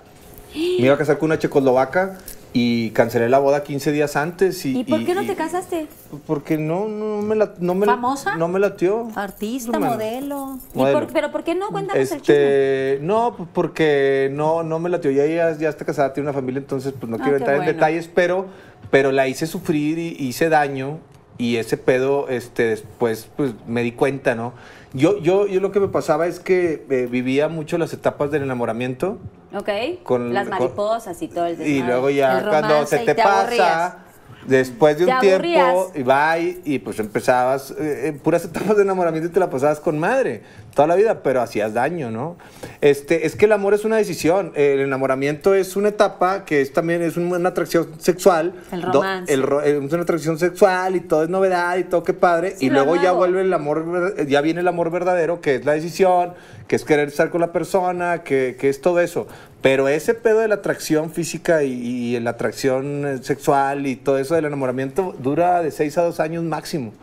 me 0.56 0.86
iba 0.86 0.94
a 0.96 0.98
casar 0.98 1.18
con 1.18 1.28
una 1.28 1.40
checoslovaca 1.40 2.18
y 2.54 2.90
cancelé 2.92 3.30
la 3.30 3.40
boda 3.40 3.64
15 3.64 3.92
días 3.94 4.16
antes. 4.16 4.66
¿Y, 4.66 4.80
¿Y 4.80 4.84
por 4.84 5.06
qué 5.06 5.16
no 5.16 5.26
te 5.26 5.36
casaste? 5.36 5.88
Porque 6.28 6.58
no, 6.58 6.88
no 6.88 7.22
me 7.22 7.36
la, 7.36 7.54
no 7.60 7.74
me 7.76 7.86
¿Famosa? 7.86 8.36
No 8.36 8.48
me 8.50 8.60
latió. 8.60 9.08
Artista, 9.16 9.72
No 9.72 9.80
me- 9.80 9.88
modelo. 9.88 10.58
¿Y 10.74 10.78
Modelo. 10.78 11.00
por- 11.00 11.14
¿Pero 11.14 11.32
por 11.32 11.44
qué 11.44 11.56
no? 11.56 11.70
Cuéntanos 11.70 12.12
el 12.12 12.22
chisme. 12.22 12.36
Este, 12.36 13.00
no, 13.02 13.48
porque 13.54 14.30
no, 14.34 14.64
no 14.64 14.80
me 14.80 14.90
latió. 14.90 15.12
Ya, 15.12 15.26
ya, 15.26 15.58
ya 15.58 15.70
está 15.70 15.86
casada, 15.86 16.14
tiene 16.14 16.30
una 16.30 16.34
familia, 16.34 16.60
entonces 16.60 16.94
pues 17.00 17.10
no 17.10 17.16
Ah, 17.18 17.22
quiero 17.24 17.38
entrar 17.38 17.56
en 17.58 17.66
detalles, 17.66 18.10
pero, 18.14 18.48
pero 18.90 19.12
la 19.14 19.28
hice 19.30 19.48
sufrir 19.48 19.98
y 19.98 20.16
hice 20.20 20.50
daño 20.50 21.00
y 21.38 21.56
ese 21.56 21.78
pedo, 21.78 22.28
este, 22.28 22.64
después 22.66 23.30
pues 23.38 23.54
me 23.66 23.82
di 23.82 23.94
cuenta, 23.94 24.36
¿no? 24.36 24.54
Yo, 24.94 25.18
yo, 25.20 25.48
yo 25.48 25.62
lo 25.62 25.72
que 25.72 25.80
me 25.80 25.88
pasaba 25.88 26.28
es 26.28 26.40
que 26.40 26.86
eh, 26.90 27.08
vivía 27.10 27.48
mucho 27.48 27.78
las 27.78 27.94
etapas 27.94 28.30
del 28.32 28.44
enamoramiento 28.44 29.20
Ok. 29.56 29.70
con- 30.04 30.34
Las 30.34 30.48
con- 30.50 30.60
mariposas 30.60 31.22
y 31.22 31.28
todo 31.30 31.46
el 31.46 31.54
y 31.54 31.56
desmadre. 31.58 31.84
luego 31.88 32.10
ya 32.10 32.40
El 32.40 32.46
cuando 32.50 32.86
se 32.86 33.04
y 33.04 33.06
te, 33.06 33.16
te 33.16 33.24
pasa, 33.24 34.00
después 34.46 34.98
de 34.98 35.06
un 35.06 35.20
tiempo, 35.20 35.92
y 35.96 36.04
bye, 36.04 36.62
y 36.66 36.80
pues 36.80 37.00
empezabas, 37.00 37.72
eh, 37.80 38.08
en 38.08 38.20
puras 38.20 38.44
etapas 38.44 38.76
de 38.76 38.84
enamoramiento 38.84 39.30
y 39.30 39.32
te 39.32 39.40
la 39.40 39.50
pasabas 39.50 39.80
con 39.80 39.98
madre 39.98 40.44
toda 40.74 40.88
la 40.88 40.96
vida, 40.96 41.22
pero 41.22 41.42
hacías 41.42 41.74
daño, 41.74 42.12
¿no? 42.12 42.38
Este, 42.80 43.26
es 43.26 43.36
que 43.36 43.46
el 43.46 43.52
amor 43.52 43.74
es 43.74 43.84
una 43.86 43.98
decisión, 43.98 44.54
el 44.56 44.80
enamoramiento 44.80 45.54
es 45.54 45.76
una 45.76 45.90
etapa 45.90 46.46
que 46.46 46.62
es 46.62 46.72
también 46.74 47.02
es 47.02 47.18
una 47.18 47.50
atracción 47.50 47.90
sexual. 48.00 48.54
El 48.72 48.82
do- 48.82 48.92
romance. 48.94 49.34
el 49.34 49.44
ro- 49.44 49.62
es 49.62 49.92
una 49.94 50.04
atracción 50.04 50.40
sexual 50.40 50.96
y 50.96 51.02
todo 51.02 51.24
es 51.24 51.30
novedad 51.30 51.78
y 51.78 51.84
todo 51.84 52.04
qué 52.04 52.14
padre, 52.14 52.56
Sí, 52.58 52.68
y 52.68 52.70
luego 52.70 52.96
ya 52.96 53.12
vuelve 53.12 53.42
el 53.42 53.54
amor, 53.54 54.16
ya 54.28 54.42
viene 54.42 54.62
el 54.62 54.68
amor 54.68 54.92
verdadero, 54.92 55.42
que 55.42 55.56
es 55.56 55.66
la 55.66 55.74
decisión, 55.74 56.34
que 56.68 56.76
es 56.78 56.86
querer 56.86 57.10
estar 57.10 57.30
con 57.30 57.42
la 57.42 57.52
persona, 57.52 58.24
que, 58.24 58.56
que 58.60 58.70
es 58.70 58.80
todo 58.82 59.00
eso. 59.02 59.28
Pero 59.62 59.88
ese 59.90 60.14
pedo 60.16 60.40
de 60.40 60.48
la 60.48 60.56
atracción 60.56 61.12
física 61.12 61.64
y, 61.64 61.72
y 61.74 62.20
la 62.20 62.32
atracción 62.32 63.06
eh, 63.06 63.18
sexual 63.22 63.86
y 63.86 63.96
todo 63.96 64.18
eso 64.18 64.34
del 64.36 64.46
enamoramiento 64.46 65.14
dura 65.20 65.62
de 65.62 65.70
6 65.70 65.98
a 66.00 66.02
2 66.04 66.20
años 66.20 66.44
máximo. 66.44 66.94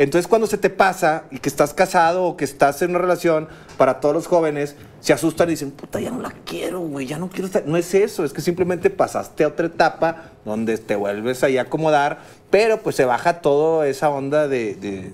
Entonces 0.00 0.26
cuando 0.28 0.46
se 0.46 0.56
te 0.56 0.70
pasa 0.70 1.24
y 1.30 1.40
que 1.40 1.50
estás 1.50 1.74
casado 1.74 2.24
o 2.24 2.34
que 2.34 2.46
estás 2.46 2.80
en 2.80 2.88
una 2.90 3.00
relación, 3.00 3.48
para 3.76 4.00
todos 4.00 4.14
los 4.14 4.26
jóvenes 4.26 4.74
se 5.00 5.12
asustan 5.12 5.48
y 5.48 5.50
dicen, 5.52 5.72
puta, 5.72 6.00
ya 6.00 6.10
no 6.10 6.22
la 6.22 6.30
quiero, 6.46 6.80
güey, 6.80 7.06
ya 7.06 7.18
no 7.18 7.28
quiero 7.28 7.44
estar. 7.48 7.66
No 7.66 7.76
es 7.76 7.92
eso, 7.92 8.24
es 8.24 8.32
que 8.32 8.40
simplemente 8.40 8.88
pasaste 8.88 9.44
a 9.44 9.48
otra 9.48 9.66
etapa 9.66 10.30
donde 10.46 10.78
te 10.78 10.96
vuelves 10.96 11.44
ahí 11.44 11.58
a 11.58 11.62
acomodar, 11.62 12.20
pero 12.48 12.78
pues 12.80 12.96
se 12.96 13.04
baja 13.04 13.42
toda 13.42 13.86
esa 13.88 14.08
onda 14.08 14.48
de, 14.48 14.74
de, 14.76 15.12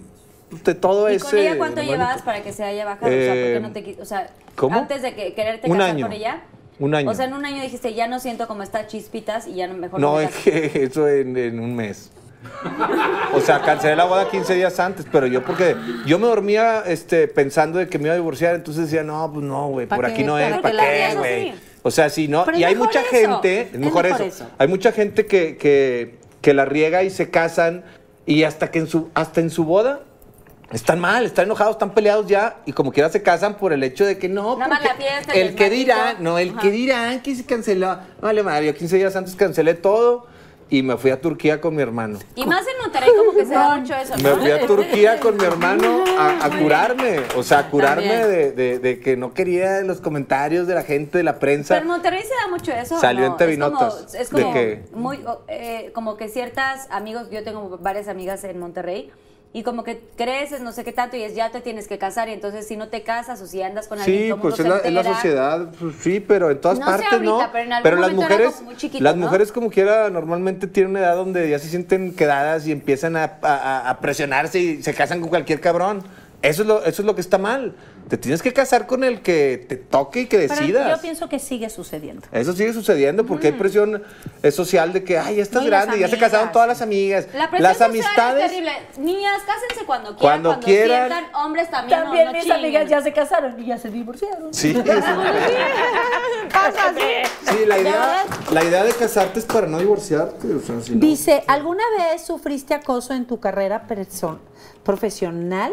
de 0.64 0.74
todo 0.76 1.11
¿Y 1.11 1.16
ese... 1.16 1.24
con 1.24 1.37
ella 1.37 1.59
cuánto 1.59 1.82
llevabas 1.82 2.22
para 2.22 2.45
que 2.45 2.53
se 2.53 2.62
haya 2.62 2.84
bajado? 2.84 3.07
o 3.09 3.11
sea, 3.18 3.32
¿por 3.34 3.43
qué 3.43 3.61
no 3.61 3.72
te 3.72 3.97
O 4.01 4.05
sea, 4.05 4.30
¿cómo? 4.55 4.78
antes 4.78 5.03
de 5.03 5.16
que 5.16 5.34
quererte 5.34 5.68
Un 5.68 5.78
casar 5.78 5.91
año. 5.97 6.07
con 6.07 6.12
ella. 6.12 6.43
Un 6.78 6.95
año. 6.95 7.11
O 7.11 7.14
sea, 7.14 7.24
en 7.24 7.32
un 7.34 7.45
año 7.45 7.61
dijiste, 7.61 7.93
ya 7.95 8.07
no 8.07 8.20
siento 8.20 8.47
como 8.47 8.62
estas 8.62 8.87
chispitas 8.87 9.49
y 9.49 9.55
ya 9.55 9.66
no 9.66 9.74
mejor 9.74 9.99
No, 9.99 10.14
me 10.18 10.24
es 10.24 10.30
caso". 10.30 10.45
que 10.45 10.70
eso 10.84 11.09
en, 11.09 11.37
en 11.37 11.59
un 11.59 11.74
mes. 11.74 12.12
O 13.32 13.40
sea, 13.40 13.61
cancelé 13.61 13.97
la 13.97 14.05
boda 14.05 14.28
15 14.28 14.55
días 14.55 14.78
antes, 14.80 15.07
pero 15.11 15.26
yo 15.26 15.44
porque 15.44 15.76
yo 16.07 16.18
me 16.18 16.26
dormía 16.26 16.82
este, 16.86 17.28
pensando 17.28 17.78
de 17.78 17.88
que 17.88 17.99
me 17.99 18.05
iba 18.05 18.12
a 18.12 18.16
divorciar, 18.16 18.55
entonces 18.55 18.84
decía, 18.84 19.03
no, 19.03 19.30
pues 19.32 19.44
no, 19.44 19.68
güey, 19.68 19.86
¿Pa' 19.86 19.97
por 19.97 20.07
aquí 20.07 20.24
no 20.24 20.34
¿Para 20.34 20.57
es, 20.57 20.62
¿para 20.62 20.82
qué, 20.82 21.14
güey? 21.16 21.55
O 21.82 21.90
sea, 21.90 22.11
sí, 22.11 22.26
¿no? 22.28 22.44
Pero 22.44 22.59
y 22.59 22.64
hay 22.64 22.74
mucha 22.74 23.01
eso, 23.01 23.11
gente, 23.11 23.61
es 23.61 23.74
es 23.74 23.78
mejor, 23.78 24.07
eso. 24.07 24.24
eso. 24.24 24.47
Hay 24.59 24.68
mucha 24.68 24.90
gente 24.92 25.26
que, 25.26 25.57
que, 25.57 26.18
que 26.40 26.55
la 26.55 26.64
riega 26.64 27.03
y 27.03 27.11
se 27.11 27.30
casan 27.30 27.84
y 28.26 28.42
hasta 28.42 28.70
que 28.70 28.80
en 28.80 28.88
su, 28.88 29.11
hasta 29.14 29.40
en 29.40 29.51
su 29.51 29.64
boda 29.64 30.01
están 30.72 30.99
mal, 30.99 31.24
están 31.24 31.44
enojados, 31.44 31.76
están 31.76 31.94
peleados 31.94 32.26
ya 32.26 32.57
y 32.66 32.72
como 32.72 32.92
quiera 32.92 33.09
se 33.09 33.22
casan 33.22 33.57
por 33.57 33.72
el 33.72 33.84
hecho 33.84 34.05
de 34.05 34.18
que 34.18 34.28
no, 34.28 34.57
Nada 34.57 34.68
más 34.68 34.82
la 34.82 34.94
fiesta 34.97 35.32
el 35.32 35.49
el 35.49 35.55
que 35.55 35.70
dirán, 35.70 36.16
no, 36.20 36.38
el 36.38 36.51
Ajá. 36.51 36.61
que 36.61 36.70
dirán 36.72 37.20
que 37.20 37.36
se 37.36 37.44
canceló. 37.44 37.97
Vale, 38.20 38.42
madre, 38.42 38.66
yo 38.66 38.74
15 38.74 38.97
días 38.97 39.14
antes 39.14 39.36
cancelé 39.36 39.74
todo 39.74 40.26
y 40.69 40.83
me 40.83 40.97
fui 40.97 41.11
a 41.11 41.21
Turquía 41.21 41.61
con 41.61 41.77
mi 41.77 41.83
hermano. 41.83 42.19
Y 42.35 42.45
más 42.45 42.67
en 42.67 42.79
Monterrey 42.83 43.11
como 43.17 43.33
que 43.33 43.47
se 43.47 43.55
da 43.55 43.77
mucho 43.77 43.95
eso, 43.95 44.14
Me 44.17 44.31
fui 44.35 44.51
a 44.51 44.67
Turquía 44.67 45.21
con 45.21 45.37
mi 45.37 45.45
hermano 45.45 46.05
a, 46.19 46.45
a 46.47 46.51
curarme, 46.59 47.21
o 47.37 47.43
sea, 47.43 47.61
a 47.61 47.71
curarme 47.71 48.27
de, 48.27 48.53
de- 48.53 48.79
de 48.81 49.01
que 49.01 49.17
no 49.17 49.33
quería 49.33 49.81
los 49.83 50.01
comentarios 50.01 50.67
de 50.67 50.75
la 50.75 50.83
gente, 50.83 51.19
de 51.19 51.25
la 51.25 51.39
prensa. 51.39 51.75
Pero 51.75 51.83
en 51.83 51.89
Monterrey 51.93 52.23
se 52.23 52.35
da 52.35 52.49
mucho 52.51 52.73
eso. 52.73 52.97
¿o 52.97 52.99
Salió 53.01 53.27
no? 53.27 53.33
en 53.33 53.37
TV 53.37 53.53
Es 54.19 54.29
como- 54.31 54.49
de 54.49 54.53
que- 54.53 54.85
muy, 54.93 55.25
eh, 55.49 55.91
como 55.95 56.17
que 56.17 56.29
ciertas 56.29 56.89
amigos, 56.91 57.31
yo 57.31 57.45
tengo 57.45 57.79
varias 57.79 58.09
amigas 58.09 58.43
en 58.45 58.59
Monterrey. 58.59 59.11
Y 59.57 59.63
como 59.63 59.85
que 59.85 60.03
creces, 60.19 60.61
no 60.61 60.71
sé 60.71 60.85
qué 60.85 60.93
tanto, 60.93 61.17
y 61.17 61.23
es 61.23 61.35
ya 61.35 61.51
te 61.51 61.63
tienes 61.63 61.89
que 61.89 61.97
casar, 61.97 62.29
y 62.29 62.33
entonces 62.33 62.67
si 62.69 62.77
no 62.77 62.89
te 62.89 63.03
casas 63.03 63.41
o 63.41 63.47
si 63.47 63.63
andas 63.63 63.89
con 63.89 63.99
alguien, 63.99 64.25
Sí, 64.25 64.29
todo 64.29 64.41
pues 64.43 64.59
mundo 64.59 64.75
es 64.77 64.83
se 64.83 64.91
la, 64.93 65.01
es 65.01 65.07
la 65.07 65.15
sociedad, 65.15 65.69
pues, 65.81 65.95
sí, 66.03 66.21
pero 66.21 66.51
en 66.51 66.61
todas 66.61 66.79
No 66.79 66.85
partes 66.85 67.11
ahorita, 67.11 67.31
no. 67.47 67.49
pero 67.53 67.65
en 67.65 67.73
algún 67.73 68.01
las 68.03 68.11
momento 68.13 68.25
era 68.27 68.35
mujeres, 68.37 68.53
como 68.57 68.67
muy 68.67 68.77
chiquito, 68.77 69.03
las 69.03 69.17
¿no? 69.17 69.25
mujeres 69.25 69.53
como 69.53 69.71
quiera 69.71 70.11
normalmente 70.11 70.67
tienen 70.67 70.91
una 70.91 71.01
edad 71.01 71.17
donde 71.17 71.49
ya 71.49 71.59
se 71.59 71.69
sienten 71.69 72.15
quedadas 72.15 72.67
y 72.67 72.73
empiezan 72.73 73.17
a, 73.17 73.39
a- 73.41 73.89
a 73.89 74.01
presionarse 74.01 74.59
y 74.59 74.83
se 74.83 74.93
casan 74.93 75.21
con 75.21 75.31
cualquier 75.31 75.59
cabrón. 75.63 76.03
Eso 76.47 76.62
es 76.62 76.68
lo, 76.68 76.84
eso 76.84 77.03
es 77.03 77.07
lo 77.07 77.14
que 77.14 77.20
está 77.20 77.38
mal. 77.38 77.74
Te 78.09 78.16
tienes 78.16 78.40
que 78.40 78.53
casar 78.53 78.86
con 78.86 79.03
el 79.03 79.20
que 79.20 79.64
te 79.68 79.74
toque 79.76 80.20
y 80.20 80.26
que 80.26 80.38
Pero 80.38 80.55
decidas. 80.55 80.88
yo 80.97 81.03
pienso 81.03 81.28
que 81.28 81.38
sigue 81.40 81.68
sucediendo. 81.68 82.24
Eso 82.30 82.53
sigue 82.53 82.72
sucediendo 82.72 83.26
porque 83.26 83.49
hay 83.49 83.53
presión 83.55 84.03
eh, 84.42 84.51
social 84.53 84.92
de 84.92 85.03
que, 85.03 85.18
ay, 85.18 85.36
ya 85.36 85.42
estás 85.42 85.64
grande, 85.66 85.99
ya 85.99 86.07
se 86.09 86.16
casaron 86.18 86.53
todas 86.53 86.68
las 86.68 86.82
amigas. 86.82 87.26
La 87.34 87.51
presión 87.51 87.62
las 87.64 87.72
social 87.78 87.90
amistades. 87.90 88.44
es 88.44 88.51
terrible. 88.53 88.72
Niñas, 88.99 89.42
cásense 89.44 89.84
cuando 89.86 90.11
quieran, 90.16 90.20
Cuando 90.20 90.49
cuando, 90.51 90.66
quieran. 90.66 91.09
sientan. 91.11 91.34
Hombres 91.34 91.70
también, 91.70 92.01
También 92.01 92.24
no, 92.26 92.30
no 92.30 92.32
mis 92.38 92.42
chinguen. 92.44 92.59
amigas 92.64 92.88
ya 92.88 93.03
se 93.03 93.12
casaron 93.12 93.61
y 93.61 93.66
ya 93.66 93.78
se 93.78 93.90
divorciaron. 93.90 94.55
Sí, 94.55 94.70
eso- 94.84 94.86
sí, 97.51 97.66
la 97.66 97.78
idea, 97.78 98.24
la 98.53 98.64
idea 98.64 98.84
de 98.84 98.92
casarte 98.92 99.40
es 99.40 99.44
para 99.44 99.66
no 99.66 99.78
divorciarte. 99.78 100.55
o 100.55 100.61
sea, 100.61 100.80
si 100.80 100.94
no- 100.94 101.01
Dice, 101.01 101.42
¿alguna 101.49 101.82
vez 101.99 102.22
sufriste 102.24 102.74
acoso 102.74 103.14
en 103.14 103.26
tu 103.26 103.40
carrera 103.40 103.86
profesional? 104.84 105.72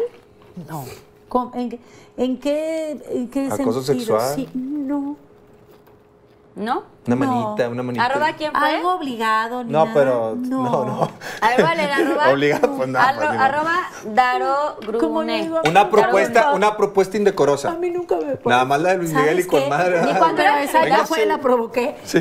No. 0.68 0.84
¿Cómo- 1.28 1.52
¿En, 1.54 1.70
qué- 1.70 1.80
en 2.16 2.38
qué, 2.38 2.90
en 3.10 3.28
qué 3.30 3.48
¿Acoso 3.50 3.82
sentido? 3.82 4.20
sexual? 4.20 4.34
Sí, 4.36 4.48
no. 4.54 5.16
¿No? 6.56 6.84
Una 7.08 7.16
No. 7.16 7.26
manita, 7.26 7.68
una 7.68 7.82
manita. 7.82 8.04
¿Arroba 8.04 8.32
quién 8.34 8.52
fue? 8.52 8.76
Algo 8.76 8.94
obligado. 8.94 9.64
ni 9.64 9.72
No, 9.72 9.80
nada. 9.86 9.90
pero. 9.92 10.36
No, 10.36 10.84
no. 10.84 11.10
A 11.40 11.48
ver, 11.48 11.60
¿cuál 11.60 11.80
era? 11.80 11.96
Arroba. 11.96 12.28
Obligado, 12.32 12.76
pues 12.76 12.88
no, 12.90 12.98
Arro- 13.00 13.16
pues, 13.16 13.30
no. 13.34 13.42
Arroba 13.42 13.74
Daro 14.14 14.76
¿Cómo 15.00 15.22
le 15.24 15.32
Grune. 15.32 15.42
digo? 15.42 15.60
Una 15.68 15.90
propuesta, 15.90 16.52
una 16.52 16.76
propuesta 16.76 17.16
indecorosa. 17.16 17.70
A 17.70 17.74
mí 17.74 17.90
nunca 17.90 18.14
me 18.18 18.38
Nada 18.44 18.64
más 18.64 18.80
la 18.80 18.90
de 18.90 18.98
Luis 18.98 19.10
¿Sabes 19.10 19.24
Miguel 19.26 19.40
y 19.44 19.48
con 19.48 19.68
madre. 19.68 20.00
Ni 20.02 20.14
cuando 20.14 20.42
era 20.42 20.62
esa 20.62 20.86
ya 20.86 21.04
fue, 21.04 21.22
sí. 21.22 21.26
la 21.26 21.38
provoqué. 21.38 21.96
Yo 22.12 22.20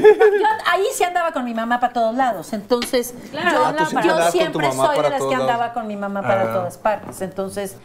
ahí 0.72 0.86
sí 0.94 1.04
andaba 1.04 1.32
con 1.32 1.46
mi 1.46 1.54
mamá 1.54 1.80
para 1.80 1.94
todos 1.94 2.16
lados. 2.16 2.52
Entonces, 2.54 3.14
Claro, 3.30 3.52
yo, 3.52 3.66
Ah, 3.68 3.86
sí 3.88 3.96
yo 4.04 4.32
siempre 4.32 4.72
soy 4.72 4.96
de 5.00 5.10
las 5.12 5.22
que 5.24 5.36
andaba 5.36 5.58
lados. 5.68 5.74
con 5.76 5.86
mi 5.86 5.96
mamá 5.96 6.24
para 6.24 6.42
Ah. 6.50 6.54
todas 6.54 6.80
partes. 6.80 7.22
Entonces, 7.22 7.78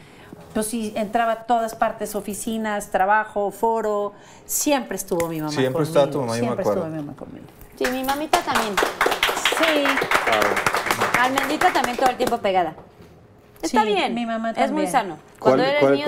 pues 0.59 0.67
sí, 0.71 0.93
entraba 0.97 1.33
a 1.33 1.43
todas 1.45 1.77
partes, 1.77 2.17
oficinas, 2.17 2.91
trabajo, 2.91 3.53
foro. 3.53 4.13
Siempre 4.45 4.97
estuvo 4.97 5.29
mi 5.29 5.39
mamá 5.41 5.53
Siempre 5.53 5.73
conmigo. 5.85 5.89
estaba 5.89 6.11
tu 6.11 6.19
mamá, 6.19 6.33
yo 6.33 6.35
me 6.35 6.47
Siempre 6.47 6.63
acuerdo. 6.63 6.81
estuvo 6.83 6.97
mi 6.97 7.03
mamá 7.07 7.17
conmigo. 7.17 7.47
Sí, 7.79 7.85
mi 7.93 8.03
mamita 8.03 8.41
también. 8.41 8.75
Sí. 8.77 9.85
Ah, 11.17 11.25
Almendrita 11.27 11.73
también 11.73 11.97
todo 11.97 12.11
el 12.11 12.17
tiempo 12.17 12.39
pegada. 12.39 12.75
Está 13.63 13.83
Sí, 13.83 13.87
bien. 13.89 14.15
mi 14.15 14.27
mamá 14.27 14.51
Es 14.51 14.57
muy 14.57 14.67
también. 14.67 14.91
sano. 14.91 15.19
Cuando 15.39 15.63
eres 15.63 15.83
niño, 15.91 16.07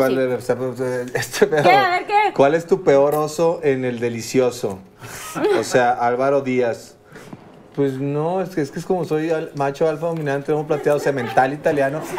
sí. 0.77 0.83
es- 0.83 1.15
este 1.15 1.47
pedo? 1.47 1.63
¿Qué? 1.63 1.71
A 1.73 1.91
ver, 1.91 2.07
¿qué? 2.07 2.33
¿Cuál 2.35 2.55
es 2.57 2.67
tu 2.67 2.83
peor 2.83 3.15
oso 3.15 3.61
en 3.63 3.85
el 3.85 4.01
delicioso? 4.01 4.81
O 5.61 5.63
sea, 5.63 5.93
Álvaro 5.93 6.41
Díaz. 6.41 6.97
Pues 7.77 7.93
no, 8.01 8.41
es 8.43 8.51
que 8.51 8.63
es, 8.63 8.73
que 8.73 8.81
es 8.81 8.85
como 8.85 9.05
soy 9.05 9.31
al- 9.31 9.53
macho 9.55 9.89
alfa 9.89 10.07
dominante, 10.09 10.51
hemos 10.51 10.67
plateado 10.67 10.99
semental 10.99 11.53
italiano. 11.53 12.01
Este, 12.03 12.17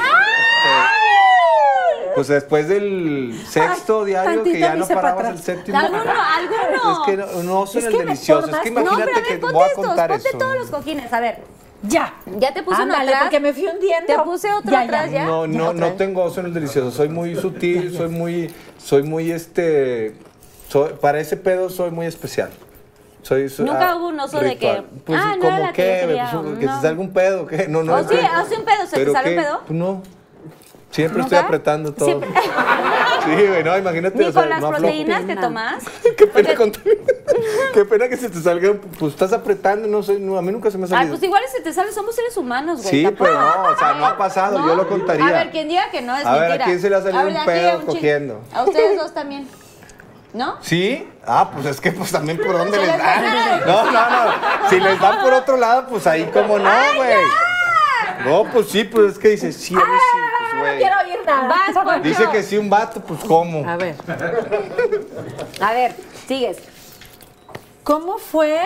Pues 2.15 2.27
después 2.27 2.67
del 2.67 3.39
sexto 3.47 4.05
diario 4.05 4.43
que 4.43 4.59
ya 4.59 4.75
no 4.75 4.87
parabas 4.87 5.27
el 5.29 5.39
séptimo. 5.39 5.77
Alguno, 5.77 6.01
alguno. 6.01 6.93
Es 6.93 6.99
que 7.05 7.17
no, 7.17 7.25
un 7.39 7.49
oso 7.49 7.79
Es 7.79 7.85
en 7.85 7.91
que 7.91 7.97
el 7.97 8.05
delicioso. 8.05 8.47
Es 8.49 8.57
que 8.59 8.71
no, 8.71 8.81
No, 8.81 8.87
imagínate 8.87 9.11
pero 9.13 9.17
a 9.17 9.21
ver, 9.21 9.27
que 9.27 9.37
ponte 9.37 9.53
voy 9.53 9.63
a 9.63 9.67
estos, 9.67 9.85
contar 9.85 10.09
ponte 10.11 10.29
eso. 10.29 10.37
todos 10.37 10.55
los 10.57 10.67
cojines. 10.69 11.13
A 11.13 11.19
ver, 11.19 11.37
Ya. 11.83 12.13
ya 12.37 12.53
te 12.53 12.63
puse 12.63 12.75
uno 12.81 12.93
Ándale, 12.93 13.09
atrás. 13.11 13.23
porque 13.23 13.39
me 13.39 13.53
fui 13.53 13.65
hundiendo. 13.67 14.07
Te 14.07 14.19
puse 14.19 14.53
otro 14.53 14.77
atrás 14.77 15.11
ya. 15.11 15.25
No, 15.25 15.45
Ya, 15.45 15.57
no, 15.57 15.73
no 15.73 15.87
tengo 15.93 16.23
oso 16.23 16.39
en 16.41 16.47
el 16.47 16.53
delicioso. 16.53 16.91
Soy 16.91 17.09
muy 17.09 17.35
sutil, 17.35 17.95
soy 17.95 18.09
muy, 18.09 18.53
soy 18.77 19.03
muy 19.03 19.31
este, 19.31 20.15
soy- 20.69 20.93
para 21.01 21.19
ese 21.19 21.37
pedo 21.37 21.69
soy 21.69 21.91
muy 21.91 22.05
especial. 22.05 22.49
Soy, 23.23 23.49
soy- 23.49 23.65
Nunca 23.67 23.91
ah, 23.91 23.95
hubo 23.97 24.07
un 24.07 24.19
oso 24.19 24.39
de 24.39 24.49
ritual. 24.49 24.77
que, 24.83 24.99
pues 25.05 25.21
ah, 25.23 25.35
no 25.35 25.41
como 25.43 25.55
era 25.57 25.65
la 25.67 25.73
que 25.73 25.83
quería, 25.83 26.31
Pues, 26.41 26.57
que 26.59 26.65
no. 26.65 26.75
se 26.75 26.81
salga 26.81 27.01
un 27.01 27.13
pedo, 27.13 27.45
¿qué? 27.45 27.67
No, 27.67 27.83
no. 27.83 27.93
¿O 27.95 27.99
sí? 28.03 28.15
que- 28.15 28.19
¿Hace 28.25 28.57
un 28.57 28.65
pedo? 28.65 28.85
¿Se 28.85 28.91
te 28.91 28.97
¿pero 28.97 29.11
sale 29.13 29.37
un 29.37 29.43
pedo? 29.43 29.59
Pues 29.67 29.79
no. 29.79 30.01
Siempre 30.91 31.21
¿Nunca? 31.21 31.35
estoy 31.37 31.45
apretando 31.47 31.93
todo. 31.93 32.05
Siempre. 32.07 32.29
Sí, 33.23 33.29
güey, 33.47 33.63
no, 33.63 33.77
imagínate. 33.77 34.17
Ni 34.17 34.25
o 34.25 34.31
sea, 34.31 34.41
con 34.41 34.49
las 34.49 34.59
no 34.61 34.65
aflojo. 34.69 34.81
proteínas 34.81 35.25
que 35.25 35.35
tomas. 35.35 35.83
Qué 36.17 36.25
pena 36.25 36.55
con- 36.55 36.71
Qué 37.73 37.85
pena 37.85 38.09
que 38.09 38.17
se 38.17 38.29
te 38.31 38.41
salga, 38.41 38.73
pues 38.97 39.13
estás 39.13 39.31
apretando, 39.31 39.87
no 39.87 40.01
sé, 40.01 40.17
no, 40.17 40.39
a 40.39 40.41
mí 40.41 40.51
nunca 40.51 40.71
se 40.71 40.79
me 40.79 40.85
ha 40.85 40.87
Ay, 40.87 40.89
salido. 40.89 41.11
pues 41.13 41.23
igual 41.23 41.43
si 41.55 41.61
te 41.61 41.71
sale, 41.71 41.91
somos 41.91 42.15
seres 42.15 42.35
humanos, 42.35 42.79
güey. 42.81 42.89
Sí, 42.89 43.03
tampoco. 43.03 43.25
pero 43.29 43.39
no, 43.39 43.69
o 43.69 43.77
sea, 43.77 43.93
no 43.93 44.05
ha 44.07 44.17
pasado, 44.17 44.57
yo 44.65 44.73
lo 44.75 44.87
contaría. 44.87 45.27
A 45.27 45.31
ver, 45.33 45.51
quien 45.51 45.67
diga 45.67 45.91
que 45.91 46.01
no 46.01 46.17
es 46.17 46.25
A 46.25 46.33
ver, 46.33 46.39
¿a 46.41 46.45
mentira. 46.47 46.65
quién 46.65 46.81
se 46.81 46.89
le 46.89 46.95
ha 46.95 47.01
salido 47.03 47.19
A 47.19 47.23
ver, 47.25 47.35
un 47.37 47.45
pedo 47.45 47.69
a 47.77 47.81
cogiendo? 47.85 48.41
A 48.55 48.63
ustedes 48.63 48.97
dos 48.97 49.13
también. 49.13 49.47
¿No? 50.33 50.57
¿Sí? 50.61 51.07
Ah, 51.23 51.51
pues 51.53 51.67
es 51.67 51.79
que 51.79 51.91
pues 51.91 52.11
también 52.11 52.39
por 52.39 52.57
dónde 52.57 52.75
les 52.75 52.87
dan. 52.87 52.97
da. 52.97 53.59
No, 53.67 53.85
no, 53.91 53.91
no. 53.91 54.69
Si 54.69 54.79
les 54.79 54.99
dan 54.99 55.21
por 55.21 55.31
otro 55.33 55.57
lado, 55.57 55.85
pues 55.87 56.07
ahí 56.07 56.23
como 56.33 56.57
no, 56.57 56.71
güey. 56.95 57.17
No, 58.25 58.45
pues 58.51 58.69
sí, 58.69 58.83
pues 58.83 59.13
es 59.13 59.19
que 59.19 59.29
dice, 59.29 59.51
sí, 59.51 59.75
a 59.75 59.77
mí 59.77 59.83
sí, 59.83 60.17
No 60.61 60.77
quiero 60.77 60.95
oír 61.05 61.19
nada. 61.25 61.47
Vas, 61.47 61.83
Poncho. 61.85 62.01
Dice 62.07 62.29
que 62.31 62.43
sí 62.43 62.57
un 62.57 62.69
vato, 62.69 63.01
pues 63.01 63.19
cómo. 63.23 63.67
A 63.67 63.77
ver, 63.77 63.95
A 65.59 65.73
ver, 65.73 65.95
sigues. 66.27 66.57
¿cómo 67.83 68.17
fue 68.17 68.59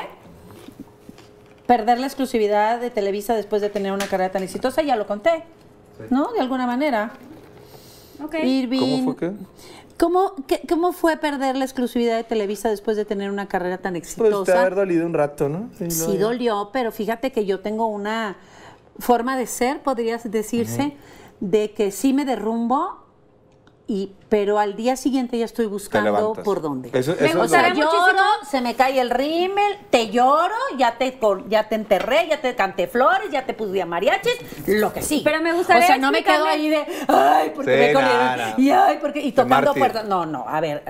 perder 1.66 2.00
la 2.00 2.06
exclusividad 2.08 2.80
de 2.80 2.90
Televisa 2.92 3.34
después 3.36 3.62
de 3.62 3.70
tener 3.70 3.92
una 3.92 4.08
carrera 4.08 4.32
tan 4.32 4.44
exitosa? 4.44 4.82
Ya 4.82 4.96
lo 4.96 5.08
conté, 5.08 5.44
¿no? 6.10 6.32
De 6.34 6.40
alguna 6.40 6.68
manera. 6.68 7.12
Ok. 8.24 8.36
Irving, 8.44 8.80
¿Cómo 8.80 9.04
fue 9.04 9.16
qué? 9.18 9.32
¿Cómo, 9.98 10.34
qué- 10.48 10.62
¿Cómo 10.68 10.92
fue 10.92 11.16
perder 11.18 11.56
la 11.56 11.64
exclusividad 11.64 12.18
de 12.18 12.24
Televisa 12.26 12.70
después 12.70 12.98
de 12.98 13.06
tener 13.06 13.32
una 13.32 13.48
carrera 13.48 13.78
tan 13.78 13.94
Pues 13.94 14.04
te 14.04 14.22
exitosa? 14.24 14.58
ha 14.58 14.62
haber 14.62 14.76
dolido 14.76 15.06
un 15.06 15.14
rato, 15.14 15.48
¿no? 15.50 15.70
Sí, 15.90 16.18
dolió, 16.18 16.70
pero 16.74 16.92
fíjate 16.92 17.32
que 17.32 17.46
yo 17.46 17.62
tengo 17.62 17.86
una 17.88 18.36
forma 19.00 19.38
de 19.38 19.48
ser, 19.48 19.80
podrías 19.82 20.30
decirse, 20.30 20.94
de 21.40 21.74
que 21.74 21.92
sí 21.92 22.14
me 22.14 22.26
derrumbo, 22.26 23.05
y, 23.88 24.12
pero 24.30 24.58
al 24.58 24.76
día 24.76 24.96
siguiente 24.96 25.38
ya 25.38 25.46
estoy 25.46 25.68
buscando 25.68 26.34
por 26.44 26.60
dónde. 26.62 26.90
Eso, 26.92 27.12
o 27.12 27.48
sea, 27.48 27.70
lloro, 27.74 27.92
muchísimo- 27.92 28.50
se 28.50 28.62
me 28.62 28.74
cae 28.76 29.00
el 29.00 29.12
rímel, 29.12 29.78
te 29.92 30.10
lloro, 30.10 30.56
ya 30.78 30.98
te, 30.98 31.20
ya 31.48 31.70
te 31.70 31.76
enterré, 31.76 32.28
ya 32.28 32.42
te 32.42 32.56
canté 32.56 32.88
flores, 32.88 33.30
ya 33.32 33.46
te 33.46 33.54
puse 33.54 33.80
a 33.82 33.86
mariachis, 33.86 34.34
lo 34.68 34.92
que 34.92 35.04
sí. 35.04 35.22
Pero 35.24 35.40
me 35.42 35.54
gustaría 35.54 35.84
O 35.84 35.88
sea, 35.88 35.98
no 36.00 36.12
me 36.12 36.24
quedo 36.24 36.46
ahí 36.46 36.70
de, 36.70 36.84
ay, 37.08 37.52
porque 37.54 37.72
Sí, 37.74 37.80
me 37.80 37.94
corrieron, 37.94 38.20
nada. 38.38 38.54
y 38.58 38.70
ay, 38.72 38.98
porque, 39.00 39.20
y 39.22 39.32
tocando 39.32 39.74
puertas. 39.76 40.06
No, 40.06 40.26
no, 40.26 40.46
a 40.48 40.60
ver, 40.62 40.84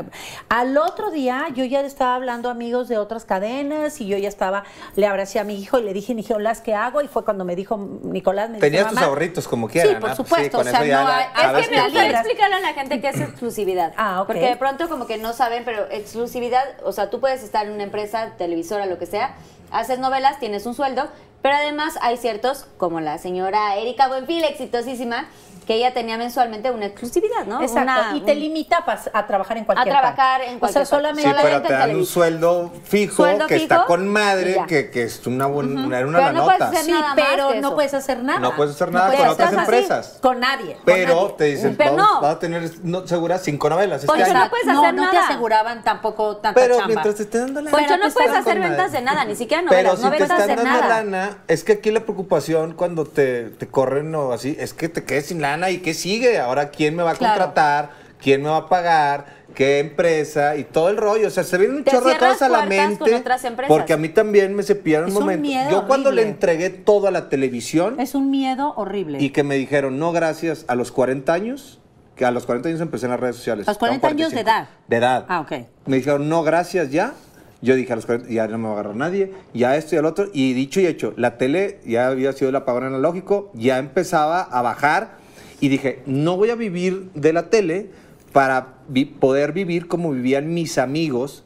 al 0.47 0.77
otro 0.77 1.11
día 1.11 1.47
yo 1.53 1.65
ya 1.65 1.81
estaba 1.81 2.15
hablando 2.15 2.47
a 2.47 2.53
amigos 2.53 2.87
de 2.87 2.97
otras 2.97 3.25
cadenas 3.25 3.99
y 3.99 4.07
yo 4.07 4.17
ya 4.17 4.29
estaba, 4.29 4.63
le 4.95 5.05
abracé 5.05 5.39
a 5.39 5.43
mi 5.43 5.59
hijo 5.59 5.79
y 5.79 5.83
le 5.83 5.91
dije, 5.93 6.13
Nicolás, 6.15 6.61
¿qué 6.61 6.73
hago? 6.73 7.01
Y 7.01 7.07
fue 7.09 7.25
cuando 7.25 7.43
me 7.43 7.57
dijo 7.57 7.77
Nicolás, 8.03 8.49
me 8.49 8.55
dice, 8.55 8.67
Tenías 8.67 8.87
tus 8.89 8.99
ahorritos 8.99 9.47
como 9.49 9.67
quieran, 9.67 9.89
Sí, 9.89 9.95
por. 9.99 10.05
Pues 10.05 10.15
supuesto, 10.17 10.59
o 10.59 10.63
sea, 10.63 10.79
no 10.79 10.85
la- 10.85 11.59
Es 11.59 11.67
que 11.67 11.75
me 11.75 12.09
explicarle 12.09 12.55
a 12.55 12.59
la 12.61 12.73
gente 12.73 12.84
qué 12.89 13.09
es 13.09 13.19
exclusividad. 13.21 13.93
Ah, 13.97 14.21
ok. 14.21 14.27
Porque 14.27 14.47
de 14.49 14.55
pronto 14.55 14.89
como 14.89 15.07
que 15.07 15.17
no 15.17 15.33
saben, 15.33 15.63
pero 15.65 15.85
exclusividad, 15.91 16.63
o 16.83 16.91
sea, 16.91 17.09
tú 17.09 17.19
puedes 17.19 17.43
estar 17.43 17.65
en 17.65 17.73
una 17.73 17.83
empresa, 17.83 18.33
televisora, 18.37 18.85
lo 18.85 18.97
que 18.97 19.05
sea, 19.05 19.35
haces 19.71 19.99
novelas, 19.99 20.39
tienes 20.39 20.65
un 20.65 20.73
sueldo, 20.73 21.07
pero 21.41 21.55
además 21.55 21.97
hay 22.01 22.17
ciertos, 22.17 22.65
como 22.77 22.99
la 23.01 23.17
señora 23.17 23.75
Erika 23.75 24.07
Buenfil, 24.07 24.43
exitosísima, 24.43 25.27
que 25.65 25.73
ella 25.75 25.93
tenía 25.93 26.17
mensualmente 26.17 26.69
una 26.71 26.85
exclusividad, 26.85 27.45
¿no? 27.45 27.61
Exacto, 27.61 27.81
Una- 27.91 28.15
y 28.17 28.21
te 28.21 28.33
un- 28.33 28.39
limita 28.39 28.83
a, 28.85 29.19
a 29.19 29.27
trabajar 29.27 29.57
en 29.57 29.65
cualquier 29.65 29.89
trabajar 29.93 30.39
parte. 30.41 30.49
en 30.51 30.57
O 30.57 30.59
cualquier 30.59 30.85
sea, 30.87 30.97
parte. 30.99 31.15
Sí, 31.15 31.21
solamente... 31.23 31.29
pero 31.29 31.41
solamente 31.41 31.67
te 31.67 31.73
dan 31.73 31.95
un 31.95 32.05
sueldo 32.05 32.71
fijo 32.83 33.15
Sueldo 33.15 33.47
que 33.47 33.55
fijo, 33.59 33.63
está 33.73 33.85
con 33.85 34.07
madre, 34.07 34.57
que, 34.67 34.89
que 34.91 35.03
es 35.03 35.25
una, 35.25 35.47
buena, 35.47 35.97
era 35.97 36.07
una 36.07 36.19
Pero 36.19 36.31
no 36.33 36.43
puedes 36.45 36.59
nota. 36.59 36.71
hacer 36.71 36.85
Sí, 36.85 36.91
nada 36.91 37.13
pero 37.15 37.49
no 37.53 37.67
eso. 37.67 37.75
puedes 37.75 37.93
hacer 37.93 38.23
nada. 38.23 38.39
No 38.39 38.55
puedes 38.55 38.75
hacer 38.75 38.91
nada 38.91 39.07
puedes 39.07 39.21
con 39.21 39.29
otras 39.31 39.47
así. 39.49 39.57
empresas. 39.59 40.17
Con 40.21 40.39
nadie. 40.39 40.73
con 40.75 40.83
Pero 40.85 41.15
nadie. 41.15 41.33
te 41.37 41.43
dicen, 41.45 41.75
Pero 41.75 41.93
no. 41.97 42.21
vas 42.21 42.35
a 42.35 42.39
tener 42.39 42.71
no, 42.83 43.07
seguras 43.07 43.41
cinco 43.43 43.69
novelas 43.69 44.01
este 44.01 44.07
Poncho, 44.07 44.25
año. 44.25 44.39
no 44.43 44.49
puedes 44.49 44.65
no, 44.67 44.81
hacer 44.81 44.93
no 44.93 45.09
te 45.09 45.15
nada. 45.15 45.27
aseguraban 45.27 45.83
tampoco 45.83 46.37
tanta 46.37 46.59
Pero 46.61 46.75
chamba. 46.75 46.87
mientras 46.89 47.15
te 47.15 47.23
esté 47.23 47.39
dando 47.39 47.61
la 47.61 47.71
Poncho, 47.71 47.85
Pero 47.87 47.97
no 47.97 48.07
te 48.07 48.13
puedes 48.13 48.29
están 48.29 48.41
hacer 48.41 48.59
ventas 48.59 48.91
de 48.91 49.01
nada, 49.01 49.25
ni 49.25 49.35
siquiera 49.35 49.63
Pero 49.67 49.89
novelas, 49.93 49.97
si 49.99 50.05
no 50.05 50.11
te 50.11 50.17
ventas 50.19 50.39
están 50.39 50.47
de 50.57 50.63
dando 50.63 50.79
nada. 50.81 51.03
lana, 51.03 51.37
es 51.47 51.63
que 51.63 51.71
aquí 51.73 51.89
la 51.91 52.01
preocupación 52.01 52.73
cuando 52.73 53.05
te, 53.05 53.49
te 53.49 53.67
corren 53.67 54.13
o 54.15 54.31
así, 54.31 54.55
es 54.59 54.73
que 54.73 54.89
te 54.89 55.03
quedes 55.03 55.27
sin 55.27 55.41
lana 55.41 55.54
y 55.69 55.77
qué 55.79 55.93
sigue. 55.93 56.37
Ahora, 56.39 56.69
¿quién 56.69 56.95
me 56.95 57.03
va 57.03 57.11
a 57.11 57.15
Claro. 57.15 57.39
contratar? 57.39 57.89
¿Quién 58.21 58.41
me 58.41 58.49
va 58.49 58.57
a 58.57 58.69
pagar? 58.69 59.25
¿Qué 59.53 59.79
empresa? 59.79 60.55
Y 60.57 60.63
todo 60.63 60.89
el 60.89 60.97
rollo. 60.97 61.27
O 61.27 61.29
sea, 61.29 61.43
se 61.43 61.57
viene 61.57 61.75
un 61.75 61.83
chorro 61.85 62.09
de 62.09 62.17
cosas 62.17 62.41
a 62.43 62.49
la 62.49 62.65
mente. 62.65 63.23
Porque 63.67 63.93
a 63.93 63.97
mí 63.97 64.09
también 64.09 64.53
me 64.55 64.63
cepillaron 64.63 65.05
un 65.05 65.11
Es 65.11 65.15
un 65.17 65.21
momento. 65.23 65.41
miedo 65.47 65.69
Yo 65.71 65.87
cuando 65.87 66.11
le 66.11 66.23
entregué 66.23 66.69
todo 66.69 67.07
a 67.07 67.11
la 67.11 67.29
televisión 67.29 67.99
Es 67.99 68.15
un 68.15 68.29
miedo 68.31 68.73
horrible. 68.75 69.19
y 69.21 69.29
que 69.29 69.43
me 69.43 69.55
dijeron, 69.55 69.99
no, 69.99 70.11
gracias, 70.11 70.65
a 70.67 70.75
los 70.75 70.91
40 70.91 71.33
años, 71.33 71.79
que 72.15 72.25
a 72.25 72.31
los 72.31 72.45
40 72.45 72.69
años 72.69 72.81
empecé 72.81 73.05
en 73.05 73.11
las 73.11 73.19
redes 73.19 73.35
sociales. 73.37 73.67
A 73.67 73.71
los 73.71 73.77
40 73.77 74.07
Estaban 74.07 74.17
años 74.17 74.31
de 74.31 74.43
45. 74.43 74.49
edad. 74.49 74.87
De 74.87 74.95
edad. 74.97 75.25
Ah, 75.29 75.39
ok. 75.41 75.51
Me 75.85 75.97
dijeron, 75.97 76.27
no, 76.27 76.43
gracias, 76.43 76.89
ya. 76.91 77.13
Yo 77.61 77.75
dije, 77.75 77.93
a 77.93 77.95
los 77.95 78.05
40, 78.05 78.29
ya 78.31 78.47
no 78.47 78.57
me 78.57 78.65
va 78.65 78.71
a 78.71 78.73
agarrar 78.73 78.95
nadie, 78.95 79.33
ya 79.53 79.75
esto 79.75 79.95
y 79.95 79.97
el 79.99 80.05
otro. 80.05 80.27
Y 80.33 80.53
dicho 80.53 80.79
y 80.81 80.85
hecho, 80.87 81.13
la 81.17 81.37
tele 81.37 81.79
ya 81.85 82.07
había 82.07 82.31
sido 82.33 82.49
el 82.49 82.55
apagón 82.57 82.83
analógico, 82.83 83.51
ya 83.53 83.77
empezaba 83.77 84.41
a 84.41 84.61
bajar. 84.61 85.23
Y 85.59 85.69
dije, 85.69 86.01
no 86.05 86.37
voy 86.37 86.49
a 86.49 86.55
vivir 86.55 87.09
de 87.13 87.33
la 87.33 87.49
tele 87.49 87.89
para 88.31 88.75
poder 89.19 89.53
vivir 89.53 89.87
como 89.87 90.11
vivían 90.11 90.53
mis 90.53 90.77
amigos, 90.77 91.43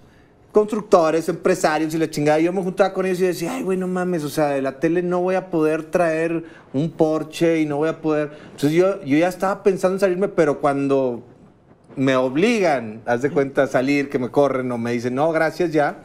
constructores, 0.52 1.30
empresarios 1.30 1.94
y 1.94 1.98
la 1.98 2.10
chingada. 2.10 2.40
Yo 2.40 2.52
me 2.52 2.64
juntaba 2.64 2.94
con 2.94 3.06
ellos 3.06 3.22
y 3.22 3.26
decía, 3.26 3.54
ay, 3.54 3.64
güey, 3.64 3.78
no 3.78 3.88
mames, 3.88 4.24
o 4.24 4.30
sea, 4.30 4.48
de 4.48 4.62
la 4.62 4.80
tele 4.80 5.04
no 5.04 5.22
voy 5.22 5.36
a 5.36 5.50
poder 5.50 5.84
traer 5.84 6.44
un 6.74 6.90
Porsche 6.90 7.62
y 7.62 7.66
no 7.66 7.78
voy 7.78 7.90
a 7.90 8.02
poder. 8.02 8.32
Entonces 8.46 8.72
yo, 8.72 9.04
yo 9.04 9.18
ya 9.18 9.28
estaba 9.28 9.62
pensando 9.62 9.96
en 9.96 10.00
salirme, 10.00 10.28
pero 10.28 10.60
cuando 10.60 11.24
me 11.96 12.16
obligan, 12.16 13.02
haz 13.06 13.22
de 13.22 13.30
cuenta, 13.30 13.64
a 13.64 13.68
salir, 13.68 14.10
que 14.10 14.20
me 14.20 14.30
corren 14.30 14.72
o 14.72 14.78
me 14.78 14.92
dicen, 14.92 15.16
no, 15.16 15.32
gracias 15.32 15.72
ya, 15.72 16.00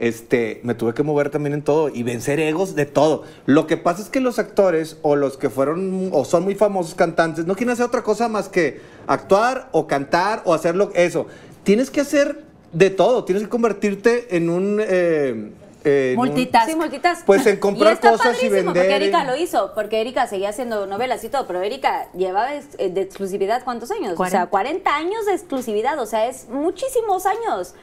este, 0.00 0.60
me 0.64 0.74
tuve 0.74 0.94
que 0.94 1.02
mover 1.02 1.30
también 1.30 1.52
en 1.52 1.62
todo 1.62 1.90
y 1.90 2.02
vencer 2.02 2.40
egos 2.40 2.74
de 2.74 2.86
todo. 2.86 3.22
Lo 3.46 3.66
que 3.66 3.76
pasa 3.76 4.02
es 4.02 4.08
que 4.08 4.18
los 4.18 4.38
actores 4.38 4.96
o 5.02 5.14
los 5.14 5.36
que 5.36 5.50
fueron 5.50 6.08
o 6.12 6.24
son 6.24 6.42
muy 6.42 6.54
famosos 6.54 6.94
cantantes 6.94 7.46
no 7.46 7.54
quieren 7.54 7.72
hacer 7.74 7.86
otra 7.86 8.02
cosa 8.02 8.28
más 8.28 8.48
que 8.48 8.80
actuar 9.06 9.68
o 9.72 9.86
cantar 9.86 10.42
o 10.46 10.54
hacerlo 10.54 10.90
eso. 10.94 11.26
Tienes 11.62 11.90
que 11.90 12.00
hacer 12.00 12.44
de 12.72 12.88
todo, 12.88 13.24
tienes 13.24 13.44
que 13.44 13.50
convertirte 13.50 14.36
en 14.36 14.48
un... 14.48 14.80
eh, 14.82 15.50
eh. 15.84 16.14
Sí. 16.66 16.72
Pues 17.26 17.46
en 17.46 17.56
comprar 17.60 17.92
y 17.92 17.94
está 17.94 18.10
cosas 18.10 18.42
y 18.42 18.48
vender 18.48 18.64
Porque 18.66 18.96
Erika 18.96 19.24
lo 19.24 19.36
hizo, 19.36 19.72
porque 19.74 20.00
Erika 20.00 20.26
seguía 20.26 20.50
haciendo 20.50 20.86
novelas 20.86 21.24
y 21.24 21.28
todo, 21.28 21.46
pero 21.46 21.62
Erika 21.62 22.10
llevaba 22.12 22.54
ex- 22.54 22.76
eh, 22.78 22.90
de 22.90 23.00
exclusividad 23.02 23.64
cuántos 23.64 23.90
años? 23.90 24.12
O 24.18 24.26
sea, 24.26 24.46
40. 24.46 24.50
40 24.50 24.94
años 24.94 25.26
de 25.26 25.32
exclusividad, 25.32 25.98
o 25.98 26.06
sea, 26.06 26.26
es 26.26 26.48
muchísimos 26.48 27.26
años. 27.26 27.74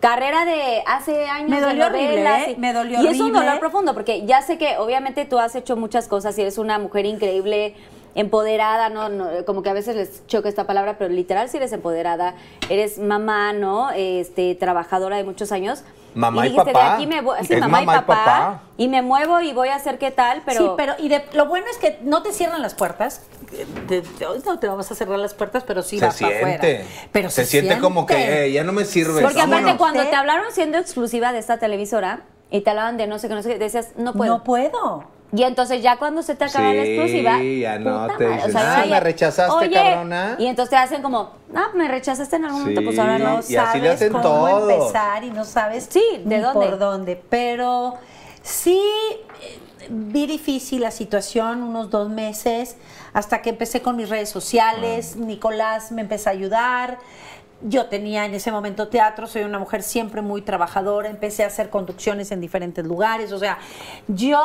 Carrera 0.00 0.44
de 0.44 0.82
hace 0.86 1.26
años 1.28 1.50
Me 1.50 1.60
de 1.60 1.66
dolió 1.66 1.86
horrible, 1.86 2.08
novelas 2.08 2.48
¿eh? 2.48 2.54
y- 2.56 2.60
Me 2.60 2.72
dolió 2.72 3.02
Y 3.02 3.06
es 3.08 3.14
un 3.20 3.22
horrible. 3.22 3.40
dolor 3.46 3.60
profundo, 3.60 3.94
porque 3.94 4.24
ya 4.26 4.42
sé 4.42 4.58
que 4.58 4.76
obviamente 4.78 5.24
tú 5.24 5.38
has 5.38 5.54
hecho 5.54 5.76
muchas 5.76 6.08
cosas 6.08 6.36
y 6.38 6.42
eres 6.42 6.58
una 6.58 6.78
mujer 6.78 7.06
increíble, 7.06 7.74
empoderada, 8.14 8.88
¿no? 8.90 9.08
no 9.08 9.26
como 9.46 9.62
que 9.62 9.70
a 9.70 9.72
veces 9.72 9.96
les 9.96 10.26
choca 10.26 10.48
esta 10.48 10.66
palabra, 10.66 10.96
pero 10.98 11.10
literal 11.12 11.48
si 11.48 11.56
eres 11.56 11.72
empoderada, 11.72 12.34
eres 12.68 12.98
mamá, 12.98 13.52
¿no? 13.54 13.90
Este, 13.90 14.54
trabajadora 14.54 15.16
de 15.16 15.24
muchos 15.24 15.50
años. 15.52 15.82
Mamá 16.14 16.46
y 16.46 16.50
dijiste, 16.50 16.72
papá. 16.72 16.84
De 16.88 16.92
aquí 16.94 17.06
me 17.06 17.22
voy, 17.22 17.38
sí, 17.42 17.54
mamá, 17.56 17.80
mamá 17.80 17.80
y 17.80 17.84
y 17.84 17.86
papá, 18.00 18.06
papá. 18.24 18.62
y 18.76 18.88
me 18.88 19.00
muevo 19.00 19.40
y 19.40 19.54
voy 19.54 19.68
a 19.70 19.76
hacer 19.76 19.98
qué 19.98 20.10
tal, 20.10 20.42
pero... 20.44 20.60
sí, 20.60 20.70
pero 20.76 20.92
y 20.98 21.08
de- 21.08 21.24
lo 21.32 21.46
bueno 21.46 21.66
es 21.70 21.78
que 21.78 21.98
no 22.02 22.22
te 22.22 22.32
cierran 22.32 22.60
las 22.60 22.74
puertas. 22.74 23.22
Te- 23.88 24.02
no 24.46 24.58
te 24.58 24.66
vamos 24.66 24.90
a 24.90 24.94
cerrar 24.94 25.18
las 25.18 25.34
puertas, 25.34 25.62
pero 25.66 25.82
sí 25.82 25.98
se 25.98 26.06
vas 26.06 26.18
para 26.20 26.36
afuera. 26.36 26.60
siente. 26.62 26.86
Pero 27.12 27.30
se, 27.30 27.44
siente, 27.44 27.78
como 27.78 28.06
que 28.06 28.46
eh, 28.46 28.52
ya 28.52 28.64
no 28.64 28.72
me 28.72 28.84
sirve. 28.84 29.20
Porque 29.22 29.40
aparte 29.40 29.76
cuando 29.76 30.02
¿Eh? 30.02 30.06
te 30.06 30.16
hablaron 30.16 30.46
siendo 30.52 30.78
exclusiva 30.78 31.32
de 31.32 31.38
esta 31.38 31.58
televisora 31.58 32.20
y 32.50 32.62
te 32.62 32.70
hablaban 32.70 32.96
de 32.96 33.06
no 33.06 33.18
sé 33.18 33.28
qué, 33.28 33.34
no 33.34 33.42
sé 33.42 33.50
qué, 33.50 33.58
decías, 33.58 33.90
no 33.96 34.12
puedo. 34.14 34.38
No 34.38 34.44
puedo. 34.44 35.04
Y 35.34 35.44
entonces 35.44 35.82
ya 35.82 35.96
cuando 35.96 36.22
se 36.22 36.34
te 36.34 36.44
acaba 36.44 36.74
la 36.74 36.82
Sí, 36.84 36.90
exclusiva, 36.90 37.38
ya 37.42 37.78
no, 37.78 38.02
puta 38.02 38.18
te 38.18 38.28
dicen, 38.28 38.52
ya 38.52 38.60
"Ah, 38.80 38.82
llega- 38.84 38.94
me 38.96 39.00
rechazaste, 39.00 39.52
Oye, 39.54 39.72
cabrona". 39.72 40.36
Y 40.38 40.46
entonces 40.46 40.68
te 40.70 40.76
hacen 40.76 41.00
como, 41.00 41.30
ah, 41.54 41.68
me 41.74 41.88
rechazaste 41.88 42.36
en 42.36 42.44
algún 42.44 42.60
momento, 42.60 42.82
pues 42.84 42.98
ahora 42.98 43.18
no. 43.18 43.38
así 43.38 43.52
le 43.54 43.58
sabes 43.58 43.90
hacen 43.94 44.12
cómo 44.12 44.22
todo. 44.22 44.70
empezar 44.70 45.24
y 45.24 45.30
no 45.30 45.44
sabes 45.46 45.88
Sí, 45.90 46.02
¿de 46.24 46.36
ni 46.36 46.42
dónde? 46.42 46.66
por 46.66 46.78
dónde. 46.78 47.22
Pero 47.30 47.94
sí 48.42 48.78
eh, 49.40 49.58
vi 49.88 50.26
difícil 50.26 50.82
la 50.82 50.90
situación 50.90 51.62
unos 51.62 51.88
dos 51.88 52.10
meses 52.10 52.76
hasta 53.12 53.42
que 53.42 53.50
empecé 53.50 53.82
con 53.82 53.96
mis 53.96 54.08
redes 54.08 54.30
sociales. 54.30 55.16
Nicolás 55.16 55.92
me 55.92 56.02
empezó 56.02 56.30
a 56.30 56.32
ayudar. 56.32 56.98
Yo 57.64 57.86
tenía 57.86 58.24
en 58.24 58.34
ese 58.34 58.50
momento 58.50 58.88
teatro, 58.88 59.26
soy 59.26 59.42
una 59.42 59.58
mujer 59.58 59.82
siempre 59.82 60.20
muy 60.22 60.42
trabajadora, 60.42 61.08
empecé 61.08 61.44
a 61.44 61.46
hacer 61.46 61.70
conducciones 61.70 62.32
en 62.32 62.40
diferentes 62.40 62.84
lugares, 62.84 63.30
o 63.32 63.38
sea, 63.38 63.58
yo 64.08 64.40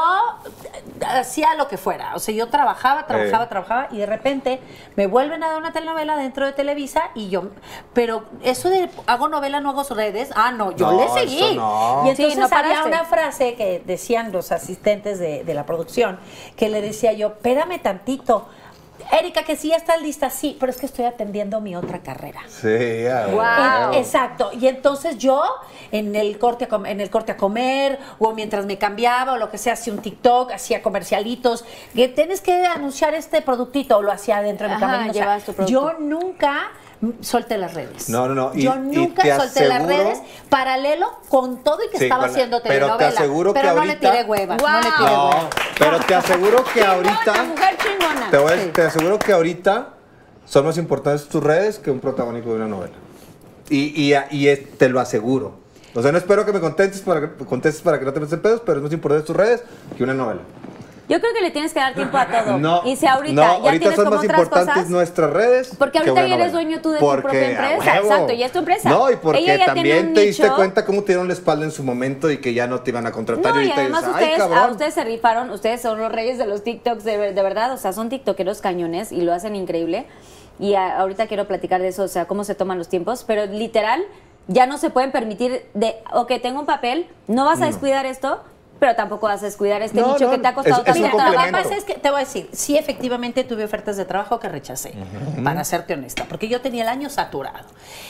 hacía 1.05 1.55
lo 1.55 1.67
que 1.67 1.77
fuera, 1.77 2.15
o 2.15 2.19
sea, 2.19 2.33
yo 2.35 2.47
trabajaba, 2.47 3.07
trabajaba, 3.07 3.43
Eh. 3.45 3.47
trabajaba 3.47 3.87
y 3.91 3.97
de 3.97 4.05
repente 4.05 4.59
me 4.95 5.07
vuelven 5.07 5.43
a 5.43 5.47
dar 5.49 5.57
una 5.57 5.71
telenovela 5.73 6.15
dentro 6.15 6.45
de 6.45 6.53
Televisa 6.53 7.09
y 7.15 7.29
yo, 7.29 7.49
pero 7.93 8.23
eso 8.43 8.69
de 8.69 8.89
hago 9.07 9.27
novela, 9.29 9.59
no 9.61 9.69
hago 9.71 9.83
redes, 9.95 10.29
ah, 10.35 10.51
no, 10.51 10.71
yo 10.75 10.91
No, 10.91 10.97
le 10.97 11.05
eso 11.05 11.13
seguí. 11.15 11.55
no. 11.55 12.03
Y 12.05 12.09
entonces 12.09 12.33
Sí, 12.33 12.39
no 12.39 12.47
había 12.51 12.83
una 12.83 13.05
frase 13.05 13.55
que 13.55 13.81
decían 13.85 14.31
los 14.31 14.51
asistentes 14.51 15.19
de, 15.19 15.43
de 15.43 15.53
la 15.53 15.65
producción, 15.65 16.19
que 16.55 16.69
le 16.69 16.81
decía 16.81 17.13
yo, 17.13 17.27
espérame 17.27 17.79
tantito. 17.81 18.47
Erika, 19.11 19.43
que 19.43 19.55
sí 19.55 19.69
ya 19.69 19.77
estás 19.77 20.01
lista, 20.01 20.29
sí, 20.29 20.57
pero 20.59 20.71
es 20.71 20.77
que 20.77 20.85
estoy 20.85 21.05
atendiendo 21.05 21.61
mi 21.61 21.75
otra 21.75 21.99
carrera. 21.99 22.41
Sí, 22.47 23.03
ya. 23.03 23.27
Eh, 23.27 23.97
Exacto. 23.99 24.51
Y 24.59 24.67
entonces 24.67 25.17
yo 25.17 25.41
en 25.91 26.15
el 26.15 26.37
corte 26.37 26.67
a 26.69 26.89
en 26.89 26.99
el 27.01 27.09
corte 27.09 27.31
a 27.31 27.37
comer 27.37 27.99
o 28.19 28.33
mientras 28.33 28.65
me 28.65 28.77
cambiaba 28.77 29.33
o 29.33 29.37
lo 29.37 29.49
que 29.49 29.57
sea 29.57 29.73
hacía 29.73 29.93
un 29.93 29.99
TikTok, 30.01 30.51
hacía 30.51 30.81
comercialitos, 30.81 31.65
que 31.95 32.07
tienes 32.07 32.41
que 32.41 32.65
anunciar 32.65 33.13
este 33.13 33.41
productito 33.41 33.97
o 33.97 34.01
lo 34.01 34.11
hacía 34.11 34.41
dentro 34.41 34.67
de 34.67 34.75
mi 34.75 34.83
Ajá, 34.83 34.85
camerino. 34.91 35.11
O 35.11 35.13
sea, 35.13 35.23
llevas 35.23 35.43
tu 35.43 35.53
producto. 35.53 35.71
yo 35.71 35.99
nunca 35.99 36.71
solté 37.21 37.57
las 37.57 37.73
redes. 37.73 38.09
No, 38.09 38.27
no, 38.27 38.33
no. 38.35 38.51
Y- 38.55 38.63
yo 38.63 38.73
y 38.75 38.79
nunca 38.79 39.23
te 39.23 39.35
solté 39.35 39.67
las 39.67 39.85
redes 39.85 40.19
paralelo 40.49 41.07
con 41.29 41.63
todo 41.63 41.83
y 41.85 41.89
que 41.89 41.97
Sí, 41.99 42.03
estaba 42.05 42.25
haciendo 42.25 42.57
pero 42.63 42.73
te 42.73 42.79
telenovela. 42.79 43.07
aseguro 43.09 43.53
que 43.53 43.59
Pero 43.59 43.73
no 43.73 43.79
ahorita- 43.81 43.93
le 43.93 44.11
tiré 44.17 44.23
hueva. 44.23 44.57
No 44.57 44.77
le 44.79 44.81
tiré 44.83 44.91
No, 45.11 45.29
hueva. 45.29 45.49
pero 45.77 45.99
te 45.99 46.15
aseguro 46.15 46.63
que 46.63 46.79
Chingona, 46.81 46.93
ahorita. 46.93 47.43
mujer 47.43 47.77
chingona. 47.77 48.29
Te, 48.31 48.37
voy 48.37 48.51
a- 48.53 48.63
Sí. 48.63 48.69
te 48.73 48.81
aseguro 48.81 49.19
que 49.19 49.31
ahorita 49.33 49.89
son 50.45 50.65
más 50.65 50.77
importantes 50.77 51.27
tus 51.27 51.43
redes 51.43 51.77
que 51.79 51.91
un 51.91 51.99
protagónico 51.99 52.49
de 52.49 52.55
una 52.55 52.67
novela. 52.67 52.93
Y, 53.69 54.11
y, 54.11 54.15
y 54.31 54.47
es- 54.47 54.77
te 54.77 54.89
lo 54.89 54.99
aseguro. 54.99 55.59
O 55.93 56.01
sea, 56.01 56.11
no 56.11 56.17
espero 56.17 56.45
que 56.45 56.53
me 56.53 56.59
contestes 56.59 57.01
para 57.01 57.21
que, 57.21 57.45
contestes 57.45 57.81
para 57.81 57.99
que 57.99 58.05
no 58.05 58.13
te 58.13 58.19
metas 58.19 58.33
en 58.33 58.41
pedos, 58.41 58.61
pero 58.65 58.77
es 58.77 58.83
más 58.83 58.93
importante 58.93 59.25
tus 59.25 59.35
redes 59.35 59.63
que 59.97 60.03
una 60.03 60.13
novela. 60.13 60.41
Yo 61.09 61.21
creo 61.21 61.33
que 61.33 61.41
le 61.41 61.51
tienes 61.51 61.73
que 61.73 61.79
dar 61.79 61.93
tiempo 61.93 62.17
a 62.17 62.25
todo. 62.45 62.57
No, 62.57 62.81
y 62.83 62.95
si 62.97 63.07
ahorita 63.07 63.33
no, 63.33 63.41
ya 63.41 63.47
ahorita 63.53 63.71
tienes 63.79 63.95
son 63.95 64.05
como 64.05 64.15
más 64.17 64.25
otras 64.25 64.39
importantes 64.39 64.73
cosas. 64.75 64.89
nuestras 64.89 65.29
redes. 65.31 65.71
Porque 65.77 65.91
que 66.01 66.09
ahorita 66.09 66.27
ya 66.27 66.35
eres 66.35 66.51
dueño 66.51 66.81
tú 66.81 66.91
de 66.91 66.99
tu 66.99 67.05
propia 67.21 67.49
empresa. 67.51 67.97
Exacto, 67.97 68.33
ya 68.33 68.45
es 68.45 68.51
tu 68.51 68.59
empresa. 68.59 68.89
No, 68.89 69.09
y 69.09 69.15
porque 69.15 69.59
también 69.65 70.13
te 70.13 70.21
diste 70.21 70.49
cuenta 70.51 70.83
cómo 70.85 71.01
te 71.01 71.07
dieron 71.13 71.27
la 71.27 71.33
espalda 71.33 71.63
en 71.65 71.71
su 71.71 71.83
momento 71.83 72.29
y 72.29 72.39
que 72.39 72.53
ya 72.53 72.67
no 72.67 72.81
te 72.81 72.91
iban 72.91 73.05
a 73.07 73.11
contratar. 73.11 73.53
No, 73.55 73.61
y 73.61 73.65
ahorita 73.65 73.81
además 73.81 74.01
dices, 74.01 74.15
"Ay, 74.17 74.23
ustedes, 74.25 74.41
a 74.41 74.49
cabrón". 74.49 74.71
ustedes 74.71 74.93
se 74.93 75.03
rifaron, 75.05 75.49
ustedes 75.51 75.81
son 75.81 75.97
los 75.99 76.11
reyes 76.11 76.37
de 76.37 76.45
los 76.45 76.63
TikToks, 76.63 77.03
de, 77.05 77.17
de 77.33 77.41
verdad, 77.43 77.71
o 77.71 77.77
sea, 77.77 77.93
son 77.93 78.09
TikTokeros 78.09 78.59
cañones 78.61 79.11
y 79.13 79.21
lo 79.21 79.33
hacen 79.33 79.55
increíble. 79.55 80.05
Y 80.59 80.73
a- 80.73 80.97
ahorita 80.99 81.27
quiero 81.27 81.47
platicar 81.47 81.81
de 81.81 81.87
eso, 81.89 82.03
o 82.03 82.07
sea, 82.09 82.25
cómo 82.25 82.43
se 82.43 82.53
toman 82.55 82.77
los 82.77 82.89
tiempos, 82.89 83.23
pero 83.25 83.45
literal, 83.45 84.03
ya 84.47 84.65
no 84.65 84.77
se 84.77 84.89
pueden 84.89 85.11
permitir 85.11 85.65
de, 85.73 85.95
ok, 86.11 86.33
tengo 86.41 86.59
un 86.59 86.65
papel, 86.65 87.07
no 87.27 87.45
vas 87.45 87.61
a 87.61 87.65
descuidar 87.67 88.05
esto, 88.05 88.41
pero 88.79 88.95
tampoco 88.95 89.27
vas 89.27 89.41
a 89.41 89.45
descuidar 89.45 89.81
este 89.81 89.99
No, 89.99 90.13
nicho 90.13 90.25
no, 90.25 90.31
que 90.31 90.37
te 90.37 90.47
ha 90.47 90.53
costado 90.53 90.83
es- 90.85 90.85
tanto 91.01 91.17
trabajo. 91.17 91.69
es 91.69 91.83
que 91.83 91.93
te 91.95 92.09
voy 92.09 92.17
a 92.21 92.25
decir, 92.25 92.49
sí, 92.53 92.77
efectivamente 92.77 93.43
tuve 93.43 93.63
ofertas 93.63 93.97
de 93.97 94.05
trabajo 94.05 94.39
que 94.39 94.49
rechacé, 94.49 94.93
para 95.43 95.63
serte 95.63 95.93
honesta, 95.93 96.25
porque 96.29 96.47
yo 96.47 96.61
tenía 96.61 96.83
el 96.83 96.89
año 96.89 97.09
saturado. 97.09 97.67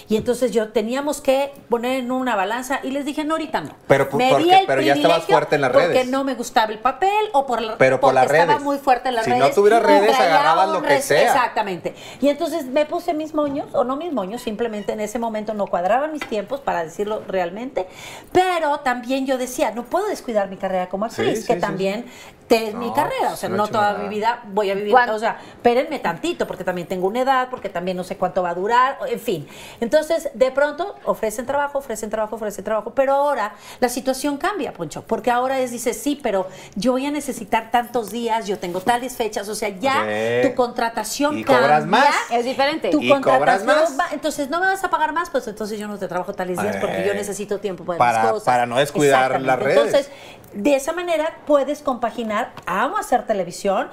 Y 0.10 0.16
entonces 0.18 0.52
yo 0.52 0.70
teníamos 0.70 1.22
que 1.22 1.52
poner 1.70 2.00
en 2.00 2.12
una 2.12 2.36
balanza 2.36 2.80
y 2.84 2.92
les 2.92 3.06
dije, 3.06 3.24
no, 3.24 3.36
ahorita 3.36 3.62
no. 3.62 3.72
Pero 3.88 4.10
por- 4.10 4.18
Me 4.18 4.26
di 4.28 4.32
porque- 4.34 4.60
el 4.60 4.66
pero 4.68 4.82
ya 4.82 4.94
estabas 4.94 5.24
fuerte 5.26 5.56
en 5.56 5.62
las 5.62 5.72
Porque 5.72 5.88
redes. 5.88 6.08
no 6.08 6.24
me 6.24 6.36
gustaba 6.36 6.72
el 6.72 6.80
papel 6.80 7.10
o 7.34 7.46
por 7.46 7.62
la, 7.62 7.78
Pero 7.78 8.00
por 8.00 8.10
porque 8.12 8.16
las 8.16 8.26
estaba 8.32 8.54
redes. 8.54 8.64
muy 8.64 8.78
fuerte 8.78 9.10
en 9.10 9.16
las 9.16 9.26
Si 9.26 9.32
no 9.32 9.38
redes. 9.40 9.56
tuvieras 9.56 9.82
y 9.82 9.86
redes, 9.86 10.20
agarrabas 10.20 10.70
lo 10.70 10.82
que 10.82 11.02
sea. 11.02 11.22
Exactamente. 11.24 11.96
Y 12.22 12.30
entonces 12.30 12.66
me 12.66 12.86
puse 12.86 13.14
mis 13.14 13.34
moños, 13.34 13.68
o 13.74 13.84
no 13.84 13.96
mis 13.96 14.12
moños, 14.14 14.42
simplemente 14.42 14.94
en 14.94 15.00
ese 15.00 15.20
momento 15.20 15.54
no 15.54 15.68
cuadraban 15.68 16.12
mis 16.12 16.26
tiempos, 16.28 16.60
para 16.62 16.84
decirlo 16.84 17.22
realmente. 17.28 17.88
Pero 18.32 18.80
también 18.80 19.26
yo 19.26 19.38
decía, 19.38 19.72
no 19.72 19.84
puedo 19.84 20.08
descuidar 20.08 20.50
mi 20.50 20.57
carrera 20.58 20.90
como 20.90 21.06
actriz, 21.06 21.42
Sí, 21.42 21.48
que 21.48 21.54
sí, 21.56 21.60
también 21.60 22.06
te- 22.48 22.70
es 22.70 22.74
mi 22.76 22.92
carrera. 22.94 23.34
O 23.34 23.36
sea, 23.36 23.50
una 23.50 23.58
no 23.58 23.68
toda 23.68 23.94
mi 23.96 24.08
vida 24.10 24.42
voy 24.48 24.72
a 24.72 24.76
vivir. 24.76 24.92
¿Cuándo? 24.92 25.16
O 25.16 25.20
sea, 25.20 25.38
espérenme 25.50 26.00
tantito, 26.00 26.48
porque 26.48 26.64
también 26.64 26.88
tengo 26.88 27.08
una 27.08 27.22
edad, 27.22 27.50
porque 27.50 27.68
también 27.70 27.98
no 27.98 28.04
sé 28.04 28.16
cuánto 28.18 28.42
va 28.44 28.52
a 28.52 28.54
durar, 28.56 28.98
en 29.08 29.20
fin. 29.20 29.48
Entonces, 29.82 30.30
de 30.34 30.52
pronto, 30.52 30.96
ofrecen 31.06 31.46
trabajo, 31.46 31.80
ofrecen 31.80 32.10
trabajo, 32.10 32.36
ofrecen 32.36 32.64
trabajo. 32.64 32.92
Pero 32.94 33.14
ahora 33.14 33.54
la 33.80 33.90
situación 33.90 34.38
cambia, 34.38 34.72
Poncho, 34.74 35.04
porque 35.06 35.30
ahora 35.32 35.60
es, 35.60 35.72
dice, 35.72 35.94
sí, 35.94 36.20
pero 36.24 36.48
yo 36.76 36.94
voy 36.94 37.06
a 37.06 37.12
necesitar 37.12 37.70
tantos 37.72 38.12
días, 38.12 38.48
yo 38.48 38.58
tengo 38.60 38.80
tales 38.82 39.16
fechas. 39.18 39.50
O 39.50 39.56
sea, 39.56 39.70
ya 39.70 40.06
Sí. 40.06 40.48
tu 40.48 40.56
contratación 40.56 41.38
Y 41.40 41.44
cambia. 41.44 41.62
cobras 41.64 41.86
más. 41.86 42.16
Es 42.32 42.46
diferente. 42.46 42.90
Tu 42.92 43.02
Y 43.02 43.10
cobras 43.22 43.66
más. 43.66 44.00
va- 44.00 44.08
entonces 44.12 44.50
no 44.50 44.60
me 44.60 44.68
vas 44.68 44.84
a 44.84 44.90
pagar 44.90 45.12
más, 45.12 45.30
pues 45.30 45.48
entonces 45.48 45.78
yo 45.80 45.88
no 45.88 45.98
te 45.98 46.08
trabajo 46.08 46.34
tales 46.34 46.62
días 46.62 46.78
porque 46.78 47.04
yo 47.06 47.14
necesito 47.14 47.60
tiempo 47.60 47.84
para, 47.84 47.98
para- 47.98 48.22
mis 48.24 48.32
cosas. 48.32 48.46
para 48.46 48.66
no 48.66 48.78
descuidar 48.78 49.42
las 49.42 49.60
redes. 49.60 49.78
Entonces, 49.78 50.10
de 50.54 50.76
esa 50.76 50.94
manera 50.94 51.34
puedes 51.46 51.82
compaginar, 51.82 52.37
amo 52.66 52.98
hacer 52.98 53.26
televisión, 53.26 53.90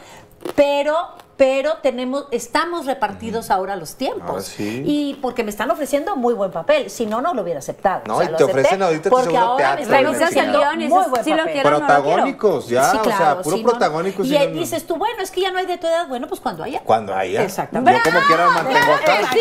pero 0.56 0.96
pero 1.36 1.78
tenemos 1.82 2.26
estamos 2.30 2.86
repartidos 2.86 3.50
ahora 3.50 3.74
los 3.74 3.96
tiempos. 3.96 4.28
Ahora 4.30 4.40
sí. 4.42 4.84
Y 4.86 5.14
porque 5.20 5.42
me 5.42 5.50
están 5.50 5.68
ofreciendo 5.68 6.14
muy 6.14 6.32
buen 6.32 6.52
papel, 6.52 6.90
si 6.90 7.06
no 7.06 7.20
no 7.22 7.34
lo 7.34 7.42
hubiera 7.42 7.58
aceptado. 7.58 8.02
No, 8.06 8.18
O 8.18 8.18
sea, 8.20 8.28
y 8.28 8.30
lo 8.30 8.36
te 8.36 8.44
ofrecen 8.44 8.80
ahorita 8.84 9.02
tu 9.02 9.10
porque 9.10 9.24
segundo 9.24 9.44
ahora 9.48 9.56
teatro, 9.76 9.76
me 9.76 9.82
están 9.82 10.06
ofreciendo 10.14 10.62
y 10.74 10.88
muy 10.88 11.04
buen 11.08 11.24
sí 11.24 11.30
lo 11.30 11.36
papel. 11.38 11.38
no 11.38 11.44
lo 11.44 11.52
quiero. 11.52 11.68
Protagónicos, 11.78 12.68
ya, 12.68 12.90
Sí, 12.92 12.96
o 12.98 13.02
claro, 13.02 13.18
sea, 13.24 13.42
puro 13.42 13.56
sí, 13.56 13.62
no, 13.64 13.72
no. 13.72 14.24
Y 14.24 14.28
sí, 14.28 14.36
eh, 14.36 14.46
no, 14.46 14.54
no. 14.54 14.60
dices 14.60 14.86
tú, 14.86 14.96
bueno, 14.96 15.20
es 15.22 15.30
que 15.32 15.40
ya 15.40 15.50
no 15.50 15.58
hay 15.58 15.66
de 15.66 15.76
tu 15.76 15.88
edad, 15.88 16.06
bueno, 16.06 16.28
pues 16.28 16.40
cuando 16.40 16.62
haya. 16.62 16.80
Cuando 16.84 17.12
haya. 17.12 17.42
Exactamente. 17.42 18.00
Yo 18.04 18.10
como 18.12 18.24
quiera 18.28 18.50
mantengo 18.50 18.92
acá. 18.94 19.30
Sí, 19.32 19.40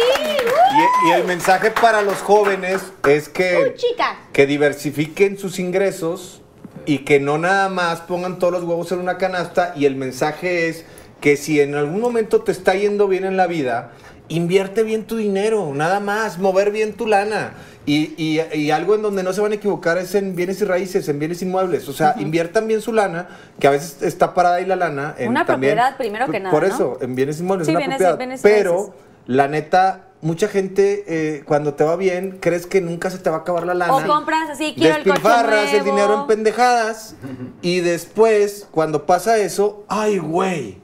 Y, 1.05 1.09
y 1.09 1.11
el 1.11 1.25
mensaje 1.25 1.69
para 1.69 2.01
los 2.01 2.17
jóvenes 2.23 2.81
es 3.07 3.29
que, 3.29 3.71
Uy, 3.71 3.73
chica. 3.77 4.17
que 4.33 4.47
diversifiquen 4.47 5.37
sus 5.37 5.59
ingresos 5.59 6.41
y 6.85 6.99
que 6.99 7.19
no 7.19 7.37
nada 7.37 7.69
más 7.69 8.01
pongan 8.01 8.39
todos 8.39 8.53
los 8.53 8.63
huevos 8.63 8.91
en 8.91 8.99
una 8.99 9.17
canasta. 9.17 9.73
Y 9.75 9.85
el 9.85 9.95
mensaje 9.95 10.67
es 10.69 10.85
que 11.21 11.37
si 11.37 11.59
en 11.61 11.75
algún 11.75 12.01
momento 12.01 12.41
te 12.41 12.51
está 12.51 12.73
yendo 12.75 13.07
bien 13.07 13.23
en 13.25 13.37
la 13.37 13.47
vida, 13.47 13.91
invierte 14.29 14.83
bien 14.83 15.03
tu 15.05 15.17
dinero, 15.17 15.71
nada 15.73 15.99
más, 15.99 16.37
mover 16.39 16.71
bien 16.71 16.93
tu 16.93 17.07
lana. 17.07 17.53
Y, 17.85 18.13
y- 18.17 18.39
y 18.57 18.71
algo 18.71 18.95
en 18.95 19.01
donde 19.01 19.23
no 19.23 19.33
se 19.33 19.41
van 19.41 19.51
a 19.51 19.55
equivocar 19.55 19.97
es 19.97 20.15
en 20.15 20.35
bienes 20.35 20.61
y 20.61 20.65
raíces, 20.65 21.07
en 21.09 21.19
bienes 21.19 21.41
inmuebles. 21.41 21.89
O 21.89 21.93
sea, 21.93 22.15
inviertan 22.17 22.65
bien 22.67 22.81
su 22.81 22.93
lana, 22.93 23.27
que 23.59 23.67
a 23.67 23.71
veces 23.71 24.01
está 24.01 24.33
parada 24.33 24.55
ahí 24.55 24.65
la 24.65 24.77
lana. 24.77 25.15
En, 25.17 25.29
Una 25.29 25.45
también- 25.45 25.73
propiedad 25.75 25.97
primero 25.97 26.29
que 26.31 26.39
nada, 26.39 26.51
Por 26.51 26.65
¿no? 26.67 26.73
eso, 26.73 26.97
en 27.01 27.13
bienes 27.15 27.39
inmuebles, 27.41 27.67
Sí, 27.67 27.71
una 27.71 27.79
bienes- 27.81 27.97
propiedad. 27.97 28.17
bienes 28.17 28.39
y 28.39 28.43
pero 28.43 28.93
la 29.27 29.47
neta, 29.49 30.05
mucha 30.23 30.47
gente 30.47 31.03
eh, 31.07 31.43
cuando 31.45 31.73
te 31.75 31.83
va 31.83 31.95
bien, 31.95 32.37
crees 32.39 32.65
que 32.65 32.81
nunca 32.81 33.09
se 33.11 33.19
te 33.19 33.29
va 33.29 33.37
a 33.37 33.39
acabar 33.41 33.65
la 33.67 33.73
lana. 33.75 33.95
O 33.95 34.07
compras 34.07 34.49
así, 34.49 34.73
quiero 34.75 34.95
el 34.95 35.03
coche 35.03 35.11
Despilfarras 35.13 35.73
el 35.73 35.79
nuevo. 35.83 35.95
dinero 35.95 36.21
en 36.21 36.27
pendejadas 36.27 37.15
y 37.61 37.81
después, 37.81 38.67
cuando 38.71 39.05
pasa 39.05 39.37
eso, 39.37 39.83
ay, 39.87 40.17
güey. 40.17 40.81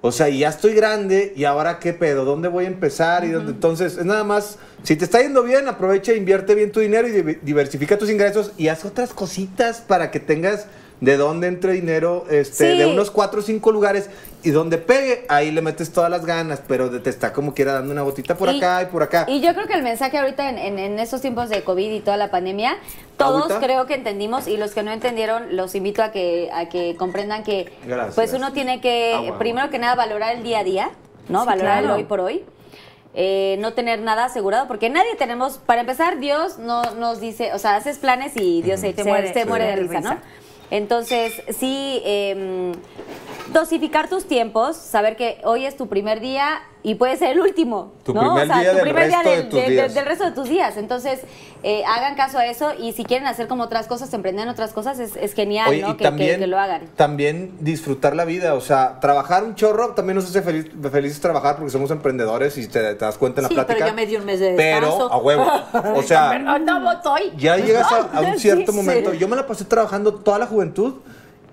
O 0.00 0.12
sea, 0.12 0.28
ya 0.28 0.50
estoy 0.50 0.74
grande 0.74 1.32
y 1.34 1.44
ahora 1.44 1.78
qué 1.78 1.94
pedo, 1.94 2.26
¿dónde 2.26 2.48
voy 2.48 2.66
a 2.66 2.68
empezar? 2.68 3.24
y 3.24 3.30
dónde? 3.30 3.52
Entonces, 3.52 3.96
es 3.96 4.04
nada 4.04 4.22
más, 4.22 4.58
si 4.82 4.96
te 4.96 5.04
está 5.06 5.22
yendo 5.22 5.42
bien, 5.42 5.66
aprovecha, 5.66 6.12
e 6.12 6.16
invierte 6.18 6.54
bien 6.54 6.72
tu 6.72 6.80
dinero 6.80 7.08
y 7.08 7.12
div- 7.12 7.40
diversifica 7.40 7.96
tus 7.96 8.10
ingresos 8.10 8.52
y 8.58 8.68
haz 8.68 8.84
otras 8.84 9.14
cositas 9.14 9.80
para 9.80 10.10
que 10.10 10.20
tengas 10.20 10.66
de 11.00 11.16
dónde 11.16 11.48
entre 11.48 11.72
dinero, 11.72 12.24
este, 12.30 12.72
Sí. 12.72 12.78
de 12.78 12.86
unos 12.86 13.10
cuatro 13.10 13.40
o 13.40 13.42
cinco 13.42 13.72
lugares 13.72 14.08
y 14.42 14.50
donde 14.50 14.78
pegue, 14.78 15.24
ahí 15.28 15.50
le 15.50 15.60
metes 15.60 15.92
todas 15.92 16.10
las 16.10 16.24
ganas, 16.24 16.62
pero 16.66 16.90
te 17.02 17.10
está 17.10 17.32
como 17.32 17.52
quiera 17.54 17.72
dando 17.74 17.92
una 17.92 18.02
gotita 18.02 18.36
por 18.36 18.48
Y- 18.52 18.58
acá 18.58 18.82
y 18.82 18.86
por 18.86 19.02
acá. 19.02 19.24
Y 19.28 19.40
yo 19.40 19.52
creo 19.54 19.66
que 19.66 19.74
el 19.74 19.82
mensaje 19.82 20.16
ahorita 20.18 20.48
en, 20.48 20.58
en, 20.58 20.78
en 20.78 20.98
estos 20.98 21.20
tiempos 21.20 21.48
de 21.48 21.62
COVID 21.62 21.90
y 21.92 22.00
toda 22.00 22.16
la 22.16 22.30
pandemia, 22.30 22.76
todos 23.16 23.52
creo 23.54 23.86
que 23.86 23.94
entendimos 23.94 24.46
y 24.48 24.56
los 24.56 24.72
que 24.72 24.82
no 24.82 24.92
entendieron 24.92 25.56
los 25.56 25.74
invito 25.74 26.02
a 26.02 26.10
que, 26.12 26.50
a 26.52 26.68
que 26.68 26.96
comprendan 26.96 27.42
que 27.42 27.72
Gracias. 27.86 28.14
pues 28.14 28.32
uno 28.32 28.52
tiene 28.52 28.80
que, 28.80 29.12
Agua, 29.14 29.26
agua. 29.28 29.38
primero 29.38 29.70
que 29.70 29.78
nada, 29.78 29.94
valorar 29.96 30.36
el 30.36 30.42
día 30.42 30.60
a 30.60 30.64
día, 30.64 30.90
¿no? 31.28 31.40
Sí, 31.42 31.46
valorar 31.46 31.78
claro. 31.80 31.94
el 31.94 32.00
hoy 32.00 32.04
por 32.04 32.20
hoy. 32.20 32.44
Eh, 33.16 33.56
no 33.60 33.74
tener 33.74 34.00
nada 34.00 34.24
asegurado, 34.24 34.66
porque 34.66 34.90
nadie 34.90 35.14
tenemos, 35.16 35.58
para 35.58 35.82
empezar, 35.82 36.18
Dios 36.18 36.58
no 36.58 36.82
nos 36.96 37.20
dice, 37.20 37.52
o 37.52 37.58
sea, 37.60 37.76
haces 37.76 37.98
planes 37.98 38.32
y 38.36 38.60
Dios 38.62 38.80
se, 38.80 38.92
Te 38.92 39.04
se- 39.04 39.08
muere- 39.08 39.32
se 39.32 39.44
muere 39.44 39.66
de 39.66 39.70
de 39.70 39.76
risa, 39.82 39.98
risa. 39.98 40.14
¿no? 40.14 40.20
Entonces, 40.70 41.42
sí, 41.58 42.00
eh, 42.04 42.72
dosificar 43.52 44.08
tus 44.08 44.26
tiempos, 44.26 44.76
saber 44.76 45.16
que 45.16 45.40
hoy 45.44 45.66
es 45.66 45.76
tu 45.76 45.88
primer 45.88 46.20
día 46.20 46.60
y 46.82 46.96
puede 46.96 47.16
ser 47.16 47.30
el 47.30 47.40
último. 47.40 47.92
Tu 48.04 48.12
¿no? 48.12 48.20
primer 48.20 48.44
o 48.44 48.46
sea, 48.46 48.60
día 48.60 48.70
tu 48.70 48.76
del 48.76 48.84
primer 48.84 49.08
día 49.08 49.16
resto 49.22 49.30
de 49.30 49.36
del, 49.36 49.48
tus 49.48 49.58
de- 49.58 49.64
de- 49.66 49.70
días. 49.72 49.94
del 49.94 50.04
resto 50.04 50.24
de 50.24 50.30
tus 50.32 50.48
días. 50.50 50.76
Entonces, 50.76 51.20
eh, 51.62 51.82
hagan 51.86 52.14
caso 52.14 52.36
a 52.38 52.46
eso 52.46 52.72
y 52.78 52.92
si 52.92 53.04
quieren 53.04 53.26
hacer 53.26 53.48
como 53.48 53.62
otras 53.64 53.86
cosas, 53.86 54.12
emprender 54.12 54.44
en 54.44 54.50
otras 54.50 54.72
cosas, 54.74 54.98
es, 54.98 55.16
es 55.16 55.32
genial, 55.34 55.70
Oye, 55.70 55.80
¿no? 55.80 55.88
y 55.88 55.92
Que, 55.92 55.96
que- 55.98 56.04
también, 56.04 56.40
que 56.40 56.46
lo 56.46 56.58
hagan. 56.58 56.86
también 56.96 57.54
disfrutar 57.60 58.14
la 58.14 58.24
vida, 58.26 58.52
o 58.54 58.60
sea, 58.60 59.00
trabajar 59.00 59.44
un 59.44 59.54
chorro 59.54 59.94
también 59.94 60.16
nos 60.16 60.26
hace 60.26 60.42
feliz, 60.42 60.70
felices 60.92 61.20
trabajar 61.20 61.56
porque 61.56 61.70
somos 61.70 61.90
emprendedores 61.90 62.58
y 62.58 62.66
te, 62.68 62.80
te 62.94 63.04
das 63.04 63.16
cuenta 63.16 63.40
en 63.40 63.44
la 63.44 63.48
Sí, 63.48 63.54
pero 63.54 63.66
plática. 63.66 63.88
yo 63.88 63.94
me 63.94 64.06
di 64.06 64.16
un 64.16 64.24
mes 64.26 64.40
de 64.40 64.52
descanso. 64.52 64.96
Pero 64.98 65.12
a 65.12 65.16
huevo. 65.18 65.46
O 65.96 66.02
sea, 66.02 66.30
Pero 66.32 66.58
no 66.58 66.92
estoy. 66.92 67.32
ya 67.38 67.56
llegas 67.56 67.90
a, 67.92 67.96
a 68.12 68.20
un 68.20 68.38
cierto 68.38 68.72
Sí, 68.72 68.76
momento. 68.76 69.12
sí. 69.12 69.18
Yo 69.18 69.28
me 69.28 69.36
la 69.36 69.46
pasé 69.46 69.64
trabajando 69.64 70.14
toda 70.14 70.38
la 70.38 70.46
juventud 70.46 70.94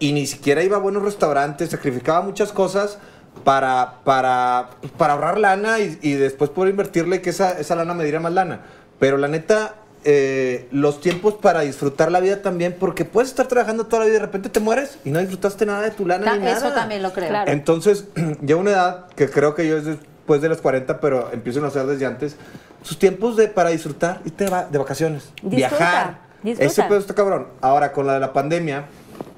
y 0.02 0.12
ni 0.12 0.26
siquiera 0.26 0.62
iba 0.64 0.76
a 0.76 0.80
buenos 0.80 1.04
restaurantes, 1.04 1.70
sacrificaba 1.70 2.22
muchas 2.22 2.52
cosas 2.52 2.98
para, 3.46 4.00
para, 4.04 4.72
para 4.98 5.14
ahorrar 5.14 5.38
lana 5.38 5.80
y, 5.80 5.98
y 6.02 6.14
después 6.16 6.50
poder 6.50 6.72
invertirle 6.72 7.18
y 7.18 7.20
que 7.20 7.30
esa, 7.30 7.58
esa 7.60 7.76
lana 7.76 7.94
me 7.94 8.04
diera 8.04 8.20
más 8.20 8.34
lana. 8.34 8.62
Pero 9.00 9.18
la 9.18 9.28
neta, 9.28 9.76
eh, 10.04 10.68
los 10.72 11.00
tiempos 11.02 11.36
para 11.36 11.62
disfrutar 11.62 12.12
la 12.12 12.20
vida 12.20 12.42
también, 12.42 12.76
porque 12.80 13.06
puedes 13.06 13.30
estar 13.30 13.48
trabajando 13.48 13.86
toda 13.86 14.00
la 14.00 14.06
vida 14.06 14.16
y 14.18 14.20
de 14.20 14.26
repente 14.26 14.50
te 14.50 14.60
mueres 14.60 14.98
y 15.06 15.12
no 15.12 15.20
disfrutaste 15.20 15.66
nada 15.66 15.82
de 15.84 15.92
tu 15.92 16.06
lana 16.06 16.26
Ta- 16.26 16.34
ni 16.36 16.44
nada. 16.46 16.58
Eso 16.58 16.72
también 16.74 17.02
lo 17.04 17.14
creo. 17.14 17.30
Claro. 17.30 17.52
Entonces, 17.52 18.06
ya 18.42 18.56
una 18.56 18.72
edad 18.72 19.06
que 19.16 19.30
creo 19.30 19.56
que 19.56 19.68
yo 19.68 19.78
es 19.78 19.86
después 19.86 20.42
de 20.42 20.50
los 20.50 20.62
40, 20.62 21.00
pero 21.00 21.30
empiezo 21.32 21.64
a 21.64 21.68
hacer 21.68 21.86
desde 21.86 22.06
antes, 22.06 22.36
sus 22.84 22.98
tiempos 22.98 23.38
de, 23.38 23.48
para 23.48 23.70
disfrutar, 23.70 24.22
irte 24.26 24.46
de, 24.46 24.50
va- 24.50 24.66
de 24.66 24.78
vacaciones, 24.78 25.32
Disfruta, 25.44 25.56
viajar. 25.56 26.18
disfruta. 26.44 26.66
Ese 26.72 26.84
pedo 26.84 26.98
está 26.98 27.14
cabrón. 27.14 27.48
Ahora, 27.62 27.92
con 27.92 28.08
la 28.08 28.16
de 28.16 28.20
la 28.20 28.34
pandemia, 28.34 28.86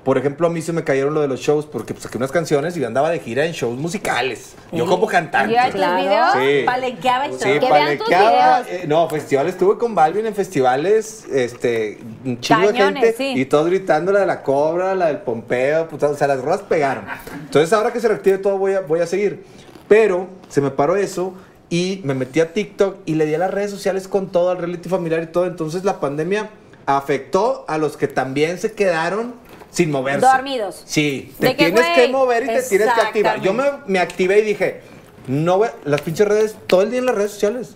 por 0.03 0.17
ejemplo, 0.17 0.47
a 0.47 0.49
mí 0.49 0.61
se 0.61 0.73
me 0.73 0.83
cayeron 0.83 1.13
lo 1.13 1.21
de 1.21 1.29
los 1.29 1.39
shows 1.39 1.65
porque 1.65 1.93
pues, 1.93 2.03
saqué 2.03 2.17
unas 2.17 2.31
canciones 2.31 2.75
y 2.75 2.83
andaba 2.83 3.09
de 3.09 3.19
gira 3.19 3.45
en 3.45 3.53
shows 3.53 3.77
musicales. 3.77 4.53
Yo 4.71 4.85
como 4.85 5.07
cantante. 5.07 5.53
¿Ya 5.53 5.71
tus 5.71 5.79
videos? 5.79 6.33
Sí. 6.33 6.65
Palenqueaba 6.65 7.27
y 7.27 7.29
todo. 7.29 7.39
Sí, 7.39 7.59
Que 7.59 7.71
vean 7.71 7.97
tus 7.97 8.09
palequeaba, 8.09 8.61
videos. 8.63 8.83
eh, 8.83 8.87
no, 8.87 9.09
festivales, 9.09 9.53
estuve 9.53 9.77
con 9.77 9.95
Balvin 9.95 10.25
en 10.25 10.35
festivales, 10.35 11.25
este, 11.31 11.99
un 12.25 12.39
chingo 12.41 12.71
de 12.71 12.77
gente 12.77 13.13
sí. 13.17 13.33
y 13.35 13.45
todos 13.45 13.67
gritando 13.67 14.11
la 14.11 14.19
de 14.21 14.25
la 14.25 14.43
cobra, 14.43 14.93
la 14.93 15.07
del 15.07 15.19
pompeo, 15.19 15.87
puta, 15.87 16.09
o 16.09 16.15
sea, 16.15 16.27
las 16.27 16.41
rolas 16.41 16.61
pegaron. 16.61 17.05
Entonces 17.45 17.71
ahora 17.71 17.93
que 17.93 17.99
se 18.01 18.07
reactive 18.09 18.39
todo 18.39 18.57
voy 18.57 18.73
a, 18.73 18.81
voy 18.81 18.99
a 18.99 19.07
seguir. 19.07 19.45
Pero 19.87 20.27
se 20.49 20.59
me 20.59 20.71
paró 20.71 20.95
eso 20.97 21.33
y 21.69 22.01
me 22.03 22.13
metí 22.13 22.39
a 22.41 22.51
TikTok 22.51 22.97
y 23.05 23.15
le 23.15 23.25
di 23.25 23.35
a 23.35 23.37
las 23.37 23.51
redes 23.51 23.71
sociales 23.71 24.07
con 24.07 24.31
todo, 24.31 24.49
al 24.49 24.57
reality 24.57 24.89
familiar 24.89 25.23
y 25.23 25.27
todo. 25.27 25.45
Entonces 25.45 25.83
la 25.85 25.99
pandemia 25.99 26.49
afectó 26.85 27.65
a 27.67 27.77
los 27.77 27.95
que 27.95 28.07
también 28.07 28.57
se 28.57 28.73
quedaron 28.73 29.35
sin 29.73 29.91
moverse. 29.91 30.25
Dormidos. 30.25 30.83
Sí, 30.85 31.33
te 31.39 31.47
que, 31.55 31.65
tienes 31.65 31.85
que 31.87 32.01
güey, 32.07 32.11
mover 32.11 32.43
y 32.43 32.47
te 32.47 32.61
tienes 32.63 32.93
que 32.93 33.01
activar. 33.01 33.41
Yo 33.41 33.53
me, 33.53 33.63
me 33.87 33.99
activé 33.99 34.39
y 34.39 34.43
dije, 34.43 34.81
no, 35.27 35.57
voy- 35.57 35.69
las 35.83 35.99
pinches 36.01 36.27
redes, 36.27 36.55
todo 36.67 36.83
el 36.83 36.91
día 36.91 36.99
en 36.99 37.07
las 37.07 37.15
redes 37.15 37.31
sociales. 37.31 37.75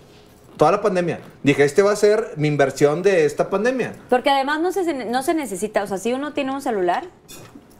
Toda 0.56 0.72
la 0.72 0.80
pandemia. 0.80 1.20
Dije, 1.44 1.62
este 1.64 1.82
va 1.82 1.92
a 1.92 1.96
ser 1.96 2.32
mi 2.36 2.48
inversión 2.48 3.02
de 3.02 3.24
esta 3.24 3.48
pandemia. 3.50 3.92
Porque 4.08 4.30
además 4.30 4.60
no 4.60 4.72
se, 4.72 4.92
no 5.06 5.22
se 5.22 5.34
necesita, 5.34 5.82
o 5.82 5.86
sea, 5.86 5.98
si 5.98 6.12
uno 6.12 6.32
tiene 6.32 6.52
un 6.52 6.60
celular, 6.62 7.04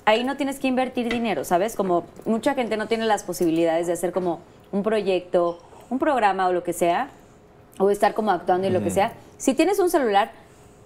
ahí 0.05 0.23
no 0.23 0.37
tienes 0.37 0.61
que 0.61 0.69
invertir 0.69 1.09
dinero, 1.13 1.45
¿sabes? 1.45 1.75
Como 1.75 2.07
mucha 2.25 2.55
gente 2.55 2.77
no 2.77 2.87
tiene 2.87 3.05
las 3.07 3.25
posibilidades 3.25 3.87
de 3.89 3.95
hacer 3.95 4.13
como 4.13 4.41
un 4.71 4.83
proyecto, 4.85 5.59
un 5.91 5.99
programa 5.99 6.47
o 6.49 6.53
lo 6.53 6.63
que 6.63 6.73
sea, 6.73 7.11
o 7.79 7.91
estar 7.91 8.15
como 8.15 8.31
actuando 8.31 8.69
y 8.69 8.71
lo 8.71 8.83
que 8.83 8.91
sea. 8.91 9.13
Si 9.39 9.55
tienes 9.55 9.79
un 9.81 9.91
celular, 9.91 10.31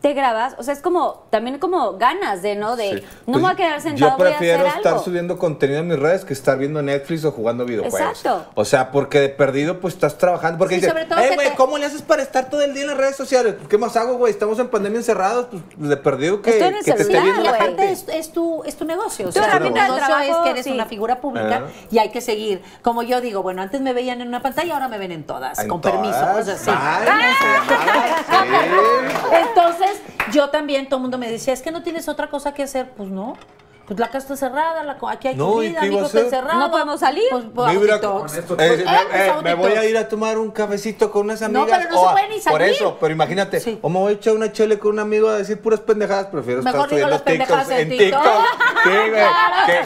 te 0.02 0.12
grabas, 0.14 0.56
o 0.58 0.62
sea, 0.64 0.74
es 0.74 0.80
como, 0.80 1.26
también 1.30 1.58
como 1.60 1.92
ganas 1.96 2.42
de, 2.42 2.56
¿no? 2.56 2.74
De, 2.76 2.82
Sí. 2.82 2.94
no 2.96 3.24
Pues 3.26 3.36
me 3.36 3.42
voy 3.42 3.52
a 3.52 3.54
quedar 3.56 3.80
sentado, 3.80 4.10
Yo 4.10 4.16
voy 4.18 4.26
a 4.26 4.30
prefiero 4.30 4.64
hacer 4.66 4.76
estar 4.78 4.92
algo. 4.94 5.04
subiendo 5.04 5.38
contenido 5.38 5.78
en 5.78 5.86
mis 5.88 5.98
redes 5.98 6.24
que 6.24 6.32
estar 6.32 6.58
viendo 6.58 6.82
Netflix 6.82 7.24
o 7.24 7.30
jugando 7.30 7.64
videojuegos. 7.64 8.00
Exacto. 8.18 8.46
O 8.54 8.64
sea, 8.64 8.90
porque 8.90 9.20
de 9.20 9.28
perdido 9.28 9.78
pues 9.80 9.94
estás 9.94 10.18
trabajando. 10.18 10.58
Porque 10.58 10.74
Sí, 10.74 10.80
dices, 10.80 10.92
sobre 10.92 11.04
todo 11.06 11.20
"Eh, 11.20 11.28
que 11.28 11.34
güey, 11.36 11.50
te- 11.50 11.54
¿cómo 11.54 11.78
le 11.78 11.86
haces 11.86 12.02
para 12.02 12.20
estar 12.22 12.50
todo 12.50 12.62
el 12.62 12.74
día 12.74 12.82
en 12.82 12.88
las 12.88 12.96
redes 12.98 13.14
sociales? 13.16 13.54
¿Qué 13.70 13.78
más 13.78 13.96
hago, 13.96 14.14
güey? 14.16 14.32
Estamos 14.32 14.58
en 14.58 14.68
pandemia 14.68 14.98
encerrados, 14.98 15.46
pues 15.78 15.88
de 15.88 15.96
perdido 15.96 16.42
que, 16.42 16.50
Estoy 16.50 16.68
en 16.68 16.74
el 16.74 16.84
que 16.84 16.92
te 16.94 17.02
esté 17.02 17.04
celular, 17.14 17.22
viendo 17.24 17.42
y 17.42 17.44
la 17.52 17.64
gente. 17.64 17.92
es, 17.92 18.04
es 18.08 18.32
tu, 18.32 18.64
es 18.64 18.74
tu 18.76 18.84
negocio. 18.84 19.26
O 19.26 19.28
Tu 19.28 19.34
sea, 19.34 19.42
tu 19.44 19.48
herramienta 19.50 19.82
de 19.82 19.86
negocio 19.86 20.06
trabajo, 20.06 20.30
es 20.32 20.36
que 20.44 20.50
eres 20.50 20.64
sí. 20.64 20.72
una 20.72 20.86
figura 20.86 21.20
pública 21.20 21.62
y 21.92 21.98
hay 21.98 22.10
que 22.10 22.20
seguir. 22.20 22.60
Como 22.82 23.04
yo 23.04 23.20
digo, 23.20 23.42
bueno, 23.44 23.62
antes 23.62 23.80
me 23.80 23.92
veían 23.92 24.20
en 24.20 24.26
una 24.26 24.42
pantalla, 24.42 24.74
ahora 24.74 24.88
me 24.88 24.98
ven 24.98 25.12
en 25.12 25.22
todas, 25.24 25.60
En 25.60 25.68
con 25.68 25.80
todas. 25.80 25.96
permiso. 25.96 26.18
O 26.40 26.42
sea, 26.42 26.56
sí. 26.56 26.70
Ay, 26.76 27.06
se 27.38 27.44
llamaba, 27.44 28.16
sí. 28.18 29.91
Entonces, 29.92 30.34
yo 30.34 30.50
también, 30.50 30.86
todo 30.88 30.96
el 30.98 31.02
mundo 31.02 31.18
me 31.18 31.30
decía, 31.30 31.52
es 31.52 31.62
que 31.62 31.70
no 31.70 31.82
tienes 31.82 32.08
otra 32.08 32.28
cosa 32.28 32.52
que 32.54 32.62
hacer. 32.62 32.90
Pues 32.96 33.08
no. 33.10 33.36
Pues 33.84 33.98
la 33.98 34.06
casa 34.06 34.18
está 34.18 34.36
cerrada, 34.36 34.84
la 34.84 34.96
aquí 35.10 35.26
hay 35.28 35.34
No, 35.34 35.60
¿y 35.60 35.72
comida, 35.74 35.80
mi 35.82 35.88
hijo 35.88 36.04
a 36.04 36.06
está 36.06 36.20
encerrado. 36.20 36.60
No 36.60 36.70
podemos 36.70 37.00
salir. 37.00 37.24
Pues, 37.30 37.44
pues, 37.52 37.72
Vibra- 37.72 37.94
auditox. 37.94 38.34
eh, 38.38 38.42
Pues, 38.46 38.60
eh, 38.60 38.74
eh, 38.74 38.84
eh, 39.12 39.30
pues, 39.32 39.42
me 39.42 39.54
voy 39.54 39.72
a 39.72 39.84
ir 39.84 39.96
a 39.98 40.08
tomar 40.08 40.38
un 40.38 40.52
cafecito 40.52 41.10
con 41.10 41.22
unas 41.24 41.40
No, 41.42 41.62
amigas. 41.62 41.78
pero 41.80 41.90
no 41.90 41.98
se 41.98 42.04
o 42.04 42.08
a- 42.08 42.12
puede 42.12 42.28
ni 42.28 42.34
Por 42.36 42.42
salir. 42.44 42.68
eso, 42.68 42.96
pero 43.00 43.12
imagínate, 43.12 43.58
Sí. 43.60 43.78
o 43.82 43.88
me 43.88 43.98
voy 43.98 44.12
a 44.12 44.14
echar 44.14 44.34
una 44.36 44.52
chele 44.52 44.78
con 44.78 44.92
un 44.92 45.00
amigo 45.00 45.28
a 45.28 45.36
decir 45.36 45.60
puras 45.60 45.80
pendejadas, 45.80 46.26
prefiero 46.28 46.62
Mejor 46.62 46.80
estar 46.82 46.90
subiendo 46.90 47.20
TikToks 47.22 47.70
en 47.70 47.88
TikTok. 47.88 48.22
TikTok. 48.22 48.44
Sí, 48.84 48.90
güey. 49.10 49.22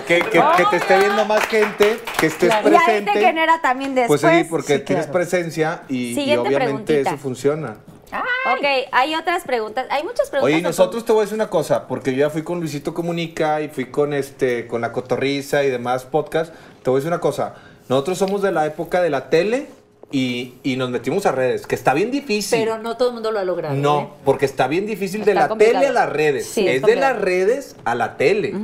Que, 0.06 0.20
que- 0.20 0.30
que- 0.30 0.44
que 0.56 0.64
te 0.70 0.76
esté 0.76 0.98
viendo 0.98 1.24
más 1.24 1.46
gente, 1.46 2.00
que 2.20 2.26
estés 2.26 2.48
Claro. 2.50 2.68
Y 2.70 2.74
ahí 2.74 2.84
presente. 2.84 3.12
te 3.12 3.20
genera 3.20 3.60
también 3.62 3.94
Pues 4.06 4.20
después. 4.20 4.38
sí, 4.38 4.44
porque 4.50 4.76
Sí, 4.78 4.84
tienes 4.84 5.06
presencia 5.06 5.82
y, 5.88 6.12
obviamente 6.36 6.54
preguntita. 6.54 7.10
eso 7.10 7.18
funciona. 7.18 7.76
Ok, 8.20 8.88
hay 8.92 9.14
otras 9.14 9.44
preguntas, 9.44 9.86
hay 9.90 10.02
muchas 10.04 10.30
preguntas. 10.30 10.54
Oye, 10.54 10.62
nosotros 10.62 11.04
te 11.04 11.12
voy 11.12 11.20
a 11.20 11.24
decir 11.24 11.34
una 11.34 11.50
cosa, 11.50 11.86
porque 11.86 12.12
yo 12.12 12.18
ya 12.18 12.30
fui 12.30 12.42
con 12.42 12.60
Luisito 12.60 12.94
Comunica 12.94 13.60
y 13.60 13.68
fui 13.68 13.86
con 13.86 14.14
este, 14.14 14.66
con 14.66 14.80
la 14.80 14.92
Cotorriza 14.92 15.64
y 15.64 15.70
demás 15.70 16.04
podcast. 16.04 16.52
Te 16.82 16.90
voy 16.90 16.98
a 16.98 17.00
decir 17.00 17.12
una 17.12 17.20
cosa. 17.20 17.54
Nosotros 17.88 18.18
somos 18.18 18.42
de 18.42 18.52
la 18.52 18.66
época 18.66 19.00
de 19.00 19.10
la 19.10 19.30
tele 19.30 19.68
y, 20.12 20.54
y 20.62 20.76
nos 20.76 20.88
metimos 20.90 21.26
a 21.26 21.32
redes, 21.32 21.66
que 21.66 21.74
está 21.74 21.92
bien 21.92 22.12
difícil. 22.12 22.60
Pero 22.60 22.78
no 22.78 22.96
todo 22.96 23.08
el 23.08 23.14
mundo 23.14 23.32
lo 23.32 23.40
ha 23.40 23.44
logrado. 23.44 23.74
¿eh? 23.74 23.78
No, 23.78 24.12
porque 24.24 24.46
está 24.46 24.68
bien 24.68 24.86
difícil 24.86 25.24
de 25.24 25.34
la 25.34 25.48
complicado. 25.48 25.80
tele 25.80 25.88
a 25.88 25.92
las 25.92 26.12
redes. 26.12 26.46
Sí, 26.46 26.66
es 26.66 26.76
es 26.76 26.82
de 26.82 26.94
las 26.94 27.20
redes 27.20 27.74
a 27.84 27.96
la 27.96 28.16
tele. 28.16 28.54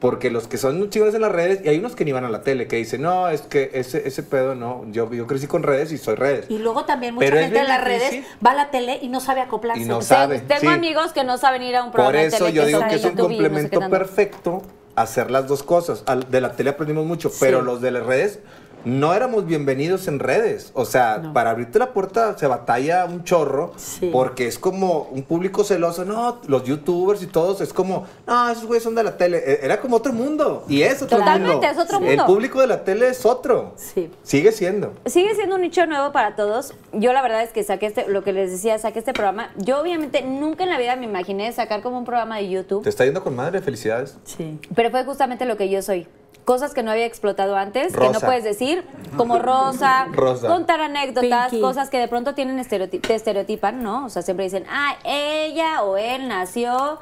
Porque 0.00 0.30
los 0.30 0.48
que 0.48 0.58
son 0.58 0.90
chingones 0.90 1.14
en 1.14 1.20
las 1.20 1.30
redes, 1.30 1.60
y 1.64 1.68
hay 1.68 1.78
unos 1.78 1.94
que 1.94 2.04
ni 2.04 2.10
van 2.10 2.24
a 2.24 2.30
la 2.30 2.42
tele, 2.42 2.66
que 2.66 2.76
dicen, 2.76 3.02
no, 3.02 3.28
es 3.28 3.42
que 3.42 3.70
ese, 3.74 4.08
ese 4.08 4.22
pedo 4.24 4.56
no. 4.56 4.86
Yo, 4.90 5.12
yo 5.12 5.28
crecí 5.28 5.46
con 5.46 5.62
redes 5.62 5.92
y 5.92 5.98
soy 5.98 6.16
redes. 6.16 6.46
Y 6.48 6.58
luego 6.58 6.84
también 6.84 7.14
mucha 7.14 7.26
Pero 7.26 7.40
gente 7.40 7.60
en 7.60 7.68
las 7.68 7.84
redes 7.84 8.24
va 8.44 8.50
a 8.50 8.54
la 8.54 8.70
tele 8.72 8.98
y 9.00 9.08
no 9.08 9.20
sabe 9.20 9.40
acoplarse. 9.40 9.82
Y 9.82 9.84
no 9.84 10.02
sabe, 10.02 10.40
Tengo 10.40 10.60
sí. 10.62 10.66
amigos 10.66 11.12
que 11.12 11.22
no 11.22 11.38
saben 11.38 11.62
ir 11.62 11.76
a 11.76 11.84
un 11.84 11.92
programa 11.92 12.12
Por 12.12 12.20
de 12.20 12.26
eso 12.36 12.44
tele 12.46 12.52
yo 12.56 12.66
digo 12.66 12.80
que 12.88 12.96
es 12.96 13.04
un 13.04 13.10
YouTube 13.12 13.30
y 13.30 13.38
no 13.38 13.42
sé 13.56 13.70
qué 13.70 13.76
complemento 13.76 13.90
perfecto 13.90 14.62
hacer 14.96 15.30
las 15.30 15.46
dos 15.46 15.62
cosas. 15.62 16.04
De 16.28 16.40
la 16.40 16.52
tele 16.52 16.70
aprendimos 16.70 17.06
mucho, 17.06 17.30
pero 17.38 17.62
los 17.62 17.80
de 17.80 17.92
las 17.92 18.04
redes 18.04 18.40
no 18.84 19.14
éramos 19.14 19.46
bienvenidos 19.46 20.08
en 20.08 20.18
redes. 20.18 20.70
O 20.74 20.84
sea, 20.84 21.18
No. 21.18 21.32
para 21.32 21.50
abrirte 21.50 21.78
la 21.78 21.92
puerta 21.92 22.36
se 22.38 22.46
batalla 22.46 23.04
un 23.04 23.24
chorro 23.24 23.72
Sí. 23.76 24.10
porque 24.12 24.46
es 24.46 24.58
como 24.58 25.08
un 25.12 25.22
público 25.22 25.64
celoso. 25.64 26.04
No, 26.04 26.40
los 26.46 26.64
youtubers 26.64 27.22
y 27.22 27.26
todos 27.26 27.60
es 27.60 27.72
como, 27.72 28.06
no, 28.26 28.48
esos 28.50 28.64
güeyes 28.66 28.82
son 28.84 28.94
de 28.94 29.02
la 29.04 29.16
tele. 29.16 29.38
E- 29.38 29.60
Era 29.64 29.80
como 29.80 29.96
otro 29.96 30.12
mundo 30.12 30.64
y 30.68 30.82
es 30.82 31.02
otro 31.02 31.18
Totalmente, 31.18 31.52
mundo. 31.54 31.66
es 31.66 31.78
otro 31.78 31.98
El 31.98 32.04
mundo. 32.04 32.26
público 32.26 32.60
de 32.60 32.66
la 32.66 32.84
tele 32.84 33.08
es 33.08 33.24
otro. 33.26 33.72
Sí. 33.76 34.10
Sigue 34.22 34.52
siendo. 34.52 34.92
Sigue 35.06 35.34
siendo 35.34 35.56
un 35.56 35.62
nicho 35.62 35.84
nuevo 35.86 36.12
para 36.12 36.36
todos. 36.36 36.74
Yo 36.92 37.12
la 37.12 37.22
verdad 37.22 37.42
es 37.42 37.50
que 37.50 37.62
saqué 37.64 37.86
este, 37.86 38.08
lo 38.08 38.22
que 38.24 38.32
les 38.32 38.50
decía, 38.50 38.78
saqué 38.78 39.00
este 39.00 39.12
programa. 39.12 39.50
Yo 39.56 39.80
obviamente 39.80 40.22
nunca 40.22 40.64
en 40.64 40.70
la 40.70 40.78
vida 40.78 40.96
me 40.96 41.04
imaginé 41.04 41.52
sacar 41.52 41.82
como 41.82 41.98
un 41.98 42.04
programa 42.04 42.36
de 42.38 42.48
YouTube, 42.48 42.82
Te 42.84 42.88
está 42.88 43.04
yendo 43.04 43.22
con 43.22 43.34
madre, 43.36 43.60
felicidades. 43.60 44.16
Sí. 44.24 44.58
pero 44.74 44.90
fue 44.90 45.04
justamente 45.04 45.44
lo 45.44 45.56
que 45.56 45.68
yo 45.68 45.82
soy. 45.82 46.06
Cosas 46.48 46.72
que 46.72 46.82
no 46.82 46.90
había 46.90 47.04
explotado 47.04 47.56
antes, 47.56 47.94
que 47.94 48.08
no 48.08 48.20
puedes 48.20 48.42
decir, 48.42 48.82
como 49.18 49.38
Rosa, 49.38 50.06
Rosa. 50.10 50.48
contar 50.48 50.80
anécdotas, 50.80 51.50
Pinky. 51.50 51.60
cosas 51.60 51.90
que 51.90 51.98
de 51.98 52.08
pronto 52.08 52.34
tienen 52.34 52.66
te 52.66 53.14
estereotipan, 53.14 53.82
¿no? 53.82 54.06
O 54.06 54.08
sea, 54.08 54.22
siempre 54.22 54.44
dicen, 54.44 54.64
ah, 54.70 54.96
ella 55.04 55.82
o 55.82 55.98
él 55.98 56.26
nació 56.26 57.00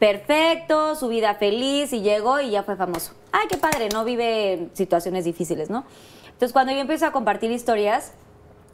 perfecto, 0.00 0.96
su 0.96 1.06
vida 1.06 1.36
feliz 1.36 1.92
y 1.92 2.00
llegó 2.00 2.40
y 2.40 2.50
ya 2.50 2.64
fue 2.64 2.74
famoso. 2.74 3.12
Ay, 3.30 3.46
qué 3.48 3.56
padre, 3.56 3.88
no 3.88 4.04
vive 4.04 4.66
situaciones 4.72 5.24
difíciles, 5.24 5.70
¿no? 5.70 5.84
Entonces, 6.24 6.52
cuando 6.52 6.72
yo 6.72 6.80
empiezo 6.80 7.06
a 7.06 7.12
compartir 7.12 7.52
historias, 7.52 8.14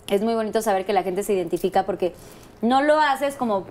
es 0.09 0.23
muy 0.23 0.33
bonito 0.33 0.63
saber 0.63 0.87
que 0.87 0.95
la 0.95 1.03
gente 1.03 1.23
se 1.23 1.35
identifica 1.35 1.83
porque 1.85 2.15
no 2.63 2.81
lo 2.81 2.99
haces 2.99 3.35
como 3.35 3.67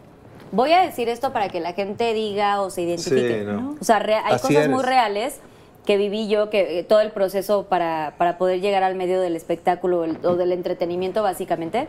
voy 0.52 0.72
a 0.74 0.84
decir 0.84 1.10
esto 1.10 1.34
para 1.34 1.50
que 1.50 1.62
la 1.62 1.74
gente 1.74 2.14
diga 2.14 2.62
o 2.62 2.70
se 2.70 2.84
identifique. 2.84 3.40
Sí, 3.40 3.44
¿no? 3.44 3.76
O 3.82 3.84
sea, 3.84 3.98
hay 3.98 4.36
Así 4.36 4.54
cosas 4.54 4.70
muy 4.70 4.84
reales 4.84 5.40
que 5.88 5.98
viví 5.98 6.28
yo, 6.28 6.50
que 6.52 6.80
eh, 6.80 6.84
todo 6.84 7.00
el 7.00 7.10
proceso 7.12 7.64
para, 7.64 8.14
para 8.20 8.38
poder 8.38 8.60
llegar 8.62 8.84
al 8.84 8.94
medio 8.94 9.20
del 9.22 9.36
espectáculo 9.36 10.04
el- 10.04 10.24
o 10.24 10.36
del 10.36 10.52
entretenimiento, 10.52 11.24
básicamente, 11.24 11.88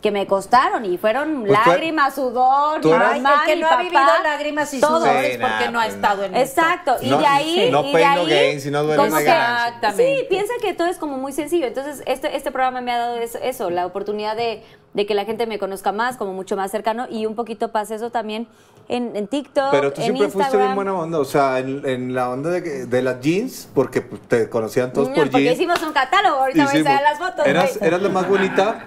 que 0.00 0.10
me 0.12 0.26
costaron 0.28 0.84
y 0.84 0.96
fueron 0.96 1.44
Pues 1.44 1.60
tú- 1.62 1.70
lágrimas, 1.70 2.14
sudor, 2.14 2.80
tú 2.80 2.88
mi 2.88 2.94
eras- 2.94 3.12
Ay, 3.14 3.20
mamá, 3.20 3.40
el 3.42 3.46
que 3.48 3.56
mi 3.56 3.60
no 3.62 3.66
ha 3.66 3.70
papá, 3.70 3.82
vivido 3.82 4.00
lágrimas 4.22 4.72
y 4.74 4.80
todo. 4.80 5.00
sudores 5.00 5.32
Sí, 5.32 5.38
porque 5.40 5.64
nah, 5.66 5.70
no 5.72 5.80
ha 5.80 5.82
pues, 5.82 5.94
estado 5.96 6.24
en 6.24 6.36
esto. 6.36 6.60
Exacto, 6.60 6.96
y 7.02 7.10
No- 7.10 7.18
de 7.18 7.26
ahí. 7.26 7.68
no 7.70 7.84
y 7.84 7.92
de 7.92 8.04
ahí, 8.04 8.26
gain, 8.30 8.60
si 8.60 8.70
no 8.70 8.82
duele, 8.84 8.96
como 8.96 9.16
que-. 9.18 9.92
Sí, 9.96 10.24
piensa 10.30 10.52
que 10.62 10.72
todo 10.72 10.86
es 10.88 10.96
como 10.98 11.18
muy 11.18 11.32
sencillo. 11.32 11.66
Entonces, 11.66 12.02
este, 12.06 12.34
este 12.36 12.50
programa 12.50 12.80
me 12.80 12.92
ha 12.92 12.98
dado 12.98 13.16
eso, 13.16 13.38
eso, 13.42 13.68
la 13.70 13.84
oportunidad 13.86 14.36
de, 14.36 14.62
de 14.94 15.04
que 15.04 15.14
la 15.14 15.24
gente 15.26 15.46
me 15.46 15.58
conozca 15.58 15.92
más, 15.92 16.16
como 16.16 16.32
mucho 16.32 16.56
más 16.56 16.70
cercano, 16.70 17.06
y 17.10 17.26
un 17.26 17.34
poquito 17.34 17.72
pasa 17.72 17.94
eso 17.96 18.10
también, 18.10 18.46
en, 18.88 19.14
en 19.14 19.26
TikTok, 19.28 19.70
Pero 19.70 19.92
tú 19.92 20.00
en 20.00 20.04
siempre 20.06 20.24
Instagram. 20.26 20.50
fuiste 20.50 20.56
bien 20.64 20.74
buena 20.74 20.94
onda, 20.94 21.18
o 21.18 21.24
sea, 21.24 21.58
en, 21.58 21.86
en 21.86 22.14
la 22.14 22.30
onda 22.30 22.50
de, 22.50 22.86
de 22.86 23.02
las 23.02 23.20
jeans, 23.20 23.68
porque 23.74 24.00
pues, 24.00 24.22
te 24.22 24.48
conocían 24.48 24.92
todos 24.92 25.08
No, 25.08 25.14
por 25.14 25.24
porque 25.30 25.44
jeans. 25.44 25.56
hicimos 25.58 25.82
un 25.82 25.92
catálogo, 25.92 26.36
ahorita 26.38 26.64
voy 26.72 26.86
a 26.86 27.00
las 27.02 27.18
fotos. 27.18 27.46
Eras, 27.46 27.78
eras 27.82 28.02
la 28.02 28.08
más 28.08 28.28
bonita. 28.28 28.86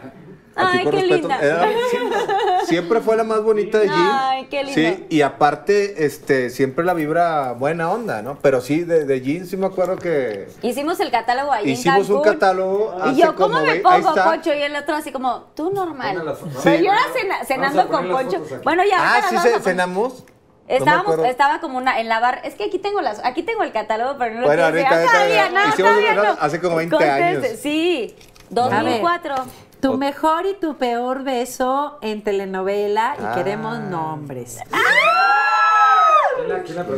A 0.55 0.71
ti 0.71 0.77
Ay, 0.79 0.83
con 0.83 0.91
qué 0.93 0.97
respeto. 0.99 1.15
linda. 1.29 1.39
Era- 1.39 1.67
siempre, 1.89 2.17
siempre 2.65 2.99
fue 3.01 3.15
la 3.15 3.23
más 3.23 3.41
bonita 3.41 3.79
de 3.79 3.87
jeans. 3.87 3.99
Ay, 4.13 4.45
qué 4.49 4.63
lindo. 4.63 4.73
Sí, 4.75 5.05
y 5.09 5.21
aparte, 5.21 6.05
este, 6.05 6.49
siempre 6.49 6.83
la 6.83 6.93
vibra 6.93 7.53
buena 7.53 7.89
onda, 7.91 8.21
¿no? 8.21 8.37
Pero 8.41 8.59
sí, 8.61 8.83
de, 8.83 9.05
de 9.05 9.21
jeans 9.21 9.49
sí 9.49 9.57
me 9.57 9.65
acuerdo 9.67 9.95
que 9.95 10.47
Hicimos 10.61 10.99
el 10.99 11.09
catálogo 11.11 11.51
ahí 11.51 11.71
hicimos 11.71 12.09
en 12.09 12.15
un 12.15 12.21
catálogo. 12.21 12.95
Y 13.11 13.15
yo, 13.15 13.35
¿cómo 13.35 13.55
como 13.55 13.65
me 13.65 13.75
pongo. 13.77 14.13
Poncho? 14.13 14.53
Y 14.53 14.61
el 14.61 14.75
otro 14.75 14.95
así 14.95 15.11
como, 15.11 15.51
tú 15.55 15.71
normal. 15.71 16.25
Las. 16.25 16.37
Pero 16.63 16.77
Sí. 16.77 16.83
yo 16.85 16.91
era 16.91 17.01
cena- 17.13 17.45
cenando 17.45 17.87
con 17.87 18.09
Poncho. 18.09 18.43
Bueno, 18.63 18.83
ya. 18.83 18.97
Ah, 18.99 19.21
sí, 19.29 19.37
se- 19.37 19.59
cenamos. 19.61 20.25
No 20.69 20.77
Estábamos, 20.77 21.03
acuerdo. 21.07 21.25
estaba 21.25 21.59
como 21.59 21.77
una, 21.77 21.99
en 21.99 22.07
la 22.07 22.21
bar. 22.21 22.39
Es 22.45 22.55
que 22.55 22.63
aquí 22.63 22.79
tengo 22.79 23.01
las, 23.01 23.19
aquí 23.25 23.43
tengo 23.43 23.63
el 23.63 23.73
catálogo, 23.73 24.15
pero 24.17 24.35
no 24.35 24.41
lo 24.41 24.47
Bueno, 24.47 24.63
quiero 24.71 24.87
ahorita, 24.87 25.01
enseñar 25.03 25.21
ahorita, 25.21 25.43
todavía, 25.43 25.49
no, 25.65 25.69
hicimos 25.73 25.91
todavía 25.91 26.13
no. 26.33 26.37
hace 26.39 26.61
como 26.61 26.75
20 26.77 26.95
Conteste. 26.95 27.23
años. 27.23 27.45
Sí, 27.61 28.15
2004. 28.49 29.35
Tu 29.81 29.97
mejor 29.97 30.45
y 30.45 30.53
tu 30.55 30.77
peor 30.77 31.23
beso 31.23 31.97
en 32.01 32.23
telenovela 32.23 33.15
y 33.19 33.23
Ah. 33.25 33.31
queremos 33.35 33.79
nombres. 33.79 34.59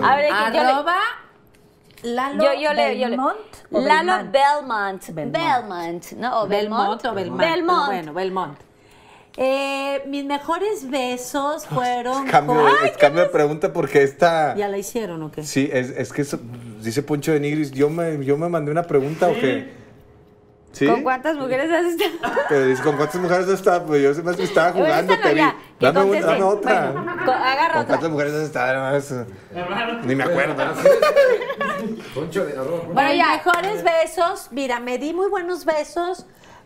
A 0.02 0.16
ver, 0.16 0.28
que 0.52 0.60
Arroba 0.60 0.98
Lalo 2.04 2.44
yo, 2.44 2.54
yo 2.60 2.74
le, 2.74 3.00
yo 3.00 3.08
le. 3.08 3.16
Belmont 3.18 3.38
Lalo 3.72 4.30
Belmont? 4.32 4.32
Belmont. 4.32 5.10
Belmont. 5.10 5.32
Belmont. 5.32 6.12
¿no? 6.18 6.42
O 6.42 6.48
Belmont. 6.48 6.80
Belmont 7.02 7.06
o 7.06 7.14
Belmont. 7.14 7.40
Belmont. 7.42 7.86
Bueno, 7.88 8.14
Belmont. 8.14 8.58
Eh, 9.38 10.04
mis 10.08 10.24
mejores 10.26 10.88
besos 10.92 11.66
fueron 11.66 12.28
Cambio, 12.28 12.56
con... 12.56 12.66
cambio 13.00 13.24
de 13.24 13.30
pregunta 13.30 13.74
porque 13.74 14.04
esta. 14.04 14.56
¿Ya 14.56 14.68
la 14.68 14.78
hicieron 14.78 15.24
o 15.24 15.32
qué? 15.32 15.44
Sí, 15.44 15.70
es, 15.72 15.90
es 15.92 16.14
que 16.14 16.22
eso- 16.24 16.40
dice 16.82 17.02
Poncho 17.02 17.32
de 17.32 17.40
Nigris, 17.40 17.72
yo 17.72 17.90
me, 17.90 18.24
yo 18.24 18.38
me 18.38 18.48
mandé 18.50 18.70
una 18.70 18.84
pregunta 18.84 19.30
o 19.30 19.34
qué. 19.34 19.74
¿Sí? 20.74 20.88
¿Con 20.88 21.04
cuántas 21.04 21.36
mujeres 21.38 21.72
has 21.72 21.86
estado? 21.86 22.36
Pero 22.50 22.66
dice, 22.66 22.84
¿con 22.84 22.98
cuántas 22.98 23.22
mujeres 23.22 23.46
has 23.48 23.54
estado? 23.54 23.86
Pues 23.86 24.02
yo 24.04 24.14
se 24.14 24.24
me 24.24 24.32
estaba 24.44 24.72
jugando, 24.72 25.14
te 25.20 25.34
vi. 25.34 25.42
Dame, 25.42 25.54
una- 25.80 26.02
conteste. 26.02 26.26
dame 26.32 26.44
otra. 26.44 26.92
Bueno, 26.92 27.12
agarra 27.12 27.74
¿Con 27.74 27.82
otra. 27.82 27.86
cuántas 27.86 28.10
mujeres 28.10 28.34
has 28.34 28.42
estado? 28.44 29.26
Ni 30.04 30.16
me 30.16 30.24
acuerdo. 30.24 30.56
Bueno, 32.94 33.14
ya. 33.14 33.30
mejores 33.30 33.84
besos, 33.84 34.48
mira, 34.52 34.80
me 34.80 34.98
di 34.98 35.14
muy 35.14 35.30
buenos 35.30 35.66
besos 35.66 36.26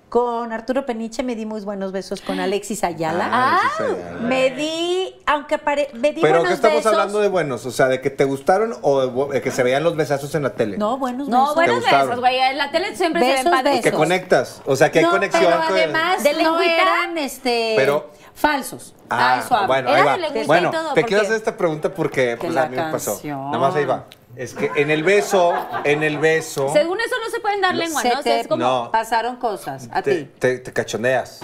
con 0.09 0.53
Arturo 0.53 0.85
Peniche, 0.85 1.21
me 1.21 1.35
di 1.35 1.45
muy 1.45 1.59
buenos 1.61 1.91
besos 1.91 2.21
con 2.21 2.39
Alexis 2.39 2.83
Ayala. 2.85 3.29
Ah, 3.29 3.59
ya. 3.79 4.17
Me 4.21 4.51
di, 4.51 5.13
aunque 5.25 5.57
pare, 5.57 5.89
me 5.93 6.13
di 6.13 6.21
Pero 6.21 6.35
buenos 6.35 6.47
¿qué 6.47 6.53
estamos 6.53 6.77
besos. 6.77 6.93
hablando 6.93 7.19
de 7.19 7.27
buenos? 7.27 7.65
O 7.65 7.71
sea, 7.71 7.87
¿de 7.89 7.99
que 7.99 8.09
te 8.09 8.23
gustaron 8.23 8.73
o 8.81 9.27
de 9.27 9.41
que 9.41 9.51
se 9.51 9.63
veían 9.63 9.83
los 9.83 9.97
besazos 9.97 10.33
en 10.35 10.43
la 10.43 10.51
tele? 10.53 10.77
No, 10.77 10.97
buenos 10.97 11.27
No, 11.27 11.41
besos. 11.41 11.55
buenos 11.55 11.75
gustaron? 11.81 12.07
besos, 12.07 12.19
güey. 12.21 12.37
En 12.39 12.57
la 12.57 12.71
tele 12.71 12.95
siempre 12.95 13.21
se 13.21 13.27
Besos, 13.31 13.43
ven 13.45 13.53
padres. 13.53 13.81
Que 13.81 13.91
conectas. 13.91 14.61
O 14.65 14.75
sea, 14.77 14.91
que 14.91 14.99
hay 14.99 15.05
no, 15.05 15.11
conexión. 15.11 15.43
pero 15.45 15.57
con- 15.67 15.75
además 15.77 16.23
¿De 16.23 16.33
no 16.41 16.61
eran 16.61 17.17
este 17.17 17.73
Pero- 17.75 18.09
falsos. 18.33 18.93
Ah, 19.09 19.39
Ay, 19.41 19.47
suave. 19.47 19.67
bueno, 19.67 19.89
Era 19.89 19.97
ahí 19.99 20.05
va. 20.05 20.17
lengüita 20.17 20.43
y 20.43 20.47
Bueno, 20.47 20.71
todo, 20.71 20.93
te 20.93 21.01
¿por 21.01 21.07
quiero 21.09 21.21
qué? 21.21 21.27
hacer 21.27 21.37
esta 21.37 21.57
pregunta 21.57 21.93
porque 21.93 22.21
Que 22.31 22.37
pues, 22.37 22.53
la 22.53 22.63
a 22.63 22.69
mí 22.69 22.75
me 22.77 22.91
pasó. 22.91 23.19
Nada 23.23 23.57
más 23.57 23.75
ahí 23.75 23.85
va. 23.85 24.05
Es 24.37 24.53
que 24.53 24.69
en 24.75 24.91
el 24.91 25.03
beso, 25.03 25.53
en 25.83 26.03
el 26.03 26.19
beso, 26.19 26.69
Según 26.71 26.99
eso 27.01 27.15
no 27.23 27.29
se 27.31 27.39
pueden 27.39 27.59
dar 27.59 27.73
lengua, 27.73 28.01
Se 28.03 28.09
¿no? 28.09 28.19
O 28.19 28.21
sea, 28.23 28.39
es 28.39 28.47
como... 28.47 28.63
No. 28.63 28.89
pasaron 28.91 29.37
cosas 29.37 29.89
a 29.91 30.01
te, 30.03 30.23
ti. 30.25 30.31
te, 30.37 30.59
te 30.59 30.71
cachondeas. 30.73 31.39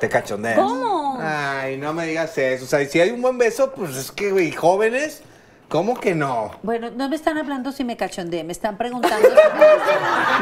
Te 0.00 0.08
cachondeas. 0.08 0.58
¿Cómo? 0.58 1.18
Ay, 1.20 1.76
no 1.76 1.92
me 1.92 2.06
digas 2.06 2.36
eso. 2.38 2.64
O 2.64 2.68
sea, 2.68 2.84
si 2.86 3.00
hay 3.00 3.10
un 3.10 3.20
buen 3.20 3.36
beso, 3.36 3.72
pues 3.72 3.96
es 3.96 4.10
que, 4.10 4.30
güey, 4.30 4.50
jóvenes, 4.52 5.22
¿cómo 5.68 6.00
que 6.00 6.14
no? 6.14 6.52
Bueno, 6.62 6.90
no 6.90 7.08
me 7.10 7.16
están 7.16 7.36
hablando 7.36 7.70
si 7.70 7.84
me 7.84 7.96
cachondeé, 7.98 8.44
me 8.44 8.52
están 8.52 8.78
preguntando. 8.78 9.28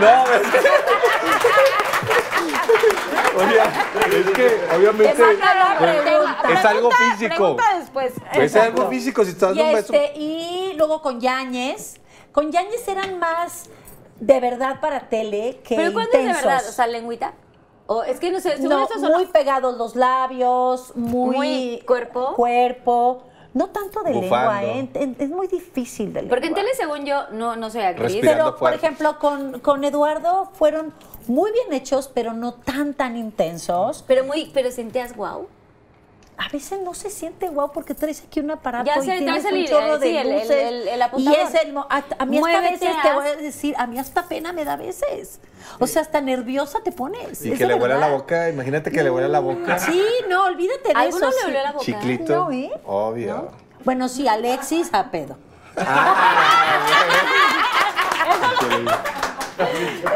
No, 0.01 0.25
es 0.33 0.43
que. 0.49 0.59
Oye, 3.37 4.21
es 4.21 4.31
que 4.31 4.61
obviamente 4.77 5.15
es 6.53 6.65
algo 6.65 6.91
físico. 6.91 7.57
Después. 7.79 8.13
Es 8.35 8.57
algo 8.57 8.89
físico 8.89 9.25
si 9.25 9.31
estás 9.31 9.55
y, 9.55 9.59
dando 9.59 9.65
un 9.71 9.75
beso. 9.75 9.93
este, 9.95 10.19
y 10.19 10.75
luego 10.77 11.03
con 11.03 11.21
Yañez. 11.21 12.01
Con 12.33 12.51
Yañez 12.51 12.87
eran 12.89 13.19
más 13.19 13.69
de 14.19 14.41
verdad 14.41 14.81
para 14.81 15.09
tele 15.09 15.61
que 15.65 15.77
¿Pero 15.77 15.93
cuándo 15.93 16.13
es 16.13 16.27
de 16.27 16.33
verdad? 16.33 16.63
O 16.69 16.73
sea, 16.73 16.87
lengüita. 16.87 17.33
O 17.87 18.05
es 18.05 18.21
que 18.21 18.31
no 18.31 18.41
sé, 18.41 18.59
No, 18.61 18.87
son 18.89 19.13
muy 19.13 19.27
pegados 19.27 19.77
los 19.77 19.97
labios, 19.97 20.93
muy, 20.95 21.37
Muy 21.37 21.83
cuerpo. 21.87 22.35
cuerpo. 22.35 23.25
No 23.55 23.69
tanto 23.69 24.03
de 24.03 24.13
Bufando. 24.13 24.53
lengua, 24.53 24.65
¿eh? 24.65 24.89
En- 24.95 25.17
es 25.19 25.29
muy 25.29 25.47
difícil 25.47 26.11
de 26.15 26.23
lengua. 26.23 26.37
Porque 26.37 26.47
en 26.49 26.55
tele, 26.55 26.71
según 26.75 27.05
yo, 27.05 27.29
no, 27.33 27.55
no 27.57 27.69
soy 27.69 27.83
actriz. 27.83 28.17
Pero, 28.23 28.57
por 28.57 28.73
ejemplo, 28.73 29.19
con, 29.19 29.61
con 29.61 29.85
Eduardo 29.85 30.51
fueron 30.55 30.95
muy 31.29 31.53
bien 31.53 31.73
hechos, 31.73 32.11
pero 32.13 32.33
no 32.33 32.55
tan, 32.55 32.95
tan 32.95 33.17
intensos. 33.17 34.05
Pero 34.07 34.25
muy, 34.25 34.51
pero 34.55 34.71
sentías 34.71 35.15
wow. 35.17 35.49
A 36.39 36.49
veces 36.49 36.81
no 36.83 36.93
se 36.95 37.09
siente 37.11 37.49
guau 37.51 37.71
porque 37.73 37.95
traes 37.95 38.25
aquí 38.27 38.41
un 38.41 38.51
aparato 38.51 38.87
Ya 38.87 38.99
y 38.99 39.03
sé, 39.07 39.19
tienes 39.19 39.45
un 39.45 39.55
el- 39.55 39.69
chorro 39.69 39.95
el- 39.95 40.01
de 40.01 40.07
sí, 40.09 40.17
el- 40.17 40.27
el- 40.29 40.35
luces. 40.41 40.51
el- 40.51 40.89
el 40.89 41.03
y 41.19 41.35
es 41.35 41.55
el... 41.63 41.73
mo- 41.73 41.87
A, 41.89 42.03
a 42.19 42.27
mí 42.27 42.39
hasta 42.39 42.55
a 42.59 42.61
Muévete, 42.61 42.85
veces 42.87 43.03
te 43.03 43.13
voy 43.13 43.27
a 43.29 43.37
decir, 43.37 43.75
a 43.79 43.87
mí 43.87 43.99
hasta 43.99 44.27
pena 44.27 44.53
me 44.53 44.65
da 44.65 44.73
a 44.73 44.77
veces. 44.77 45.39
O 45.79 45.87
sea, 45.87 46.03
hasta 46.03 46.21
nerviosa 46.21 46.81
te 46.83 46.91
pones. 46.91 47.45
Y 47.45 47.53
es 47.53 47.59
que 47.59 47.67
le 47.67 47.75
huela 47.75 47.97
la 47.97 48.09
boca, 48.09 48.49
imagínate 48.49 48.91
que 48.91 49.03
le 49.05 49.11
huela 49.11 49.29
la 49.29 49.39
boca. 49.41 49.79
Sí, 49.79 50.03
no, 50.29 50.47
olvídate 50.47 50.89
de 50.89 50.95
¿A 50.99 51.05
eso. 51.05 51.17
alguno 51.19 51.31
le 51.31 51.39
sí. 51.39 51.45
olió 51.47 51.63
la 51.63 51.73
boca? 51.73 51.85
Chiclito. 51.85 52.35
No, 52.35 52.51
¿eh? 52.51 52.73
Obvio. 52.87 53.49
Bueno, 53.85 54.09
sí, 54.09 54.27
Alexis 54.27 54.93
a 54.95 55.11
pedo. 55.13 55.37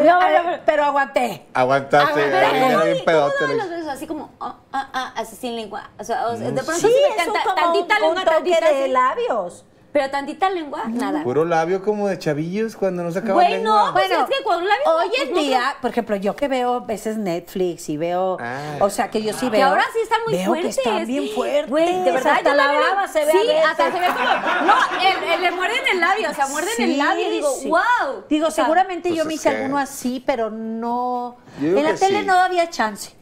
No, 0.05 0.19
pero, 0.21 0.59
pero 0.65 0.85
aguanté. 0.85 1.47
Aguantaste, 1.55 2.13
Pero 2.15 2.37
ahí 2.37 2.57
era 2.57 2.69
¿cómo- 2.73 2.85
bien 2.85 2.95
cómo 2.95 3.05
pedote. 3.05 3.35
daban 3.41 3.59
los 3.59 3.71
besos? 3.71 3.89
Así 3.89 4.07
como, 4.07 4.31
ah, 4.41 4.57
ah, 4.73 4.89
ah, 4.93 5.13
así 5.17 5.37
sin 5.37 5.57
lengua. 5.57 5.91
O 5.99 6.05
sea, 6.05 6.27
o 6.29 6.37
sea, 6.37 6.51
de 6.51 6.63
pronto 6.63 6.75
Sí, 6.75 6.89
sí, 6.89 7.01
me 7.11 7.17
canta- 7.17 7.43
como 7.45 7.55
tantita 7.55 7.95
un, 7.97 8.01
lengua, 8.03 8.09
un 8.09 8.15
toque 8.25 8.31
tantita 8.35 8.69
de 8.73 8.83
así. 8.85 8.93
labios. 8.93 9.65
Pero 9.97 10.11
tantita 10.11 10.51
lengua, 10.51 10.83
nada. 10.89 11.23
Puro 11.23 11.45
labio 11.47 11.83
como 11.83 12.07
de 12.09 12.19
chavillos 12.19 12.77
cuando 12.77 13.03
no 13.03 13.11
se 13.13 13.21
acaba 13.21 13.35
Güey, 13.35 13.53
lengua. 13.53 13.87
no, 13.87 13.93
pues 13.95 14.11
es 14.11 14.19
que 14.25 14.45
con 14.45 14.57
labios. 14.57 14.87
Hoy 14.87 15.09
pues, 15.09 15.29
en 15.29 15.35
no 15.35 15.41
día, 15.41 15.77
por 15.81 15.91
ejemplo, 15.91 16.17
yo 16.17 16.37
que 16.37 16.49
veo 16.49 16.75
a 16.75 16.81
veces 16.81 17.17
Netflix 17.17 17.89
y 17.89 17.97
veo, 17.97 18.37
Ah. 18.39 18.77
o 18.81 18.91
sea, 18.91 19.11
que 19.11 19.23
yo 19.23 19.33
sí 19.33 19.47
Que 19.47 19.57
veo. 19.57 19.69
ahora 19.69 19.85
sí 19.95 19.99
están 20.03 20.21
muy 20.27 20.35
veo 20.35 20.47
fuertes. 20.49 20.77
que 20.77 20.83
están 20.91 21.07
bien 21.07 21.29
fuertes. 21.35 21.71
Güey, 21.71 22.03
de 22.03 22.13
verdad. 22.13 22.33
Hasta 22.35 22.55
la 22.55 22.67
baba 22.73 23.09
se 23.09 23.25
ve 23.25 23.33
Sí, 23.33 23.51
a 23.51 23.71
hasta 23.71 23.91
se 23.91 23.99
ve 24.01 24.07
como. 24.07 24.67
No, 24.67 24.75
el, 25.01 25.33
el- 25.33 25.41
le 25.41 25.51
muerden 25.53 25.81
el 25.93 26.01
labio, 26.01 26.31
o 26.31 26.35
sea, 26.35 26.47
muerden 26.49 26.75
el 26.79 26.91
Sí, 26.93 26.97
labio 26.97 27.29
y 27.29 27.31
digo, 27.31 27.49
sí. 27.59 27.69
wow. 27.71 28.25
Digo, 28.29 28.49
O 28.49 28.51
sea, 28.51 28.65
seguramente 28.65 29.09
pues 29.09 29.19
yo 29.19 29.25
me 29.25 29.33
hice 29.35 29.49
que- 29.49 29.57
alguno 29.57 29.79
así, 29.79 30.23
pero 30.27 30.51
no. 30.51 31.37
En 31.59 31.83
la 31.83 31.93
que 31.93 31.99
tele 31.99 32.21
sí. 32.21 32.27
no 32.27 32.35
había 32.35 32.69
chance. 32.69 33.16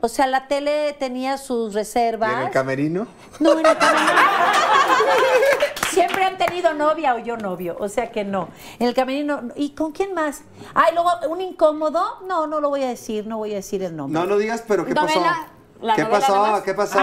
O 0.00 0.08
sea, 0.08 0.26
la 0.26 0.48
tele 0.48 0.94
tenía 0.98 1.38
sus 1.38 1.72
¿Y 1.72 1.76
reservas. 1.76 2.32
en 2.32 2.38
el 2.40 2.50
camerino? 2.50 3.06
No, 3.40 3.52
en 3.58 3.66
el 3.66 3.76
camerino. 3.78 4.12
Siempre 5.90 6.24
han 6.24 6.38
tenido 6.38 6.72
novia 6.72 7.14
o 7.14 7.18
yo 7.18 7.36
novio, 7.36 7.76
o 7.78 7.88
sea 7.88 8.10
que 8.10 8.24
no. 8.24 8.48
En 8.78 8.88
el 8.88 8.94
camerino, 8.94 9.42
¿y 9.56 9.70
con 9.70 9.92
quién 9.92 10.14
más? 10.14 10.40
Ay, 10.74 10.94
luego 10.94 11.10
un 11.28 11.40
incómodo, 11.42 12.20
no, 12.26 12.46
no 12.46 12.60
lo 12.60 12.70
voy 12.70 12.82
a 12.82 12.88
decir, 12.88 13.26
no 13.26 13.36
voy 13.38 13.52
a 13.52 13.56
decir 13.56 13.82
el 13.82 13.94
nombre. 13.94 14.18
No, 14.18 14.26
no 14.26 14.38
digas, 14.38 14.64
pero 14.66 14.86
¿qué 14.86 14.94
Novela, 14.94 15.14
pasó? 15.14 15.51
La 15.82 15.94
¿Qué 15.96 16.06
pasó? 16.06 16.36
más. 16.36 16.62
¿Qué 16.62 16.74
pasó? 16.74 16.98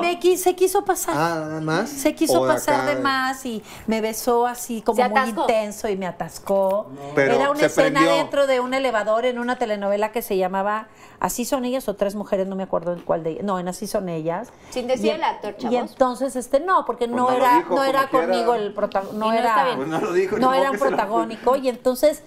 Me 0.00 0.20
qui- 0.20 0.36
se 0.36 0.54
quiso 0.54 0.84
pasar. 0.84 1.14
Ah, 1.16 1.34
¿nada 1.48 1.60
más? 1.60 1.88
Se 1.90 2.14
quiso 2.14 2.44
de 2.44 2.52
pasar 2.52 2.82
acá. 2.82 2.94
de 2.94 2.96
más 2.96 3.44
y 3.46 3.62
me 3.86 4.00
besó 4.00 4.46
así 4.46 4.82
como 4.82 5.02
muy 5.08 5.28
intenso 5.30 5.88
y 5.88 5.96
me 5.96 6.06
atascó. 6.06 6.86
Pero 7.14 7.34
Era 7.34 7.50
una 7.50 7.66
escena 7.66 8.00
prendió. 8.00 8.16
dentro 8.16 8.46
de 8.46 8.60
un 8.60 8.74
elevador 8.74 9.24
en 9.24 9.38
una 9.38 9.56
telenovela 9.56 10.12
que 10.12 10.22
se 10.22 10.36
llamaba 10.36 10.88
Así 11.20 11.44
son 11.44 11.64
ellas 11.64 11.88
o 11.88 11.94
tres 11.94 12.16
mujeres, 12.16 12.48
no 12.48 12.56
me 12.56 12.64
acuerdo 12.64 12.92
en 12.92 13.00
cuál 13.00 13.22
de 13.22 13.30
ellas. 13.30 13.44
No, 13.44 13.58
en 13.60 13.68
Así 13.68 13.86
son 13.86 14.08
ellas. 14.08 14.48
Sin 14.70 14.88
decir 14.88 15.06
Y- 15.06 15.10
el 15.10 15.22
actor, 15.22 15.54
Y 15.56 15.62
chavos. 15.62 15.90
entonces 15.92 16.34
este 16.36 16.58
no, 16.60 16.84
porque 16.84 17.06
no, 17.06 17.16
no 17.16 17.30
era 17.30 17.56
dijo, 17.58 17.74
no 17.76 17.84
era 17.84 18.08
quiera. 18.08 18.26
conmigo 18.26 18.54
el 18.56 18.74
protagonista, 18.74 19.18
no 19.18 19.26
Y 19.26 19.30
no 19.30 19.38
era. 19.38 19.76
Pues 19.76 19.88
no 19.88 20.00
lo 20.00 20.12
dijo, 20.12 20.34
ni 20.36 20.40
no 20.42 20.48
modo 20.48 20.60
era 20.60 20.70
un 20.72 20.78
protagónico 20.78 21.54
y 21.56 21.68
entonces 21.68 22.24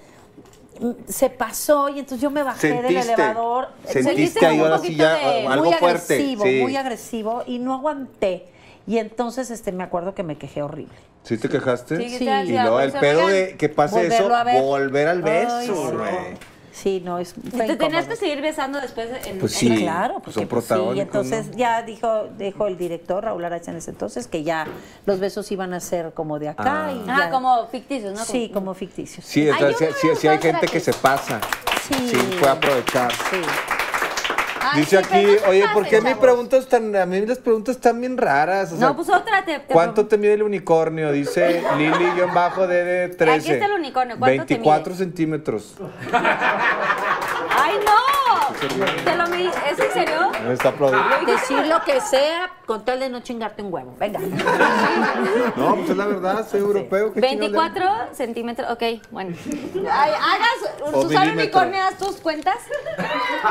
se 1.07 1.29
pasó 1.29 1.89
y 1.89 1.99
entonces 1.99 2.21
yo 2.21 2.29
me 2.29 2.43
bajé 2.43 2.81
del 2.81 2.97
elevador. 2.97 3.69
Sentiste 3.85 4.03
sentiste 4.03 4.45
ahí 4.45 4.59
un 4.59 4.69
poquito 4.69 4.97
ya 5.03 5.13
de- 5.15 5.47
algo 5.47 5.65
muy 5.65 5.73
fuerte. 5.75 6.13
agresivo, 6.15 6.43
sí. 6.45 6.59
muy 6.61 6.75
agresivo 6.75 7.43
y 7.47 7.59
no 7.59 7.73
aguanté. 7.73 8.45
Y 8.87 8.97
entonces 8.97 9.49
este 9.51 9.71
me 9.71 9.83
acuerdo 9.83 10.13
que 10.13 10.23
me 10.23 10.37
quejé 10.37 10.61
horrible. 10.61 10.93
¿Sí 11.23 11.37
te 11.37 11.49
quejaste? 11.49 11.97
Sí, 11.97 12.17
Sí. 12.19 12.23
Y 12.29 12.51
luego 12.51 12.75
pues, 12.75 12.85
el 12.85 12.91
se 12.91 12.99
pedo 12.99 13.27
de 13.27 13.55
que 13.57 13.69
pase 13.69 14.07
eso, 14.07 14.29
volver 14.59 15.07
al 15.07 15.21
beso, 15.23 15.91
güey. 15.91 16.54
Sí, 16.75 17.01
no, 17.05 17.19
es 17.19 17.33
Te 17.33 17.75
tenías 17.77 18.05
que 18.05 18.17
seguir 18.17 18.41
besando 18.41 18.81
después 18.81 19.07
en 19.25 19.39
Pues 19.39 19.53
en- 19.63 19.75
sí. 19.77 19.81
Claro, 19.83 20.19
pues 20.19 20.35
porque 20.35 20.41
son 20.41 20.47
pues, 20.49 20.63
sí, 20.65 20.67
protagónicos, 20.69 21.05
entonces 21.15 21.47
¿no? 21.51 21.57
ya 21.57 21.81
dijo, 21.83 22.25
dijo 22.37 22.67
el 22.67 22.77
director 22.77 23.23
Raúl 23.23 23.45
Aracha 23.45 23.71
en 23.71 23.77
ese 23.77 23.91
entonces 23.91 24.27
que 24.27 24.43
ya 24.43 24.67
los 25.05 25.19
besos 25.21 25.49
iban 25.53 25.73
a 25.73 25.79
ser 25.79 26.13
como 26.13 26.37
de 26.37 26.49
acá 26.49 26.87
Ah. 26.87 26.91
y 26.91 27.05
Ah, 27.09 27.15
ya- 27.19 27.29
como 27.29 27.65
ficticios, 27.67 28.13
¿no? 28.13 28.25
sí, 28.25 28.51
como 28.53 28.73
ficticios. 28.73 29.25
Sí, 29.25 29.47
entonces 29.47 29.95
sí, 30.01 30.07
sí- 30.19 30.27
hay 30.27 30.37
gente 30.39 30.67
que 30.67 30.79
se 30.81 30.91
pasa. 30.91 31.39
Sí. 31.87 31.93
Sí, 32.09 32.17
puede 32.39 32.51
aprovechar. 32.51 33.11
Sí. 33.13 33.37
Ay, 34.73 34.79
Dice 34.79 34.97
sí, 34.97 35.03
aquí, 35.03 35.25
oye, 35.47 35.63
¿por 35.73 35.85
qué 35.87 36.01
mi 36.01 36.15
preguntas 36.15 36.67
tan, 36.67 36.95
a 36.95 37.05
mí 37.05 37.23
las 37.25 37.37
preguntas 37.37 37.75
están 37.75 37.99
bien 38.01 38.17
raras? 38.17 38.71
O 38.71 38.77
sea, 38.77 38.87
No, 38.87 38.95
pues 38.95 39.09
otra 39.09 39.45
te. 39.45 39.59
te 39.59 39.73
¿Cuánto 39.73 40.07
te 40.07 40.17
mide 40.17 40.33
el 40.33 40.43
unicornio? 40.43 41.11
Dice 41.11 41.61
Lili-DD13. 41.77 43.29
Aquí 43.39 43.51
está 43.51 43.65
el 43.65 43.73
unicornio, 43.73 44.17
¿cuánto 44.17 44.45
te 44.45 44.55
24 44.55 44.91
mide? 44.93 44.97
centímetros. 45.03 45.75
¡Ay, 46.11 47.75
no! 47.85 48.24
¿Te 48.59 49.15
lo 49.15 49.27
midi- 49.27 49.51
¿Es 49.71 49.79
en 49.79 49.91
serio? 49.91 50.31
Me 50.45 50.53
está 50.53 50.69
aplaudiendo. 50.69 51.31
Decir 51.31 51.65
lo 51.67 51.81
que 51.83 51.99
sea 52.01 52.49
con 52.65 52.83
tal 52.85 52.99
de 52.99 53.09
no 53.09 53.19
chingarte 53.21 53.61
un 53.61 53.73
huevo. 53.73 53.93
Venga. 53.99 54.19
No, 55.55 55.75
pues 55.75 55.89
es 55.89 55.97
la 55.97 56.05
verdad, 56.05 56.47
soy 56.49 56.59
europeo. 56.61 57.13
¿qué 57.13 57.21
chingados 57.21 57.35
le- 57.35 57.39
24 57.39 57.85
centímetros, 58.13 58.71
ok, 58.71 58.83
bueno. 59.11 59.35
Ay, 59.91 60.11
hagas, 60.13 60.91
Susana 61.01 61.87
haz 61.87 61.97
tus 61.97 62.15
cuentas. 62.17 62.57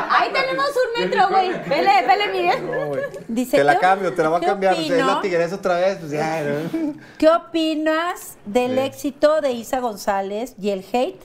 Ahí 0.09 0.31
tenemos 0.33 0.65
un 0.69 1.03
metro, 1.03 1.27
güey. 1.29 1.49
Vele, 1.69 2.07
vele, 2.07 2.27
Miguel. 2.31 2.65
No. 2.65 2.95
Dice, 3.27 3.57
te 3.57 3.63
la 3.63 3.75
¿qué- 3.75 3.79
cambio, 3.81 4.13
te 4.13 4.23
la 4.23 4.29
voy 4.29 4.43
a 4.43 4.47
cambiar. 4.47 4.75
Pues, 4.75 4.87
es 4.87 4.93
opino? 4.93 5.15
la 5.15 5.21
tigresa 5.21 5.55
otra 5.55 5.75
vez, 5.77 5.97
pues 5.99 6.11
ya. 6.11 6.41
¿no? 6.41 6.93
¿Qué 7.17 7.29
opinas 7.29 8.37
del 8.45 8.73
Sí. 8.75 8.79
éxito 8.79 9.41
de 9.41 9.51
Isa 9.51 9.79
González 9.79 10.55
y 10.59 10.69
el 10.71 10.85
hate 10.91 11.21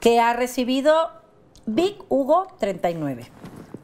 que 0.00 0.20
ha 0.20 0.32
recibido 0.34 1.10
Big 1.66 1.96
Hugo 2.08 2.46
39? 2.58 3.30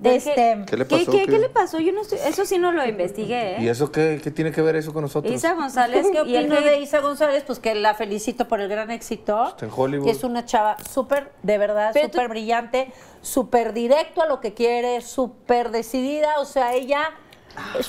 Este, 0.01 0.63
¿Qué 0.67 0.77
le 0.77 0.87
¿Qué, 0.87 0.97
pasó? 0.99 1.11
qué, 1.11 1.19
¿Qué? 1.19 1.27
qué 1.27 1.39
le 1.41 1.49
pasó? 1.49 1.81
Yo 1.81 1.93
no 1.93 2.03
estoy, 2.03 2.19
eso 2.25 2.45
sí 2.45 2.57
no 2.59 2.71
lo 2.71 2.87
investigué, 2.87 3.57
¿Y 3.59 3.67
¿eh? 3.67 3.71
eso 3.71 3.91
qué, 3.91 4.21
qué 4.23 4.31
tiene 4.31 4.53
que 4.53 4.63
ver 4.63 4.77
eso 4.77 4.93
con 4.93 5.03
nosotros? 5.03 5.35
Isa 5.35 5.55
González 5.55 6.07
¿Qué 6.13 6.19
y 6.19 6.21
opino 6.37 6.61
de. 6.61 6.79
Isa 6.79 7.01
González? 7.01 7.43
Pues 7.45 7.59
que 7.59 7.75
la 7.75 7.95
felicito 7.95 8.47
por 8.47 8.61
el 8.61 8.69
gran 8.69 8.93
éxito. 8.93 9.49
Está 9.49 9.67
en 9.67 9.73
Hollywood. 9.75 10.05
Que 10.05 10.13
es 10.13 10.23
una 10.23 10.45
chava 10.45 10.77
súper, 10.89 11.33
de 11.43 11.59
verdad, 11.59 11.93
tú- 11.93 12.01
súper 12.01 12.29
brillante, 12.29 12.93
súper 13.23 13.73
directo 13.73 14.23
a 14.23 14.27
lo 14.27 14.39
que 14.41 14.55
quiere, 14.55 15.01
súper 15.01 15.71
decidida. 15.73 16.39
O 16.39 16.45
sea, 16.45 16.75
ella 16.75 17.11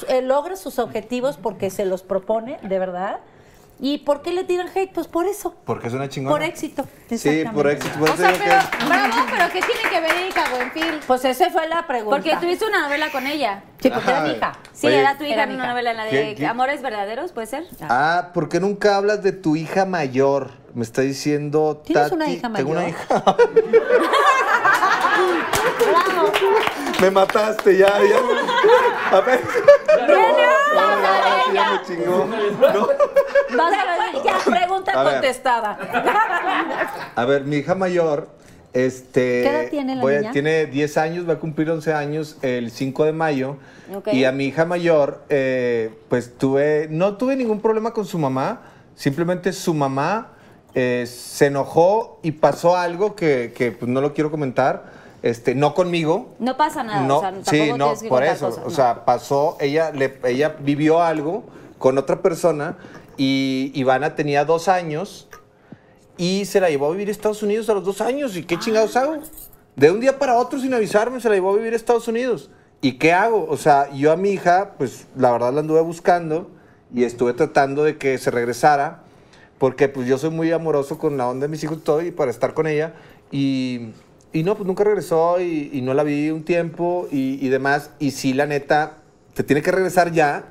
eh, 0.08 0.24
logra 0.24 0.56
sus 0.56 0.80
objetivos 0.80 1.38
porque 1.38 1.70
se 1.70 1.86
los 1.86 2.02
propone, 2.02 2.58
de 2.64 2.80
verdad. 2.80 3.20
¿Y 3.82 4.00
por 4.00 4.22
qué 4.22 4.34
le 4.34 4.44
tiran 4.44 4.68
hate? 4.76 4.92
Pues 4.94 5.08
por 5.08 5.26
eso. 5.26 5.56
Porque 5.66 5.88
es 5.88 5.94
una 5.94 6.10
chingona. 6.10 6.36
Por 6.36 6.44
éxito. 6.44 6.86
Sí, 7.10 7.44
por 7.54 7.68
éxito. 7.70 7.98
Por 7.98 8.10
O 8.10 8.18
sea, 8.18 8.32
pero, 8.34 8.44
que- 8.44 8.86
bravo, 8.86 9.16
pero 9.32 9.46
¿qué 9.54 9.62
tiene 9.62 9.90
que 9.90 10.02
ver 10.02 10.12
Erika 10.18 10.44
Buenfil? 10.52 11.00
Pues 11.08 11.24
esa 11.24 11.50
fue 11.50 11.66
la 11.68 11.88
pregunta. 11.88 12.18
Porque 12.18 12.36
tuviste 12.38 12.66
una 12.66 12.82
novela 12.82 13.10
con 13.10 13.26
ella. 13.26 13.64
Sí, 13.82 13.90
porque 13.90 14.10
era 14.10 14.22
mi 14.22 14.32
hija. 14.32 14.52
Sí, 14.74 14.88
Oye, 14.88 15.00
era 15.00 15.18
tu 15.18 15.24
hija 15.24 15.34
era 15.36 15.44
en 15.44 15.52
una 15.52 15.64
hija. 15.64 15.72
novela, 15.72 15.92
en 15.92 15.98
la 15.98 16.04
de 16.06 16.12
¿Qué- 16.12 16.36
qué? 16.36 16.46
Amores 16.46 16.82
Verdaderos, 16.82 17.32
¿puede 17.32 17.48
ser? 17.48 17.66
Ah, 17.84 18.32
¿por 18.34 18.50
qué 18.50 18.60
nunca 18.60 18.98
hablas 18.98 19.24
de 19.24 19.32
tu 19.32 19.56
hija 19.56 19.86
mayor? 19.86 20.52
Me 20.80 20.86
está 20.86 21.02
diciendo 21.02 21.82
¿Tienes 21.84 22.04
Tati. 22.06 22.16
una 22.16 22.30
hija 22.30 22.54
Tengo 22.54 22.72
una 22.72 22.80
mayor? 22.84 22.96
hija. 22.98 23.36
Me 27.02 27.12
mataste 27.12 27.78
ya, 27.78 28.00
ya. 28.02 29.18
A 29.18 29.20
ver. 29.20 29.42
Ya 31.54 31.72
me 31.74 31.82
chingó. 31.86 32.26
No. 32.28 32.88
Vas 33.58 33.74
a 33.74 33.86
ver. 33.86 34.24
Ya, 34.24 34.38
pregunta 34.46 34.92
A 34.94 35.04
ver. 35.04 35.14
contestada. 35.16 35.78
A 37.14 37.26
ver, 37.26 37.44
mi 37.44 37.58
hija 37.58 37.76
mayor, 37.76 38.30
este... 38.72 39.42
¿Qué 39.44 39.50
edad 39.50 39.70
tiene 39.70 39.96
la 39.98 40.02
voy 40.02 40.16
niña? 40.16 40.32
Tiene 40.32 40.66
10 40.68 40.98
años, 40.98 41.28
va 41.28 41.34
a 41.34 41.40
cumplir 41.40 41.70
11 41.70 41.94
años 41.94 42.38
el 42.42 42.72
5 42.72 43.04
de 43.04 43.12
mayo. 43.12 43.58
Ok. 43.94 44.14
Y 44.14 44.24
a 44.24 44.32
mi 44.32 44.46
hija 44.46 44.64
mayor, 44.64 45.24
eh, 45.28 45.92
pues 46.08 46.38
tuve... 46.38 46.88
No 46.90 47.18
tuve 47.18 47.36
ningún 47.36 47.60
problema 47.60 47.92
con 47.92 48.06
su 48.06 48.18
mamá. 48.18 48.62
Simplemente 48.96 49.52
su 49.52 49.74
mamá 49.74 50.36
eh, 50.74 51.06
se 51.08 51.48
enojó 51.48 52.20
y 52.24 52.32
pasó 52.34 52.78
algo 52.78 53.16
que, 53.16 53.54
que, 53.56 53.72
pues, 53.72 53.90
no 53.90 54.02
lo 54.02 54.14
quiero 54.14 54.32
comentar. 54.32 55.00
Este, 55.22 55.54
no 55.54 55.74
conmigo, 55.74 56.30
No 56.40 56.56
pasa 56.56 56.82
nada, 56.82 57.02
no, 57.02 57.18
o 57.18 57.20
sea, 57.20 57.34
sí, 57.44 57.74
no, 57.76 57.94
que 58.00 58.08
por 58.08 58.24
eso. 58.24 58.48
o 58.48 58.70
no. 58.70 58.70
sea, 58.70 59.04
pasó, 59.04 59.58
ella, 59.60 59.92
le, 59.92 60.18
ella 60.24 60.56
vivió 60.62 61.02
algo 61.02 61.44
con 61.78 61.98
otra 61.98 62.22
persona 62.22 62.78
y 63.18 63.70
Ivana 63.76 64.16
tenía 64.16 64.46
dos 64.46 64.70
años 64.70 65.28
y 66.18 66.46
se 66.46 66.62
la 66.62 66.70
llevó 66.70 66.88
a 66.88 66.92
vivir 66.92 67.10
a 67.10 67.12
Estados 67.12 67.44
Unidos 67.44 67.70
a 67.70 67.74
los 67.74 67.84
dos 67.84 68.00
años. 68.00 68.38
¿Y 68.38 68.44
qué 68.44 68.58
chingados 68.60 68.96
hago? 68.96 69.18
De 69.76 69.92
un 69.92 70.00
día 70.00 70.18
para 70.18 70.38
otro, 70.38 70.58
sin 70.58 70.74
avisarme, 70.74 71.20
se 71.20 71.28
la 71.28 71.36
llevó 71.36 71.52
a 71.52 71.58
vivir 71.58 71.74
a 71.74 71.76
Estados 71.76 72.08
Unidos. 72.08 72.50
¿Y 72.82 72.94
qué 72.94 73.12
hago? 73.12 73.46
O 73.50 73.58
sea, 73.58 73.92
yo 73.92 74.14
a 74.14 74.16
mi 74.16 74.30
hija, 74.30 74.76
pues 74.78 75.08
la 75.18 75.32
verdad 75.32 75.52
la 75.54 75.60
anduve 75.60 75.82
buscando 75.82 76.50
y 76.94 77.04
estuve 77.04 77.34
tratando 77.34 77.84
de 77.84 77.98
que 77.98 78.18
se 78.18 78.32
regresara 78.32 79.04
porque 79.60 79.88
pues 79.90 80.08
yo 80.08 80.18
soy 80.18 80.32
muy 80.32 80.52
amoroso 80.52 80.98
con 80.98 81.18
la 81.18 81.28
onda 81.28 81.46
de 81.46 81.52
mis 81.52 81.64
hijos 81.64 81.78
y 81.78 81.82
todo 81.82 82.02
y 82.02 82.12
para 82.12 82.32
estar 82.32 82.54
con 82.56 82.66
ella 82.66 82.94
y, 83.32 83.90
y 84.34 84.44
no, 84.44 84.56
pues 84.56 84.66
nunca 84.66 84.84
regresó 84.84 85.40
y, 85.40 85.70
y 85.74 85.82
no 85.82 85.94
la 85.94 86.04
vi 86.04 86.30
un 86.32 86.44
tiempo 86.44 87.08
y, 87.12 87.46
y 87.46 87.50
demás 87.50 87.92
y 88.00 88.12
sí, 88.12 88.34
la 88.34 88.46
neta, 88.48 88.94
te 89.34 89.44
tiene 89.44 89.62
que 89.62 89.72
regresar 89.72 90.12
ya, 90.12 90.46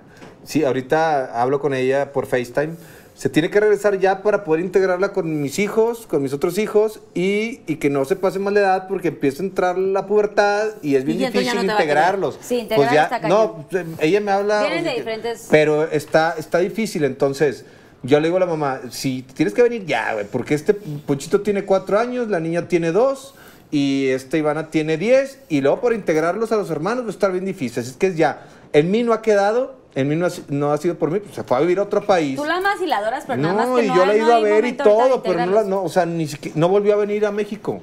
sí, 0.45 0.63
ahorita 0.65 1.41
hablo 1.41 1.59
con 1.61 1.75
ella 1.75 2.13
por 2.13 2.27
FaceTime, 2.27 2.75
se 3.15 3.29
tiene 3.29 3.51
que 3.51 3.59
regresar 3.59 3.99
ya 3.99 4.23
para 4.23 4.45
poder 4.45 4.61
integrarla 4.65 5.13
con 5.13 5.41
mis 5.43 5.59
hijos, 5.59 6.07
con 6.07 6.23
mis 6.23 6.33
otros 6.33 6.57
hijos 6.57 7.01
y, 7.15 7.63
y 7.67 7.77
que 7.77 7.91
no 7.91 8.05
se 8.05 8.15
pase 8.15 8.39
mal 8.39 8.55
de 8.55 8.61
edad 8.61 8.87
porque 8.87 9.09
empieza 9.09 9.43
a 9.43 9.47
entrar 9.47 9.77
la 9.77 10.07
pubertad 10.07 10.69
y 10.83 10.95
es 10.95 11.05
bien 11.05 11.19
Y 11.21 11.27
difícil 11.27 11.57
no 11.57 11.73
integrarlos. 11.73 12.39
Sí, 12.41 12.59
integrar 12.61 12.95
está 12.95 13.21
cañón. 13.21 13.39
no, 13.39 13.67
pues, 13.69 13.87
ella 13.99 14.21
me 14.21 14.31
habla... 14.31 14.61
Vienen 14.63 14.85
de 14.85 14.91
diferentes- 14.93 15.49
Pero 15.51 15.85
está, 15.91 16.35
está 16.39 16.59
difícil, 16.59 17.03
entonces... 17.05 17.65
Yo 18.03 18.21
le 18.21 18.29
digo 18.29 18.37
a 18.37 18.41
la 18.41 18.47
mamá, 18.47 18.81
si 18.91 19.23
tienes 19.23 19.55
que 19.55 19.63
venir 19.63 19.85
ya, 19.85 20.15
güey, 20.15 20.25
porque 20.31 20.55
este 20.55 20.73
Ponchito 20.75 21.41
tiene 21.41 21.65
cuatro 21.65 21.99
años, 21.99 22.29
la 22.29 22.39
niña 22.39 22.69
tiene 22.69 22.93
dos, 22.93 23.35
y 23.73 24.07
esta 24.09 24.37
Ivana 24.37 24.69
tiene 24.71 24.97
diez, 24.97 25.41
y 25.49 25.61
luego 25.61 25.81
por 25.81 25.93
integrarlos 25.93 26.53
a 26.53 26.57
los 26.57 26.71
hermanos 26.71 27.05
va 27.05 27.09
a 27.09 27.11
estar 27.11 27.33
bien 27.33 27.45
difícil. 27.45 27.81
Así 27.81 27.91
es 27.91 27.97
que 27.97 28.07
es 28.09 28.17
ya, 28.17 28.47
en 28.73 28.91
mí 28.93 29.03
no 29.03 29.13
ha 29.13 29.21
quedado, 29.21 29.77
en 29.97 30.09
mí 30.09 30.15
no 30.15 30.27
ha, 30.27 30.31
no 30.49 30.73
ha 30.73 30.79
sido 30.79 30.95
por 30.97 31.11
mí, 31.11 31.19
pues 31.19 31.35
se 31.35 31.43
fue 31.43 31.57
a 31.57 31.61
vivir 31.61 31.81
a 31.81 31.83
otro 31.83 32.07
país. 32.07 32.37
Tú 32.37 32.45
la 32.45 32.59
amas 32.59 32.81
y 32.81 32.87
la 32.87 32.99
adoras, 32.99 33.25
pero 33.27 33.43
nada 33.43 33.55
más 33.55 33.69
No, 33.69 33.77
que 33.77 33.85
y 33.85 33.89
no 33.89 33.97
yo 33.97 34.07
la 34.07 34.15
he 34.15 34.19
no 34.21 34.25
ido 34.27 34.35
a 34.37 34.41
ver 34.41 34.65
y 34.65 34.73
todo, 34.75 35.23
pero 35.23 35.45
no, 35.47 35.53
la- 35.53 35.65
no, 35.65 35.83
o 35.83 35.89
sea, 35.89 36.07
ni 36.07 36.29
siquiera, 36.29 36.57
no 36.59 36.69
volvió 36.69 36.95
a 36.95 36.97
venir 36.99 37.27
a 37.27 37.33
México. 37.33 37.81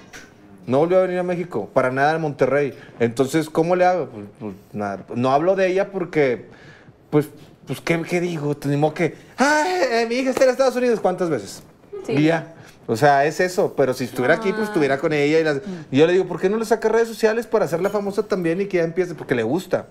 No 0.66 0.80
volvió 0.80 0.98
a 0.98 1.02
venir 1.04 1.20
a 1.20 1.24
México, 1.24 1.70
para 1.74 1.92
nada 1.92 2.14
a 2.16 2.18
Monterrey. 2.18 2.74
Entonces, 3.00 3.50
¿cómo 3.52 3.76
le 3.76 3.86
hago? 3.86 4.08
Pues, 4.08 4.26
pues, 4.40 4.54
nada, 4.74 5.06
no 5.14 5.32
hablo 5.32 5.56
de 5.56 5.68
ella 5.68 5.92
porque, 5.92 6.46
pues, 7.12 7.28
pues 7.68 7.82
¿qué, 7.82 8.02
qué 8.04 8.22
digo? 8.22 8.56
Tenemos 8.56 8.94
que, 8.94 9.16
ay, 9.38 9.72
eh, 9.92 10.06
mi 10.08 10.16
hija 10.16 10.30
está 10.32 10.44
en 10.46 10.50
Estados 10.52 10.76
Unidos, 10.76 11.00
¿cuántas 11.00 11.30
veces? 11.30 11.64
Sí. 12.06 12.14
Y 12.14 12.24
ya. 12.26 12.54
O 12.88 12.96
sea, 12.96 13.26
es 13.26 13.40
eso, 13.40 13.74
pero 13.76 13.96
si 13.96 14.04
estuviera 14.04 14.36
aquí, 14.36 14.52
pues 14.54 14.68
estuviera 14.68 15.00
con 15.00 15.12
ella. 15.12 15.40
Y, 15.40 15.44
las- 15.44 15.62
y 15.92 15.98
yo 15.98 16.06
le 16.06 16.14
digo, 16.14 16.28
¿por 16.28 16.40
qué 16.40 16.50
no 16.50 16.58
le 16.58 16.66
saca 16.66 16.88
redes 16.88 17.08
sociales 17.08 17.48
para 17.48 17.66
hacerla 17.66 17.90
famosa 17.90 18.22
también 18.24 18.62
y 18.62 18.66
que 18.68 18.78
ya 18.78 18.84
empiece? 18.84 19.16
Porque 19.16 19.34
le 19.34 19.42
gusta. 19.42 19.88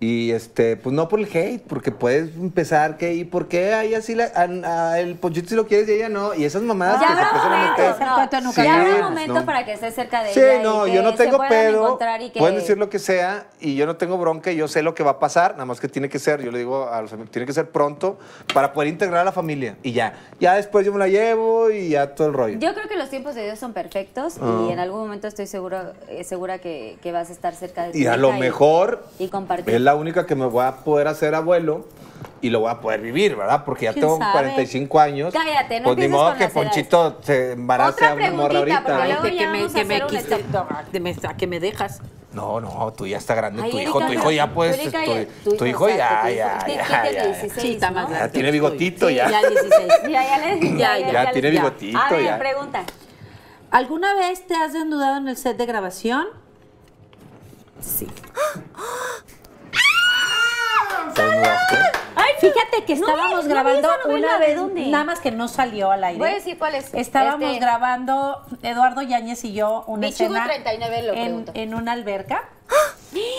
Y 0.00 0.30
este, 0.30 0.76
pues 0.76 0.94
no 0.94 1.08
por 1.08 1.18
el 1.18 1.24
hate, 1.26 1.60
porque 1.66 1.90
puedes 1.90 2.32
empezar 2.36 2.96
que, 2.98 3.14
¿y 3.14 3.24
por 3.24 3.48
qué 3.48 3.74
a 3.74 3.82
ella 3.82 4.00
sí 4.00 4.14
la, 4.14 4.26
a- 4.32 4.92
a 4.92 5.00
el 5.00 5.16
ponchito 5.16 5.48
si 5.48 5.56
lo 5.56 5.66
quieres 5.66 5.88
y 5.88 5.92
ella 5.94 6.08
no? 6.08 6.34
Y 6.34 6.44
esas 6.44 6.62
mamadas 6.62 7.00
Ya 7.00 7.08
que 7.08 7.14
se 7.14 7.22
empiezan 7.22 7.52
a 7.52 7.70
meter. 7.72 8.06
No. 8.06 8.40
nunca 8.46 8.64
Ya 8.64 8.74
habrá 8.76 8.90
Sí, 8.94 8.96
un 9.00 9.08
momento 9.08 9.34
no. 9.34 9.44
para 9.44 9.64
que 9.64 9.72
estés 9.72 9.94
cerca 9.96 10.22
de 10.22 10.32
Sí, 10.32 10.38
ella. 10.38 10.60
y 10.60 10.62
no, 10.62 10.84
que 10.84 10.92
yo 10.92 11.02
no 11.02 11.14
tengo 11.14 11.38
puedan 11.38 11.50
pedo. 11.52 11.84
encontrar 11.84 12.22
y 12.22 12.30
que- 12.30 12.38
Pueden 12.38 12.54
decir 12.54 12.78
lo 12.78 12.88
que 12.88 13.00
sea 13.00 13.48
y 13.58 13.74
yo 13.74 13.86
no 13.86 13.96
tengo 13.96 14.18
bronca 14.18 14.52
y 14.52 14.56
yo 14.56 14.68
sé 14.68 14.82
lo 14.84 14.94
que 14.94 15.02
va 15.02 15.10
a 15.12 15.18
pasar, 15.18 15.54
nada 15.54 15.64
más 15.64 15.80
que 15.80 15.88
tiene 15.88 16.08
que 16.08 16.20
ser, 16.20 16.42
yo 16.44 16.52
le 16.52 16.58
digo 16.58 16.88
a 16.88 17.02
los 17.02 17.12
amigos, 17.12 17.32
tiene 17.32 17.44
que 17.46 17.52
ser 17.52 17.68
pronto 17.70 18.20
para 18.54 18.72
poder 18.72 18.90
integrar 18.90 19.22
a 19.22 19.24
la 19.24 19.32
familia 19.32 19.78
y 19.82 19.90
ya. 19.94 20.14
Ya 20.38 20.54
después 20.54 20.86
yo 20.86 20.92
me 20.92 21.00
la 21.00 21.08
llevo 21.08 21.72
y 21.72 21.88
ya 21.88 22.14
todo 22.14 22.28
el 22.28 22.34
rollo. 22.34 22.56
Yo 22.60 22.72
creo 22.72 22.86
que 22.86 22.94
los 22.96 23.10
tiempos 23.10 23.34
de 23.34 23.42
Dios 23.42 23.58
son 23.58 23.72
perfectos 23.72 24.36
Ah. 24.40 24.66
y 24.68 24.72
en 24.72 24.78
algún 24.78 25.00
momento 25.00 25.26
estoy 25.26 25.48
seguro, 25.48 25.92
eh, 26.08 26.22
segura 26.22 26.58
que, 26.60 26.98
que 27.02 27.10
vas 27.10 27.30
a 27.30 27.32
estar 27.32 27.52
cerca 27.56 27.86
de 27.86 27.90
tu 27.92 27.98
Y 27.98 28.06
a 28.06 28.16
lo 28.16 28.32
mejor 28.34 29.04
y 29.18 29.26
compartir. 29.26 29.87
La 29.88 29.94
única 29.94 30.26
que 30.26 30.34
me 30.34 30.44
voy 30.44 30.64
a 30.66 30.72
poder 30.76 31.08
hacer 31.08 31.34
abuelo 31.34 31.86
y 32.42 32.50
lo 32.50 32.60
voy 32.60 32.70
a 32.70 32.78
poder 32.78 33.00
vivir, 33.00 33.34
¿verdad? 33.36 33.64
Porque 33.64 33.86
ya 33.86 33.92
¿Quién 33.94 34.04
tengo 34.04 34.18
sabe? 34.18 34.32
45 34.32 35.00
años. 35.00 35.32
Cállate, 35.32 35.80
no 35.80 35.84
Pues 35.86 35.96
ni 35.98 36.08
modo 36.08 36.28
con 36.28 36.38
que. 36.38 36.48
Ponchito 36.48 37.18
se 37.22 37.52
embarace 37.52 37.92
Otra 38.04 38.10
a 38.10 38.14
una 38.14 38.30
morra 38.32 38.58
ahorita. 38.58 39.06
ya 39.06 39.50
me, 39.50 39.58
que, 39.60 39.84
quiste- 40.06 40.44
que 41.38 41.46
dejas. 41.58 42.02
No, 42.34 42.60
no, 42.60 42.92
tú 42.92 43.06
ya 43.06 43.16
está 43.16 43.34
grande. 43.34 43.62
Ay, 43.62 43.70
tu 43.70 43.78
hijo, 43.78 43.98
tu 44.06 44.12
hijo 44.12 44.30
ya 44.30 44.52
Erika, 44.78 45.02
tu, 45.42 45.56
tu 45.56 45.64
hijo 45.64 45.88
ya, 45.88 46.20
tu 46.20 46.28
ya, 46.28 46.34
ya, 46.34 46.58
¿qué- 46.66 46.74
ya, 46.76 47.10
ya. 47.10 47.26
16, 47.28 47.52
Sí, 47.56 47.72
está 47.72 47.90
más 47.90 48.04
¿no? 48.04 48.10
grande. 48.10 48.26
Ya 48.28 48.32
tiene 48.32 48.50
bigotito, 48.50 49.08
ya. 49.08 49.30
Ya 49.30 49.48
16. 49.48 49.92
Ya, 50.10 50.22
ya, 50.22 50.38
le, 50.38 50.76
Ya, 50.76 50.98
ya. 50.98 51.12
Ya 51.12 51.30
tiene 51.32 51.50
bigotito, 51.50 51.98
A 51.98 52.10
ver, 52.10 52.24
ya. 52.24 52.38
pregunta. 52.38 52.84
¿Alguna 53.70 54.14
vez 54.14 54.46
te 54.46 54.54
has 54.54 54.74
desnudado 54.74 55.16
en 55.16 55.28
el 55.28 55.36
set 55.38 55.56
de 55.56 55.64
grabación? 55.64 56.26
Sí. 57.80 58.06
Ay, 61.20 62.32
Fíjate 62.40 62.84
que 62.86 62.92
estábamos 62.92 63.44
no 63.44 63.50
grabando 63.50 63.88
una 64.08 64.38
¿de 64.38 64.54
vez, 64.54 64.88
nada 64.88 65.04
más 65.04 65.20
que 65.20 65.30
no 65.30 65.48
salió 65.48 65.90
al 65.90 66.04
aire. 66.04 66.18
Voy 66.18 66.28
a 66.30 66.34
decir 66.34 66.58
cuál 66.58 66.74
es. 66.74 66.92
Estábamos 66.94 67.48
Este- 67.48 67.60
grabando 67.60 68.42
Eduardo 68.62 69.02
Yáñez 69.02 69.44
y 69.44 69.52
yo 69.52 69.84
una 69.86 70.06
Bichugo 70.08 70.36
escena 70.36 70.46
39 70.46 71.02
lo 71.02 71.12
en, 71.54 71.74
una 71.74 71.92
alberca 71.92 72.48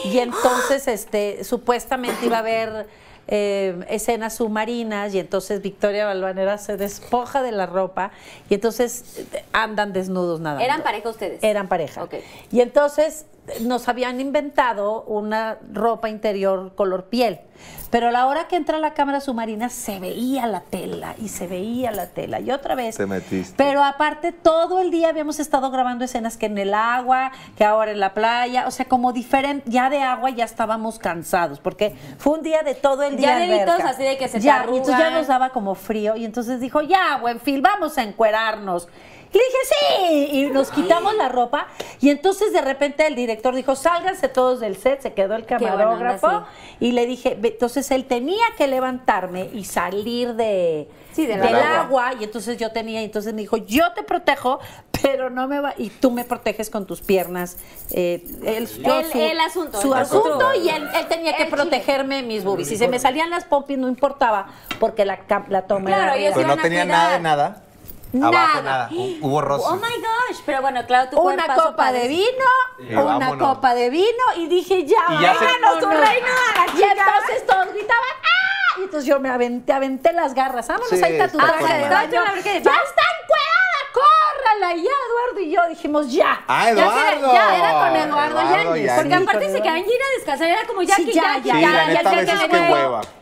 y 0.03 0.19
entonces 0.19 0.87
este 0.87 1.43
supuestamente 1.43 2.25
iba 2.25 2.37
a 2.37 2.39
haber 2.39 2.87
eh, 3.27 3.85
escenas 3.89 4.35
submarinas 4.35 5.13
y 5.13 5.19
entonces 5.19 5.61
Victoria 5.61 6.05
Balvanera 6.05 6.57
se 6.57 6.77
despoja 6.77 7.41
de 7.43 7.51
la 7.51 7.67
ropa 7.67 8.11
y 8.49 8.55
entonces 8.55 9.19
eh, 9.33 9.45
andan 9.53 9.93
desnudos 9.93 10.39
nada 10.39 10.61
¿Eran 10.63 10.81
pareja 10.81 11.09
ustedes? 11.09 11.43
eran 11.43 11.67
pareja. 11.67 12.03
Ok. 12.03 12.15
Y 12.51 12.61
entonces 12.61 13.25
nos 13.61 13.87
habían 13.87 14.19
inventado 14.19 15.03
una 15.03 15.57
ropa 15.71 16.09
interior 16.09 16.73
color 16.75 17.05
piel. 17.05 17.41
Pero 17.89 18.09
a 18.09 18.11
la 18.11 18.27
hora 18.27 18.47
que 18.47 18.55
entra 18.55 18.77
la 18.77 18.93
cámara 18.93 19.19
submarina 19.19 19.69
se 19.69 19.99
veía 19.99 20.45
la 20.45 20.61
tela 20.61 21.15
y 21.17 21.29
se 21.29 21.47
veía 21.47 21.91
la 21.91 22.07
tela. 22.07 22.39
Y 22.39 22.51
otra 22.51 22.75
vez. 22.75 22.97
Te 22.97 23.07
metiste. 23.07 23.55
Pero 23.57 23.83
aparte, 23.83 24.31
todo 24.31 24.79
el 24.79 24.91
día 24.91 25.09
habíamos 25.09 25.39
estado 25.39 25.71
grabando 25.71 26.05
escenas 26.05 26.37
que 26.37 26.45
en 26.45 26.57
el 26.59 26.73
agua, 26.73 27.31
que 27.57 27.65
ahora 27.65 27.91
en 27.91 27.99
la 27.99 28.13
playa. 28.13 28.67
O 28.67 28.71
sea, 28.71 28.85
como 28.85 29.11
diferente. 29.11 29.69
Ya 29.69 29.89
de 29.89 30.01
agua 30.01 30.29
ya 30.29 30.45
estábamos 30.45 30.99
cansados. 30.99 31.59
Porque 31.59 31.95
fue 32.19 32.37
un 32.37 32.43
día 32.43 32.61
de 32.61 32.75
todo 32.75 33.03
el 33.03 33.17
día. 33.17 33.39
Ya 33.39 33.45
deditos 33.45 33.81
así 33.83 34.03
de 34.03 34.17
que 34.17 34.27
se 34.27 34.37
te 34.37 34.43
Ya, 34.43 34.65
y 34.71 34.77
entonces 34.77 34.97
ya 34.97 35.09
nos 35.09 35.27
daba 35.27 35.49
como 35.49 35.73
frío. 35.73 36.15
Y 36.15 36.25
entonces 36.25 36.59
dijo, 36.59 36.81
ya, 36.81 37.17
buen 37.17 37.39
fin, 37.39 37.61
vamos 37.61 37.97
a 37.97 38.03
encuerarnos. 38.03 38.87
Y 39.31 39.37
le 39.37 39.43
dije, 39.43 39.57
sí. 40.31 40.37
Y 40.37 40.45
nos 40.47 40.71
quitamos 40.71 41.15
la 41.15 41.29
ropa. 41.29 41.67
Y 42.01 42.09
entonces 42.09 42.51
de 42.51 42.61
repente 42.61 43.05
el 43.05 43.15
director 43.15 43.53
dijo, 43.55 43.75
sálganse 43.75 44.27
todos 44.27 44.59
del 44.59 44.75
set. 44.75 45.01
Se 45.01 45.13
quedó 45.13 45.35
el 45.35 45.43
onda, 45.43 45.57
camarógrafo. 45.59 46.45
Y 46.79 46.93
le 46.93 47.05
dije, 47.05 47.35
ve- 47.39 47.49
entonces 47.49 47.91
él 47.91 48.05
tenía 48.05 48.43
que 48.57 48.67
levantarme 48.67 49.49
y 49.53 49.65
salir 49.65 50.33
de, 50.33 50.89
Sí, 51.13 51.27
del 51.27 51.41
del 51.41 51.55
agua. 51.55 51.79
agua. 51.81 52.13
Y 52.19 52.23
entonces 52.23 52.57
yo 52.57 52.71
tenía, 52.71 53.01
y 53.01 53.05
entonces 53.05 53.33
me 53.35 53.41
dijo, 53.41 53.57
yo 53.57 53.91
te 53.93 54.01
protejo, 54.01 54.59
pero 55.03 55.29
no 55.29 55.47
me 55.47 55.59
va. 55.59 55.75
Y 55.77 55.89
tú 55.91 56.09
me 56.09 56.23
proteges 56.25 56.71
con 56.71 56.87
tus 56.87 57.01
piernas. 57.01 57.57
Eh, 57.91 58.23
él, 58.45 58.67
yo 58.83 58.99
El- 58.99 59.11
el 59.31 59.39
asunto, 59.41 59.79
Su 59.79 59.93
el 59.93 59.99
asunto. 60.01 60.27
asunto. 60.39 60.53
Y 60.55 60.69
él, 60.69 60.87
él 60.95 61.07
tenía 61.07 61.35
que 61.35 61.43
El 61.43 61.49
chile. 61.49 61.61
protegerme 61.61 62.23
mis 62.23 62.43
boobies. 62.43 62.67
Si 62.67 62.77
se 62.77 62.87
me 62.87 62.97
salían 62.97 63.29
las 63.29 63.43
pompis, 63.45 63.77
no 63.77 63.87
importaba, 63.89 64.47
porque 64.79 65.05
la, 65.05 65.19
la 65.49 65.61
toma 65.67 65.85
Claro, 65.85 66.13
era. 66.13 66.33
Pero 66.35 66.47
no 66.47 66.57
tenía 66.57 66.83
nada 66.85 67.11
de 67.13 67.19
nada. 67.19 67.63
Abajo 68.13 68.31
Nada. 68.31 68.61
nada. 68.61 68.89
Hu- 68.91 69.17
Hubo 69.21 69.41
roce. 69.41 69.65
Oh 69.67 69.75
my 69.75 69.81
gosh, 69.81 70.39
pero 70.45 70.61
bueno, 70.61 70.83
claro, 70.87 71.09
tu 71.11 71.19
una 71.21 71.45
copa 71.55 71.91
de 71.91 72.07
vino, 72.07 72.45
una 72.89 73.03
vámonos. 73.03 73.47
copa 73.55 73.75
de 73.75 73.89
vino 73.91 74.23
y 74.37 74.47
dije, 74.47 74.85
ya, 74.85 74.97
tu 75.07 75.13
Vámonos. 75.85 76.07
reino 76.09 76.27
a 76.27 76.65
la 76.65 76.79
Y 76.79 76.83
entonces 76.83 77.45
todos 77.45 77.67
gritaban, 77.73 78.03
¡ah! 78.23 78.58
Y 78.77 78.83
entonces 78.83 79.05
yo 79.05 79.19
me 79.19 79.29
aventé, 79.29 79.73
aventé 79.73 80.13
las 80.13 80.33
garras. 80.33 80.67
Vámonos, 80.67 80.89
Sí, 80.89 81.03
ahí 81.03 81.13
está 81.13 81.27
tu 81.27 81.37
traje 81.37 81.77
de 81.77 81.89
baño. 81.89 82.11
¡Ya 82.11 82.21
está 82.53 82.61
encuerada! 82.61 83.79
¡Córrala! 83.91 84.75
Y 84.75 84.83
ya, 84.83 84.89
Eduardo 85.09 85.39
y 85.41 85.51
yo 85.51 85.67
dijimos, 85.69 86.11
ya. 86.11 86.41
Ah, 86.47 86.65
Ya, 86.65 86.71
Eduardo. 86.71 87.33
ya 87.33 87.57
era 87.57 87.71
con 87.79 87.95
Eduardo 87.95 88.41
Yáñez. 88.75 88.91
Porque 88.95 89.13
aparte 89.15 89.47
se 89.51 89.57
querían 89.57 89.77
ir 89.79 89.85
a 89.85 90.17
descansar, 90.17 90.47
era 90.47 90.65
como 90.67 90.81
ya 90.83 90.95
Sí, 90.95 91.05
que 91.05 91.13
ya, 91.13 91.37
ya, 91.37 91.39
ya, 91.39 91.43
ya, 91.43 91.53
Sí, 91.53 91.61
ya, 91.61 91.69
la 91.71 91.71
ya, 91.71 91.87
neta, 91.87 92.11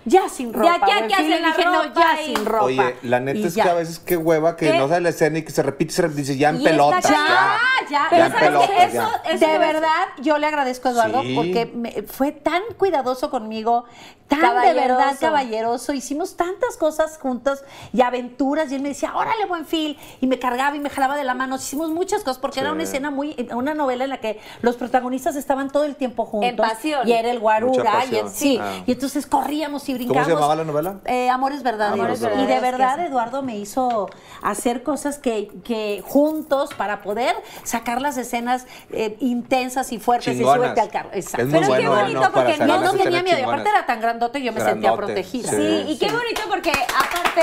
ya, 0.06 0.30
sin 0.30 0.54
ropa. 0.54 0.66
Ya 0.80 0.86
que 0.86 0.92
hay 0.92 1.08
que 1.08 1.14
hacer 1.16 1.42
la 1.42 1.48
dije, 1.48 1.66
no, 1.66 1.84
ropa 1.84 2.00
ya 2.16 2.22
y- 2.22 2.26
sin 2.26 2.46
ropa. 2.46 2.64
Oye, 2.66 2.96
la 3.04 3.20
neta 3.20 3.40
Y 3.40 3.46
es 3.46 3.56
ya. 3.56 3.64
que 3.64 3.70
a 3.70 3.74
veces 3.74 4.00
qué 4.00 4.18
hueva 4.18 4.56
que 4.56 4.72
¿Qué? 4.72 4.78
no 4.78 4.88
sale 4.88 5.02
la 5.02 5.10
escena 5.10 5.38
y 5.40 5.44
que 5.44 5.52
se 5.52 5.64
repite 5.64 5.92
y 5.92 5.96
se 5.96 6.02
repite. 6.02 6.18
Dice, 6.22 6.38
ya 6.38 6.50
en 6.50 6.64
pelotas. 6.64 7.06
cañón. 7.06 7.26
Ya, 7.28 7.60
ya. 7.90 8.08
Pero 8.10 8.22
¿sabes 8.24 8.34
qué? 8.40 8.46
pelotas, 8.46 8.70
Eso, 8.94 9.12
ya. 9.26 9.32
eso 9.32 9.48
de 9.48 9.58
verdad, 9.58 10.06
yo 10.20 10.38
le 10.38 10.48
agradezco 10.48 10.88
a 10.90 10.92
Eduardo 10.92 11.22
Sí. 11.22 11.34
porque 11.36 11.66
me- 11.74 12.04
fue 12.04 12.32
tan 12.32 12.62
cuidadoso 12.78 13.30
conmigo, 13.30 13.86
tan 14.28 14.40
de 14.42 14.46
Caballeroso. 14.46 14.98
verdad 14.98 15.16
caballeroso. 15.20 15.94
Hicimos 15.94 16.36
tantas 16.36 16.76
cosas 16.78 17.18
juntos 17.22 17.64
y 17.94 18.02
aventuras. 18.02 18.72
Y 18.72 18.76
él 18.76 18.82
me 18.82 18.90
decía, 18.90 19.16
órale, 19.16 19.46
buen 19.46 19.66
fil. 19.66 19.98
Y 20.22 20.28
me 20.28 20.38
cargaba 20.40 20.76
y 20.76 20.80
me 20.80 20.90
jalaba 20.90 21.16
de 21.16 21.24
la 21.24 21.34
mano. 21.34 21.56
Hicimos 21.56 21.90
muchas 21.92 22.24
cosas 22.24 22.38
porque 22.40 22.60
era 22.60 22.72
una 22.72 22.84
escena 22.84 23.10
muy, 23.12 23.36
una 23.56 23.74
novela 23.74 24.04
en 24.04 24.10
la 24.10 24.18
que 24.20 24.40
los 24.62 24.76
protagonistas 24.76 25.36
estaban 25.36 25.70
todo 25.70 25.86
el 25.86 25.96
tiempo 25.96 26.26
juntos. 26.26 26.50
En 26.50 26.56
pasión. 26.58 27.08
Y 27.08 27.14
era 27.14 27.32
el 27.32 27.40
guarura. 27.40 28.04
Y, 28.12 28.16
el- 28.18 28.30
sí. 28.30 28.60
Ah. 28.62 28.84
y 28.86 28.92
entonces 28.92 29.26
corríamos 29.26 29.84
y 29.88 29.94
¿Cómo 29.94 29.98
brincábamos. 29.98 30.28
se 30.28 30.34
llamaba 30.34 30.56
la 30.56 30.64
novela? 30.66 30.96
Eh, 31.06 31.30
Amores 31.30 31.64
verdaderos. 31.64 32.22
Amores 32.22 32.40
y 32.44 32.46
de 32.46 32.60
verdad, 32.60 33.00
Eduardo 33.00 33.42
me 33.44 33.58
hizo 33.58 34.10
hacer 34.42 34.84
cosas 34.84 35.18
que, 35.20 35.50
que 35.64 36.04
juntos 36.06 36.72
para 36.76 37.02
poder 37.02 37.36
sacar 37.64 38.02
las 38.02 38.18
escenas 38.18 38.66
eh, 38.92 39.16
intensas 39.20 39.92
y 39.92 40.00
fuertes 40.00 40.36
y 40.36 40.44
súbete 40.44 40.82
al 40.82 40.90
carro. 40.90 41.10
Exacto. 41.14 41.48
Es 41.48 41.54
muy 41.54 41.62
Pero 41.62 41.78
qué 41.82 41.88
bonito 41.90 42.32
porque 42.34 42.58
no, 42.58 42.82
no 42.82 42.94
tenía 42.94 43.24
miedo. 43.24 43.40
Y 43.40 43.44
aparte 43.44 43.70
era 43.70 43.86
tan 43.86 44.02
grandote, 44.18 44.42
yo 44.42 44.52
me 44.52 44.62
sentía 44.62 44.96
protegida. 44.96 45.50
sí. 45.52 45.56
Sí, 45.58 45.86
y 45.92 45.98
qué 45.98 46.12
bonito 46.12 46.42
porque 46.50 46.72
aparte, 46.72 47.42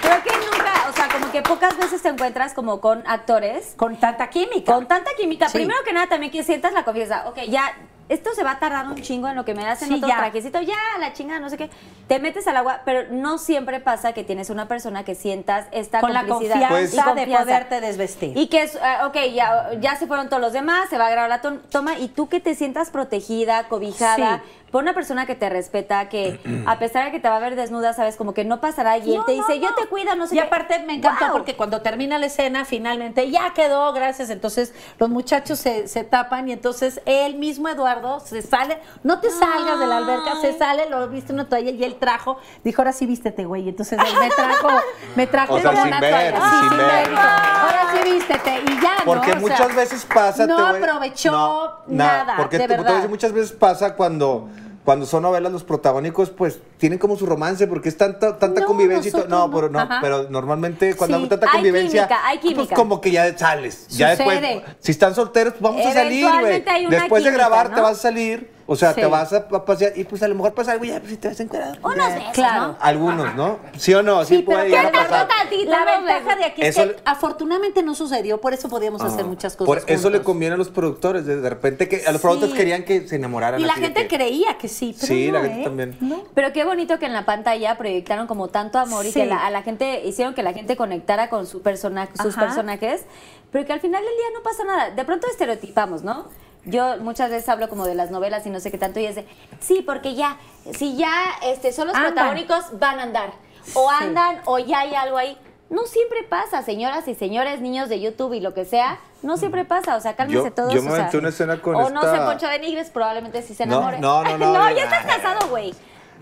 creo 0.00 0.22
que 0.22 0.30
nunca, 0.46 0.72
o 0.88 0.92
sea, 0.92 1.08
como 1.08 1.30
que 1.32 1.42
pocas 1.42 1.76
veces 1.76 2.00
te 2.02 2.08
encuentras 2.08 2.54
como 2.54 2.80
con 2.80 3.02
actores 3.06 3.74
Con 3.76 3.96
tanta 3.96 4.30
química. 4.30 4.72
con 4.72 4.86
tanta 4.86 5.10
química. 5.18 5.48
Sí. 5.48 5.58
Primero 5.58 5.80
que 5.84 5.92
nada, 5.92 6.06
también 6.08 6.30
que 6.32 6.42
sientas 6.44 6.72
la 6.72 6.84
confianza. 6.84 7.24
Ok, 7.28 7.38
ya, 7.48 7.72
esto 8.08 8.30
se 8.34 8.42
va 8.42 8.52
a 8.52 8.58
tardar 8.58 8.86
un 8.86 8.94
chingo 9.02 9.28
en 9.28 9.36
lo 9.36 9.44
que 9.44 9.52
me 9.54 9.62
das 9.64 9.82
en 9.82 9.88
Sí, 9.88 9.94
otro 9.96 10.08
ya. 10.08 10.16
trajecito. 10.16 10.62
Ya, 10.62 10.76
la 10.98 11.12
chingada, 11.12 11.40
no 11.40 11.50
sé 11.50 11.58
qué. 11.58 11.68
Te 12.06 12.18
metes 12.20 12.46
al 12.46 12.56
agua, 12.56 12.80
pero 12.86 13.12
no 13.12 13.36
siempre 13.36 13.80
pasa 13.80 14.14
que 14.14 14.24
tienes 14.24 14.48
una 14.48 14.66
persona 14.66 15.04
que 15.04 15.14
sientas 15.14 15.66
esta 15.72 16.00
con 16.00 16.14
la 16.14 16.24
confianza 16.26 16.68
Pues- 16.70 16.94
y 16.94 16.96
de 16.96 17.02
confianza. 17.02 17.38
poderte 17.44 17.80
desvestir. 17.82 18.34
Y 18.36 18.46
que 18.48 18.62
es, 18.62 18.76
eh, 18.76 18.80
ok, 19.04 19.16
ya, 19.34 19.70
ya 19.80 19.96
se 19.96 20.06
fueron 20.06 20.28
todos 20.30 20.40
los 20.40 20.54
demás, 20.54 20.88
se 20.88 20.96
va 20.96 21.08
a 21.08 21.10
grabar 21.10 21.28
la 21.28 21.42
to- 21.42 21.58
toma 21.70 21.98
y 21.98 22.08
tú 22.08 22.30
que 22.30 22.40
te 22.40 22.54
sientas 22.54 22.88
protegida, 22.88 23.64
cobijada, 23.68 24.38
Sí. 24.38 24.57
Por 24.70 24.82
una 24.82 24.92
persona 24.94 25.24
que 25.26 25.34
te 25.34 25.48
respeta, 25.48 26.08
que 26.08 26.40
a 26.66 26.78
pesar 26.78 27.06
de 27.06 27.10
que 27.12 27.20
te 27.20 27.28
va 27.28 27.36
a 27.36 27.40
ver 27.40 27.56
desnuda, 27.56 27.92
sabes, 27.94 28.16
como 28.16 28.34
que 28.34 28.44
no 28.44 28.60
pasará 28.60 28.98
y 28.98 29.10
él 29.12 29.16
No, 29.18 29.24
te 29.24 29.36
no, 29.36 29.46
dice, 29.46 29.60
yo 29.60 29.74
te 29.74 29.86
cuido, 29.86 30.14
no 30.14 30.26
sé 30.26 30.34
Y 30.34 30.38
qué. 30.38 30.44
aparte 30.44 30.78
me 30.80 30.94
encantó 30.94 31.26
¡Wow! 31.26 31.32
porque 31.32 31.56
cuando 31.56 31.80
termina 31.80 32.18
la 32.18 32.26
escena, 32.26 32.64
finalmente 32.64 33.30
ya 33.30 33.52
quedó, 33.54 33.92
gracias. 33.92 34.30
Entonces 34.30 34.74
los 34.98 35.08
muchachos 35.08 35.58
se, 35.58 35.88
se 35.88 36.04
tapan 36.04 36.48
y 36.48 36.52
entonces 36.52 37.00
él 37.06 37.36
mismo, 37.36 37.68
Eduardo, 37.68 38.20
se 38.20 38.42
sale. 38.42 38.78
No 39.02 39.20
te 39.20 39.30
salgas 39.30 39.78
de 39.78 39.86
la 39.86 39.96
alberca, 39.98 40.36
se 40.40 40.56
sale, 40.58 40.88
lo 40.90 41.08
viste 41.08 41.32
en 41.32 41.40
una 41.40 41.48
toalla 41.48 41.70
y 41.70 41.82
él 41.84 41.96
trajo. 41.96 42.38
Dijo, 42.64 42.82
ahora 42.82 42.92
sí 42.92 43.06
vístete, 43.06 43.44
güey. 43.46 43.68
Entonces 43.68 43.98
él 43.98 44.14
me 44.20 44.28
trajo, 44.30 44.68
me 45.16 45.26
trajo 45.26 45.54
O 45.54 45.58
sea, 45.60 45.70
como 45.70 45.82
sin 45.82 45.88
una 45.92 46.00
ver, 46.00 46.34
toalla. 46.34 46.50
Sí, 46.50 46.56
sin 46.60 46.68
sin 46.68 46.78
ver. 46.78 47.14
ahora 47.18 47.88
sí 47.92 48.10
vístete. 48.12 48.60
Y 48.66 48.80
ya, 48.82 48.96
¿no? 48.98 49.04
Porque 49.04 49.30
O 49.30 49.32
sea, 49.32 49.40
muchas 49.40 49.74
veces 49.74 50.04
pasa. 50.04 50.46
No 50.46 50.56
te 50.72 50.78
aprovechó 50.78 51.30
No, 51.32 51.72
nada, 51.86 52.36
Porque 52.36 52.58
de 52.58 52.66
verdad. 52.66 53.08
muchas 53.08 53.32
veces 53.32 53.52
pasa 53.52 53.94
cuando. 53.96 54.48
Cuando 54.88 55.04
son 55.04 55.22
novelas, 55.22 55.52
los 55.52 55.64
protagónicos, 55.64 56.30
pues, 56.30 56.60
tienen 56.78 56.98
como 56.98 57.14
su 57.14 57.26
romance, 57.26 57.66
porque 57.66 57.90
es 57.90 57.98
tanta, 57.98 58.38
tanta 58.38 58.62
No, 58.62 58.66
convivencia 58.66 59.10
y 59.10 59.28
No, 59.28 59.50
pero 59.50 59.68
no, 59.68 59.80
Ajá. 59.80 59.98
pero 60.00 60.30
normalmente 60.30 60.96
cuando 60.96 61.18
Sí. 61.18 61.24
hay 61.24 61.28
tanta 61.28 61.46
Hay 61.48 61.52
convivencia, 61.52 62.08
química, 62.08 62.26
hay 62.26 62.38
pues 62.38 62.54
química. 62.54 62.74
como 62.74 62.98
que 63.02 63.10
ya 63.10 63.36
sales. 63.36 63.86
Ya 63.88 64.16
después, 64.16 64.40
si 64.80 64.92
están 64.92 65.14
solteros, 65.14 65.52
pues 65.52 65.62
vamos 65.62 65.84
a 65.84 65.92
salir, 65.92 66.26
güey. 66.40 66.64
Después 66.88 67.22
de 67.22 67.30
grabar, 67.32 67.68
¿no? 67.68 67.74
te 67.76 67.82
vas 67.82 67.98
a 67.98 68.00
salir, 68.00 68.48
o 68.70 68.76
sea, 68.76 68.92
Sí. 68.92 69.00
te 69.00 69.06
vas 69.06 69.32
a, 69.32 69.46
a 69.50 69.64
pasear, 69.64 69.94
y 69.96 70.04
pues 70.04 70.22
a 70.22 70.28
lo 70.28 70.34
mejor 70.34 70.52
pasa 70.52 70.72
algo, 70.72 70.84
ya, 70.84 70.98
pues 71.00 71.12
si 71.12 71.16
te 71.16 71.28
vas 71.28 71.40
a 71.40 71.42
encuadrar. 71.42 71.78
Unos 71.82 72.06
Claro. 72.34 72.66
¿no? 72.68 72.76
Algunos, 72.80 73.34
¿no? 73.34 73.58
¿Sí 73.78 73.94
o 73.94 74.02
no? 74.02 74.22
Sí, 74.26 74.36
Sí, 74.36 74.42
puede 74.42 74.64
pero 74.64 74.68
llegar 74.68 74.86
a 74.86 74.90
¿qué 74.92 74.98
pasar. 74.98 75.26
tantito, 75.28 75.70
La 75.70 75.84
ventaja 75.86 76.36
de 76.36 76.44
aquí 76.44 76.60
es 76.60 76.68
Eso 76.68 76.82
que 76.82 76.86
le- 76.88 76.96
afortunadamente 77.06 77.82
no 77.82 77.94
sucedió, 77.94 78.42
por 78.42 78.52
eso 78.52 78.68
podíamos 78.68 79.00
hacer 79.02 79.24
muchas 79.24 79.56
cosas. 79.56 79.66
Por 79.84 79.90
eso 79.90 80.10
le 80.10 80.20
conviene 80.22 80.54
a 80.54 80.58
los 80.58 80.68
productores, 80.68 81.24
de, 81.24 81.40
de 81.40 81.48
repente 81.48 81.88
que 81.88 82.02
a 82.06 82.12
los 82.12 82.20
Sí. 82.20 82.26
productores 82.26 82.54
querían 82.54 82.84
que 82.84 83.08
se 83.08 83.16
enamoraran. 83.16 83.58
Y 83.58 83.64
la 83.64 83.72
gente 83.72 84.06
que- 84.06 84.16
creía 84.16 84.58
que 84.58 84.68
sí, 84.68 84.94
pero 85.00 85.06
Sí, 85.06 85.26
no, 85.28 85.32
la 85.38 85.40
gente 85.44 85.60
¿eh? 85.60 85.64
también. 85.64 85.96
No. 86.00 86.24
Pero 86.34 86.52
qué 86.52 86.64
bonito 86.64 86.98
que 86.98 87.06
en 87.06 87.14
la 87.14 87.24
pantalla 87.24 87.78
proyectaron 87.78 88.26
como 88.26 88.48
tanto 88.48 88.78
amor 88.78 89.06
y 89.06 89.12
que 89.12 89.24
la- 89.24 89.46
a 89.46 89.50
la 89.50 89.62
gente 89.62 90.02
hicieron 90.06 90.34
que 90.34 90.42
la 90.42 90.52
gente 90.52 90.76
conectara 90.76 91.30
con 91.30 91.46
su 91.46 91.62
persona, 91.62 92.06
sus 92.20 92.36
Ajá. 92.36 92.44
personajes, 92.46 93.02
pero 93.50 93.64
que 93.64 93.72
al 93.72 93.80
final 93.80 94.04
del 94.04 94.12
día 94.14 94.26
no 94.34 94.42
pasa 94.42 94.64
nada. 94.64 94.90
De 94.90 95.04
pronto 95.06 95.26
estereotipamos, 95.30 96.02
¿no? 96.02 96.26
Yo 96.64 96.98
muchas 96.98 97.30
veces 97.30 97.48
hablo 97.48 97.68
como 97.68 97.86
de 97.86 97.94
las 97.94 98.10
novelas 98.10 98.44
y 98.46 98.50
no 98.50 98.60
sé 98.60 98.70
qué 98.70 98.78
tanto 98.78 99.00
y 99.00 99.06
es 99.06 99.14
de, 99.16 99.26
sí, 99.60 99.82
porque 99.86 100.14
ya, 100.14 100.36
si 100.74 100.96
ya 100.96 101.12
este, 101.44 101.72
son 101.72 101.86
los 101.88 101.96
Andan. 101.96 102.14
protagónicos, 102.14 102.78
van 102.78 102.98
a 103.00 103.02
andar. 103.04 103.30
O 103.74 103.88
Sí. 103.90 104.04
andan 104.04 104.40
o 104.44 104.58
ya 104.58 104.80
hay 104.80 104.94
algo 104.94 105.16
ahí. 105.18 105.38
No 105.70 105.84
siempre 105.86 106.22
pasa, 106.22 106.62
señoras 106.62 107.06
y 107.08 107.14
señores, 107.14 107.60
niños 107.60 107.88
de 107.90 108.00
YouTube 108.00 108.32
y 108.32 108.40
lo 108.40 108.54
que 108.54 108.64
sea, 108.64 108.98
no 109.22 109.36
siempre 109.36 109.64
pasa, 109.66 109.96
o 109.96 110.00
sea, 110.00 110.16
cálmense 110.16 110.48
Yo- 110.48 110.54
todos. 110.54 110.72
yo 110.72 110.82
me 110.82 110.90
o 110.90 110.96
sea, 110.96 111.10
una 111.20 111.28
escena 111.28 111.60
con 111.60 111.74
O 111.76 111.90
no 111.90 112.00
sé, 112.02 112.18
Poncho 112.20 112.46
de 112.48 112.58
Nigres 112.58 112.88
probablemente 112.90 113.42
sí 113.42 113.54
se 113.54 113.66
No, 113.66 113.76
enamore. 113.76 113.98
no, 113.98 114.22
no, 114.24 114.38
no, 114.38 114.52
no, 114.54 114.70
ya 114.70 114.84
estás 114.84 115.04
casado, 115.04 115.48
güey. 115.50 115.74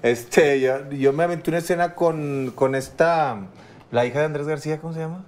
Este, 0.03 0.61
yo, 0.61 0.91
yo 0.91 1.13
me 1.13 1.23
aventé 1.25 1.51
una 1.51 1.59
escena 1.59 1.95
con, 1.95 2.53
con 2.55 2.75
esta, 2.75 3.37
la 3.93 4.05
hija 4.05 4.19
de 4.21 4.25
Andrés 4.27 4.47
García, 4.49 4.79
¿cómo 4.81 4.93
se 4.93 5.01
llama? 5.01 5.25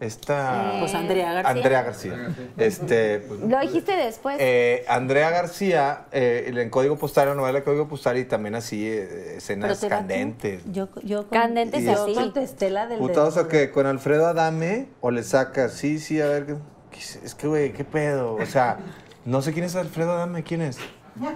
Esta... 0.00 0.76
Pues 0.80 0.94
Andrea 0.94 1.32
García. 1.34 1.50
Andrea 1.50 1.82
García. 1.82 2.28
Este, 2.56 3.18
pues, 3.20 3.40
Lo 3.40 3.60
dijiste 3.60 3.92
después. 3.96 4.36
eh, 4.40 4.84
Andrea 4.88 5.28
García, 5.30 6.06
eh, 6.10 6.50
en 6.54 6.70
Código 6.70 6.96
Postal, 6.96 7.28
la 7.28 7.34
novela 7.34 7.62
Código 7.62 7.86
Postal 7.86 8.16
y 8.16 8.24
también 8.24 8.54
así 8.54 8.86
eh, 8.88 9.34
escenas 9.36 9.78
candentes. 9.86 10.62
Yo, 10.72 10.88
yo 11.02 11.28
con- 11.28 11.38
Candentes 11.38 11.84
yo 11.84 12.02
así. 12.04 12.14
contesté 12.14 12.70
la 12.70 12.86
del 12.86 12.98
Putados 12.98 13.36
o 13.36 13.46
qué, 13.46 13.70
con 13.70 13.84
Alfredo 13.86 14.26
Adame 14.26 14.88
o 15.02 15.10
le 15.10 15.22
sacas, 15.22 15.72
sí, 15.74 15.98
sí, 15.98 16.18
a 16.20 16.26
ver, 16.26 16.46
¿qué- 16.46 16.54
qué- 16.92 17.26
es 17.26 17.34
que 17.34 17.46
güey, 17.46 17.72
qué 17.74 17.84
pedo, 17.84 18.36
o 18.36 18.46
sea, 18.46 18.78
no 19.26 19.42
sé 19.42 19.52
quién 19.52 19.66
es 19.66 19.76
Alfredo 19.76 20.12
Adame, 20.12 20.42
¿quién 20.42 20.62
es? 20.62 20.78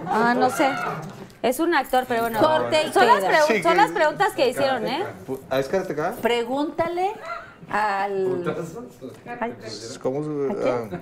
Ah, 0.07 0.33
no 0.35 0.49
sé. 0.49 0.67
Es 1.43 1.59
un 1.59 1.75
actor, 1.75 2.05
pero 2.07 2.21
bueno. 2.21 2.39
Corte 2.39 2.77
y 2.87 2.91
son, 2.93 3.05
las 3.05 3.19
queda. 3.19 3.29
pregu- 3.29 3.47
Sí, 3.47 3.61
son 3.61 3.71
que- 3.73 3.77
las 3.77 3.91
preguntas 3.91 4.33
que 4.33 4.49
hicieron, 4.49 4.87
¿eh? 4.87 5.03
Pu- 5.27 5.39
¿Ah, 5.51 5.59
es 5.59 5.67
karateka? 5.67 6.13
Pregúntale 6.21 7.11
al. 7.69 8.43
Ay, 9.39 9.53
¿Cómo, 10.01 10.23
su- 10.23 10.47
¿A 10.51 10.63
qué? 10.63 10.69
ah, 10.69 10.99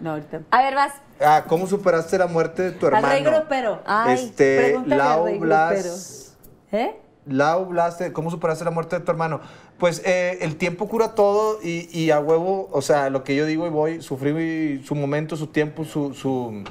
no, 0.00 0.10
ahorita. 0.10 0.42
A 0.50 0.62
ver, 0.62 0.74
vas. 0.74 0.92
ah, 1.20 1.44
¿cómo 1.48 1.66
superaste 1.66 2.18
la 2.18 2.26
muerte 2.26 2.62
de 2.62 2.70
tu 2.72 2.86
Al 2.86 2.94
hermano? 2.94 3.08
rey 3.14 3.22
grupero. 3.24 3.80
Ay, 3.86 4.14
este, 4.14 4.58
Pregúntale 4.60 4.94
al 4.94 4.98
Lau 5.08 5.24
rey 5.26 5.38
Blas. 5.38 6.34
grupero. 6.70 6.84
¿Eh? 6.84 6.96
Lau, 7.28 7.70
¿cómo 8.12 8.30
superaste 8.30 8.64
la 8.64 8.70
muerte 8.70 8.98
de 8.98 9.04
tu 9.04 9.10
hermano? 9.10 9.40
Pues 9.78 10.00
eh, 10.04 10.38
el 10.42 10.56
tiempo 10.56 10.88
cura 10.88 11.14
todo 11.14 11.58
y, 11.62 11.88
y 11.92 12.10
a 12.12 12.20
huevo, 12.20 12.68
o 12.70 12.80
sea, 12.82 13.10
lo 13.10 13.24
que 13.24 13.34
yo 13.34 13.46
digo 13.46 13.66
y 13.66 13.70
voy, 13.70 14.00
sufrí 14.02 14.82
su 14.86 14.94
momento, 14.94 15.36
su 15.36 15.48
tiempo, 15.48 15.84
su, 15.84 16.14
su, 16.14 16.62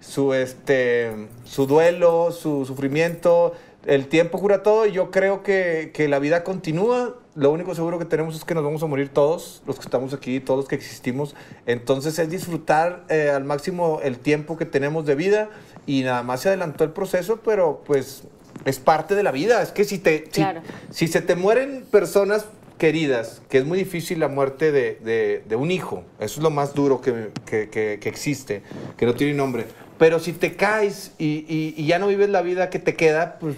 su, 0.00 0.32
este, 0.32 1.28
su 1.44 1.66
duelo, 1.66 2.32
su 2.32 2.64
sufrimiento. 2.64 3.52
El 3.84 4.06
tiempo 4.08 4.38
cura 4.40 4.62
todo 4.62 4.86
y 4.86 4.92
yo 4.92 5.10
creo 5.10 5.42
que, 5.42 5.90
que 5.92 6.08
la 6.08 6.18
vida 6.20 6.42
continúa. 6.44 7.16
Lo 7.34 7.50
único 7.50 7.74
seguro 7.74 7.98
que 7.98 8.04
tenemos 8.04 8.36
es 8.36 8.44
que 8.44 8.54
nos 8.54 8.62
vamos 8.62 8.82
a 8.82 8.86
morir 8.86 9.08
todos, 9.08 9.62
los 9.66 9.76
que 9.76 9.82
estamos 9.86 10.12
aquí, 10.12 10.38
todos 10.38 10.58
los 10.60 10.68
que 10.68 10.74
existimos. 10.74 11.34
Entonces 11.64 12.18
es 12.18 12.28
disfrutar 12.28 13.04
eh, 13.08 13.30
al 13.34 13.44
máximo 13.44 14.00
el 14.02 14.18
tiempo 14.18 14.58
que 14.58 14.66
tenemos 14.66 15.06
de 15.06 15.14
vida 15.14 15.48
y 15.86 16.02
nada 16.02 16.22
más 16.22 16.40
se 16.42 16.48
adelantó 16.48 16.84
el 16.84 16.90
proceso, 16.90 17.40
pero 17.42 17.82
pues 17.86 18.24
es 18.66 18.78
parte 18.78 19.14
de 19.14 19.22
la 19.22 19.32
vida. 19.32 19.62
Es 19.62 19.70
que 19.72 19.84
si, 19.84 19.98
te, 19.98 20.24
si, 20.26 20.42
Claro. 20.42 20.60
si 20.90 21.08
se 21.08 21.22
te 21.22 21.34
mueren 21.34 21.86
personas 21.90 22.44
queridas, 22.76 23.40
que 23.48 23.58
es 23.58 23.64
muy 23.64 23.78
difícil 23.78 24.20
la 24.20 24.28
muerte 24.28 24.70
de, 24.70 24.98
de- 25.02 25.42
de 25.48 25.56
un 25.56 25.70
hijo, 25.70 26.04
eso 26.20 26.40
es 26.40 26.42
lo 26.42 26.50
más 26.50 26.74
duro 26.74 27.00
que, 27.00 27.30
que- 27.46 27.70
que- 27.70 27.98
que 27.98 28.08
existe, 28.10 28.62
que 28.98 29.06
no 29.06 29.14
tiene 29.14 29.32
nombre. 29.32 29.64
Pero 29.98 30.18
si 30.18 30.32
te 30.34 30.54
caes 30.54 31.12
y, 31.16 31.46
y- 31.48 31.74
y 31.78 31.86
ya 31.86 31.98
no 31.98 32.08
vives 32.08 32.28
la 32.28 32.42
vida 32.42 32.68
que 32.68 32.78
te 32.78 32.94
queda, 32.94 33.38
pues 33.38 33.56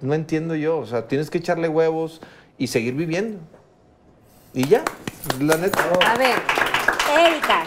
no 0.00 0.14
entiendo 0.14 0.54
yo. 0.54 0.78
O 0.78 0.86
sea, 0.86 1.08
tienes 1.08 1.28
que 1.30 1.38
echarle 1.38 1.68
huevos 1.68 2.20
y 2.58 2.66
seguir 2.66 2.94
viviendo. 2.94 3.40
Y 4.52 4.68
ya, 4.68 4.84
la 5.40 5.56
neta. 5.56 5.82
A 6.06 6.16
ver, 6.16 6.40
Erika. 7.18 7.64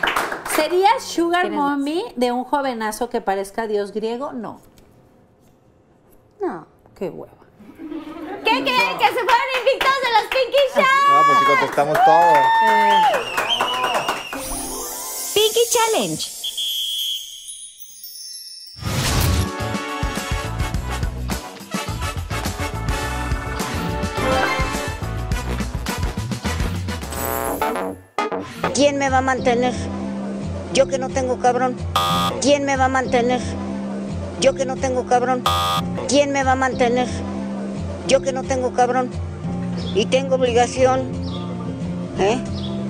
¿Sería 0.55 0.99
Sugar. 0.99 1.51
Mommy 1.51 2.03
de 2.15 2.31
un 2.31 2.43
jovenazo 2.43 3.09
que 3.09 3.21
parezca 3.21 3.67
dios 3.67 3.91
griego? 3.91 4.31
No. 4.33 4.61
No. 6.41 6.65
Qué 6.97 7.09
hueva. 7.09 7.33
¿Qué 7.77 8.63
creen? 8.63 8.97
Que 8.97 9.07
se 9.07 9.13
fueron 9.13 9.47
invictos 9.59 9.93
de 10.03 10.09
los 10.13 10.23
Pinky 10.31 10.63
Show. 10.73 10.83
No, 11.09 11.21
pues 11.25 11.39
si 11.39 11.45
contestamos 11.45 11.97
todo. 12.05 12.33
Pinky 15.33 15.59
Challenge. 15.69 16.36
¿Quién 28.77 28.99
me 28.99 29.09
va 29.09 29.17
a 29.17 29.21
mantener? 29.21 29.73
Yo 30.71 30.87
que 30.87 30.99
no 30.99 31.09
tengo 31.09 31.39
cabrón. 31.39 31.75
¿Quién 32.41 32.63
me 32.63 32.77
va 32.77 32.85
a 32.85 32.87
mantener? 32.87 33.41
Yo 34.39 34.53
que 34.53 34.67
no 34.67 34.75
tengo 34.75 35.07
cabrón. 35.07 35.43
¿Quién 36.07 36.31
me 36.31 36.43
va 36.43 36.51
a 36.51 36.55
mantener? 36.55 37.07
Yo 38.07 38.21
que 38.21 38.31
no 38.31 38.43
tengo 38.43 38.73
cabrón. 38.73 39.09
Y 39.95 40.05
tengo 40.05 40.35
obligación, 40.35 41.09
¿eh? 42.19 42.37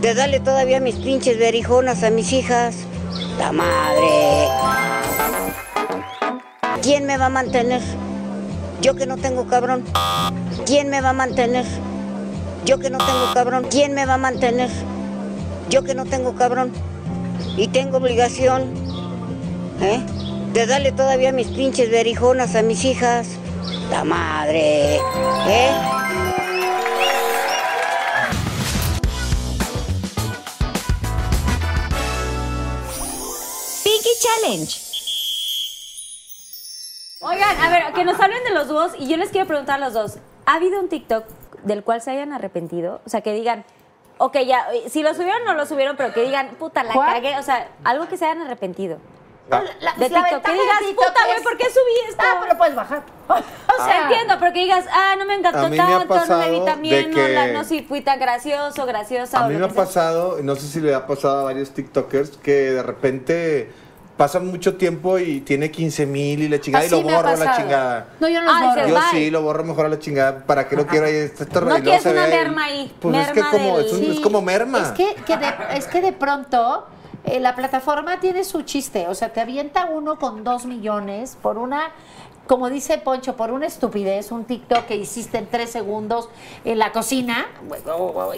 De 0.01 0.14
darle 0.14 0.41
todavía 0.41 0.81
mis 0.81 0.95
pinches 0.95 1.39
berijonas 1.39 2.03
a 2.03 2.09
mis 2.09 2.34
hijas. 2.34 2.76
¡La 3.39 3.53
madre! 3.53 4.49
¿Quién 6.81 7.05
me 7.05 7.18
va 7.18 7.27
a 7.27 7.30
mantener? 7.30 7.81
Yo 8.81 8.95
que 8.95 9.05
no 9.05 9.15
tengo 9.15 9.47
cabrón. 9.47 9.85
¿Quién 10.65 10.89
me 10.89 10.99
va 10.99 11.11
a 11.11 11.14
mantener? 11.14 11.64
Yo 12.65 12.77
que 12.77 12.89
no 12.89 12.97
tengo 12.97 13.34
cabrón. 13.34 13.68
¿Quién 13.72 13.93
me 13.93 14.05
va 14.05 14.15
a 14.15 14.18
mantener? 14.18 14.69
Yo 15.69 15.84
que 15.84 15.94
no 15.95 16.06
tengo 16.06 16.35
cabrón. 16.35 16.72
Y 17.57 17.68
tengo 17.68 17.98
obligación, 17.98 18.73
¿eh? 19.81 19.99
De 20.53 20.65
darle 20.65 20.91
todavía 20.91 21.31
mis 21.31 21.48
pinches 21.48 21.91
berijonas 21.91 22.56
a 22.56 22.61
mis 22.61 22.85
hijas. 22.85 23.27
¡La 23.89 24.03
madre! 24.03 24.95
¿Eh? 24.95 25.72
Pinky 33.84 34.10
Challenge. 34.22 34.88
Oigan, 37.19 37.60
a 37.60 37.69
ver, 37.69 37.94
que 37.94 38.06
nos 38.06 38.19
hablen 38.19 38.44
de 38.44 38.52
los 38.52 38.68
dúos 38.68 38.91
y 38.99 39.07
yo 39.07 39.18
les 39.18 39.30
quiero 39.30 39.48
preguntar 39.48 39.81
a 39.81 39.85
los 39.85 39.94
dos. 39.94 40.18
¿Ha 40.45 40.56
habido 40.56 40.80
un 40.80 40.88
TikTok 40.88 41.26
del 41.64 41.84
cual 41.84 42.02
se 42.02 42.11
hayan 42.11 42.31
arrepentido? 42.31 43.02
O 43.06 43.10
sea, 43.10 43.22
que 43.22 43.34
digan, 43.34 43.65
ok, 44.18 44.38
ya, 44.45 44.68
si 44.89 45.03
lo 45.03 45.14
subieron 45.14 45.44
no 45.45 45.53
lo 45.53 45.65
subieron, 45.65 45.95
pero 45.98 46.14
que 46.14 46.22
digan, 46.23 46.49
puta, 46.60 46.84
la 46.84 46.94
¿Cuál? 46.94 47.14
cagué. 47.14 47.38
O 47.38 47.44
sea, 47.44 47.68
algo 47.84 48.07
que 48.07 48.18
se 48.18 48.26
hayan 48.26 48.41
arrepentido. 48.41 48.98
Ah, 49.49 49.61
La- 49.80 49.94
De 49.94 50.10
TikTok, 50.10 50.41
que 50.44 50.52
de 50.52 50.57
digas, 50.60 50.80
TikTok 50.80 51.06
puta, 51.07 51.23
güey, 51.26 51.38
es- 51.38 51.41
¿por 51.44 51.57
qué 51.57 51.65
subí 51.69 52.10
esto? 52.10 52.22
Ah, 52.26 52.38
pero 52.41 52.57
puedes 52.57 52.76
bajar. 52.76 53.03
O 53.30 53.85
sea, 53.85 54.02
entiendo, 54.03 54.35
pero 54.39 54.52
que 54.53 54.60
digas, 54.60 54.85
ah, 54.91 55.15
no 55.18 55.26
me 55.26 55.35
encantó 55.35 55.60
A 55.60 55.69
mí 55.69 55.77
me 55.77 55.84
ha 55.84 55.88
tanto, 55.99 56.15
no 56.15 56.19
me 56.38 56.49
vi 56.49 56.57
pasado 56.57 56.65
tan 56.65 56.81
bien, 56.81 57.11
de 57.11 57.22
no, 57.22 57.27
la- 57.30 57.45
que- 57.48 57.53
no 57.53 57.64
si 57.64 57.81
fui 57.84 58.02
tan 58.02 58.19
gracioso, 58.19 58.85
graciosa. 58.85 59.39
A 59.39 59.45
o 59.45 59.48
mí 59.48 59.53
lo 59.53 59.60
me 59.60 59.65
ha 59.65 59.68
que 59.69 59.76
sea. 59.76 59.85
pasado, 59.85 60.38
no 60.41 60.56
sé 60.56 60.68
si 60.68 60.81
le 60.81 60.94
ha 60.94 61.07
pasado 61.07 61.39
a 61.39 61.44
varios 61.44 61.72
TikTokers, 61.72 62.31
que 62.38 62.52
de 62.72 62.84
repente 62.84 63.72
pasan 64.18 64.48
mucho 64.48 64.76
tiempo 64.76 65.19
y 65.19 65.41
tiene 65.41 65.69
15 65.72 66.06
mil 66.06 66.41
y 66.44 66.49
la 66.49 66.60
chingada 66.60 66.85
y 66.85 66.89
lo 66.89 67.02
borro 67.03 67.30
a 67.30 67.35
la 67.35 67.56
chingada. 67.56 68.07
No, 68.19 68.27
yo 68.27 68.41
no 68.41 68.48
los 68.48 68.56
Ay, 68.56 68.68
borro. 68.68 68.81
se 68.84 68.89
Yo 68.89 68.95
Bye. 68.95 69.03
sí, 69.11 69.30
lo 69.31 69.41
borro 69.44 69.64
mejor 69.64 69.85
a 69.85 69.89
la 69.89 69.99
chingada. 69.99 70.45
¿Para 70.45 70.68
qué 70.68 70.76
lo 70.76 70.88
quiero 70.88 71.06
ahí? 71.06 71.15
Este 71.15 71.45
No 71.61 71.76
quieres 71.81 72.03
se 72.03 72.11
una 72.11 72.23
ve 72.26 72.30
merma 72.31 72.65
ahí, 72.65 72.91
Pues 72.99 73.15
es 73.27 73.31
que 73.34 73.41
como, 73.41 73.77
del- 73.77 73.85
es, 73.85 73.94
un- 73.94 74.11
es 74.11 74.19
como 74.19 74.41
merma. 74.41 74.80
Es 74.80 74.91
que, 74.91 75.15
que 75.26 75.38
de, 75.38 75.48
es 75.76 75.85
que 75.88 76.02
de 76.02 76.14
pronto 76.14 76.85
eh, 77.26 77.39
la 77.39 77.56
plataforma 77.56 78.19
tiene 78.19 78.44
su 78.44 78.64
chiste. 78.64 79.07
O 79.07 79.14
sea, 79.15 79.31
te 79.34 79.39
avienta 79.41 79.85
uno 79.85 80.18
con 80.18 80.44
dos 80.44 80.65
millones 80.65 81.38
por 81.41 81.57
una, 81.57 81.91
como 82.48 82.69
dice 82.69 82.98
Poncho, 82.98 83.35
por 83.35 83.52
una 83.52 83.65
estupidez, 83.68 84.31
un 84.31 84.45
TikTok 84.45 84.85
que 84.85 84.95
hiciste 84.95 85.38
en 85.38 85.48
tres 85.48 85.69
segundos 85.69 86.30
en 86.65 86.80
la 86.80 86.91
cocina 86.94 87.45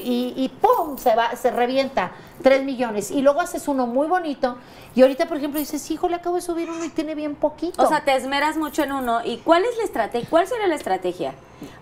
y, 0.03 0.33
y 0.35 0.49
¡pum! 0.49 0.97
Se, 0.97 1.15
va, 1.15 1.35
se 1.35 1.51
revienta 1.51 2.11
tres 2.41 2.63
millones. 2.63 3.11
Y 3.11 3.21
luego 3.21 3.41
haces 3.41 3.67
uno 3.67 3.85
muy 3.87 4.07
bonito. 4.07 4.57
Y 4.95 5.01
ahorita, 5.01 5.27
por 5.27 5.37
ejemplo, 5.37 5.59
dices, 5.59 5.89
hijo, 5.91 6.09
le 6.09 6.15
acabo 6.15 6.35
de 6.35 6.41
subir 6.41 6.69
uno 6.69 6.83
y 6.83 6.89
tiene 6.89 7.15
bien 7.15 7.35
poquito. 7.35 7.81
O 7.81 7.87
sea, 7.87 8.03
te 8.03 8.15
esmeras 8.15 8.57
mucho 8.57 8.83
en 8.83 8.91
uno. 8.91 9.19
¿Y 9.23 9.37
cuál 9.37 9.63
es 9.63 9.77
la 9.77 9.83
estrategia? 9.83 10.27
¿Cuál 10.29 10.47
sería 10.47 10.67
la 10.67 10.75
estrategia? 10.75 11.33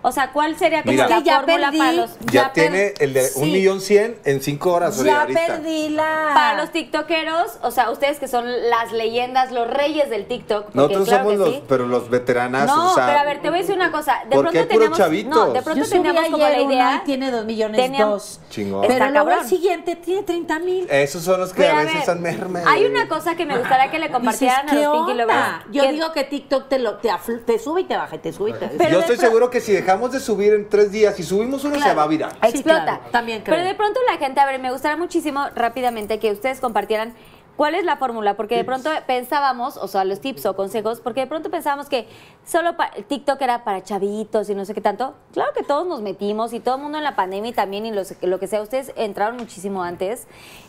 O 0.02 0.10
sea, 0.10 0.32
¿cuál 0.32 0.58
sería 0.58 0.80
como 0.82 0.90
Mira. 0.92 1.08
la 1.08 1.20
ya 1.20 1.36
fórmula 1.40 1.66
perdí. 1.66 1.78
para 1.78 1.92
los 1.92 2.18
ya, 2.18 2.32
ya 2.32 2.52
tiene 2.52 2.94
el 2.98 3.14
de 3.14 3.20
un 3.36 3.44
sí. 3.44 3.52
millón 3.52 3.80
cien 3.80 4.18
en 4.24 4.42
cinco 4.42 4.72
horas 4.72 5.00
ya 5.04 5.20
ahorita. 5.20 5.40
perdí 5.46 5.88
la... 5.90 6.32
para 6.34 6.56
los 6.60 6.72
tiktokeros, 6.72 7.58
o 7.62 7.70
sea, 7.70 7.88
ustedes 7.92 8.18
que 8.18 8.26
son 8.26 8.44
las 8.70 8.90
leyendas, 8.90 9.52
los 9.52 9.68
reyes 9.70 10.10
del 10.10 10.26
TikTok, 10.26 10.74
Nosotros 10.74 11.06
claro 11.08 11.22
somos 11.24 11.32
que 11.32 11.38
los, 11.38 11.54
sí. 11.58 11.62
pero 11.68 11.86
los 11.86 12.10
veteranazos. 12.10 12.76
No, 12.76 12.90
o 12.90 12.94
sea, 12.96 13.06
pero 13.06 13.18
a 13.20 13.24
ver, 13.24 13.40
te 13.40 13.50
voy 13.50 13.58
a 13.58 13.62
decir 13.62 13.76
una 13.76 13.92
cosa. 13.92 14.16
De 14.28 14.34
¿por 14.34 14.46
qué 14.50 14.58
pronto 14.64 14.68
teníamos, 14.74 14.98
chavitos? 14.98 15.34
no, 15.46 15.52
de 15.52 15.62
pronto 15.62 15.78
Yo 15.78 15.84
subí 15.84 15.98
teníamos 16.02 16.30
como 16.30 16.44
ayer 16.44 16.56
la 16.58 16.62
uno 16.64 16.72
idea. 16.72 17.00
y 17.02 17.06
tiene 17.06 17.30
dos 17.30 17.44
millones 17.44 17.80
teníamos- 17.80 18.10
dos. 18.10 18.40
Chingón. 18.50 18.84
Pero 18.88 19.10
luego 19.10 19.30
el 19.30 19.46
siguiente 19.46 19.94
tiene 19.94 20.22
30 20.24 20.58
mil. 20.58 20.86
Esos 20.90 21.22
son 21.22 21.38
los 21.38 21.52
que 21.52 21.62
Pero 21.62 21.76
a 21.76 21.80
a 21.80 21.82
veces 21.84 21.94
ver, 21.98 22.04
son 22.04 22.20
merma. 22.20 22.62
hay 22.66 22.84
una 22.84 22.97
cosa 23.06 23.36
que 23.36 23.46
me 23.46 23.58
gustaría 23.58 23.90
que 23.90 23.98
le 23.98 24.10
compartieran 24.10 24.68
a 24.68 24.74
los 24.74 24.96
Pinky 24.96 25.14
Lovers. 25.14 25.38
Yo 25.70 25.90
digo 25.90 26.12
que 26.12 26.24
TikTok 26.24 26.68
te, 26.68 26.78
lo, 26.78 26.96
te, 26.96 27.10
te 27.46 27.58
sube 27.58 27.82
y 27.82 27.84
te 27.84 27.96
baja, 27.96 28.16
y 28.16 28.18
te 28.18 28.32
sube 28.32 28.50
y 28.50 28.52
te 28.54 28.66
Pero 28.66 28.90
Yo 28.90 29.00
estoy 29.00 29.16
seguro 29.16 29.50
que 29.50 29.60
si 29.60 29.72
dejamos 29.72 30.12
de 30.12 30.20
subir 30.20 30.54
en 30.54 30.68
tres 30.68 30.90
días 30.90 31.18
y 31.20 31.22
subimos 31.22 31.64
uno, 31.64 31.78
se 31.78 31.94
va 31.94 32.02
a 32.02 32.06
virar. 32.06 32.32
Sí, 32.32 32.48
explota. 32.48 32.84
claro, 32.84 33.02
también 33.12 33.42
creo. 33.42 33.56
Pero 33.56 33.68
de 33.68 33.74
pronto 33.74 34.00
la 34.10 34.16
gente, 34.18 34.40
a 34.40 34.46
ver, 34.46 34.58
me 34.58 34.72
gustaría 34.72 34.96
muchísimo 34.96 35.46
rápidamente 35.54 36.18
que 36.18 36.32
ustedes 36.32 36.60
compartieran 36.60 37.14
cuál 37.58 37.74
es 37.74 37.84
la 37.84 37.96
fórmula, 37.98 38.34
porque 38.36 38.56
de 38.56 38.64
pronto 38.64 38.88
pensábamos, 39.06 39.76
o 39.76 39.88
sea, 39.88 40.04
los 40.04 40.20
tips 40.20 40.46
o 40.46 40.56
consejos, 40.56 41.00
porque 41.00 41.20
de 41.20 41.26
pronto 41.26 41.50
pensábamos 41.50 41.88
que 41.90 42.08
solo 42.46 42.70
TikTok 43.08 43.42
era 43.42 43.64
para 43.64 43.82
chavitos 43.82 44.48
y 44.48 44.54
no 44.54 44.64
sé 44.64 44.72
qué 44.72 44.80
tanto. 44.80 45.14
Claro 45.34 45.52
que 45.54 45.62
todos 45.64 45.86
nos 45.86 46.00
metimos 46.00 46.52
y 46.54 46.60
todo 46.60 46.76
el 46.76 46.82
mundo 46.82 46.96
en 46.98 47.04
la 47.04 47.16
pandemia 47.16 47.50
y 47.50 47.52
también 47.52 47.84
y 47.84 47.90
los- 47.90 48.14
lo 48.22 48.38
que 48.38 48.46
sea, 48.46 48.62
ustedes 48.62 48.92
entraron 48.96 49.36
muchísimo 49.36 49.82
antes. 49.82 50.26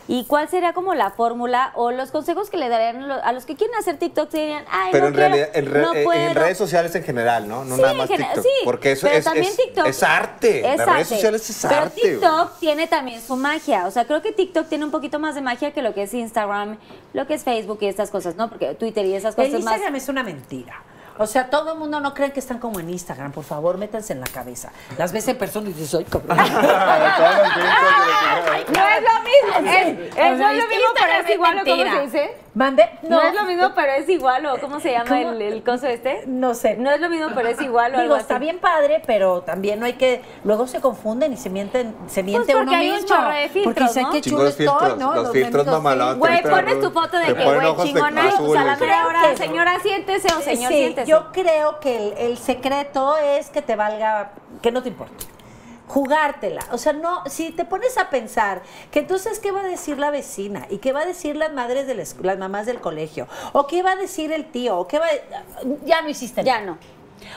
¿Y 0.08 0.24
cuál 0.24 0.48
sería 0.48 0.72
como 0.72 0.92
la 0.94 1.10
fórmula 1.12 1.70
o 1.76 1.92
los 1.92 2.10
consejos 2.10 2.50
que 2.50 2.56
le 2.56 2.68
darían 2.68 3.08
a 3.10 3.32
los 3.32 3.46
que 3.46 3.54
quieren 3.54 3.76
hacer 3.76 3.96
TikTok? 3.96 4.28
Se 4.28 4.38
dirían, 4.38 4.64
ay, 4.68 4.88
Pero 4.90 5.04
no 5.04 5.08
en 5.10 5.14
quiero, 5.14 5.28
realidad, 5.28 5.50
en, 5.56 5.66
re- 5.72 5.82
no 5.82 5.94
eh, 5.94 5.98
en 5.98 6.04
puedo". 6.04 6.34
redes 6.34 6.58
sociales 6.58 6.92
en 6.96 7.04
general, 7.04 7.46
¿no? 7.48 7.64
No 7.64 7.76
Sí, 7.76 7.80
nada 7.82 7.92
en 7.92 7.98
más 7.98 8.08
general, 8.08 8.34
TikTok. 8.34 8.44
sí, 8.52 8.64
porque 8.64 8.92
eso 8.92 9.06
pero 9.06 9.18
es, 9.18 9.24
también 9.24 9.46
es, 9.46 9.56
TikTok 9.56 9.86
es 9.86 10.02
arte. 10.02 10.68
es 10.72 10.76
Las 10.78 10.88
redes 10.88 11.08
sociales 11.08 11.48
es 11.50 11.58
Pero 11.62 11.80
arte. 11.82 12.00
güey. 12.00 12.12
TikTok 12.14 12.58
tiene 12.58 12.86
también 12.88 13.20
su 13.22 13.36
magia. 13.36 13.86
O 13.86 13.92
sea, 13.92 14.04
creo 14.04 14.20
que 14.20 14.32
TikTok 14.32 14.66
tiene 14.68 14.84
un 14.84 14.90
poquito 14.90 15.20
más 15.20 15.36
de 15.36 15.42
magia 15.42 15.70
que 15.72 15.80
lo 15.82 15.94
que 15.94 16.02
es 16.02 16.12
Instagram, 16.14 16.78
lo 17.12 17.26
que 17.26 17.34
es 17.34 17.44
Facebook 17.44 17.78
y 17.82 17.86
estas 17.86 18.10
cosas, 18.10 18.36
¿no? 18.36 18.48
Porque 18.48 18.74
Twitter 18.74 19.04
y 19.06 19.14
esas 19.14 19.36
El 19.38 19.46
cosas 19.46 19.64
más. 19.64 19.74
Instagram 19.74 19.96
es 19.96 20.08
una 20.08 20.22
mentira. 20.22 20.82
O 21.20 21.26
sea, 21.26 21.50
todo 21.50 21.74
el 21.74 21.78
mundo 21.78 22.00
no 22.00 22.14
cree 22.14 22.32
que 22.32 22.40
están 22.40 22.58
como 22.58 22.80
en 22.80 22.88
Instagram. 22.88 23.30
Por 23.32 23.44
favor, 23.44 23.76
métanse 23.76 24.14
en 24.14 24.20
la 24.20 24.26
cabeza. 24.26 24.72
Las 24.96 25.12
ves 25.12 25.28
en 25.28 25.36
persona 25.36 25.68
y 25.68 25.74
dices, 25.74 25.94
ay, 25.94 26.04
cabrón. 26.04 26.38
No 28.70 28.88
es 28.88 29.02
lo 29.02 29.60
mismo. 29.60 29.70
Es, 29.70 29.86
es 29.86 30.12
O 30.12 30.16
sea, 30.16 30.34
no 30.36 30.48
es 30.50 30.58
lo 30.58 30.68
mismo, 30.68 30.88
pero 30.94 31.12
es 31.22 31.30
igual, 31.30 31.58
¿o 31.58 31.64
cómo 31.64 31.90
se 31.90 32.00
dice? 32.00 32.36
Mande. 32.54 32.90
No, 33.02 33.22
es 33.22 33.34
lo 33.34 33.44
mismo, 33.44 33.72
pero 33.76 33.92
es 33.92 34.08
igual, 34.08 34.44
¿o 34.46 34.58
cómo 34.60 34.80
se 34.80 34.90
llama 34.90 35.08
¿Cómo? 35.08 35.30
el, 35.30 35.42
el 35.42 35.62
coso 35.62 35.86
este? 35.86 36.24
No 36.26 36.54
sé. 36.54 36.76
No 36.76 36.90
es 36.90 37.00
lo 37.00 37.08
mismo, 37.08 37.28
pero 37.34 37.48
es 37.48 37.60
igual 37.60 37.94
o 37.94 38.00
Digo, 38.00 38.14
algo 38.14 38.16
está 38.16 38.38
bien 38.38 38.58
padre, 38.58 39.02
pero 39.06 39.42
también 39.42 39.78
no 39.78 39.86
hay 39.86 39.92
que. 39.92 40.22
Luego 40.44 40.66
se 40.66 40.80
confunden 40.80 41.32
y 41.32 41.36
se 41.36 41.48
mienten, 41.48 41.94
se 42.08 42.22
miente 42.22 42.52
porque 42.52 42.62
uno 42.68 42.72
hay 42.76 42.90
un 42.90 42.96
mismo. 42.96 43.08
chorro 43.08 43.30
de 43.30 43.48
filtros, 43.48 43.64
porque 43.64 43.82
dice 43.84 44.02
¿no? 44.02 44.10
que 44.10 44.20
chulo 44.20 44.46
estoy, 44.48 44.66
filtros, 44.66 44.98
¿no? 44.98 45.14
los 45.14 45.32
filtros 45.32 45.66
mamalotes. 45.66 46.28
filtros. 46.28 46.50
Güey, 46.52 46.64
pones 46.64 46.80
tu 46.80 46.90
foto 46.90 47.18
de 47.18 47.26
que, 47.26 47.44
güey, 47.44 47.76
chingona, 47.86 48.22
pues 48.36 48.58
a 48.58 48.64
la 48.64 49.06
hora, 49.06 49.36
señora, 49.36 49.80
siéntese 49.80 50.34
o 50.34 50.40
señor, 50.40 50.72
siéntese. 50.72 51.09
Yo 51.10 51.32
creo 51.32 51.80
que 51.80 51.96
el, 51.96 52.12
el 52.18 52.38
secreto 52.38 53.16
es 53.18 53.50
que 53.50 53.62
te 53.62 53.76
valga, 53.76 54.32
que 54.62 54.70
no 54.70 54.82
te 54.82 54.88
importe. 54.88 55.26
Jugártela. 55.88 56.64
O 56.70 56.78
sea, 56.78 56.92
no, 56.92 57.24
si 57.26 57.50
te 57.50 57.64
pones 57.64 57.98
a 57.98 58.10
pensar 58.10 58.62
que 58.92 59.00
entonces, 59.00 59.40
¿qué 59.40 59.50
va 59.50 59.60
a 59.60 59.64
decir 59.64 59.98
la 59.98 60.10
vecina? 60.12 60.66
¿Y 60.70 60.78
qué 60.78 60.92
va 60.92 61.00
a 61.00 61.04
decir 61.06 61.34
las 61.36 61.52
madres 61.52 61.86
de 61.88 61.94
la 61.96 62.04
las 62.22 62.38
mamás 62.38 62.66
del 62.66 62.80
colegio? 62.80 63.26
¿O 63.52 63.66
qué 63.66 63.82
va 63.82 63.92
a 63.92 63.96
decir 63.96 64.30
el 64.32 64.44
tío? 64.52 64.78
¿O 64.78 64.86
qué 64.86 65.00
va 65.00 65.06
a- 65.06 65.84
Ya 65.84 66.00
no 66.02 66.08
hiciste 66.08 66.44
Ya 66.44 66.60
no. 66.60 66.78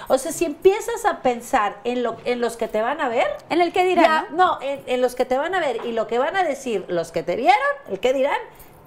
O 0.07 0.17
sea, 0.19 0.31
si 0.31 0.45
empiezas 0.45 1.03
a 1.05 1.21
pensar 1.23 1.77
en, 1.83 2.03
lo, 2.03 2.15
en 2.25 2.39
los 2.41 2.55
que 2.55 2.67
te 2.67 2.81
van 2.81 3.01
a 3.01 3.09
ver, 3.09 3.25
En 3.49 3.59
el 3.59 3.73
que 3.73 3.83
dirán, 3.85 4.25
ya- 4.29 4.35
no, 4.35 4.59
en, 4.61 4.81
en 4.85 5.01
los 5.01 5.15
que 5.15 5.25
te 5.25 5.37
van 5.37 5.55
a 5.55 5.59
ver 5.59 5.79
y 5.85 5.91
lo 5.91 6.05
que 6.07 6.19
van 6.19 6.35
a 6.37 6.43
decir 6.43 6.85
los 6.87 7.11
que 7.11 7.23
te 7.23 7.35
vieron, 7.35 7.57
el 7.89 7.99
que 7.99 8.13
dirán, 8.13 8.37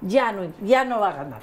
ya 0.00 0.30
no, 0.32 0.46
ya 0.62 0.84
no 0.84 1.00
va 1.00 1.08
a 1.10 1.12
ganar. 1.14 1.40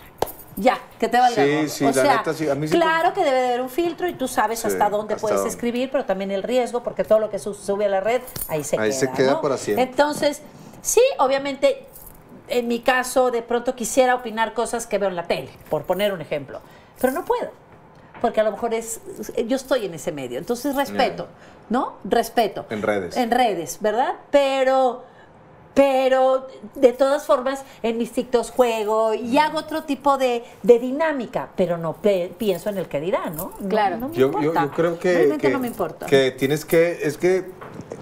Ya, 0.56 0.78
que 1.00 1.08
te 1.08 1.18
valga 1.18 1.44
Sí, 1.44 1.70
sí, 1.70 1.86
o 1.86 1.92
la 1.92 2.18
neta, 2.18 2.34
sí, 2.34 2.48
a 2.50 2.54
mí 2.56 2.68
sí 2.68 2.76
claro 2.76 3.14
que 3.14 3.24
debe 3.24 3.40
de 3.42 3.48
haber 3.48 3.62
un 3.62 3.70
filtro 3.70 4.08
y 4.08 4.14
tú 4.14 4.28
sabes 4.28 4.60
Sí, 4.60 4.68
hasta 4.68 4.90
dónde 4.90 5.16
hasta 5.16 5.22
puedes 5.22 5.38
dónde. 5.40 5.50
escribir, 5.50 5.90
pero 5.92 6.06
también 6.06 6.30
el 6.32 6.44
riesgo, 6.44 6.84
porque 6.84 7.04
todo 7.04 7.20
lo 7.20 7.30
que 7.30 7.40
su- 7.40 7.54
sube 7.56 7.86
a 7.86 7.90
la 7.90 8.02
red, 8.02 8.22
ahí 8.48 8.64
se 8.64 8.80
Ahí 8.80 8.90
queda. 8.90 9.00
se 9.00 9.12
queda 9.12 9.32
¿no? 9.34 9.42
para 9.42 9.58
siempre. 9.58 9.84
Entonces, 9.84 10.42
sí, 10.82 11.02
obviamente, 11.18 11.88
en 12.50 12.68
mi 12.68 12.82
caso, 12.82 13.32
de 13.32 13.42
pronto 13.42 13.74
quisiera 13.76 14.14
opinar 14.16 14.54
cosas 14.54 14.86
que 14.86 14.98
veo 15.00 15.10
en 15.10 15.16
la 15.16 15.24
tele, 15.28 15.50
por 15.70 15.84
poner 15.84 16.14
un 16.14 16.22
ejemplo, 16.22 16.60
pero 17.00 17.14
no 17.14 17.26
puedo 17.26 17.50
porque 18.22 18.40
a 18.40 18.44
lo 18.46 18.52
mejor 18.52 18.74
es, 18.74 19.02
yo 19.48 19.58
estoy 19.58 19.86
en 19.86 19.96
ese 19.96 20.14
medio, 20.14 20.38
entonces 20.40 20.78
respeto, 20.78 21.28
¿no? 21.70 21.98
Respeto. 22.06 22.66
En 22.70 22.82
redes. 22.82 23.18
En 23.18 23.30
redes, 23.32 23.80
¿verdad? 23.82 24.14
Pero, 24.32 25.04
pero 25.74 26.48
de 26.76 26.94
todas 26.94 27.26
formas 27.26 27.64
en 27.82 27.98
mis 27.98 28.12
TikToks 28.12 28.52
juego 28.52 29.14
y 29.14 29.38
hago 29.38 29.58
otro 29.60 29.84
tipo 29.84 30.18
de, 30.18 30.44
de 30.62 30.80
dinámica, 30.80 31.50
pero 31.56 31.78
no 31.78 31.94
pe- 31.94 32.32
pienso 32.38 32.70
en 32.70 32.78
el 32.78 32.88
que 32.88 33.00
dirá, 33.00 33.30
¿no? 33.30 33.54
No- 33.60 33.70
Claro. 33.70 33.98
No, 33.98 34.10
me 34.10 34.16
Yo, 34.16 34.32
yo- 34.32 34.38
importa. 34.40 34.64
yo 34.66 34.72
creo 34.72 35.00
que, 35.00 35.14
Realmente 35.14 35.48
que- 35.48 35.54
no 35.54 35.60
me 35.60 35.68
importa. 35.68 36.06
que 36.06 36.32
tienes 36.32 36.66
que, 36.66 37.00
es 37.04 37.18
que 37.18 37.46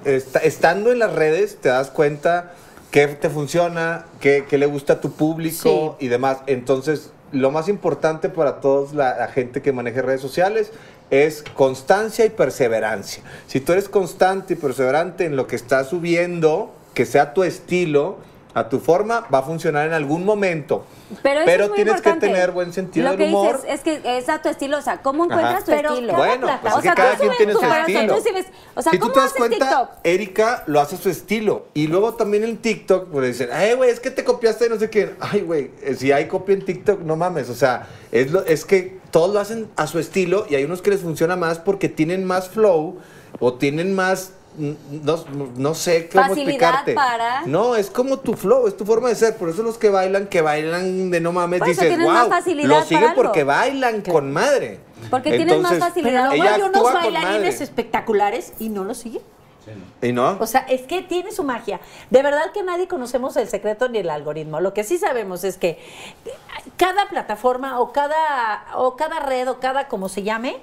esta- 0.06 0.39
estando 0.39 0.91
en 0.91 0.99
las 0.99 1.14
redes 1.14 1.57
te 1.61 1.69
das 1.69 1.89
cuenta 1.91 2.53
qué 2.91 3.07
te 3.07 3.30
funciona, 3.30 4.06
qué, 4.19 4.45
qué 4.49 4.57
le 4.57 4.65
gusta 4.65 4.93
a 4.93 5.02
tu 5.02 5.11
público 5.14 5.95
y 5.99 6.07
demás. 6.10 6.39
Entonces, 6.48 7.11
lo 7.31 7.52
más 7.52 7.69
importante 7.69 8.27
para 8.27 8.60
todos 8.60 8.93
la, 8.93 9.15
la 9.18 9.27
gente 9.30 9.61
que 9.61 9.72
maneje 9.72 10.02
redes 10.02 10.19
sociales 10.19 10.72
es 11.10 11.43
constancia 11.56 12.26
y 12.26 12.30
perseverancia. 12.30 13.23
Si 13.48 13.61
tú 13.61 13.72
eres 13.72 13.88
constante 13.88 14.53
y 14.53 14.57
perseverante 14.57 15.26
en 15.26 15.38
lo 15.38 15.48
que 15.48 15.56
estás 15.56 15.88
subiendo, 15.88 16.73
que 17.02 17.06
sea 17.07 17.34
tu 17.34 17.41
estilo, 17.44 18.18
a 18.53 18.68
tu 18.69 18.80
forma, 18.80 19.26
va 19.34 19.40
a 19.40 19.41
funcionar 19.44 19.88
en 19.88 19.94
algún 19.94 20.23
momento. 20.23 20.86
Pero, 21.23 21.40
eso 21.40 21.49
es 21.49 21.68
muy 21.69 21.76
tienes 21.78 21.94
importante. 21.95 22.28
que 22.28 22.34
tener 22.34 22.52
buen 22.52 22.73
sentido 22.73 23.06
Lo 23.06 23.11
del 23.11 23.19
que 23.19 23.26
humor. 23.28 23.56
dices 23.56 23.69
es 23.76 23.80
que 23.82 24.18
es 24.18 24.30
a 24.30 24.41
tu 24.41 24.49
estilo, 24.49 24.78
o 24.78 24.82
sea, 24.82 25.02
¿cómo 25.02 25.23
encuentras 25.23 25.53
Ajá. 25.64 25.64
tu 25.65 25.72
Pero 25.72 25.94
estilo? 25.94 26.14
Bueno, 26.14 26.48
pues 26.48 26.60
plataforma- 26.60 26.68
es 26.68 26.73
que 26.73 26.78
O 26.78 26.82
sea, 26.82 26.94
cada 26.95 27.11
tú 27.14 27.19
quien 27.22 27.38
tiene 27.38 27.53
su 27.53 27.60
pero, 27.61 27.73
estilo. 27.73 28.14
tú 28.14 28.22
o 28.76 28.82
sea, 28.84 28.91
si 28.91 28.98
tú 28.99 29.02
¿cómo 29.03 29.14
te 29.14 29.19
das 29.22 29.34
cuenta, 29.34 29.57
TikTok? 29.69 29.90
Erika 30.03 30.64
lo 30.68 30.80
hace 30.82 30.95
a 30.95 30.98
su 30.99 31.10
estilo. 31.10 31.65
Y 31.73 31.88
luego 31.88 32.14
también 32.14 32.44
en 32.44 32.57
TikTok, 32.57 33.07
pues 33.10 33.26
dicen, 33.28 33.49
ay, 33.52 33.73
güey, 33.73 33.90
es 33.90 33.99
que 34.02 34.11
te 34.11 34.23
copiaste 34.23 34.65
de 34.65 34.69
no 34.69 34.78
sé 34.80 34.90
quién. 34.91 35.15
Ay, 35.22 35.41
güey, 35.41 35.72
eh, 35.82 35.95
si 35.98 36.11
hay 36.11 36.28
copia 36.28 36.53
en 36.53 36.64
TikTok, 36.65 36.99
no 37.02 37.15
mames. 37.15 37.49
O 37.49 37.56
sea, 37.56 37.88
es, 38.11 38.32
lo, 38.32 38.45
es 38.45 38.65
que 38.65 38.99
todos 39.11 39.34
lo 39.34 39.40
hacen 39.40 39.69
a 39.78 39.88
su 39.88 39.98
estilo 39.98 40.45
y 40.49 40.56
hay 40.56 40.65
unos 40.65 40.82
que 40.84 40.91
les 40.91 40.99
funciona 40.99 41.36
más 41.38 41.57
porque 41.57 41.88
tienen 41.90 42.26
más 42.26 42.49
flow 42.49 42.99
o 43.40 43.53
tienen 43.53 43.95
más. 43.95 44.34
No, 44.57 45.23
no 45.56 45.73
sé 45.73 46.10
cómo 46.10 46.23
Facilidad 46.26 46.49
explicarte. 46.49 46.94
para- 46.94 47.41
No, 47.45 47.76
es 47.76 47.90
como 47.90 48.19
tu 48.19 48.34
flow, 48.34 48.68
es 48.68 48.76
tu 48.76 48.86
forma 48.86 49.07
de 49.10 49.15
ser. 49.15 49.38
Por 49.38 49.49
eso 49.49 49.64
los 49.64 49.78
que 49.78 49.90
bailan, 49.90 50.28
que 50.28 50.41
bailan 50.41 51.10
de 51.10 51.22
no 51.22 51.32
mames, 51.32 51.61
dices, 51.64 51.98
wow, 52.03 52.30
facilidad 52.30 52.68
lo 52.68 52.73
para 52.76 52.86
siguen 52.86 53.03
algo". 53.11 53.22
porque 53.23 53.44
bailan 53.44 54.02
con 54.02 54.32
madre. 54.32 54.80
Porque 55.10 55.30
tienen 55.38 55.61
más 55.61 55.72
Entonces, 55.73 55.80
facilidad. 55.80 56.30
Pero 56.30 56.44
Ella 56.44 56.56
hay 56.56 56.61
unos 56.61 56.94
bailarines 56.94 57.61
espectaculares 57.61 58.53
y 58.60 58.69
no 58.69 58.84
lo 58.84 58.94
siguen. 58.94 59.22
¿Y 60.02 60.11
no? 60.11 60.38
O 60.40 60.48
sea, 60.48 60.61
es 60.61 60.82
que 60.82 61.02
tiene 61.02 61.32
su 61.32 61.44
magia. 61.44 61.80
De 62.10 62.22
verdad 62.23 62.52
que 62.52 62.64
nadie 62.64 62.88
conocemos 62.88 63.38
el 63.38 63.48
secreto 63.48 63.88
ni 63.90 63.99
el 63.99 64.10
algoritmo. 64.10 64.60
Lo 64.60 64.73
que 64.73 64.84
sí 64.84 64.98
sabemos 64.98 65.44
es 65.44 65.57
que 65.57 65.80
cada 66.78 67.07
plataforma 67.10 67.80
o 67.80 67.91
cada, 67.94 68.65
o 68.76 68.95
cada 68.95 69.19
red 69.19 69.48
o 69.49 69.60
cada 69.60 69.88
como 69.88 70.10
se 70.10 70.23
llame, 70.23 70.57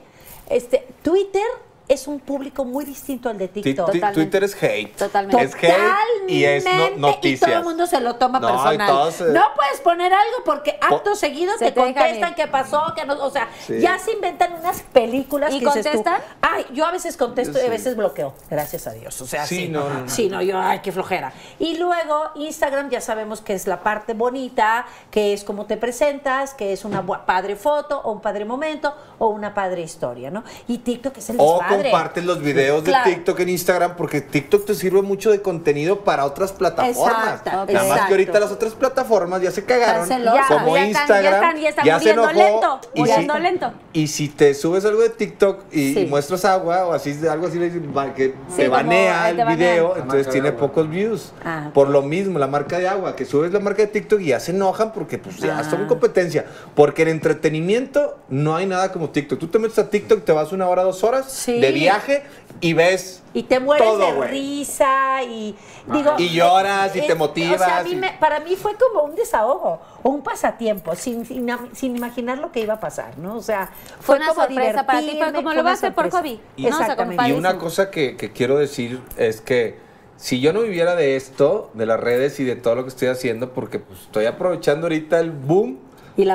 este, 0.51 0.86
Twitter 1.02 1.44
es 1.89 2.06
un 2.06 2.20
público 2.20 2.65
muy 2.65 2.85
distinto 2.85 3.28
al 3.31 3.39
de 3.39 3.48
Ti- 3.48 3.62
TikTok. 3.62 3.90
Twitter 4.12 4.44
es 4.44 4.62
hate. 4.62 4.94
Totalmente. 4.97 5.43
Es 5.43 5.55
hate 5.55 6.28
y 6.28 6.44
es 6.44 6.65
no- 6.65 6.70
Totalmente, 6.70 7.01
noticias. 7.01 7.43
Y 7.48 7.52
todo 7.52 7.59
el 7.60 7.65
mundo 7.65 7.86
se 7.86 8.01
lo 8.01 8.16
toma 8.16 8.40
No, 8.40 8.48
personal. 8.48 8.86
todos, 8.89 9.20
eh, 9.23 9.24
No 9.32 9.43
puedes 9.56 9.81
poner 9.81 10.12
algo 10.12 10.36
porque 10.44 10.78
acto 10.81 11.15
seguido 11.15 11.56
Se 11.59 11.73
te 11.73 11.74
contestan 11.81 12.35
qué 12.35 12.47
pasó, 12.47 12.82
que 12.94 13.05
no, 13.06 13.15
o 13.24 13.31
sea, 13.31 13.48
Sí. 13.66 13.81
ya 13.81 13.98
se 13.98 14.12
inventan 14.12 14.52
unas 14.52 14.82
películas 14.82 15.52
¿Y 15.55 15.60
que 15.60 15.65
dices 15.66 15.85
tú, 15.86 15.90
contestan? 16.05 16.20
Ay, 16.43 16.66
yo 16.73 16.85
a 16.85 16.90
veces 16.90 17.16
contesto 17.16 17.59
y 17.59 17.66
a 17.66 17.70
veces 17.70 17.97
bloqueo. 17.97 18.35
Gracias 18.51 18.86
a 18.86 18.93
Dios. 18.93 19.20
O 19.23 19.27
sea, 19.27 19.47
Sí, 19.47 19.56
sí. 19.65 19.69
no, 19.69 19.89
no, 19.89 20.01
no. 20.01 20.09
Sí, 20.10 20.28
no, 20.28 20.43
yo, 20.43 20.59
ay, 20.60 20.81
qué 20.81 20.93
flojera. 20.93 21.32
Y 21.59 21.78
luego 21.78 22.31
Instagram 22.35 22.90
ya 22.90 23.01
sabemos 23.01 23.40
que 23.40 23.55
es 23.55 23.66
la 23.66 23.81
parte 23.82 24.12
bonita, 24.15 24.86
que 25.10 25.32
es 25.32 25.43
cómo 25.44 25.66
te 25.66 25.77
presentas, 25.77 26.55
que 26.55 26.73
es 26.73 26.85
una 26.85 27.05
padre 27.24 27.56
foto 27.56 28.01
o 28.05 28.12
un 28.12 28.20
padre 28.20 28.44
momento 28.44 28.94
o 29.19 29.28
una 29.28 29.55
padre 29.55 29.82
historia, 29.82 30.31
¿no? 30.31 30.44
Y 30.66 30.78
TikTok 30.78 31.16
es 31.16 31.31
el 31.31 31.36
O 31.39 31.55
desmadre. 31.59 31.78
Compartes 31.83 32.25
los 32.25 32.41
videos 32.41 32.85
de 32.85 32.91
Claro. 32.91 33.11
TikTok 33.11 33.41
en 33.41 33.49
Instagram 33.51 33.97
porque 33.97 34.21
TikTok 34.21 34.67
te 34.67 34.75
sirve 34.75 35.03
mucho 35.03 35.31
de 35.31 35.41
contenido 35.43 36.01
para 36.05 36.25
otras 36.25 36.53
plataformas. 36.53 37.41
Exacto, 37.41 37.73
Nada 37.73 37.89
más 37.89 38.01
que 38.07 38.13
ahorita 38.13 38.41
las 38.41 38.51
otras 38.53 38.75
plataformas 38.75 39.43
ya 39.43 39.51
se 39.51 39.65
cagaron. 39.65 40.07
Celosas. 40.07 40.47
Como 40.47 40.77
Ya, 40.77 40.83
ya 40.85 40.89
están- 40.89 40.89
Instagram. 40.89 41.31
ya 41.59 41.69
están- 41.69 41.85
ya 41.87 41.97
están 41.97 42.03
se 42.15 42.19
muriendo 42.21 42.31
enojó, 42.31 42.61
lento, 42.61 42.81
y 42.95 43.01
muriendo 43.01 43.35
si- 43.35 43.41
lento. 43.41 43.73
Y 43.93 44.07
si 44.09 44.29
te 44.29 44.55
subes 44.55 44.85
algo 44.85 45.03
de 45.03 45.11
TikTok 45.11 45.65
y, 45.73 45.95
Sí. 45.95 46.01
y 46.01 46.07
muestras 46.07 46.45
agua 46.45 46.87
o 46.87 46.93
así, 46.93 47.19
algo 47.31 47.47
así, 47.47 47.59
que 47.59 48.35
Sí, 48.49 48.57
te 48.57 48.69
banea 48.69 49.31
el 49.31 49.37
te 49.37 49.45
video, 49.45 49.95
La 49.95 50.03
entonces 50.03 50.29
tiene 50.31 50.49
agua. 50.49 50.61
pocos 50.61 50.89
views. 50.89 51.33
Ah. 51.45 51.71
Por 51.75 51.89
lo 51.89 52.03
mismo, 52.03 52.39
la 52.39 52.47
marca 52.47 52.79
de 52.79 52.89
agua, 52.89 53.17
que 53.17 53.25
subes 53.25 53.53
la 53.53 53.61
marca 53.61 53.83
de 53.83 53.89
TikTok 53.89 54.21
y 54.21 54.27
ya 54.27 54.41
se 54.41 54.53
enojan 54.53 54.93
porque 54.93 55.19
pues 55.19 55.37
ya 55.39 55.59
Ah. 55.59 55.65
son 55.65 55.87
competencia. 55.87 56.45
Porque 56.75 57.03
en 57.03 57.09
entretenimiento 57.09 58.19
no 58.29 58.55
hay 58.57 58.67
nada 58.67 58.93
como 58.93 59.11
TikTok. 59.11 59.39
Tú 59.39 59.49
te 59.49 59.59
metes 59.59 59.79
a 59.79 59.89
TikTok, 59.91 60.25
te 60.25 60.33
vas 60.33 60.53
una 60.53 60.69
hora, 60.69 60.83
dos 60.83 61.03
horas 61.05 61.31
Sí. 61.33 61.61
de 61.61 61.68
viaje 61.73 62.23
y 62.61 62.73
ves 62.73 63.23
Y 63.35 63.45
te 63.45 63.61
mueres 63.61 63.86
todo, 63.86 64.20
de 64.23 64.28
risa 64.28 65.23
y 65.23 65.55
digo 65.93 66.15
Y 66.19 66.31
lloras 66.31 66.95
y 66.97 67.01
te 67.01 67.05
O 67.05 67.07
sea, 67.07 67.15
a 67.15 67.19
motivas 67.19 67.85
mí 67.85 67.90
y- 67.93 67.97
me- 67.97 68.12
para 68.19 68.40
mí 68.40 68.57
fue 68.57 68.74
como 68.77 69.05
un 69.05 69.15
desahogo 69.15 69.81
o 70.03 70.09
un 70.11 70.23
pasatiempo 70.23 70.95
sin, 70.97 71.24
sin, 71.24 71.47
sin 71.74 71.97
imaginar 71.97 72.39
lo 72.39 72.51
que 72.51 72.61
iba 72.61 72.74
a 72.74 72.81
pasar, 72.81 73.16
¿no? 73.19 73.36
O 73.36 73.43
sea, 73.43 73.70
Fue 74.01 74.01
fue, 74.01 74.16
una 74.16 74.28
como 74.28 74.40
sorpresa 74.43 74.86
para 74.86 74.99
ti, 75.01 75.07
pero 75.07 75.15
divertirme, 75.16 75.32
como 75.36 75.49
fue 75.51 75.55
lo 75.57 75.62
vas 75.62 75.70
a 75.73 75.74
hacer 75.74 75.95
por 75.95 76.11
hobby, 76.11 76.40
Y- 76.57 76.62
¿no? 76.65 76.69
O 76.69 76.70
sea, 76.70 76.78
como 76.78 76.81
Exactamente. 76.82 77.15
Y 77.15 77.16
padrísimo. 77.16 77.39
una 77.39 77.59
cosa 77.59 77.90
que, 77.90 78.16
que 78.16 78.32
quiero 78.32 78.57
decir 78.59 79.01
es 79.16 79.40
que 79.40 79.78
si 80.16 80.40
yo 80.40 80.53
no 80.53 80.62
viviera 80.62 80.97
de 80.97 81.15
esto, 81.15 81.70
de 81.74 81.86
las 81.86 82.01
redes 82.01 82.40
y 82.40 82.45
de 82.45 82.57
todo 82.57 82.74
lo 82.74 82.82
que 82.82 82.89
estoy 82.89 83.07
haciendo, 83.09 83.53
porque 83.53 83.78
pues, 83.78 84.01
estoy 84.01 84.27
aprovechando 84.27 84.86
ahorita 84.86 85.20
el 85.20 85.31
boom 85.31 85.78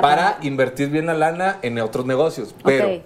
pandemia. 0.30 0.48
invertir 0.48 0.88
bien 0.88 1.04
la 1.04 1.12
lana 1.12 1.58
en 1.60 1.78
otros 1.80 2.06
negocios. 2.06 2.54
Pero. 2.64 3.02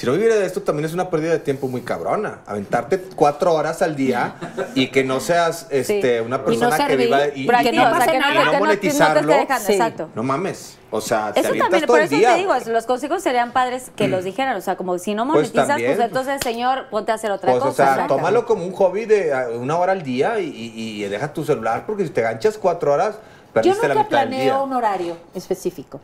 Si 0.00 0.06
no 0.06 0.12
viviera 0.12 0.36
de 0.36 0.46
esto, 0.46 0.62
también 0.62 0.86
es 0.86 0.94
una 0.94 1.10
pérdida 1.10 1.32
de 1.32 1.40
tiempo 1.40 1.68
muy 1.68 1.82
cabrona. 1.82 2.38
Aventarte 2.46 2.98
cuatro 3.14 3.52
horas 3.52 3.82
al 3.82 3.96
día 3.96 4.34
y 4.74 4.86
que 4.86 5.04
no 5.04 5.20
seas 5.20 5.66
este, 5.68 6.22
una 6.22 6.36
Y 6.36 6.38
no 6.38 6.44
persona 6.46 6.86
que 6.86 6.96
viva 6.96 7.26
y, 7.26 7.46
que 7.46 7.72
no 7.72 7.84
no, 7.84 7.98
pase 7.98 8.12
que 8.12 8.18
no 8.18 8.26
que 8.28 8.44
no- 8.46 8.58
monetizarlo. 8.60 9.20
No 9.30 9.38
dejando, 9.38 9.66
Sí. 9.66 9.72
exacto. 9.74 10.08
No 10.14 10.22
mames. 10.22 10.78
O 10.90 11.02
sea, 11.02 11.34
te 11.34 11.40
Eso 11.40 11.50
también, 11.50 11.70
todo 11.70 11.86
por 11.86 11.98
el 11.98 12.06
eso 12.06 12.16
día. 12.16 12.32
te 12.32 12.38
digo, 12.38 12.54
los 12.68 12.86
consejos 12.86 13.22
serían 13.22 13.52
padres 13.52 13.90
que 13.94 14.08
los 14.08 14.24
dijeran. 14.24 14.56
O 14.56 14.62
sea, 14.62 14.76
como 14.76 14.96
si 14.98 15.14
no 15.14 15.24
Pues 15.24 15.34
monetizas, 15.52 15.66
pues, 15.66 15.68
también. 15.86 16.00
entonces, 16.00 16.40
señor, 16.42 16.86
ponte 16.88 17.12
a 17.12 17.16
hacer 17.16 17.30
otra 17.30 17.50
Pues, 17.52 17.62
cosa. 17.62 17.70
o 17.70 17.74
sea, 17.76 17.92
Exacto. 17.92 18.16
tómalo 18.16 18.46
como 18.46 18.64
un 18.64 18.72
hobby 18.72 19.04
de 19.04 19.34
una 19.60 19.76
hora 19.76 19.92
al 19.92 20.02
día 20.02 20.40
y, 20.40 20.46
y- 20.46 21.04
y 21.04 21.08
deja 21.10 21.30
tu 21.34 21.44
celular, 21.44 21.84
porque 21.86 22.04
si 22.04 22.10
te 22.10 22.22
ganchas 22.22 22.56
cuatro 22.56 22.94
horas, 22.94 23.16
Yo 23.16 23.52
perdiste 23.52 23.86
la 23.86 23.94
nunca 23.96 24.04
mitad 24.06 24.18
del 24.20 24.28
planeo 24.30 24.44
día. 24.54 24.62
un 24.62 24.72
horario 24.72 25.16
específico. 25.34 26.00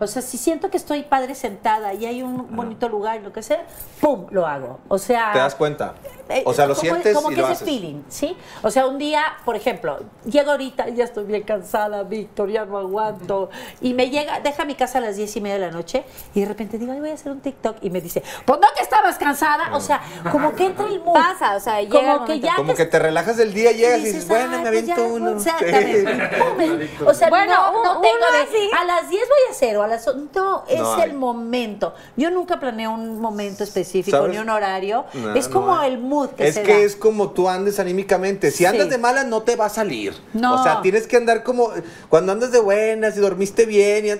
O 0.00 0.06
sea, 0.06 0.22
si 0.22 0.38
siento 0.38 0.70
que 0.70 0.76
estoy 0.76 1.02
padre 1.02 1.34
sentada 1.34 1.94
y 1.94 2.06
hay 2.06 2.22
un 2.22 2.54
bonito 2.54 2.88
lugar 2.88 3.20
y 3.20 3.22
lo 3.22 3.32
que 3.32 3.42
sea, 3.42 3.64
¡pum! 4.00 4.26
lo 4.30 4.46
hago. 4.46 4.80
O 4.88 4.98
sea. 4.98 5.32
¿Te 5.32 5.38
das 5.38 5.54
cuenta? 5.54 5.94
Eh, 6.28 6.42
O 6.46 6.54
sea, 6.54 6.66
lo 6.66 6.74
como- 6.74 6.80
sientes 6.82 7.14
como 7.14 7.30
y 7.30 7.34
que 7.34 7.40
lo 7.40 7.46
ese 7.48 7.52
haces. 7.54 7.68
feeling, 7.68 8.02
¿sí? 8.08 8.36
O 8.62 8.70
sea, 8.70 8.86
un 8.86 8.98
día, 8.98 9.22
por 9.44 9.56
ejemplo, 9.56 10.00
llego 10.24 10.52
ahorita, 10.52 10.88
ya 10.88 11.04
estoy 11.04 11.24
bien 11.24 11.42
cansada, 11.42 12.02
Víctor, 12.02 12.50
ya 12.50 12.64
no 12.64 12.78
aguanto, 12.78 13.50
y 13.80 13.92
me 13.94 14.10
llega, 14.10 14.40
deja 14.40 14.64
mi 14.64 14.74
casa 14.74 14.98
a 14.98 15.00
las 15.02 15.16
diez 15.16 15.34
y 15.36 15.40
media 15.40 15.56
de 15.56 15.60
la 15.66 15.70
noche, 15.70 16.04
y 16.34 16.40
de 16.40 16.46
repente 16.46 16.78
digo, 16.78 16.92
ay, 16.92 17.00
voy 17.00 17.10
a 17.10 17.14
hacer 17.14 17.30
un 17.32 17.40
TikTok, 17.40 17.76
y 17.82 17.90
me 17.90 18.00
dice, 18.00 18.22
pues 18.46 18.58
no 18.60 18.66
que 18.76 18.82
estabas 18.82 19.16
cansada, 19.18 19.74
o 19.76 19.80
sea, 19.80 20.00
como 20.32 20.54
que 20.54 20.66
entra 20.66 20.86
el 20.86 21.00
mood. 21.00 21.14
Pasa, 21.14 21.56
o 21.56 21.60
sea, 21.60 21.80
llega 21.82 21.98
el 22.00 22.04
como 22.06 22.26
que 22.26 22.32
momento. 22.32 22.46
ya 22.46 22.56
Como 22.56 22.72
te- 22.72 22.76
que 22.78 22.86
te 22.86 22.98
relajas 22.98 23.36
del 23.36 23.52
día, 23.52 23.72
llegas 23.72 24.00
y 24.00 24.04
dices, 24.04 24.26
bueno, 24.28 24.44
"Ay, 24.56 24.64
me 24.64 24.70
pues 24.70 24.86
ya, 24.86 24.94
aviento 24.94 25.14
uno. 25.14 25.30
Exactamente. 25.30 26.30
O 27.06 27.12
sea, 27.14 27.28
Bueno, 27.28 27.72
no, 27.72 27.84
no 27.94 28.00
tengo 28.00 28.26
de, 28.32 28.42
así. 28.42 28.70
a 28.78 28.84
las 28.84 29.08
10 29.10 29.22
voy 29.28 29.38
a 29.48 29.50
hacer, 29.50 29.76
o 29.76 29.82
al 29.82 29.92
asunto. 29.92 30.40
No, 30.44 30.64
es 30.68 30.78
No 30.80 31.02
el 31.02 31.12
momento. 31.14 31.94
Yo 32.16 32.30
nunca 32.30 32.58
planeo 32.60 32.92
un 32.92 33.20
momento 33.20 33.64
específico 33.64 34.16
¿Sabes? 34.16 34.32
ni 34.32 34.38
un 34.38 34.48
horario. 34.48 35.04
No, 35.14 35.34
es 35.34 35.48
como 35.48 35.82
el 35.82 35.98
mood 35.98 36.13
que 36.36 36.48
es 36.48 36.54
se 36.54 36.62
que 36.62 36.72
da. 36.72 36.78
es 36.80 36.96
como 36.96 37.30
tú 37.30 37.48
andes 37.48 37.78
anímicamente. 37.80 38.50
Si 38.50 38.64
andas 38.66 38.84
Sí. 38.86 38.90
de 38.90 38.98
malas, 38.98 39.26
no 39.26 39.42
te 39.42 39.56
va 39.56 39.66
a 39.66 39.68
salir. 39.68 40.14
No. 40.32 40.54
O 40.60 40.62
sea, 40.62 40.80
tienes 40.82 41.06
que 41.06 41.16
andar 41.16 41.42
como. 41.42 41.70
Cuando 42.08 42.32
andas 42.32 42.50
de 42.52 42.60
buenas 42.60 43.16
y 43.16 43.20
dormiste 43.20 43.66
bien, 43.66 44.06
y 44.06 44.10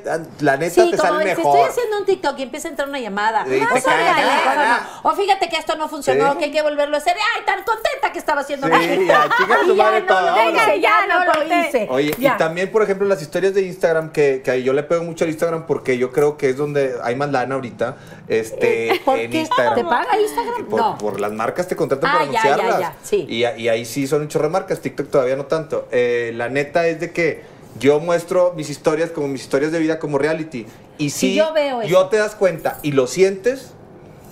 la 0.44 0.56
neta 0.56 0.74
Sí, 0.84 0.90
te 0.90 0.96
como 0.96 1.10
sale 1.10 1.22
si 1.22 1.36
mejor. 1.36 1.56
estoy 1.58 1.70
haciendo 1.70 1.98
un 1.98 2.04
TikTok 2.06 2.38
y 2.38 2.42
empieza 2.42 2.68
a 2.68 2.70
entrar 2.70 2.88
una 2.88 3.00
llamada. 3.00 3.44
Sí, 3.48 3.60
o 5.02 5.12
fíjate 5.12 5.48
que 5.48 5.56
esto 5.56 5.76
no 5.76 5.88
funcionó, 5.88 6.32
Sí. 6.32 6.38
que 6.38 6.44
hay 6.46 6.50
que 6.52 6.62
volverlo 6.62 6.96
a 6.96 6.98
hacer. 6.98 7.16
¡Ay, 7.36 7.44
tan 7.44 7.64
contenta 7.64 8.12
que 8.12 8.18
estaba 8.18 8.40
haciendo! 8.40 8.66
Sí, 8.66 9.06
ya, 9.06 9.28
chica 9.36 9.58
tu 9.66 9.72
Y 9.72 9.76
ya 9.76 9.82
madre 9.84 10.00
no 10.00 10.06
todo, 10.06 10.36
ya 10.80 11.06
no 11.06 11.24
lo 11.24 11.44
hice. 11.66 11.86
Oye, 11.90 12.14
Ya. 12.18 12.34
y 12.34 12.38
también, 12.38 12.70
por 12.70 12.82
ejemplo, 12.82 13.06
las 13.06 13.22
historias 13.22 13.54
de 13.54 13.62
Instagram, 13.62 14.10
que, 14.12 14.42
que 14.44 14.62
yo 14.62 14.72
le 14.72 14.82
pego 14.82 15.04
mucho 15.04 15.24
al 15.24 15.30
Instagram 15.30 15.66
porque 15.66 15.98
yo 15.98 16.10
creo 16.12 16.36
que 16.36 16.50
es 16.50 16.56
donde 16.56 16.96
hay 17.02 17.14
más 17.16 17.30
lana 17.30 17.54
ahorita. 17.54 17.96
Este, 18.28 19.00
¿Por 19.04 19.18
en 19.18 19.30
qué? 19.30 19.40
Instagram. 19.40 19.74
¿Te 19.74 19.84
paga 19.84 20.18
Instagram? 20.20 20.66
Por, 20.66 20.80
No. 20.80 20.98
por 20.98 21.20
las 21.20 21.32
marcas 21.32 21.68
te 21.68 21.76
contratan 21.76 22.08
Ah, 22.10 22.18
para 22.18 22.32
ya, 22.32 22.40
anunciarlas. 22.42 22.80
ya, 22.80 22.96
sí. 23.02 23.26
Y, 23.28 23.44
y 23.44 23.68
ahí 23.68 23.84
sí 23.84 24.06
son 24.06 24.22
un 24.22 24.28
chorro 24.28 24.44
de 24.46 24.50
marcas. 24.52 24.80
TikTok 24.80 25.10
todavía 25.10 25.36
no 25.36 25.46
tanto. 25.46 25.86
Eh, 25.92 26.32
la 26.34 26.48
neta 26.48 26.86
es 26.86 27.00
de 27.00 27.12
que 27.12 27.42
yo 27.78 28.00
muestro 28.00 28.52
mis 28.56 28.70
historias 28.70 29.10
como 29.10 29.28
mis 29.28 29.42
historias 29.42 29.72
de 29.72 29.78
vida 29.78 29.98
como 29.98 30.16
reality. 30.18 30.66
Y 30.96 31.10
si 31.10 31.28
Sí, 31.30 31.34
yo 31.34 31.52
veo 31.52 31.82
eso. 31.82 31.90
yo 31.90 32.06
te 32.06 32.16
das 32.16 32.34
cuenta 32.34 32.78
y 32.82 32.92
lo 32.92 33.06
sientes, 33.06 33.72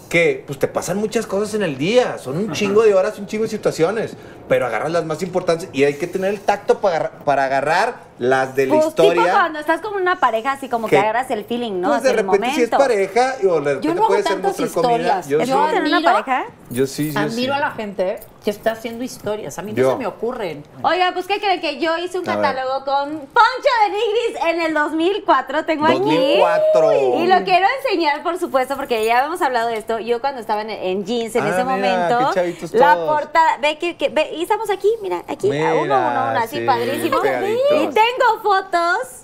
que 0.09 0.45
pues 0.47 0.59
te 0.59 0.69
pasan 0.69 0.99
muchas 0.99 1.27
cosas 1.27 1.55
en 1.55 1.63
el 1.63 1.77
día, 1.79 2.19
son 2.19 2.37
un 2.37 2.53
chingo 2.53 2.83
de 2.83 2.95
horas, 2.95 3.19
un 3.19 3.27
chingo 3.27 3.45
de 3.45 3.51
situaciones, 3.51 4.13
pero 4.49 4.67
agarras 4.67 4.93
las 4.93 5.05
más 5.07 5.23
importantes 5.23 5.69
y 5.73 5.85
hay 5.85 5.95
que 5.95 6.07
tener 6.07 6.31
el 6.35 6.41
tacto 6.41 6.81
para, 6.81 7.11
para 7.21 7.45
agarrar 7.47 7.97
las 8.23 8.55
de 8.55 8.67
la 8.67 8.75
Pues 8.75 8.95
tipo 8.95 9.03
historia. 9.13 9.33
cuando 9.33 9.59
estás 9.59 9.81
como 9.81 9.97
una 9.97 10.17
pareja, 10.21 10.53
así 10.53 10.69
como 10.69 10.87
que 10.87 10.97
Que- 10.97 10.99
agarras 11.03 11.31
el 11.31 11.45
feeling, 11.45 11.81
¿no? 11.81 11.89
Pues 11.91 12.03
de 12.05 12.11
el 12.11 12.17
repente 12.19 12.51
si 12.55 12.63
es 12.63 12.71
pareja 12.71 13.35
o 13.49 13.61
de 13.61 13.75
repente 13.75 13.89
Yo 13.89 13.95
no 13.95 14.07
puede 14.07 14.23
ser 14.23 14.33
tantas 14.35 14.59
mostrar 14.61 14.71
comida. 14.71 15.21
historias. 15.21 15.29
Yo, 15.29 15.41
¿Es 15.41 15.49
sí. 15.49 15.53
una 15.53 16.01
pareja? 16.03 16.45
Yo 16.71 16.87
sí, 16.87 17.13
yo 17.13 17.19
Admiro 17.21 17.53
sí. 17.55 17.59
a 17.59 17.61
la 17.61 17.71
gente 17.73 18.21
que 18.45 18.51
está 18.51 18.73
haciendo 18.73 19.05
historias. 19.05 19.57
A 19.59 19.63
mí 19.63 19.73
no 19.73 19.79
Yo. 19.79 19.91
se 19.93 19.97
me 19.99 20.07
ocurren. 20.07 20.65
Oiga, 20.83 21.11
pues 21.13 21.27
¿qué 21.27 21.39
creen? 21.39 21.61
Que 21.61 21.79
yo 21.79 21.97
hice 21.99 22.19
un 22.19 22.29
A 22.29 22.35
ver. 22.37 22.45
catálogo 22.45 22.85
con 22.85 23.11
Poncho 23.21 23.73
de 23.85 23.91
Nigris 23.91 24.45
en 24.49 24.63
el 24.63 24.75
2004, 24.75 25.65
tengo 25.65 25.87
2004. 25.87 26.89
aquí. 26.91 26.99
Y 27.23 27.27
lo 27.29 27.45
quiero 27.45 27.67
enseñar, 27.85 28.23
por 28.23 28.39
supuesto, 28.39 28.77
porque 28.77 29.05
ya 29.05 29.19
habíamos 29.19 29.43
hablado 29.43 29.69
de 29.69 29.77
esto. 29.77 29.99
Yo 30.01 30.21
cuando 30.21 30.41
estaba 30.41 30.63
en, 30.63 30.71
en 30.71 31.05
jeans 31.05 31.37
en 31.37 31.45
Ah, 31.45 31.49
ese 31.51 31.65
mira, 31.65 31.77
momento, 31.77 32.19
qué 32.31 32.35
chavitos 32.35 32.73
la 32.75 32.95
todos. 32.95 33.11
portada, 33.21 33.59
ve 33.59 33.79
que, 33.79 33.97
que- 33.97 34.09
ve, 34.09 34.31
y 34.35 34.43
estamos 34.43 34.71
aquí, 34.71 34.89
mira, 35.03 35.23
aquí, 35.29 35.47
a 35.47 35.75
uno, 35.75 35.83
Mira, 35.83 35.97
uno, 35.99 36.31
uno, 36.31 36.39
así 36.41 36.57
sí, 36.59 36.65
padrísimo. 36.67 37.19
Y 37.25 37.87
tengo 37.89 38.12
fotos. 38.43 39.19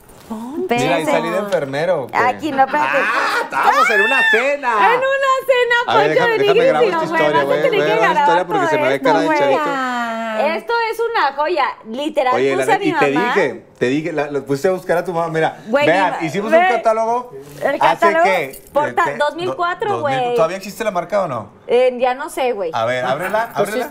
Mira, 0.69 1.01
y 1.01 1.06
salí 1.06 1.31
de 1.31 1.39
enfermero. 1.39 2.02
¿o 2.02 2.06
qué? 2.06 2.16
Aquí, 2.19 2.51
no, 2.52 2.65
espérate. 2.65 2.98
¡Ah! 3.01 3.40
¡Estábamos 3.44 3.90
en 3.90 4.01
una 4.02 4.20
cena! 4.31 4.69
En 4.93 4.98
una 4.98 5.32
cena, 5.47 5.74
A 5.86 5.93
Poncho 5.94 6.09
déjame- 6.09 6.32
de 6.32 6.39
déjame 6.39 6.55
Nigris 6.55 6.69
grabar 6.69 6.85
y 6.85 6.89
esta 6.89 7.05
historia, 7.05 7.43
güey, 7.44 7.59
a 7.59 7.69
voy 7.69 7.81
a 7.81 7.85
grabar 7.85 7.89
esta 7.89 7.97
grabar 7.97 8.16
historia 8.19 8.44
porque 8.47 8.66
se 8.66 8.77
me 8.78 8.89
ve 8.89 8.94
esto, 8.97 9.05
cara 9.09 9.20
de 9.20 9.28
chavito. 9.39 10.59
Esto 10.59 10.73
es 10.93 11.01
una 11.01 11.32
joya, 11.32 11.65
literal. 11.90 12.35
Oye, 12.35 12.51
la 12.56 12.62
puse 12.65 12.73
a 12.74 12.78
neta, 12.78 12.85
mi 12.85 12.89
y 12.90 12.93
te 13.10 13.19
mamá. 13.19 13.35
dije, 13.35 13.65
te 13.78 13.86
dije, 13.86 14.12
la- 14.12 14.31
lo 14.31 14.44
puse 14.44 14.69
a 14.69 14.70
buscar 14.73 14.98
a 14.98 15.05
tu 15.05 15.12
mamá. 15.15 15.28
Mira, 15.28 15.56
Güey, 15.66 15.86
vean, 15.86 16.16
mi- 16.20 16.27
hicimos 16.27 16.51
ve, 16.52 16.59
un 16.59 16.66
catálogo. 16.69 17.32
el 17.62 17.78
catálogo 17.78 18.20
¿Hace 18.20 18.31
qué? 18.52 18.62
porta- 18.73 19.05
Este, 19.06 19.16
2004, 19.16 19.90
do- 19.90 19.98
2000. 20.01 20.19
güey. 20.20 20.35
¿Todavía 20.35 20.56
existe 20.59 20.85
la 20.85 20.90
marca 20.90 21.23
o 21.23 21.28
no? 21.28 21.51
Eh, 21.66 21.97
ya 21.98 22.12
no 22.15 22.28
sé, 22.28 22.52
güey. 22.52 22.70
A 22.74 22.85
ver, 22.85 23.02
ábrela, 23.05 23.51
Pues 23.56 23.70
sí, 23.70 23.81
ábrela. 23.81 23.86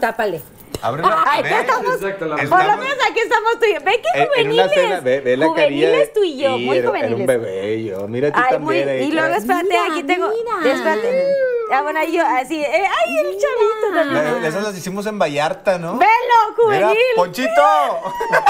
Ay, 0.81 1.43
estamos. 1.59 1.95
Exacto, 1.95 2.25
la 2.25 2.35
Por 2.35 2.63
lo 2.63 2.77
menos 2.77 2.97
aquí 3.09 3.19
estamos 3.19 3.59
tú 3.59 3.65
y 3.65 3.73
yo. 3.73 3.79
Ve 3.83 4.01
en 4.13 4.27
juveniles. 4.27 4.65
una 4.65 4.69
cena, 4.73 4.99
ve, 4.99 5.19
ve 5.21 5.37
la 5.37 5.47
juveniles 5.47 6.13
tú 6.13 6.23
y 6.23 6.37
yo, 6.37 6.57
muy 6.57 6.77
era, 6.77 6.87
juveniles. 6.87 7.11
Era 7.13 7.19
un 7.21 7.25
bebé 7.27 7.83
yo. 7.83 8.07
Mira 8.07 8.31
tú 8.31 8.39
Ay, 8.39 8.59
muy. 8.59 8.77
también. 8.77 8.89
ahí, 8.89 9.07
Y 9.07 9.11
luego, 9.11 9.35
espérate, 9.35 9.65
Mira, 9.67 9.85
aquí 9.91 10.03
tengo. 10.03 10.29
mira. 10.29 10.73
Espérate. 10.73 11.27
Ah, 11.71 11.81
bueno, 11.81 11.99
ahí 11.99 12.15
yo, 12.15 12.23
así. 12.25 12.61
eh, 12.61 12.83
ay, 12.85 13.17
el 13.17 13.25
chavito. 13.25 14.13
La- 14.13 14.21
también. 14.23 14.45
Esas 14.45 14.63
las 14.63 14.77
hicimos 14.77 15.05
en 15.07 15.19
Vallarta, 15.19 15.77
¿no? 15.79 15.97
Velo, 15.97 16.69
Mira, 16.69 16.87
juvenil. 16.87 17.03
¡Ponchito! 17.15 17.51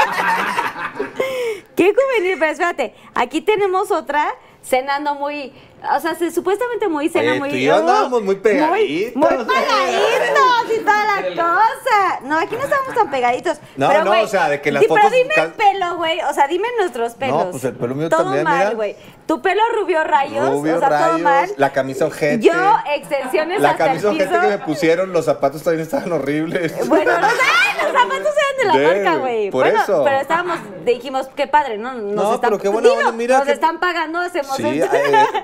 Qué 1.76 1.94
juvenil, 1.94 2.38
pero 2.40 2.52
espérate. 2.52 2.94
Aquí 3.16 3.42
tenemos 3.42 3.92
otra 3.92 4.34
cenando 4.68 5.16
muy. 5.16 5.54
O 5.96 6.00
sea, 6.00 6.16
se- 6.16 6.32
supuestamente 6.32 6.88
muy 6.88 7.08
cena 7.08 7.32
Oye, 7.34 7.40
muy. 7.40 7.50
tú 7.50 7.56
y 7.56 7.66
yo 7.66 7.76
andábamos 7.76 8.24
muy 8.24 8.36
pegaditos. 8.36 9.16
Muy, 9.16 9.30
muy 9.30 9.46
pegaditos 9.46 10.76
y 10.76 10.80
toda 10.80 11.06
la 11.22 11.30
cosa. 11.36 12.20
No, 12.24 12.38
aquí 12.40 12.56
no 12.56 12.64
estamos 12.64 12.96
tan 12.96 13.12
pegaditos. 13.12 13.60
No, 13.76 13.88
pero, 13.88 14.04
no, 14.04 14.22
o 14.22 14.28
sea, 14.28 14.50
de 14.50 14.60
que 14.60 14.72
las 14.72 14.82
di- 14.82 14.88
fotos- 14.88 15.04
Pero 15.12 15.16
dime 15.24 15.34
el 15.38 15.52
pelo, 15.54 15.96
güey. 15.98 16.20
O 16.22 16.34
sea, 16.34 16.48
dime 16.48 16.68
nuestros 16.80 17.14
pelos. 17.14 17.46
pues 17.52 17.64
el 17.66 17.76
pelo 17.76 17.94
mío 17.94 18.10
todo 18.10 18.24
también, 18.24 18.44
mal, 18.44 18.58
mira. 18.60 18.70
güey. 18.72 18.96
Tu 19.28 19.42
pelo 19.42 19.62
rubio 19.80 20.04
rayos. 20.04 20.50
Rubio, 20.50 20.78
o 20.78 20.80
sea, 20.80 20.90
todo 20.90 21.20
mal. 21.20 21.42
rayos, 21.44 21.58
la 21.60 21.72
camisa 21.72 22.06
ojete. 22.08 22.40
Yo, 22.44 22.54
extensiones 22.96 23.62
La 23.62 23.72
hasta 23.72 23.86
camisa 23.86 24.10
el 24.10 24.18
piso. 24.18 24.30
ojete 24.30 24.48
que 24.48 24.58
me 24.58 24.66
pusieron, 24.66 25.14
los 25.14 25.26
zapatos 25.26 25.62
también 25.64 25.84
estaban 25.84 26.12
horribles. 26.12 26.74
Bueno, 26.88 27.12
los, 27.12 27.32
¡ay! 27.32 27.84
los 27.84 27.92
zapatos 27.92 28.18
eran 28.20 28.47
la 28.68 28.78
De, 28.78 28.86
marca, 28.86 29.16
güey. 29.18 29.50
por 29.52 29.64
Bueno, 29.66 29.82
eso. 29.82 30.04
pero 30.04 30.18
estábamos, 30.20 30.60
dijimos, 30.86 31.28
qué 31.36 31.48
padre, 31.48 31.78
¿no? 31.78 31.94
Nos 31.94 32.04
No, 32.14 32.36
están, 32.36 32.50
pero 32.52 32.62
qué 32.62 32.70
buena 32.70 32.90
onda, 32.92 33.12
mira 33.12 33.38
Nos 33.40 33.46
que- 33.48 33.54
están 33.54 33.80
pagando, 33.80 34.20
hacemos 34.20 34.56
Sí, 34.58 34.64
eh, 34.66 34.88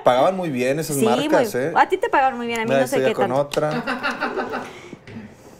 pagaban 0.04 0.36
muy 0.36 0.50
bien 0.50 0.78
esas 0.78 0.96
Sí, 1.00 1.04
marcas, 1.04 1.54
muy- 1.54 1.62
¿eh? 1.62 1.72
A 1.74 1.88
ti 1.88 1.96
te 1.98 2.08
pagaron 2.08 2.36
muy 2.38 2.46
bien, 2.46 2.60
a 2.60 2.62
mí 2.64 2.68
Mira, 2.70 2.80
no 2.82 2.86
sé 2.86 3.02
qué 3.02 3.12
con 3.12 3.26
tanto. 3.28 3.40
otra. 3.42 3.70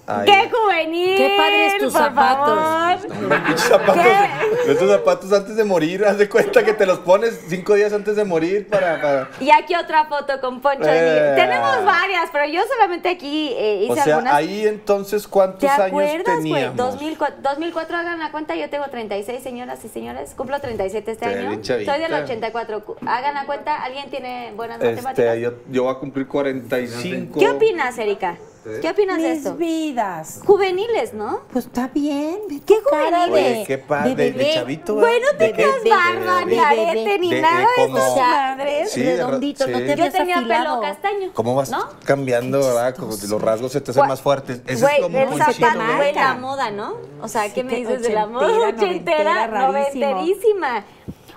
Ahí. 0.06 0.26
¡Qué 0.26 0.50
juvenil! 0.50 1.16
Qué 1.16 1.34
padres 1.38 1.78
tus 1.78 1.92
zapatos. 1.92 3.06
Pinches 3.46 3.60
zapatos, 3.62 4.02
¿Qué? 4.02 4.72
esos 4.72 4.90
zapatos 4.90 5.32
antes 5.32 5.56
de 5.56 5.64
morir, 5.64 6.04
haz 6.04 6.18
de 6.18 6.28
cuenta 6.28 6.62
que 6.62 6.74
te 6.74 6.84
los 6.84 6.98
pones 6.98 7.40
cinco 7.48 7.72
días 7.74 7.90
antes 7.92 8.14
de 8.16 8.24
morir 8.24 8.68
para... 8.68 9.00
para- 9.00 9.28
Y 9.40 9.50
aquí 9.50 9.74
otra 9.74 10.04
foto 10.04 10.38
con 10.42 10.60
Poncho. 10.60 10.82
Eh. 10.86 11.32
Tenemos 11.36 11.84
varias, 11.86 12.28
pero 12.32 12.44
yo 12.46 12.60
solamente 12.70 13.08
aquí 13.08 13.54
eh, 13.56 13.84
hice 13.84 13.92
O 13.92 13.94
sea, 13.96 14.04
algunas. 14.16 14.34
ahí 14.34 14.66
entonces, 14.66 15.26
¿cuántos 15.26 15.60
¿Te 15.60 15.68
años 15.68 15.86
acuerdas, 15.88 16.36
güey? 16.40 16.52
teníamos? 16.52 16.76
2004, 16.76 17.36
2004, 17.42 17.96
hagan 17.96 18.18
la 18.18 18.30
cuenta, 18.30 18.54
yo 18.56 18.68
tengo 18.68 18.84
36, 18.88 19.42
señoras 19.42 19.82
y 19.84 19.88
señores. 19.88 20.34
Cumplo 20.36 20.60
37 20.60 21.10
este 21.12 21.24
año. 21.24 21.62
chavita. 21.62 21.92
Soy 21.92 22.02
del 22.02 22.12
84. 22.12 22.84
Cu- 22.84 22.96
Hagan 23.06 23.34
la 23.34 23.46
cuenta, 23.46 23.82
¿alguien 23.82 24.10
tiene 24.10 24.52
buenas 24.54 24.78
matemáticas? 24.78 25.18
Este, 25.18 25.40
yo, 25.40 25.52
yo 25.70 25.84
voy 25.84 25.94
a 25.94 25.98
cumplir 25.98 26.26
45. 26.28 27.38
¿Qué 27.40 27.48
opinas, 27.48 27.96
Erika? 27.98 28.36
¿Qué 28.80 28.88
opinas 28.88 29.20
de 29.20 29.28
Mis 29.28 29.38
esto? 29.38 29.54
vidas. 29.56 30.40
Juveniles, 30.46 31.12
¿no? 31.12 31.40
Pues 31.52 31.66
está 31.66 31.88
bien. 31.88 32.38
ve 32.48 32.60
¿Qué 32.66 32.76
tu 32.76 32.88
cara 32.90 33.26
juveniles? 33.26 33.56
Oye, 33.58 33.64
qué 33.66 33.78
padre, 33.78 34.14
de, 34.14 34.30
bebé. 34.30 34.54
chavito, 34.54 34.94
Güey, 34.94 35.20
no 35.20 35.38
¿De 35.38 35.52
qué? 35.52 35.52
tenías 35.62 35.84
de- 35.84 35.90
barba, 35.90 36.38
de- 36.40 36.44
ni 36.46 36.50
de- 36.54 36.60
arete, 36.60 37.18
ni 37.18 37.28
de- 37.30 37.36
de 37.36 37.42
nada 37.42 37.58
de 37.60 37.66
como- 37.76 37.98
esas 37.98 38.16
madres. 38.16 38.90
Sí, 38.90 39.02
de 39.02 39.10
ra- 39.18 39.26
redondito, 39.26 39.66
no 39.66 39.78
sí. 39.78 39.84
te 39.84 39.96
Yo 39.96 40.10
tenía 40.12 40.36
pelo 40.48 40.80
castaño. 40.80 41.30
¿Cómo 41.34 41.54
vas 41.54 41.70
¿No? 41.70 41.88
cambiando, 42.04 42.58
verdad? 42.60 42.96
Como 42.96 43.12
los 43.28 43.42
rasgos 43.42 43.72
se 43.72 43.80
te 43.82 43.90
hacen 43.90 44.02
Gua- 44.04 44.08
más 44.08 44.22
fuertes. 44.22 44.60
Ese 44.64 44.72
es 44.72 44.80
Güey, 44.80 45.00
como 45.02 45.18
el 45.18 45.28
zapato, 45.38 45.78
¿no? 45.82 45.96
güey, 45.96 46.14
la 46.14 46.34
moda, 46.34 46.70
¿no? 46.70 46.94
O 47.20 47.28
sea, 47.28 47.52
¿qué 47.52 47.62
me 47.64 47.76
dices 47.76 48.02
de 48.02 48.10
la 48.14 48.26
moda? 48.26 48.46
ochentera, 48.46 48.68
Ochentera, 48.68 49.46
noventera, 49.46 49.46
rarísimo. 49.46 50.06
noventerísima. 50.10 50.84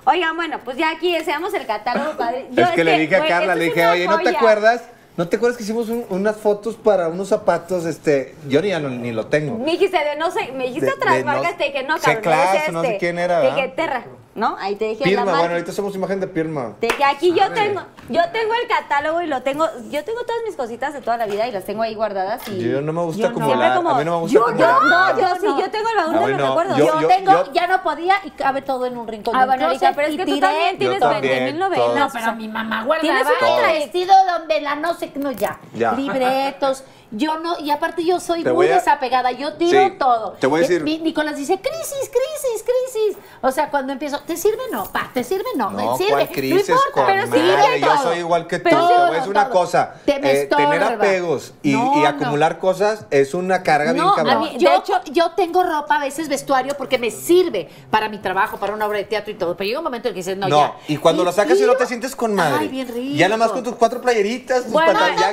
Oigan, 0.05 0.35
bueno, 0.37 0.59
pues 0.63 0.77
ya 0.77 0.91
aquí 0.91 1.11
deseamos 1.11 1.53
el 1.53 1.65
catálogo, 1.65 2.15
padre. 2.17 2.47
Yo 2.51 2.63
es 2.63 2.69
que 2.71 2.83
le 2.85 2.97
dije 2.99 3.15
a 3.15 3.19
güey, 3.19 3.29
Carla, 3.29 3.47
esto 3.53 3.59
le 3.59 3.65
es 3.67 3.73
dije, 3.75 3.81
una 3.85 3.91
oye, 3.91 4.07
¿no 4.07 4.17
te 4.19 4.23
joya". 4.23 4.37
acuerdas? 4.37 4.81
¿No 5.17 5.27
te 5.27 5.37
acuerdas 5.37 5.57
que 5.57 5.63
hicimos 5.63 5.89
un- 5.89 6.05
unas 6.09 6.35
fotos 6.37 6.75
para 6.75 7.07
unos 7.07 7.29
zapatos? 7.29 7.85
Este, 7.85 8.35
yo 8.47 8.61
ni, 8.61 8.69
ya 8.69 8.79
no- 8.79 8.89
ni 8.89 9.11
lo 9.11 9.25
tengo. 9.25 9.57
Me 9.57 9.71
dijiste 9.71 9.97
de 9.97 10.15
no 10.15 10.29
sé, 10.29 10.51
me 10.53 10.65
dijiste 10.67 10.85
De- 10.85 10.93
otras 10.93 11.15
de 11.15 11.19
no- 11.23 11.25
marcas, 11.31 11.57
te 11.57 11.63
dije 11.65 11.83
no, 11.83 11.97
sé 11.97 12.21
cabrón, 12.21 12.33
es 12.53 12.59
este. 12.61 12.71
no 12.71 12.81
sé 12.83 12.97
quién 12.99 13.17
era, 13.17 13.41
Te 13.41 13.47
dije. 13.55 13.67
Terra, 13.75 14.05
¿no? 14.37 14.55
Ahí 14.59 14.75
te 14.75 14.85
dije 14.85 15.03
Pirma, 15.03 15.21
la 15.21 15.25
marca. 15.25 15.39
bueno, 15.39 15.53
ahorita 15.55 15.71
somos 15.73 15.95
imagen 15.95 16.19
de 16.19 16.27
Pirma. 16.27 16.75
Te 16.79 16.87
dije, 16.87 17.03
aquí 17.03 17.33
yo 17.33 17.51
tengo, 17.53 17.81
yo 18.07 18.21
tengo 18.31 18.53
el 18.53 18.67
catálogo 18.67 19.21
y 19.23 19.25
lo 19.27 19.41
tengo, 19.41 19.65
yo 19.89 20.03
tengo 20.05 20.21
todas 20.21 20.41
mis 20.45 20.55
cositas 20.55 20.93
de 20.93 21.01
toda 21.01 21.17
la 21.17 21.25
vida 21.25 21.47
y 21.47 21.51
las 21.51 21.65
tengo 21.65 21.81
ahí 21.81 21.95
guardadas 21.95 22.47
y 22.47 22.59
Yo 22.69 22.79
no 22.81 22.93
me 22.93 23.01
gusta 23.01 23.23
Yo 23.23 23.29
no. 23.31 23.35
Siempre 23.45 23.73
como- 23.75 23.89
a 23.89 23.97
mí 23.97 24.05
no 24.05 24.11
me 24.15 24.19
gusta 24.21 24.33
yo, 24.39 24.45
acumular. 24.45 24.69
yo, 24.79 24.87
no, 24.87 25.19
yo 25.19 25.35
sí, 25.41 25.47
yo 25.61 25.71
tengo 25.71 25.89
el 25.89 25.95
baúl 25.97 26.13
No, 26.15 26.21
de 26.21 26.27
los 26.29 26.37
no, 26.39 26.47
recuerdos. 26.49 26.77
yo- 26.77 26.85
Yo, 26.85 27.01
yo- 27.01 27.07
tengo, 27.07 27.31
yo- 27.31 27.51
ya 27.51 27.67
no 27.67 27.81
podía 27.83 28.15
y 28.25 28.29
cabe 28.31 28.61
todo 28.61 28.85
en 28.85 28.95
un 28.97 29.07
rincón 29.07 29.35
Ah, 29.35 29.45
bueno, 29.47 29.69
Erika, 29.71 29.91
pero 29.95 30.07
es 30.07 30.15
que 30.15 30.25
tú 30.25 30.33
tiré. 30.35 30.39
también 30.41 30.77
tienes 30.77 30.99
también, 30.99 31.21
20 31.21 31.41
mil 31.51 31.57
todo. 31.59 31.69
novelas. 31.69 31.95
No, 32.13 32.19
pero 32.19 32.35
mi 32.35 32.47
mamá 32.47 32.83
guardaba 32.83 33.01
Tienes 33.01 33.27
trayectoria. 33.39 33.73
vestido 33.79 34.13
donde 34.37 34.61
la 34.61 34.75
no 34.75 34.93
sé, 34.93 35.11
no 35.15 35.31
ya, 35.31 35.59
Ya. 35.73 35.93
libretos. 35.93 36.83
Yo 37.11 37.39
no, 37.39 37.57
y 37.59 37.71
aparte 37.71 38.03
yo 38.03 38.19
soy 38.19 38.43
Te 38.43 38.51
muy 38.51 38.67
a- 38.67 38.75
desapegada, 38.75 39.31
yo 39.31 39.53
tiro 39.53 39.81
Sí, 39.87 39.93
todo. 39.97 40.31
te 40.33 40.45
voy 40.47 40.61
a 40.61 40.65
Eh, 40.65 40.67
decir- 40.67 40.83
mi- 40.83 40.99
Nicolás 40.99 41.37
dice, 41.37 41.57
crisis, 41.59 42.11
crisis, 42.11 42.63
crisis. 42.65 43.17
O 43.41 43.49
sea, 43.51 43.69
cuando 43.69 43.93
empiezo, 43.93 44.19
¿te 44.19 44.35
sirve? 44.35 44.57
No, 44.73 44.91
pa, 44.91 45.09
¿te 45.13 45.23
sirve? 45.23 45.45
No, 45.55 45.69
No, 45.71 45.93
¿te 45.93 46.03
sirve? 46.03 46.11
¿cuál 46.11 46.29
crisis, 46.29 46.67
no 46.69 46.75
importa, 46.75 46.91
con 46.93 47.05
pero 47.05 47.27
madre? 47.27 47.39
sirve 47.41 47.79
Yo 47.79 47.97
soy 48.03 48.17
igual 48.17 48.47
que 48.47 48.57
tú. 48.59 48.63
Pero 48.65 48.75
Te 48.77 48.83
voy 48.83 48.93
a 48.93 48.97
todo, 48.97 49.11
decir 49.13 49.29
una 49.29 49.43
todo. 49.45 49.53
cosa. 49.53 49.95
Te 50.05 50.19
me 50.19 50.31
eh, 50.41 50.45
tener 50.47 50.83
apegos 50.83 51.53
y, 51.63 51.71
No, 51.71 51.93
y 51.95 51.99
no. 52.01 52.07
acumular 52.07 52.59
cosas 52.59 53.05
es 53.09 53.33
una 53.33 53.63
carga 53.63 53.93
bien 53.93 54.05
a 54.05 54.13
cabrón. 54.13 54.39
mí- 54.41 54.57
Yo, 54.57 54.69
De 54.71 54.75
hecho- 54.77 55.01
yo 55.05 55.31
tengo 55.31 55.63
ropa, 55.63 55.95
a 55.95 55.99
veces 55.99 56.27
vestuario, 56.27 56.75
porque 56.77 56.97
me 56.97 57.09
sirve 57.11 57.69
para 57.89 58.09
mi 58.09 58.17
trabajo, 58.17 58.57
para 58.57 58.73
una 58.73 58.85
obra 58.85 58.97
de 58.97 59.05
teatro 59.05 59.31
y 59.31 59.35
todo. 59.37 59.55
Pero 59.55 59.65
llega 59.67 59.79
un 59.79 59.85
momento 59.85 60.09
en 60.09 60.13
que 60.13 60.19
dices, 60.19 60.35
no, 60.35 60.49
No, 60.49 60.57
ya. 60.59 60.73
y 60.89 60.97
cuando 60.97 61.23
lo 61.23 61.31
sacas 61.31 61.57
y 61.57 61.61
no 61.63 61.75
te 61.75 61.85
sientes 61.85 62.17
con 62.17 62.35
madre. 62.35 62.57
Ay, 62.63 62.67
bien 62.67 62.87
rico. 62.89 63.15
Ya 63.15 63.29
nada 63.29 63.37
más 63.37 63.51
con 63.53 63.63
tus 63.63 63.75
cuatro 63.75 64.01
playeritas, 64.01 64.63
tus 64.63 64.73
Bueno, 64.73 64.91
en 65.07 65.15
tengo 65.15 65.29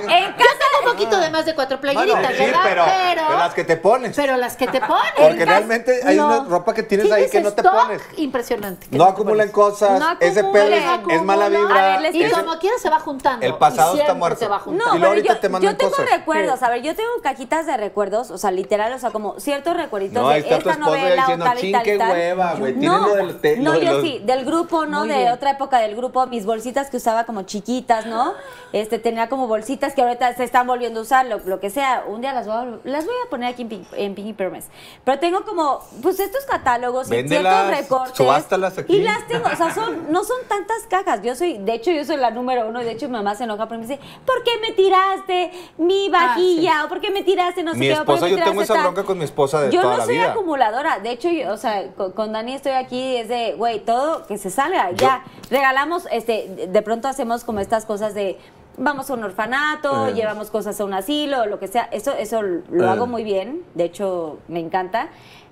un 0.84 0.92
poquito 0.92 1.18
de 1.18 1.30
más 1.30 1.44
de 1.44 1.54
cuatro 1.54 1.63
Bueno, 1.68 1.80
playeritas, 1.80 2.32
sí, 2.36 2.44
¿verdad? 2.44 2.60
pero, 2.64 2.84
pero, 2.84 3.22
pero 3.28 3.38
las 3.38 3.54
que 3.54 3.64
te 3.64 3.76
pones. 3.76 4.16
pero 4.16 4.36
las 4.36 4.56
que 4.56 4.66
te 4.66 4.80
pones. 4.80 5.12
Porque 5.16 5.44
realmente 5.44 6.00
hay 6.04 6.18
una 6.18 6.44
ropa 6.44 6.74
que 6.74 6.82
tienes 6.82 7.10
ahí 7.10 7.28
que 7.30 7.40
no 7.40 7.52
te 7.52 7.62
pones. 7.62 8.02
Impresionante. 8.16 8.86
no 8.90 9.14
pones. 9.14 9.50
cosas, 9.50 9.98
No 10.00 10.16
ese 10.20 10.44
pedo 10.44 10.74
es, 10.74 10.84
No 11.02 11.10
es 11.10 11.22
mala 11.22 11.48
vibra. 11.48 11.94
A 11.94 11.98
ver, 11.98 12.12
les 12.12 12.14
Y 12.14 12.30
como 12.30 12.58
quiera 12.58 12.76
se 12.78 12.90
va 12.90 12.98
juntando. 13.00 13.44
El 13.46 13.56
pasado 13.56 13.96
y 13.96 14.00
está 14.00 14.14
muerto. 14.14 14.38
Se 14.38 14.48
va 14.48 14.58
No, 14.58 14.62
juntando. 14.64 14.84
Y 14.84 14.88
pero 14.92 14.98
luego 14.98 15.14
ahorita 15.14 15.34
yo, 15.34 15.40
te 15.40 15.48
mandan 15.48 15.72
yo 15.72 15.76
tengo 15.76 15.90
cosas. 15.92 16.10
recuerdos, 16.10 16.62
a 16.62 16.70
ver, 16.70 16.82
yo 16.82 16.94
tengo 16.94 17.10
cajitas 17.22 17.66
de 17.66 17.76
recuerdos, 17.76 18.30
o 18.30 18.38
sea, 18.38 18.50
literal, 18.50 18.92
o 18.92 18.98
sea, 18.98 19.10
como 19.10 19.38
ciertos 19.40 19.76
recuerditos 19.76 20.22
No, 20.22 20.28
de 20.30 20.38
está 20.38 20.56
esta 20.56 20.76
novela 20.76 21.14
diciendo, 21.22 21.44
o 21.44 21.48
tal 21.48 21.58
y 21.58 21.60
"Chin, 21.60 21.72
tal 21.72 21.82
y 21.82 21.84
qué 21.84 21.98
tal". 21.98 22.10
hueva, 22.12 22.54
güey, 22.54 22.72
tienen 22.74 22.90
No, 22.90 23.72
no, 23.74 23.78
yo 23.80 24.00
sí, 24.02 24.20
del 24.24 24.44
grupo, 24.44 24.86
¿no? 24.86 25.04
De 25.04 25.30
otra 25.32 25.52
época 25.52 25.78
del 25.78 25.96
grupo, 25.96 26.26
mis 26.26 26.44
bolsitas 26.46 26.90
que 26.90 26.96
usaba 26.96 27.24
como 27.24 27.42
chiquitas, 27.42 28.06
¿no? 28.06 28.34
Este, 28.72 28.98
tenía 28.98 29.28
como 29.28 29.46
bolsitas 29.46 29.94
que 29.94 30.02
ahorita 30.02 30.34
se 30.34 30.44
están 30.44 30.66
volviendo 30.66 31.00
a 31.00 31.02
usar, 31.04 31.26
lo, 31.26 31.53
lo 31.54 31.60
que 31.60 31.70
sea. 31.70 32.04
Un 32.08 32.20
día 32.20 32.32
las 32.32 32.46
voy 32.46 32.56
a, 32.56 32.64
las 32.84 33.04
voy 33.04 33.14
a 33.26 33.30
poner 33.30 33.48
aquí 33.52 33.62
en, 33.62 33.68
Pin- 33.68 33.86
en 33.96 34.14
Pinky 34.14 34.32
Promise. 34.32 34.68
Pero 35.04 35.18
tengo 35.18 35.44
como, 35.44 35.80
pues 36.02 36.18
estos 36.20 36.44
catálogos 36.44 37.08
y 37.08 37.10
Véndelas, 37.10 37.66
ciertos 37.66 37.80
recortes. 37.82 38.16
subástalas 38.16 38.78
aquí. 38.78 38.96
Y 38.96 39.02
las 39.02 39.26
tengo, 39.28 39.46
o 39.46 39.56
sea, 39.56 39.72
son, 39.74 40.10
no 40.12 40.24
son 40.24 40.36
tantas 40.48 40.82
cajas. 40.88 41.20
Yo 41.22 41.34
soy, 41.36 41.58
de 41.58 41.74
hecho, 41.74 41.90
yo 41.92 42.04
soy 42.04 42.16
la 42.16 42.30
número 42.30 42.68
uno 42.68 42.82
y 42.82 42.84
de 42.84 42.92
hecho 42.92 43.06
mi 43.06 43.12
mamá 43.12 43.34
se 43.34 43.44
enoja 43.44 43.66
porque 43.68 43.82
me 43.82 43.86
dice, 43.86 44.00
¿por 44.26 44.42
qué 44.42 44.50
me 44.60 44.72
tiraste 44.72 45.52
mi 45.78 46.08
vajilla? 46.08 46.84
¿O 46.84 46.88
por 46.88 47.00
qué 47.00 47.10
me 47.10 47.22
tiraste 47.22 47.62
no 47.62 47.72
sé 47.72 47.78
Mi 47.78 47.86
qué? 47.88 47.92
¿O 47.94 48.04
por 48.04 48.14
esposa, 48.16 48.26
qué 48.26 48.32
me 48.34 48.38
yo 48.40 48.44
tengo 48.46 48.62
esa 48.62 48.74
tal?". 48.74 48.82
bronca 48.82 49.04
con 49.04 49.18
mi 49.18 49.24
esposa 49.24 49.60
de 49.62 49.70
yo 49.72 49.80
toda 49.80 49.92
no 49.94 49.98
la 49.98 50.04
soy 50.06 50.14
vida. 50.16 50.32
acumuladora. 50.32 50.98
De 50.98 51.10
hecho, 51.10 51.28
yo, 51.28 51.52
o 51.52 51.56
sea, 51.56 51.88
con, 51.96 52.12
con 52.12 52.32
Dani 52.32 52.54
estoy 52.54 52.72
aquí, 52.72 53.16
es 53.16 53.28
de, 53.28 53.54
güey, 53.56 53.80
todo 53.84 54.26
que 54.26 54.38
se 54.38 54.50
salga. 54.50 54.90
Ya, 54.92 55.22
regalamos, 55.50 56.06
este, 56.10 56.66
de 56.68 56.82
pronto 56.82 57.08
hacemos 57.08 57.44
como 57.44 57.60
estas 57.60 57.84
cosas 57.86 58.14
de. 58.14 58.38
Vamos 58.76 59.08
a 59.10 59.14
un 59.14 59.24
orfanato, 59.24 60.08
Eh. 60.08 60.14
llevamos 60.14 60.50
cosas 60.50 60.78
a 60.80 60.84
un 60.84 60.94
asilo, 60.94 61.46
lo 61.46 61.58
que 61.58 61.68
sea. 61.68 61.88
Eso, 61.92 62.12
eso 62.12 62.42
lo 62.42 62.84
Eh. 62.84 62.88
hago 62.88 63.06
muy 63.06 63.24
bien. 63.24 63.62
De 63.74 63.84
hecho, 63.84 64.38
me 64.48 64.60
encanta. 64.60 65.08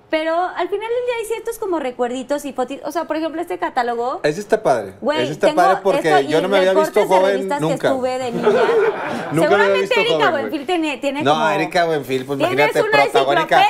Pero 0.09 0.35
al 0.35 0.69
final 0.69 0.87
del 0.89 1.05
día 1.07 1.15
hay 1.21 1.25
ciertos 1.25 1.57
como 1.57 1.79
recuerditos 1.79 2.45
y 2.45 2.53
fotos. 2.53 2.77
O 2.85 2.91
sea, 2.91 3.05
por 3.05 3.15
ejemplo, 3.17 3.41
este 3.41 3.57
catálogo. 3.57 4.19
Ese 4.21 4.41
está 4.41 4.61
padre. 4.61 4.93
Güey, 5.01 5.23
Ese 5.23 5.31
está 5.31 5.47
tengo 5.47 5.61
padre 5.63 5.79
porque 5.81 6.09
esto 6.09 6.29
yo 6.29 6.37
y 6.37 6.41
no 6.43 6.49
me 6.49 6.57
había 6.59 6.75
visto 6.75 7.07
joven 7.07 7.47
nunca. 7.49 7.79
que 7.79 7.87
estuve 7.87 8.19
de 8.19 8.31
niña. 8.31 8.47
Nunca 9.31 9.47
Seguramente 9.49 9.99
Erika 10.01 10.29
Buenfil 10.29 10.65
tiene, 10.67 10.97
tiene 10.97 11.23
No, 11.23 11.33
como... 11.33 11.49
Erika 11.49 11.85
Buenfil, 11.85 12.25
pues 12.25 12.39
imagínate, 12.39 12.81
una 12.83 12.91
protagónica 12.91 13.63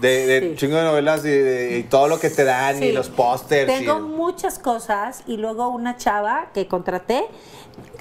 de, 0.00 0.26
de 0.26 0.54
chingo 0.56 0.76
de 0.76 0.82
novelas 0.84 1.26
y, 1.26 1.28
de- 1.28 1.78
y 1.80 1.82
todo 1.82 2.08
lo 2.08 2.18
que 2.18 2.30
te 2.30 2.44
dan 2.44 2.76
y 2.78 2.86
Sí. 2.86 2.92
los 2.92 3.10
pósters. 3.10 3.70
y- 3.70 3.78
Tengo 3.84 4.00
muchas 4.00 4.58
cosas 4.58 5.22
y 5.26 5.36
luego 5.36 5.68
una 5.68 5.98
chava 5.98 6.46
que 6.54 6.66
contraté 6.68 7.26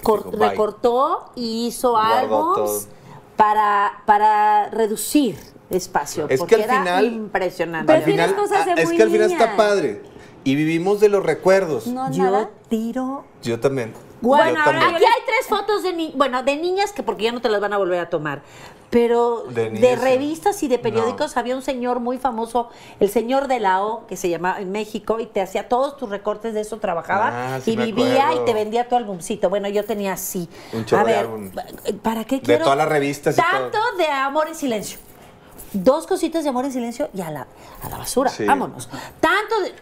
cor- 0.03 0.25
Dijo, 0.25 0.37
bye. 0.37 0.49
recortó 0.49 1.31
y 1.35 1.67
hizo 1.67 1.93
todo. 1.93 2.79
para, 3.35 4.03
para 4.05 4.69
reducir 4.69 5.37
espacio. 5.69 6.27
Es 6.29 6.39
porque 6.39 6.57
que 6.57 6.63
al 6.63 6.69
era 6.69 6.79
final- 6.79 7.05
impresionante. 7.05 7.91
Al 7.91 7.99
Pero 7.99 8.05
tienes 8.05 8.27
final, 8.31 8.41
cosas 8.43 8.65
de 8.65 8.71
ah, 8.71 8.75
es 8.77 8.85
muy 8.87 8.97
que 8.97 9.03
al 9.03 9.09
final 9.09 9.31
está 9.31 9.55
padre. 9.55 10.01
Y 10.43 10.55
vivimos 10.55 10.99
de 10.99 11.09
los 11.09 11.23
recuerdos. 11.23 11.85
No, 11.87 12.11
Yo 12.11 12.23
nada. 12.23 12.49
tiro. 12.67 13.25
Yo 13.43 13.59
también. 13.59 13.93
Bueno, 14.21 14.53
Yo 14.53 14.59
ahora 14.59 14.79
también. 14.79 14.95
aquí 14.95 15.03
hay 15.05 15.25
tres 15.25 15.47
fotos 15.49 15.83
de 15.83 15.93
ni 15.93 16.11
bueno, 16.15 16.43
de 16.43 16.55
niñas 16.55 16.91
que 16.93 17.03
porque 17.03 17.23
ya 17.25 17.31
no 17.31 17.41
te 17.41 17.49
las 17.49 17.59
van 17.59 17.73
a 17.73 17.77
volver 17.77 17.99
a 17.99 18.09
tomar. 18.09 18.41
Pero 18.91 19.45
De 19.49 19.69
de, 19.69 19.95
revistas 19.95 20.61
y 20.63 20.67
de 20.67 20.77
periódicos 20.77 21.37
había 21.37 21.55
un 21.55 21.61
señor 21.61 22.01
muy 22.01 22.17
famoso, 22.17 22.69
el 22.99 23.09
señor 23.09 23.47
de 23.47 23.61
la 23.61 23.81
O, 23.85 24.05
que 24.05 24.17
se 24.17 24.27
llamaba 24.29 24.59
en 24.59 24.69
México, 24.71 25.19
y 25.21 25.27
te 25.27 25.39
hacía 25.41 25.69
todos 25.69 25.95
tus 25.95 26.09
recortes 26.09 26.53
de 26.53 26.59
eso, 26.59 26.77
trabajaba 26.77 27.55
Ah, 27.55 27.59
sí 27.61 27.71
y 27.71 27.75
vivía 27.77 28.23
acuerdo. 28.25 28.41
y 28.41 28.45
te 28.45 28.53
vendía 28.53 28.89
tu 28.89 28.97
álbumcito. 28.97 29.49
Bueno, 29.49 29.69
yo 29.69 29.85
tenía 29.85 30.11
así. 30.13 30.49
Un 30.73 30.85
chorro 30.85 31.03
a 31.03 31.05
de 31.05 31.11
ver, 31.13 31.19
álbum. 31.21 31.51
¿para 32.03 32.25
qué 32.25 32.35
De 32.35 32.41
quiero? 32.41 32.63
todas 32.65 32.77
las 32.77 32.89
revistas 32.89 33.37
y 33.37 33.41
Tanto 33.41 33.77
todo. 33.79 33.97
de 33.97 34.07
Amor 34.07 34.49
en 34.49 34.55
Silencio. 34.55 34.99
Dos 35.71 36.05
cositas 36.05 36.43
de 36.43 36.49
Amor 36.49 36.65
en 36.65 36.73
Silencio 36.73 37.09
y 37.13 37.21
a 37.21 37.31
la, 37.31 37.47
a 37.83 37.87
la 37.89 37.97
basura. 37.97 38.29
Sí. 38.29 38.43
Vámonos. 38.45 38.89
Tanto 39.21 39.61
de. 39.61 39.73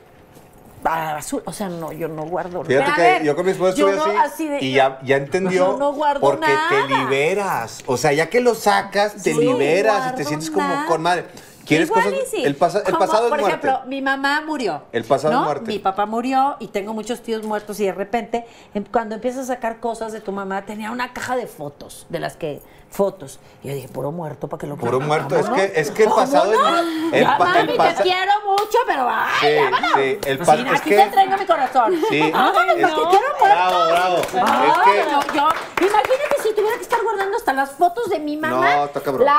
A 0.84 1.06
la 1.06 1.14
basura. 1.14 1.44
O 1.46 1.54
sea, 1.54 1.68
no, 1.70 1.92
yo 1.92 2.08
no 2.08 2.24
guardo 2.24 2.64
Fíjate 2.64 2.86
nada. 2.86 2.96
que 2.96 3.02
A 3.02 3.14
ver, 3.14 3.24
yo 3.24 3.36
con 3.36 3.46
mi 3.46 3.52
esposa 3.52 3.76
yo 3.76 3.90
estuve 3.90 4.14
no 4.14 4.22
así, 4.22 4.48
de- 4.48 4.60
y 4.64 4.74
ya, 4.74 5.00
ya 5.04 5.18
entendió 5.18 5.74
Yo 5.74 5.78
no 5.78 5.94
guardo 5.94 6.22
porque 6.22 6.46
te 6.48 6.88
nada. 6.88 7.04
liberas. 7.04 7.84
O 7.86 7.98
sea, 7.98 8.14
ya 8.14 8.30
que 8.30 8.40
lo 8.40 8.56
sacas, 8.56 9.14
te 9.16 9.34
Sí, 9.34 9.46
no 9.46 9.54
liberas 9.58 10.14
y 10.14 10.16
te 10.16 10.24
sientes 10.26 10.50
como 10.50 10.86
con 10.88 11.02
madre. 11.02 11.26
¿Quieres 11.66 11.88
Igual 11.90 12.06
cosas? 12.06 12.20
y 12.34 12.36
sí. 12.38 12.44
El, 12.44 12.56
pasa- 12.56 12.80
el 12.80 12.86
Como, 12.86 13.00
pasado 13.00 13.26
es 13.26 13.30
por 13.30 13.40
muerte. 13.42 13.68
ejemplo, 13.68 13.88
mi 13.88 14.02
mamá 14.02 14.42
murió. 14.44 14.84
El 14.92 15.04
pasado 15.04 15.34
¿no? 15.36 15.40
es 15.42 15.46
muerte. 15.46 15.68
Mi 15.68 15.78
papá 15.78 16.08
murió 16.08 16.56
y 16.60 16.70
tengo 16.70 16.96
muchos 16.96 17.22
tíos 17.22 17.44
muertos 17.44 17.80
y 17.80 17.86
de 17.86 17.92
repente, 17.92 18.46
em- 18.74 18.86
cuando 18.92 19.14
empiezas 19.16 19.42
a 19.44 19.54
sacar 19.54 19.80
cosas 19.80 20.12
de 20.12 20.20
tu 20.22 20.32
mamá, 20.32 20.66
tenía 20.66 20.90
una 20.92 21.14
caja 21.14 21.36
de 21.36 21.46
fotos, 21.46 22.08
de 22.10 22.20
las 22.20 22.38
que 22.38 22.62
fotos. 22.92 23.40
Y 23.64 23.68
yo 23.68 23.74
dije, 23.76 23.88
puro 23.88 24.12
muerto, 24.12 24.48
¿para 24.48 24.60
que 24.62 24.68
lo 24.68 24.76
Puro 24.78 25.00
muerto. 25.00 25.36
Es 25.38 25.50
que, 25.50 25.72
es 25.80 25.92
que 25.92 26.04
el 26.04 26.10
pasado 26.10 26.52
es. 26.52 26.58
Vámonos. 26.60 26.86
El, 27.14 27.24
Ya, 27.24 27.38
pa- 27.38 27.60
el 27.60 27.78
mami, 27.78 27.96
te 27.96 28.04
quiero 28.04 28.32
mucho, 28.48 28.78
pero 28.88 29.08
ay, 29.10 29.30
Sí, 29.42 29.56
vámonos. 29.72 29.92
sí, 29.96 30.18
el 30.26 30.38
Sí, 30.38 30.44
pas- 30.44 30.66
es 30.74 30.80
aquí 30.80 30.90
que- 30.90 30.96
te 30.98 31.08
traigo 31.08 31.38
mi 31.38 31.46
corazón. 31.46 32.02
Sí. 32.10 32.32
Vámonos, 32.32 32.76
Es- 32.78 32.88
porque 32.90 33.10
quiero 33.10 33.28
muerto. 33.40 33.46
Bravo, 33.46 33.88
bravo. 33.90 34.16
Ay, 34.34 34.70
Es 34.70 35.06
que- 35.06 35.12
no, 35.12 35.22
yo, 35.22 35.50
imagínate 35.88 36.36
si 36.44 36.54
tuviera 36.56 36.76
que 36.78 36.82
estar 36.84 37.00
guardando 37.04 37.38
hasta 37.38 37.54
las 37.54 37.72
fotos 37.72 38.10
de 38.10 38.20
mi 38.20 38.38
mamá. 38.38 38.76
No, 38.76 38.86
está 38.86 39.02
cabrón. 39.02 39.26
La 39.26 39.34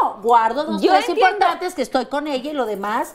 amo. 0.00 0.18
Guardo 0.22 0.64
dos, 0.64 0.82
Yo 0.82 0.90
tres 0.92 1.08
entiendo. 1.08 1.32
importantes 1.36 1.74
que 1.74 1.82
estoy 1.82 2.06
con 2.06 2.26
ella 2.26 2.50
y 2.50 2.54
lo 2.54 2.66
demás. 2.66 3.12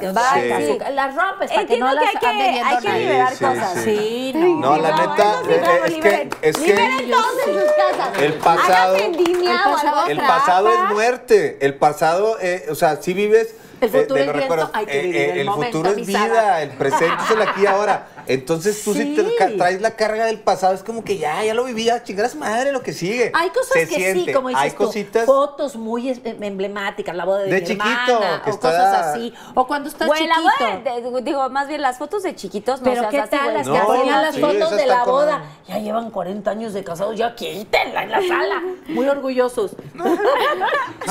que- 0.00 0.10
Va, 0.12 0.34
sí. 0.34 0.78
Las 0.92 1.14
rompes 1.14 1.50
para 1.50 1.66
que 1.66 1.78
no 1.78 1.88
que 1.88 1.94
las 1.94 2.04
hay 2.04 2.16
que- 2.16 2.26
hay 2.62 2.76
que 2.78 2.92
liberar 2.98 3.34
Sí, 3.34 3.44
cosas. 3.44 3.72
sí. 3.82 3.94
Sí, 3.94 4.32
no. 4.34 4.74
No, 4.74 4.76
la 4.76 4.90
No, 4.90 4.96
neta, 4.98 5.34
sí, 5.44 5.50
eh, 5.52 5.58
bravo, 5.60 5.84
es 5.84 5.94
que, 5.94 6.66
Liberen 6.66 7.10
todos 7.10 7.26
en 7.46 7.54
sus 7.54 7.72
casas. 7.72 8.18
el 8.22 8.34
pasado, 8.34 8.96
vendimia 9.16 9.50
El 9.52 9.56
o 9.56 9.60
algo. 9.60 9.72
pasado- 9.74 10.06
el 10.08 10.18
Atrapa. 10.20 10.38
pasado 10.40 10.68
es 10.68 10.80
muerte. 10.92 11.58
El 11.60 11.74
pasado, 11.74 12.36
eh, 12.40 12.66
o 12.70 12.74
sea, 12.74 12.96
si 12.96 13.14
vives 13.14 13.54
El 13.80 13.90
futuro 13.90 14.14
de 14.14 14.20
es 14.20 14.26
los 14.26 14.36
viento, 14.36 14.54
recuerdos. 14.56 14.70
hay 14.72 14.86
que 14.86 15.00
vivir 15.02 15.16
eh, 15.16 15.32
el 15.32 15.38
el 15.40 15.46
momento, 15.46 15.78
futuro 15.78 16.00
es 16.00 16.06
vida, 16.06 16.62
el 16.62 16.70
presente 16.70 17.22
es 17.24 17.30
el 17.30 17.42
aquí 17.42 17.62
y 17.62 17.66
ahora. 17.66 18.06
Entonces 18.26 18.82
tú 18.84 18.94
si 18.94 19.14
te 19.14 19.22
Sí. 19.24 19.56
traes 19.58 19.80
la 19.80 19.96
carga 19.96 20.26
del 20.26 20.40
pasado, 20.40 20.74
es 20.74 20.82
como 20.82 21.04
que 21.04 21.18
ya, 21.18 21.42
ya 21.44 21.54
lo 21.54 21.64
vivía, 21.64 22.02
chingaras 22.02 22.34
madre 22.34 22.72
lo 22.72 22.82
que 22.82 22.92
sigue. 22.92 23.30
Hay 23.34 23.50
cosas 23.50 23.72
Se 23.72 23.88
que 23.88 23.94
siente. 23.96 24.24
sí, 24.26 24.32
como 24.32 24.48
dices 24.48 24.62
Hay 24.64 24.70
tú, 24.70 24.76
cositas. 24.86 25.24
fotos 25.26 25.76
muy 25.76 26.08
em- 26.10 26.42
emblemáticas, 26.42 27.14
la 27.14 27.24
boda 27.24 27.40
de, 27.40 27.50
De 27.50 27.60
mi 27.60 27.66
chiquito, 27.66 27.84
hermana, 28.08 28.42
que 28.44 28.50
o 28.50 28.54
está- 28.54 28.68
cosas 28.70 29.06
así, 29.06 29.34
o 29.54 29.66
cuando 29.66 29.88
estás 29.88 30.08
la 30.08 30.14
chiquito. 30.16 30.40
boda, 30.42 30.94
de- 30.94 31.10
de- 31.10 31.22
digo, 31.22 31.48
más 31.50 31.68
bien 31.68 31.82
las 31.82 31.98
fotos 31.98 32.22
de 32.22 32.34
chiquitos, 32.34 32.80
no 32.80 32.84
Pero 32.84 33.00
seas 33.02 33.10
qué 33.10 33.20
así, 33.20 33.30
tal 33.30 33.42
güey. 33.44 33.54
las 33.56 33.66
No, 33.66 33.74
que 33.74 33.80
ponían 33.80 34.22
las 34.22 34.34
sí, 34.34 34.40
fotos 34.40 34.76
de 34.76 34.86
la 34.86 35.04
boda. 35.04 35.42
Ya 35.68 35.78
llevan 35.78 36.10
40 36.10 36.50
años 36.50 36.72
de 36.72 36.84
casados, 36.84 37.16
ya 37.16 37.34
quítenla 37.34 38.02
en 38.04 38.10
la 38.10 38.20
sala. 38.20 38.62
Muy 38.88 39.08
orgullosos. 39.08 39.72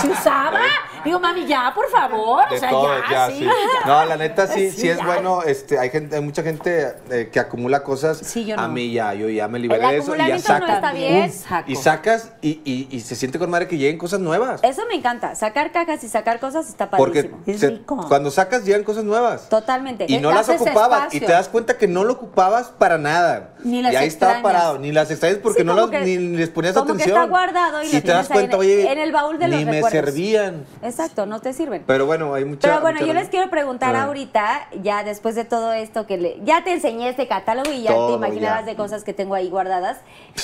¿Se 0.02 0.08
usaba? 0.10 0.60
Digo, 1.04 1.20
mami, 1.20 1.46
ya, 1.46 1.72
por 1.76 1.90
favor. 1.90 2.48
De 2.50 2.56
o 2.56 2.60
sea, 2.60 2.70
todo, 2.70 2.88
ya, 3.10 3.12
ya, 3.12 3.28
sí. 3.30 3.40
sí. 3.40 3.46
ya. 3.46 3.86
No, 3.88 4.06
la 4.06 4.16
neta 4.18 4.48
sí, 4.48 4.72
Sí, 4.72 4.72
sí 4.82 4.90
es 4.90 5.04
bueno. 5.04 5.42
Este, 5.44 5.78
hay 5.80 5.90
gente, 5.90 6.16
hay 6.16 6.22
mucha 6.22 6.44
gente 6.44 6.94
eh, 7.10 7.30
que 7.32 7.40
acumula 7.40 7.84
cosas. 7.84 8.18
Sí, 8.20 8.46
yo 8.46 8.58
A 8.60 8.68
no. 8.68 8.74
mí 8.74 8.92
ya, 8.94 9.14
yo 9.14 9.30
ya 9.30 9.48
me 9.48 9.60
liberé 9.60 9.82
de 9.88 9.98
eso 9.98 10.16
y 10.16 10.18
ya 10.18 10.24
acumulamiento 10.36 10.54
no 10.54 10.60
sacas. 10.60 10.76
está 10.76 10.94
bien. 10.94 11.32
Saco. 11.32 11.72
Y 11.72 11.76
sacas 11.76 12.32
y, 12.42 12.50
y- 12.66 12.88
y 12.92 13.00
se 13.02 13.16
siente 13.16 13.40
con 13.40 13.50
madre 13.50 13.68
que 13.68 13.78
lleguen 13.78 13.98
cosas 13.98 14.20
nuevas. 14.20 14.62
Eso 14.64 14.82
me 14.88 14.96
encanta. 14.96 15.36
Sacar 15.36 15.72
cajas 15.72 16.04
y 16.04 16.10
sacar 16.10 16.40
cosas 16.40 16.68
está 16.70 16.90
Porque 16.90 17.24
padrísimo. 17.24 17.44
Es 17.46 17.60
se- 17.60 17.70
rico. 17.70 18.06
cuando 18.08 18.32
sacas 18.32 18.64
llegan 18.66 18.84
cosas 18.84 19.04
nuevas. 19.04 19.50
Totalmente. 19.50 20.06
Y 20.08 20.18
no 20.20 20.32
las 20.32 20.48
ocupabas. 20.50 21.00
espacio. 21.04 21.18
Y 21.18 21.26
te 21.26 21.32
das 21.32 21.50
cuenta 21.50 21.78
que 21.78 21.88
no 21.88 22.04
lo 22.04 22.14
ocupabas 22.14 22.68
para 22.70 22.98
nada. 22.98 23.54
Ni 23.64 23.82
las 23.82 23.94
y 23.94 23.96
ahí 23.96 24.08
estaba 24.08 24.34
extrañas. 24.34 24.60
parado. 24.62 24.80
Ni 24.80 24.92
las 24.92 25.10
extrañas 25.12 25.40
porque 25.42 25.62
Sí, 25.62 25.66
no 25.66 25.74
las, 25.76 25.90
que- 25.90 26.00
ni 26.02 26.18
les 26.18 26.50
ponías 26.50 26.74
como 26.74 26.86
que 26.88 26.92
atención. 26.94 27.18
está 27.18 27.30
guardado 27.30 27.82
y 27.84 27.92
lo 27.94 28.02
te 28.02 28.08
das 28.12 28.28
cuenta, 28.30 28.56
en- 28.56 28.60
oye, 28.60 28.92
en 28.92 28.98
el 29.00 29.12
baúl 29.12 29.38
de 29.40 29.48
ni 29.48 29.56
los 29.58 29.66
me 29.66 29.72
recuerdos. 29.74 29.92
servían. 29.92 30.66
Exacto, 30.82 31.26
no 31.26 31.40
te 31.42 31.54
sirven. 31.54 31.84
Pero 31.86 32.06
bueno, 32.06 32.34
hay 32.34 32.46
mucha. 32.46 32.68
Pero 32.68 32.82
bueno, 32.82 33.00
mucha- 33.00 33.08
yo 33.08 33.14
les 33.14 33.30
quiero 33.30 33.50
preguntar 33.50 33.96
Ah. 33.96 34.04
ahorita, 34.04 34.68
ya 34.82 35.04
después 35.04 35.36
de 35.36 35.46
todo 35.46 35.74
esto 35.74 36.06
que 36.06 36.18
le, 36.18 36.40
ya 36.44 36.64
te 36.64 36.74
enseñé 36.74 36.93
este 37.02 37.28
catálogo 37.28 37.72
y 37.72 37.84
ya 37.84 37.94
te 37.94 38.14
imaginabas 38.14 38.62
ya. 38.62 38.66
de 38.66 38.76
cosas 38.76 39.04
que 39.04 39.14
tengo 39.14 39.36
ahí 39.36 39.50
guardadas. 39.50 40.00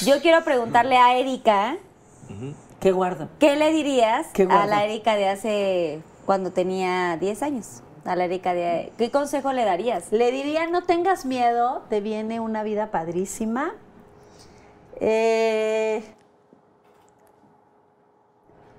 Yo 0.06 0.22
quiero 0.22 0.44
preguntarle 0.44 0.98
a 0.98 1.18
Erika, 1.18 1.78
¿Qué 2.80 2.92
guardo? 2.92 3.28
¿qué 3.40 3.56
le 3.56 3.72
dirías 3.72 4.28
¿Qué 4.34 4.48
a 4.50 4.66
la 4.68 4.86
Erika 4.86 5.16
de 5.16 5.28
hace 5.28 6.02
cuando 6.26 6.52
tenía 6.52 7.18
10 7.18 7.44
años? 7.44 7.82
A 8.06 8.16
la 8.16 8.26
Erika 8.26 8.54
de 8.54 8.94
¿qué 8.98 9.12
consejo 9.12 9.52
le 9.52 9.66
darías? 9.66 10.12
Le 10.12 10.32
diría, 10.32 10.68
no 10.68 10.84
tengas 10.84 11.26
miedo, 11.26 11.84
te 11.90 12.02
viene 12.02 12.40
una 12.40 12.64
vida 12.64 12.92
padrísima. 12.92 13.74
Eh, 15.02 16.04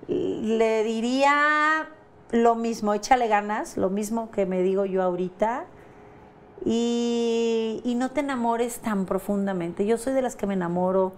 le 0.08 0.84
diría 0.84 1.88
lo 2.30 2.54
mismo, 2.54 2.94
échale 2.94 3.28
ganas, 3.28 3.76
lo 3.76 3.90
mismo 3.90 4.30
que 4.30 4.46
me 4.46 4.62
digo 4.62 4.84
yo 4.84 5.02
ahorita. 5.02 5.66
Y, 6.64 7.80
y 7.84 7.94
no 7.94 8.10
te 8.10 8.20
enamores 8.20 8.78
tan 8.80 9.06
profundamente. 9.06 9.86
Yo 9.86 9.96
soy 9.98 10.12
de 10.12 10.22
las 10.22 10.36
que 10.36 10.46
me 10.46 10.54
enamoro, 10.54 11.12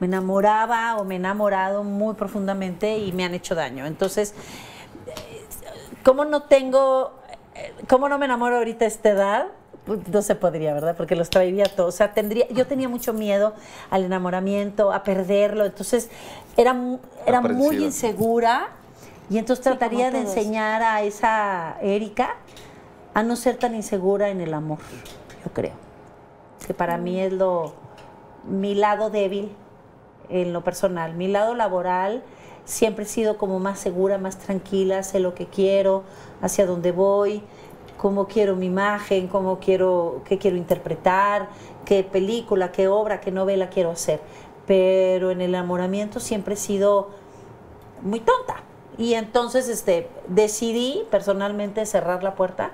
me 0.00 0.06
enamoraba 0.06 0.96
o 0.96 1.04
me 1.04 1.14
he 1.14 1.18
enamorado 1.18 1.82
muy 1.84 2.14
profundamente 2.14 2.98
y 2.98 3.12
me 3.12 3.24
han 3.24 3.34
hecho 3.34 3.54
daño. 3.54 3.86
Entonces, 3.86 4.34
¿cómo 6.04 6.24
no 6.24 6.42
tengo, 6.42 7.12
eh, 7.54 7.72
cómo 7.88 8.08
no 8.08 8.18
me 8.18 8.26
enamoro 8.26 8.56
ahorita 8.56 8.84
a 8.84 8.88
esta 8.88 9.08
edad? 9.10 9.46
pues, 9.84 10.06
no 10.06 10.20
se 10.20 10.34
podría, 10.34 10.74
¿verdad? 10.74 10.94
Porque 10.98 11.16
los 11.16 11.30
traería 11.30 11.64
todos. 11.64 11.94
O 11.94 11.96
sea, 11.96 12.12
tendría, 12.12 12.46
yo 12.48 12.66
tenía 12.66 12.90
mucho 12.90 13.14
miedo 13.14 13.54
al 13.88 14.04
enamoramiento, 14.04 14.92
a 14.92 15.02
perderlo. 15.02 15.64
Entonces, 15.64 16.10
era, 16.58 16.74
mu- 16.74 16.98
era 17.26 17.40
muy 17.40 17.76
insegura. 17.86 18.68
Y 19.30 19.38
entonces 19.38 19.62
trataría 19.62 20.10
de 20.10 20.18
enseñar 20.20 20.82
a 20.82 21.02
esa 21.02 21.78
Erika 21.80 22.34
a 23.18 23.24
no 23.24 23.34
ser 23.34 23.56
tan 23.56 23.74
insegura 23.74 24.28
en 24.28 24.40
el 24.40 24.54
amor, 24.54 24.78
yo 25.44 25.52
creo. 25.52 25.72
Que 26.64 26.72
para 26.72 26.98
mí 26.98 27.18
es 27.18 27.32
lo 27.32 27.72
mi 28.44 28.76
lado 28.76 29.10
débil 29.10 29.50
en 30.28 30.52
lo 30.52 30.62
personal. 30.62 31.14
Mi 31.14 31.26
lado 31.26 31.54
laboral 31.54 32.22
siempre 32.64 33.06
he 33.06 33.08
sido 33.08 33.36
como 33.36 33.58
más 33.58 33.80
segura, 33.80 34.18
más 34.18 34.38
tranquila, 34.38 35.02
sé 35.02 35.18
lo 35.18 35.34
que 35.34 35.46
quiero, 35.46 36.04
hacia 36.42 36.64
dónde 36.64 36.92
voy, 36.92 37.42
cómo 37.96 38.28
quiero 38.28 38.54
mi 38.54 38.66
imagen, 38.66 39.26
cómo 39.26 39.58
quiero, 39.58 40.22
qué 40.24 40.38
quiero 40.38 40.56
interpretar, 40.56 41.48
qué 41.84 42.04
película, 42.04 42.70
qué 42.70 42.86
obra, 42.86 43.20
qué 43.20 43.32
novela 43.32 43.68
quiero 43.68 43.90
hacer. 43.90 44.20
Pero 44.64 45.32
en 45.32 45.40
el 45.40 45.56
enamoramiento 45.56 46.20
siempre 46.20 46.54
he 46.54 46.56
sido 46.56 47.08
muy 48.00 48.20
tonta. 48.20 48.62
Y 48.96 49.14
entonces 49.14 49.68
este, 49.68 50.08
decidí 50.28 51.02
personalmente 51.10 51.84
cerrar 51.84 52.22
la 52.22 52.36
puerta 52.36 52.70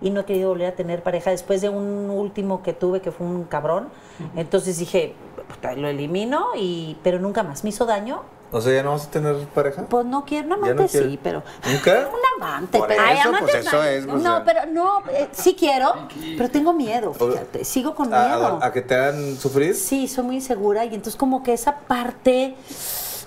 y 0.00 0.10
no 0.10 0.20
he 0.20 0.24
querido 0.24 0.48
volver 0.50 0.68
a 0.68 0.76
tener 0.76 1.02
pareja 1.02 1.30
después 1.30 1.60
de 1.60 1.68
un 1.68 2.10
último 2.10 2.62
que 2.62 2.72
tuve 2.72 3.00
que 3.00 3.10
fue 3.12 3.26
un 3.26 3.44
cabrón. 3.44 3.88
Entonces 4.36 4.78
dije, 4.78 5.14
"Puta, 5.48 5.74
lo 5.74 5.88
elimino, 5.88 6.48
y, 6.56 6.96
pero 7.02 7.18
nunca 7.18 7.42
más. 7.42 7.64
Me 7.64 7.70
hizo 7.70 7.84
daño. 7.86 8.22
O 8.50 8.62
sea, 8.62 8.72
¿ya 8.72 8.82
no 8.82 8.92
vas 8.92 9.06
a 9.06 9.10
tener 9.10 9.36
pareja? 9.48 9.84
Pues 9.90 10.06
no 10.06 10.24
quiero, 10.24 10.44
un 10.44 10.50
¿Ya 10.50 10.56
amante 10.56 10.82
no 10.84 10.88
quieres? 10.88 11.10
sí, 11.10 11.20
pero... 11.22 11.42
¿Nunca? 11.70 12.08
Un 12.38 12.42
amante, 12.42 12.78
Por 12.78 12.88
pero... 12.88 13.02
eso, 13.04 13.28
amante 13.28 13.52
pues 13.52 13.66
eso 13.66 13.82
es, 13.84 14.04
o 14.06 14.12
No, 14.16 14.20
sea. 14.36 14.44
pero 14.44 14.60
no, 14.72 15.02
eh, 15.10 15.28
sí 15.32 15.54
quiero, 15.58 15.92
pero 16.38 16.48
tengo 16.50 16.72
miedo, 16.72 17.12
fíjate, 17.12 17.62
sigo 17.66 17.94
con 17.94 18.14
¿A, 18.14 18.26
miedo. 18.28 18.58
a- 18.62 18.66
a 18.66 18.72
que 18.72 18.80
te 18.80 18.94
hagan 18.94 19.36
sufrir? 19.36 19.74
Sí, 19.74 20.08
soy 20.08 20.24
muy 20.24 20.36
insegura 20.36 20.82
y 20.86 20.94
entonces 20.94 21.16
como 21.16 21.42
que 21.42 21.52
esa 21.52 21.76
parte 21.80 22.54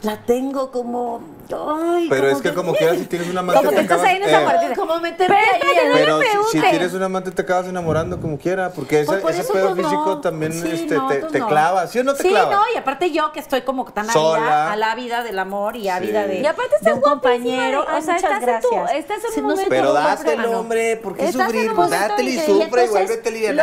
la 0.02 0.18
tengo 0.26 0.72
como... 0.72 1.22
Ay, 1.53 2.07
Pero 2.10 2.28
es 2.30 2.41
que 2.41 2.53
como 2.53 2.73
quieras, 2.73 2.98
si 2.98 3.06
tienes 3.06 3.30
una 3.30 3.41
amante, 3.41 3.60
Como 3.60 3.69
te 3.72 3.76
que 3.76 3.82
estás 3.82 3.98
acabas... 3.99 4.11
ahí 4.11 4.18
en 4.18 4.23
esa 4.30 4.41
eh, 4.41 4.45
partida. 4.45 4.76
Como 4.76 4.99
meterte 4.99 5.34
Pero 5.34 6.15
ahí 6.15 6.23
Pero 6.30 6.44
si, 6.52 6.61
tienes 6.61 6.94
un 6.94 7.03
amante 7.03 7.32
te 7.32 7.41
acabas 7.41 7.68
enamorando 7.68 8.19
como 8.19 8.38
quiera, 8.38 8.69
porque 8.72 9.02
ese, 9.02 9.07
Pues 9.07 9.22
por 9.22 9.32
ese 9.32 9.44
pedo 9.52 9.76
pues, 9.76 9.78
físico 9.86 10.06
no. 10.06 10.22
también 10.22 10.53
Sí, 10.53 10.69
este, 10.72 10.95
no, 10.95 11.07
te, 11.07 11.15
pues, 11.19 11.32
te 11.32 11.40
no. 11.40 11.48
clava, 11.48 11.88
¿sí 11.88 11.99
o 11.99 12.03
no 12.03 12.14
te 12.14 12.23
sí, 12.23 12.30
clava? 12.30 12.52
no, 12.56 12.61
y 12.73 12.78
aparte 12.78 13.11
yo 13.11 13.32
que 13.32 13.40
estoy 13.40 13.61
como 13.61 13.86
tan 13.91 14.07
Sola. 14.10 14.38
ávida 14.38 14.72
a 14.72 14.76
la 14.76 14.95
vida 14.95 15.23
del 15.23 15.40
amor 15.40 15.76
y 15.76 15.90
ávida 15.90 16.28
de, 16.28 16.40
Y 16.41 16.45
aparte 16.45 16.72
de 16.72 16.76
estás 16.78 16.94
un 16.95 17.02
compañero. 17.02 17.82
o 17.82 17.86
sea, 18.02 18.15
muchas 18.15 18.15
estás 18.18 18.32
en 18.34 18.40
tu- 18.61 18.69
gracias. 18.76 18.91
estás 18.98 19.18
en 19.19 19.26
un 19.30 19.34
Sí, 19.34 19.41
momento 19.41 19.69
Pero 19.69 19.88
cómo 19.88 19.99
dátelo, 19.99 20.60
hombre, 20.60 20.98
¿por 20.98 21.15
qué 21.15 21.32
sufrir? 21.32 21.69
un 21.69 21.76
Pues 21.76 21.90
dátelo 21.90 22.30
y 22.30 22.40
sufre 22.40 22.88
vuélvete 22.88 23.32
que 23.32 23.52
y 23.52 23.56
todo. 23.56 23.61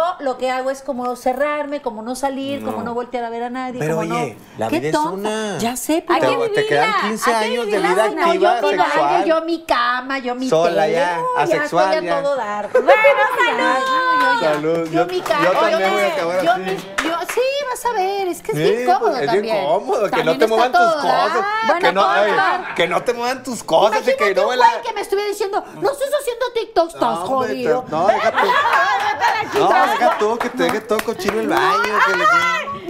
lo 0.20 0.38
que 0.38 0.50
hago 0.50 0.70
es 0.70 0.82
como 0.82 1.14
cerrarme, 1.16 1.80
como 1.82 2.02
no 2.02 2.14
salir, 2.14 2.62
como 2.64 2.82
No. 2.82 2.94
voltear 2.94 3.24
a 3.24 3.30
ver 3.30 3.44
a 3.44 3.50
nadie. 3.50 3.78
Pero, 3.78 3.96
como 3.96 4.14
oye, 4.14 4.36
no. 4.38 4.58
la 4.58 4.68
Qué 4.68 4.80
vida 4.80 4.88
es 4.90 4.96
una. 5.06 5.58
Ya 5.58 5.76
sé, 5.76 6.04
pero 6.06 6.42
que 6.42 6.48
Te, 6.50 6.66
quedan 6.66 6.92
15 7.08 7.34
hay 7.34 7.40
que 7.40 7.44
años 7.52 7.66
de 7.66 7.78
vida 7.78 7.88
No, 8.10 8.22
activa, 8.22 8.60
yo 8.60 8.68
sexual. 8.68 9.24
yo 9.24 9.42
mi 9.42 9.62
cama, 9.64 10.18
yo 10.18 10.34
mi 10.34 10.48
Sola 10.48 10.82
tele, 10.82 10.92
ya, 10.94 11.16
no, 11.18 11.40
asexual 11.42 11.84
ya 11.86 11.92
estoy 11.94 12.06
ya. 12.08 12.18
a 12.18 12.22
todo 12.22 12.36
dar. 12.36 12.68
Bueno, 12.72 12.92
salud. 13.38 14.40
Salud. 14.40 14.84
Yo, 14.90 14.92
Yo- 14.92 15.06
mi 15.06 15.20
cama, 15.20 15.44
yo 15.44 15.52
también 15.52 15.78
mi- 15.82 15.90
voy 15.94 16.02
a 16.02 16.06
acabar 16.14 16.42
yo 16.44 16.50
así. 16.52 16.60
mi- 16.60 16.76
yo- 16.76 17.18
sí, 17.34 17.40
vas 17.70 17.84
a 17.86 17.92
ver, 17.92 18.28
es 18.28 18.42
que 18.42 18.52
es 18.52 18.58
Sí, 18.58 18.64
bien 18.76 18.86
cómodo 18.92 19.12
es 19.16 19.20
bien 19.20 19.26
también. 19.34 19.64
cómodo, 19.66 20.10
que 20.10 20.24
no 20.24 20.38
te 20.38 20.46
muevan 20.46 20.72
tus 20.72 20.80
cosas. 20.80 21.32
Que, 21.80 21.92
no, 21.92 22.06
que 22.76 22.88
no 22.88 23.02
te 23.02 23.12
muevan 23.14 23.42
tus 23.42 23.62
cosas 23.64 24.06
y 24.06 24.16
que 24.16 24.34
no 24.34 24.52
la. 24.54 24.80
que 24.82 24.92
me 24.92 25.00
estuviera 25.00 25.28
diciendo, 25.28 25.64
no 25.80 25.90
estás 25.92 26.08
haciendo 26.20 26.46
TikToks, 26.54 26.94
estás 26.94 27.18
jodido. 27.20 27.82
te- 27.82 27.90
No, 27.90 28.06
deja 28.06 28.30
tú. 28.32 28.38
No, 29.58 29.68
deja 29.68 30.18
tú 30.18 30.38
que 30.38 30.48
te 30.50 30.62
deje 30.64 30.80
todo 30.80 30.98
cochino 31.04 31.40
el 31.40 31.48
baño. 31.48 31.82
que 32.06 32.16
le- 32.16 32.24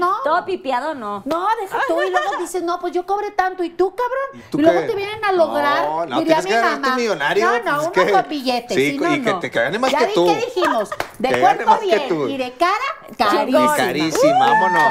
No, 0.02 0.16
Todo 0.24 0.44
pipiado, 0.44 0.94
no. 0.94 1.22
no, 1.24 1.46
deja 1.60 1.78
tú 1.86 2.02
y 2.02 2.10
luego 2.10 2.36
dices, 2.40 2.62
no, 2.64 2.80
pues 2.80 2.92
yo 2.92 3.06
cobré 3.06 3.30
tanto 3.30 3.62
y 3.62 3.70
tú, 3.70 3.94
cabrón. 3.94 4.44
¿Y 4.46 4.50
tú 4.50 4.58
luego 4.58 4.80
qué? 4.80 4.86
te 4.88 4.96
vienen 4.96 5.24
a 5.24 5.30
lograr, 5.32 5.84
No, 5.84 6.06
no, 6.06 6.18
diría 6.18 6.40
tienes 6.40 6.44
mi 6.44 6.50
que 6.50 6.60
mamá. 6.80 6.96
millonario, 6.96 7.44
No, 7.46 7.50
pues, 7.52 7.64
no, 7.64 7.70
es 7.70 7.82
uno 7.82 7.92
que- 7.92 8.10
con 8.12 8.28
billetes. 8.28 8.76
sí, 8.76 8.90
si 8.92 8.98
no, 8.98 9.14
y 9.14 9.22
que 9.22 9.32
te 9.34 9.78
más 9.78 9.92
ya 9.92 9.98
que 10.00 10.06
tú. 10.06 10.26
¿Qué 10.26 10.36
dijimos? 10.54 10.90
De 11.18 11.28
Que 11.28 11.40
cuerpo 11.40 11.78
que 11.78 11.86
bien 11.86 12.08
tú. 12.08 12.26
y 12.26 12.36
de 12.36 12.52
cara, 12.52 12.72
Y 13.10 13.14
carísima. 13.14 13.76
carísima, 13.76 14.38
vámonos. 14.38 14.82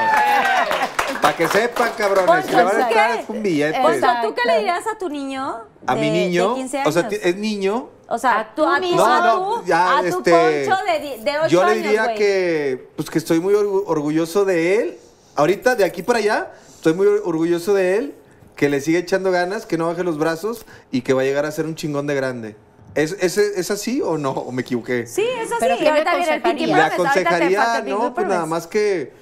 Para 1.21 1.35
que 1.35 1.47
sepan, 1.49 1.91
cabrones, 1.97 2.45
si 2.45 2.55
le 2.55 2.63
van 2.63 2.75
a 2.81 2.87
entrar 2.87 3.19
un 3.27 3.43
billete. 3.43 3.79
Poncho, 3.79 3.93
Exacto. 3.95 4.27
¿tú 4.29 4.35
qué 4.35 4.41
le 4.47 4.57
dirías 4.59 4.87
a 4.87 4.97
tu 4.97 5.09
niño? 5.09 5.61
A 5.85 5.95
mi 5.95 6.09
niño, 6.09 6.49
De 6.49 6.55
15 6.55 6.77
años? 6.79 6.95
o 6.95 6.99
sea, 6.99 7.09
es 7.11 7.35
niño. 7.35 7.89
O 8.11 8.17
sea, 8.17 8.39
A 8.39 8.55
tú, 8.55 8.63
tú 8.63 8.69
a 8.69 8.75
tu, 8.75 8.81
mismo. 8.81 9.05
a 9.05 9.19
No, 9.21 9.33
tu, 9.33 9.61
no, 9.61 9.65
ya, 9.65 9.97
a 9.97 10.01
tu 10.01 10.07
este. 10.19 10.65
Poncho 10.67 10.81
de, 10.85 11.17
de 11.23 11.39
8 11.39 11.47
yo 11.47 11.65
le 11.65 11.75
diría 11.75 12.13
que, 12.13 12.87
pues, 12.95 13.09
que 13.09 13.17
estoy 13.17 13.39
muy 13.39 13.53
orgu- 13.53 13.83
orgulloso 13.85 14.43
de 14.45 14.75
él. 14.81 14.97
Ahorita, 15.35 15.75
de 15.75 15.85
aquí 15.85 16.03
para 16.03 16.19
allá, 16.19 16.51
estoy 16.69 16.93
muy 16.93 17.07
orgulloso 17.07 17.73
de 17.73 17.97
él. 17.97 18.15
Que 18.55 18.69
le 18.69 18.79
siga 18.81 18.99
echando 18.99 19.31
ganas, 19.31 19.65
que 19.65 19.77
no 19.77 19.87
baje 19.87 20.03
los 20.03 20.17
brazos 20.19 20.65
y 20.91 21.01
que 21.01 21.13
va 21.13 21.21
a 21.21 21.25
llegar 21.25 21.45
a 21.45 21.51
ser 21.51 21.65
un 21.65 21.75
chingón 21.75 22.05
de 22.05 22.13
grande. 22.15 22.55
¿Es, 22.93 23.15
es, 23.19 23.37
es 23.37 23.71
así 23.71 24.01
o 24.01 24.17
no? 24.17 24.31
¿O 24.31 24.51
me 24.51 24.61
equivoqué? 24.61 25.07
Sí, 25.07 25.25
eso 25.39 25.55
Pero 25.59 25.75
sí. 25.75 25.79
¿qué 25.79 25.85
y 25.85 25.87
ahorita 25.87 26.11
le 26.11 26.17
viene 26.19 26.35
el 26.35 26.41
Pinky 26.41 26.65
Le 26.67 26.73
aconsejaría, 26.75 27.81
no, 27.87 28.13
pues 28.13 28.27
nada 28.27 28.45
más 28.45 28.67
que, 28.67 29.13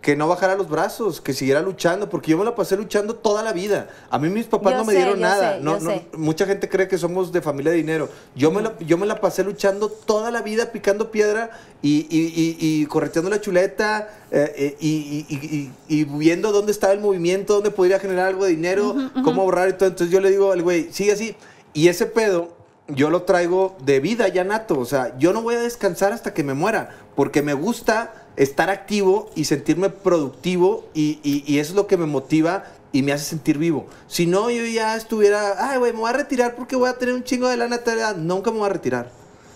que 0.00 0.16
no 0.16 0.28
bajara 0.28 0.54
los 0.56 0.70
brazos, 0.70 1.20
que 1.20 1.34
siguiera 1.34 1.60
luchando, 1.60 2.08
porque 2.08 2.30
yo 2.30 2.38
me 2.38 2.44
la 2.46 2.54
pasé 2.54 2.74
luchando 2.74 3.16
toda 3.16 3.42
la 3.42 3.52
vida. 3.52 3.90
A 4.08 4.18
mí 4.18 4.30
mis 4.30 4.46
papás 4.46 4.72
Yo 4.72 4.78
no 4.78 4.84
me 4.86 4.92
sé, 4.94 4.98
dieron 4.98 5.20
nada. 5.20 5.56
sé, 5.56 5.60
no, 5.60 5.78
no- 5.78 5.92
mucha 6.16 6.46
gente 6.46 6.70
cree 6.70 6.88
que 6.88 6.96
somos 6.96 7.32
de 7.32 7.42
familia 7.42 7.70
de 7.72 7.76
dinero. 7.76 8.08
Yo 8.34 8.50
me 8.50 8.62
la, 8.62 8.72
yo 8.78 8.96
me 8.96 9.04
la 9.06 9.20
pasé 9.20 9.44
luchando 9.44 9.88
toda 9.90 10.30
la 10.30 10.40
vida, 10.40 10.72
picando 10.72 11.10
piedra 11.10 11.50
y, 11.82 12.06
y, 12.08 12.20
y- 12.34 12.56
y 12.82 12.86
correteando 12.86 13.28
la 13.30 13.42
chuleta 13.42 14.08
eh, 14.30 14.54
eh, 14.56 14.76
y, 14.80 14.88
y- 14.88 15.26
y- 15.28 15.70
y- 15.88 16.00
y 16.00 16.04
viendo 16.04 16.50
dónde 16.50 16.72
estaba 16.72 16.94
el 16.94 17.00
movimiento, 17.00 17.52
dónde 17.54 17.70
podría 17.70 17.98
generar 18.00 18.28
algo 18.28 18.44
de 18.44 18.50
dinero, 18.52 18.94
cómo 19.22 19.42
ahorrar 19.42 19.68
y 19.68 19.72
todo. 19.74 19.90
Entonces 19.90 20.10
yo 20.10 20.20
le 20.20 20.30
digo 20.30 20.50
al 20.52 20.62
güey, 20.62 20.90
sigue 20.92 21.12
así. 21.12 21.36
Y 21.74 21.88
ese 21.88 22.06
pedo 22.06 22.56
yo 22.88 23.10
lo 23.10 23.22
traigo 23.24 23.76
de 23.84 24.00
vida 24.00 24.28
ya 24.28 24.44
nato. 24.44 24.78
O 24.78 24.86
sea, 24.86 25.16
yo 25.18 25.34
no 25.34 25.42
voy 25.42 25.56
a 25.56 25.60
descansar 25.60 26.12
hasta 26.14 26.32
que 26.32 26.42
me 26.42 26.54
muera, 26.54 26.96
porque 27.14 27.42
me 27.42 27.52
gusta 27.52 28.14
estar 28.36 28.70
activo 28.70 29.30
y 29.34 29.44
sentirme 29.44 29.90
productivo 29.90 30.84
y, 30.94 31.18
y- 31.22 31.44
y 31.46 31.58
eso 31.58 31.72
es 31.72 31.76
lo 31.76 31.86
que 31.86 31.96
me 31.96 32.06
motiva 32.06 32.64
y 32.92 33.02
me 33.02 33.12
hace 33.12 33.24
sentir 33.24 33.58
vivo. 33.58 33.86
Si 34.08 34.26
no, 34.26 34.50
yo 34.50 34.64
ya 34.64 34.96
estuviera, 34.96 35.70
ay, 35.70 35.78
güey, 35.78 35.92
me 35.92 36.00
voy 36.00 36.10
a 36.10 36.14
retirar 36.14 36.54
porque 36.56 36.74
voy 36.76 36.88
a 36.88 36.94
tener 36.98 37.14
un 37.14 37.22
chingo 37.24 37.48
de 37.48 37.56
lana. 37.56 37.78
tal", 37.78 38.26
Nunca 38.26 38.50
me 38.50 38.58
voy 38.58 38.66
a 38.66 38.72
retirar. 38.72 39.10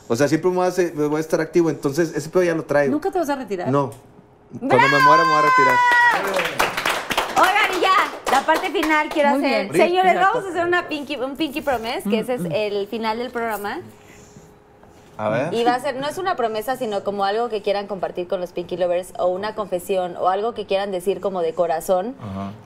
O 0.07 0.15
sea, 0.17 0.29
siempre 0.29 0.51
me 0.51 0.57
voy 0.59 0.67
a, 0.67 0.69
hacer- 0.69 0.95
me 0.95 1.07
voy 1.07 1.17
a 1.17 1.21
estar 1.21 1.41
activo. 1.41 1.71
Entonces, 1.71 2.13
ese 2.15 2.29
pedo 2.29 2.43
ya 2.43 2.55
lo 2.55 2.65
traigo. 2.65 2.93
¿Nunca 2.93 3.11
te 3.11 3.19
vas 3.19 3.29
a 3.31 3.37
retirar? 3.37 3.69
No. 3.69 3.91
Cuando 4.59 4.77
me 4.89 4.99
muera, 5.01 5.25
me 5.25 5.31
voy 5.31 5.39
a 5.39 5.43
retirar. 5.43 5.79
Oigan, 7.37 7.79
y 7.79 7.81
ya, 7.81 8.31
la 8.31 8.47
parte 8.47 8.71
final 8.71 9.09
quiero 9.09 9.31
Muy 9.31 9.45
hacer. 9.45 9.73
bien. 9.73 9.89
Señores, 9.89 10.15
vamos 10.15 10.45
a 10.45 10.49
hacer 10.51 10.65
una 10.67 10.87
pinky, 10.89 11.17
un 11.17 11.37
Pinky 11.37 11.61
Promise, 11.63 12.03
que 12.09 12.21
ese 12.21 12.35
es 12.35 12.43
el 12.53 12.87
final 12.87 13.19
del 13.19 13.31
programa. 13.31 13.81
A 15.16 15.28
ver. 15.28 15.55
Y 15.55 15.65
va 15.65 15.74
a 15.74 15.81
ser, 15.81 15.97
no 15.97 16.09
es 16.09 16.19
una 16.19 16.36
promesa, 16.36 16.77
sino 16.77 17.05
como 17.05 17.24
algo 17.24 17.49
que 17.49 17.62
quieran 17.62 17.86
compartir 17.86 18.27
con 18.27 18.41
los 18.41 18.53
Pinky 18.53 18.77
Lovers, 18.77 19.12
o 19.19 19.28
una 19.28 19.55
confesión, 19.55 20.16
o 20.16 20.28
algo 20.28 20.55
que 20.55 20.66
quieran 20.66 20.91
decir 20.91 21.20
como 21.20 21.41
de 21.43 21.55
corazón, 21.55 22.15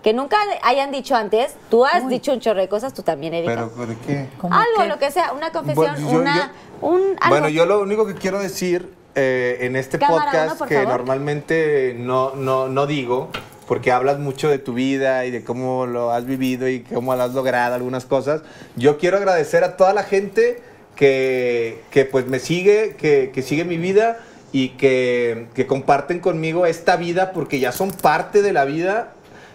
que 0.02 0.12
nunca 0.14 0.36
hayan 0.62 0.90
dicho 0.90 1.14
antes. 1.16 1.54
Tú 1.70 1.84
has 1.84 2.08
dicho 2.08 2.32
un 2.32 2.40
chorro 2.40 2.60
de 2.60 2.68
cosas, 2.68 2.94
tú 2.94 3.02
también, 3.02 3.34
Erika. 3.34 3.68
¿Pero 3.74 3.86
de 3.86 3.96
qué? 4.06 4.28
¿Cómo 4.38 4.54
algo, 4.54 4.82
qué? 4.82 4.88
lo 4.88 4.98
que 4.98 5.10
sea, 5.10 5.32
una 5.32 5.52
confesión, 5.52 5.94
Bueno, 5.96 6.10
yo- 6.10 6.18
una, 6.20 6.52
un, 6.80 7.00
algo. 7.20 7.28
Bueno, 7.28 7.48
yo 7.48 7.66
lo 7.66 7.80
único 7.80 8.06
que 8.06 8.14
quiero 8.14 8.38
decir 8.38 8.92
eh, 9.14 9.58
en 9.62 9.76
este 9.76 9.98
Cámara 9.98 10.24
podcast 10.30 10.60
uno, 10.60 10.68
que 10.68 10.74
favor. 10.76 10.98
normalmente 10.98 11.94
no, 11.98 12.34
no, 12.34 12.68
no 12.68 12.86
digo, 12.86 13.28
porque 13.66 13.92
hablas 13.92 14.18
mucho 14.18 14.48
de 14.48 14.58
tu 14.58 14.72
vida 14.74 15.26
y 15.26 15.30
de 15.30 15.44
cómo 15.44 15.86
lo 15.86 16.10
has 16.12 16.24
vivido 16.24 16.68
y 16.68 16.80
cómo 16.84 17.14
lo 17.14 17.22
has 17.24 17.34
logrado 17.34 17.74
algunas 17.74 18.06
cosas. 18.06 18.42
Yo 18.76 18.96
quiero 18.96 19.16
agradecer 19.18 19.64
a 19.64 19.76
toda 19.76 19.92
la 19.92 20.04
gente 20.04 20.62
que, 20.98 21.78
que 21.92 22.04
pues 22.04 22.26
me 22.26 22.40
sigue, 22.40 22.96
que, 22.98 23.30
que 23.32 23.42
sigue 23.42 23.64
mi 23.64 23.76
vida 23.78 24.18
y 24.52 24.70
que, 24.70 25.46
que 25.54 25.66
comparten 25.66 26.18
conmigo 26.20 26.66
esta 26.66 26.96
vida 26.96 27.32
porque 27.32 27.60
ya 27.60 27.70
son 27.70 27.92
parte 27.92 28.42
de 28.42 28.52
la 28.52 28.64
vida 28.64 29.12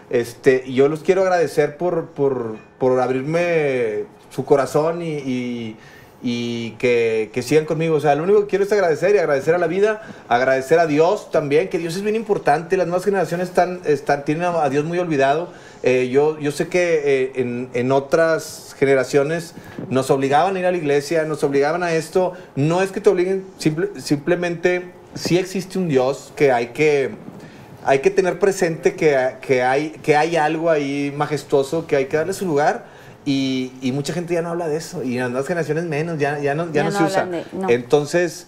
este, 0.10 0.64
y 0.66 0.76
yo 0.76 0.88
los 0.88 1.02
quiero 1.02 1.22
agradecer 1.24 1.76
por, 1.78 2.08
por, 2.12 2.56
por 2.80 3.00
abrirme 3.02 4.04
su 4.30 4.46
corazón 4.46 5.02
y, 5.02 5.76
y- 6.24 6.72
que, 6.80 7.30
que 7.34 7.42
sigan 7.42 7.66
conmigo. 7.66 7.96
O 7.96 8.00
sea, 8.00 8.16
lo 8.16 8.24
único 8.24 8.42
que 8.42 8.48
quiero 8.48 8.64
es 8.64 8.72
agradecer 8.72 9.14
y 9.16 9.18
agradecer 9.18 9.56
a 9.56 9.58
la 9.58 9.68
vida, 9.68 10.02
agradecer 10.30 10.80
a 10.80 10.88
Dios 10.88 11.30
también, 11.32 11.68
que 11.68 11.80
Dios 11.80 11.98
es 11.98 12.02
bien 12.04 12.16
importante. 12.16 12.78
Las 12.78 12.88
nuevas 12.88 13.04
generaciones 13.04 13.50
están, 13.50 13.82
están, 13.86 14.24
tienen 14.24 14.46
a 14.46 14.70
Dios 14.70 14.86
muy 14.86 15.00
olvidado. 15.00 15.52
Eh, 15.84 16.10
yo, 16.10 16.40
yo 16.40 16.52
sé 16.52 16.68
que 16.70 17.02
eh, 17.04 17.32
en, 17.36 17.70
en 17.74 17.92
otras 17.92 18.74
generaciones 18.80 19.54
nos 19.90 20.10
obligaban 20.12 20.56
a 20.56 20.60
ir 20.60 20.66
a 20.66 20.72
la 20.72 20.78
iglesia, 20.78 21.24
nos 21.26 21.44
obligaban 21.44 21.84
a 21.84 21.94
esto. 21.94 22.34
No 22.56 22.82
es 22.82 22.92
que 22.92 23.02
te 23.02 23.10
obliguen, 23.10 23.44
simple- 23.60 23.90
simplemente 24.00 24.92
sí 25.14 25.38
existe 25.38 25.78
un 25.78 25.90
Dios 25.90 26.32
que 26.36 26.52
hay 26.52 26.68
que 26.68 27.12
hay 27.86 28.00
que 28.00 28.10
tener 28.10 28.40
presente 28.40 28.94
que, 28.96 29.18
que 29.42 29.62
hay, 29.62 29.90
que 30.02 30.16
hay 30.16 30.38
algo 30.38 30.70
ahí 30.70 31.14
majestuoso, 31.18 31.86
que 31.86 31.98
hay 31.98 32.06
que 32.06 32.16
darle 32.16 32.32
su 32.32 32.46
lugar. 32.46 32.86
Y, 33.26 33.74
y 33.82 33.92
mucha 33.92 34.14
gente 34.14 34.34
ya 34.34 34.42
no 34.42 34.52
habla 34.52 34.70
de 34.70 34.78
eso. 34.78 35.04
Y 35.04 35.18
las 35.18 35.30
nuevas 35.30 35.48
generaciones 35.48 35.84
menos, 35.84 36.18
ya, 36.18 36.40
ya 36.40 36.56
no, 36.56 36.68
ya 36.68 36.72
Ya 36.72 36.84
no 36.86 36.92
no 36.92 36.98
se 36.98 37.04
usa. 37.04 37.22
hablan 37.24 37.44
de- 37.52 37.58
no. 37.60 37.70
Entonces, 37.70 38.48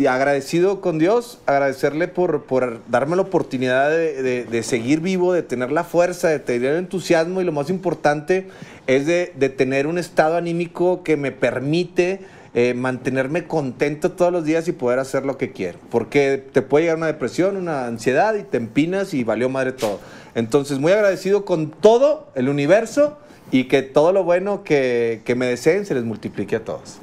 y 0.00 0.06
agradecido 0.06 0.80
con 0.80 0.98
Dios, 0.98 1.38
agradecerle 1.44 2.08
por, 2.08 2.44
por 2.44 2.80
darme 2.88 3.16
la 3.16 3.22
oportunidad 3.22 3.90
de, 3.90 4.22
de- 4.22 4.44
de 4.44 4.62
seguir 4.62 5.00
vivo, 5.00 5.32
de 5.34 5.42
tener 5.42 5.70
la 5.70 5.84
fuerza, 5.84 6.28
de 6.28 6.38
tener 6.38 6.72
el 6.72 6.78
entusiasmo 6.78 7.40
y 7.40 7.44
lo 7.44 7.52
más 7.52 7.68
importante 7.68 8.48
es 8.86 9.04
de, 9.06 9.32
de 9.36 9.50
tener 9.50 9.86
un 9.86 9.98
estado 9.98 10.36
anímico 10.36 11.02
que 11.02 11.16
me 11.18 11.32
permite 11.32 12.20
eh, 12.54 12.72
mantenerme 12.74 13.46
contento 13.46 14.10
todos 14.12 14.32
los 14.32 14.44
días 14.44 14.66
y 14.68 14.72
poder 14.72 14.98
hacer 14.98 15.24
lo 15.26 15.36
que 15.36 15.52
quiero. 15.52 15.78
Porque 15.90 16.42
te 16.52 16.62
puede 16.62 16.84
llegar 16.84 16.96
una 16.96 17.06
depresión, 17.06 17.56
una 17.56 17.86
ansiedad 17.86 18.34
y 18.34 18.42
te 18.42 18.56
empinas 18.56 19.12
y 19.14 19.22
valió 19.22 19.48
madre 19.50 19.72
todo. 19.72 20.00
Entonces, 20.34 20.78
muy 20.78 20.92
agradecido 20.92 21.44
con 21.44 21.70
todo 21.70 22.28
el 22.34 22.48
universo 22.48 23.18
y 23.52 23.64
que 23.64 23.82
todo 23.82 24.12
lo 24.12 24.24
bueno 24.24 24.64
que, 24.64 25.20
que 25.24 25.34
me 25.34 25.44
deseen 25.46 25.84
se 25.84 25.94
les 25.94 26.04
multiplique 26.04 26.56
a 26.56 26.64
todos. 26.64 26.96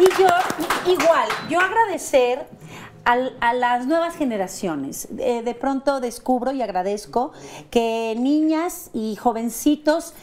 Y 0.00 0.04
yo, 0.20 0.28
igual, 0.92 1.28
yo 1.50 1.60
agradecer 1.60 2.46
al- 3.04 3.36
a 3.40 3.52
las 3.52 3.86
nuevas 3.86 4.16
generaciones. 4.16 5.08
Eh, 5.18 5.42
de 5.42 5.54
pronto 5.54 6.00
descubro 6.00 6.52
y 6.52 6.62
agradezco 6.62 7.32
que 7.70 8.14
niñas 8.18 8.90
y 8.94 9.16
jovencitos 9.16 10.14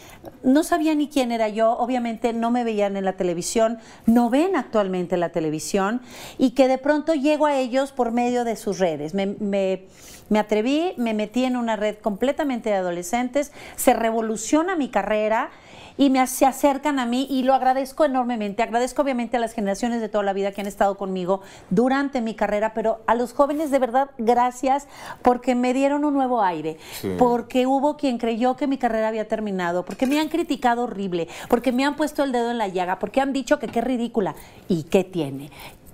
no 0.44 0.64
sabían 0.64 0.98
ni 0.98 1.08
quién 1.08 1.32
era 1.32 1.48
yo, 1.48 1.72
obviamente 1.78 2.34
no 2.34 2.50
me 2.52 2.64
veían 2.64 2.98
en 2.98 3.06
la 3.06 3.14
televisión, 3.14 3.80
no 4.06 4.30
ven 4.30 4.56
actualmente 4.56 5.16
la 5.16 5.30
televisión 5.30 6.02
y 6.38 6.52
que 6.52 6.68
de 6.68 6.78
pronto 6.80 7.14
llego 7.14 7.46
a 7.46 7.56
ellos 7.56 7.92
por 7.92 8.12
medio 8.12 8.44
de 8.44 8.56
sus 8.56 8.80
redes. 8.80 9.14
Me, 9.14 9.28
me- 9.28 9.86
me 10.30 10.40
atreví, 10.40 10.94
me 10.98 11.14
metí 11.14 11.46
en 11.46 11.56
una 11.56 11.78
red 11.78 11.96
completamente 12.00 12.70
de 12.70 12.76
adolescentes, 12.76 13.54
se 13.78 13.94
revoluciona 13.94 14.76
mi 14.76 14.90
carrera 14.90 15.52
y 15.98 16.10
me, 16.10 16.26
se 16.28 16.46
acercan 16.46 17.00
a 17.00 17.06
mí 17.06 17.28
y 17.30 17.44
lo 17.44 17.54
agradezco 17.54 18.06
enormemente. 18.06 18.64
Agradezco 18.64 19.02
obviamente 19.02 19.38
a 19.38 19.40
las 19.40 19.54
generaciones 19.54 20.02
de 20.02 20.10
toda 20.10 20.24
la 20.24 20.34
vida 20.34 20.52
que 20.52 20.62
han 20.62 20.68
estado 20.68 20.98
conmigo 20.98 21.42
durante 21.70 22.22
mi 22.22 22.36
carrera, 22.36 22.74
pero 22.74 23.02
a 23.08 23.16
los 23.16 23.34
jóvenes 23.34 23.72
de 23.72 23.80
verdad 23.80 24.10
gracias 24.18 24.88
porque 25.22 25.56
me 25.56 25.74
dieron 25.74 26.06
un 26.06 26.14
nuevo 26.14 26.42
aire, 26.42 26.78
porque 27.18 27.66
hubo 27.66 27.98
quien 27.98 28.18
creyó 28.18 28.56
que 28.56 28.68
mi 28.68 28.78
carrera 28.78 29.08
había 29.08 29.28
terminado, 29.28 29.84
porque 29.84 30.08
me 30.08 30.20
han 30.20 30.30
criticado 30.30 30.84
horrible, 30.84 31.28
porque 31.50 31.72
me 31.72 31.86
han 31.86 31.96
puesto 31.96 32.24
el 32.24 32.32
dedo 32.32 32.52
en 32.52 32.58
la 32.58 32.68
llaga, 32.68 33.00
porque 33.00 33.22
han 33.22 33.34
dicho 33.34 33.60
que 33.60 33.68
qué 33.68 33.82
ridícula 33.82 34.36
y 34.68 34.84
qué 34.84 35.04
tiene. 35.04 35.50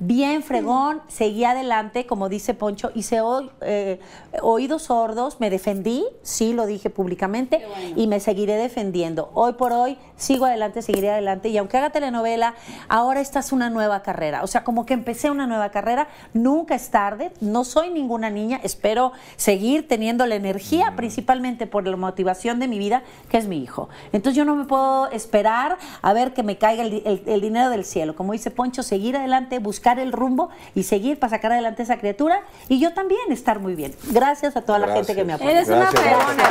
Bien 0.05 0.43
fregón, 0.43 1.01
seguí 1.07 1.45
adelante, 1.45 2.05
como 2.05 2.27
dice 2.27 2.53
Poncho, 2.53 2.91
hice 2.93 3.21
o- 3.21 3.49
eh, 3.61 4.01
oídos 4.41 4.83
sordos, 4.83 5.39
me 5.39 5.49
defendí, 5.49 6.03
sí 6.23 6.51
lo 6.51 6.65
dije 6.65 6.89
públicamente, 6.89 7.65
y 7.95 8.07
me 8.07 8.19
seguiré 8.19 8.57
defendiendo. 8.57 9.31
Hoy 9.33 9.53
por 9.53 9.71
hoy 9.71 9.97
sigo 10.17 10.43
adelante, 10.45 10.81
seguiré 10.81 11.09
adelante, 11.11 11.47
y 11.47 11.57
aunque 11.57 11.77
haga 11.77 11.91
telenovela, 11.91 12.53
ahora 12.89 13.21
esta 13.21 13.39
es 13.39 13.53
una 13.53 13.69
nueva 13.69 14.03
carrera. 14.03 14.43
O 14.43 14.47
sea, 14.47 14.65
como 14.65 14.85
que 14.85 14.93
empecé 14.93 15.31
una 15.31 15.47
nueva 15.47 15.69
carrera, 15.69 16.09
nunca 16.33 16.75
es 16.75 16.89
tarde, 16.89 17.31
no 17.39 17.63
soy 17.63 17.89
ninguna 17.89 18.29
niña, 18.29 18.59
espero 18.61 19.13
seguir 19.37 19.87
teniendo 19.87 20.25
la 20.25 20.35
energía, 20.35 20.95
principalmente 20.97 21.65
por 21.65 21.87
la 21.87 21.95
motivación 21.95 22.59
de 22.59 22.67
mi 22.67 22.77
vida, 22.77 23.03
que 23.29 23.37
es 23.37 23.47
mi 23.47 23.63
hijo. 23.63 23.87
Entonces 24.11 24.35
yo 24.35 24.43
no 24.43 24.57
me 24.57 24.65
puedo 24.65 25.09
esperar 25.11 25.77
a 26.01 26.11
ver 26.11 26.33
que 26.33 26.43
me 26.43 26.57
caiga 26.57 26.83
el- 26.83 27.23
el 27.25 27.39
dinero 27.39 27.69
del 27.69 27.85
cielo. 27.85 28.17
Como 28.17 28.33
dice 28.33 28.51
Poncho, 28.51 28.83
seguir 28.83 29.15
adelante, 29.15 29.59
buscar 29.59 29.92
el 29.99 30.11
rumbo 30.11 30.49
y 30.75 30.83
seguir 30.83 31.19
para 31.19 31.31
sacar 31.31 31.51
adelante 31.51 31.83
esa 31.83 31.97
criatura 31.97 32.41
y 32.69 32.79
yo 32.79 32.93
también 32.93 33.31
estar 33.31 33.59
muy 33.59 33.75
bien. 33.75 33.93
Gracias 34.11 34.55
a 34.55 34.61
toda 34.61 34.79
la 34.79 34.93
gente 34.93 35.15
que 35.15 35.23
me 35.23 35.33
apoya. 35.33 35.51
Eres 35.51 35.67
una 35.67 35.91
Gracias, 35.91 36.01
fregona. 36.01 36.43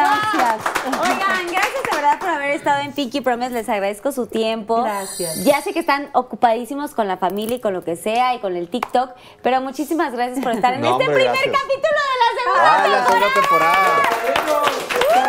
Gracias. 0.00 0.60
Gracias. 0.84 1.00
Oigan, 1.00 1.46
gracias 1.52 1.82
de 1.90 1.96
verdad 1.96 2.18
por 2.18 2.28
haber 2.28 2.50
estado 2.50 2.80
en 2.82 2.92
Pinky 2.92 3.20
Promise. 3.20 3.50
Les 3.50 3.68
agradezco 3.68 4.12
su 4.12 4.26
tiempo. 4.26 4.82
Gracias. 4.82 5.44
Ya 5.44 5.60
sé 5.62 5.72
que 5.72 5.80
están 5.80 6.10
ocupadísimos 6.12 6.94
con 6.94 7.08
la 7.08 7.16
familia 7.16 7.56
y 7.56 7.60
con 7.60 7.72
lo 7.74 7.82
que 7.84 7.96
sea 7.96 8.34
y 8.34 8.38
con 8.40 8.56
el 8.56 8.68
TikTok, 8.68 9.10
pero 9.42 9.60
muchísimas 9.60 10.12
gracias 10.12 10.40
por 10.42 10.52
estar 10.52 10.74
en 10.74 10.80
No, 10.82 10.92
este 10.92 11.04
hombre, 11.08 11.24
primer 11.24 11.32
gracias. 11.32 11.56
capítulo 11.62 12.00
de 12.10 12.16
la 12.20 12.42
segunda 12.42 12.84
Ah, 12.84 12.88
la 12.88 13.06
segunda 13.06 13.26
temporada. 13.34 14.02
Qué. 14.26 15.20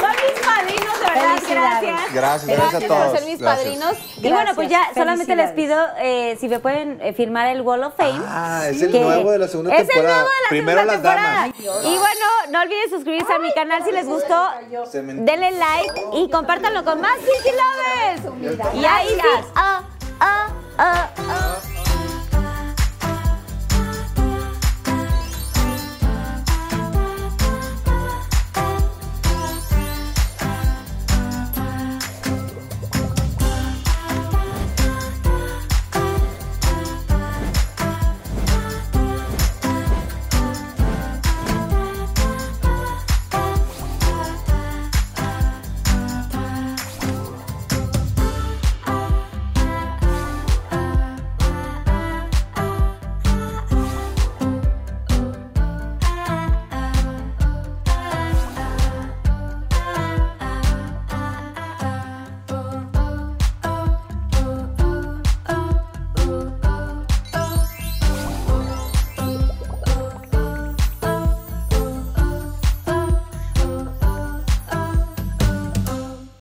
Son 0.00 0.10
mis 0.10 0.46
padrinos, 0.46 1.00
de 1.00 1.06
verdad, 1.06 1.40
gracias. 1.48 2.12
Gracias, 2.12 2.46
gracias 2.58 2.74
a 2.74 2.86
por 2.86 2.96
todos. 2.96 3.18
ser 3.18 3.28
mis 3.28 3.38
Gracias. 3.38 3.64
padrinos. 3.64 3.96
Y 4.22 4.30
bueno, 4.30 4.52
pues 4.54 4.68
ya 4.68 4.78
Gracias, 4.78 4.96
solamente 4.96 5.36
les 5.36 5.50
pido 5.52 5.76
eh, 5.98 6.36
si 6.40 6.48
me 6.48 6.58
pueden 6.60 7.00
eh, 7.00 7.12
firmar 7.12 7.46
el 7.48 7.60
Wall 7.62 7.82
of 7.84 7.94
Fame. 7.96 8.20
Ah, 8.26 8.64
es 8.68 8.82
el 8.82 8.92
nuevo 8.92 9.30
de 9.32 9.38
la 9.38 9.48
segunda 9.48 9.74
es 9.74 9.86
temporada. 9.86 10.08
el 10.08 10.14
nuevo 10.14 10.28
de 10.28 10.42
la 10.42 10.48
Primero 10.48 10.80
segunda 10.80 10.92
las 10.94 11.02
temporada. 11.02 11.40
damas. 11.40 11.84
Y 11.84 11.98
bueno, 11.98 12.26
no 12.50 12.60
olviden 12.62 12.90
suscribirse 12.90 13.32
a 13.32 13.38
mi 13.38 13.52
canal 13.52 13.79
si 13.84 13.92
les 13.92 14.06
gustó. 14.06 14.50
Denle 14.92 15.50
like 15.52 16.02
y 16.14 16.30
compártanlo 16.30 16.84
con 16.84 17.00
más 17.00 17.16
Pinky 17.18 17.56
Lovers. 17.56 18.74
Y 18.74 18.84
ahí 18.84 19.08
sí. 19.08 19.44
ah, 19.54 19.82
ah, 20.20 20.48
ah. 20.78 21.08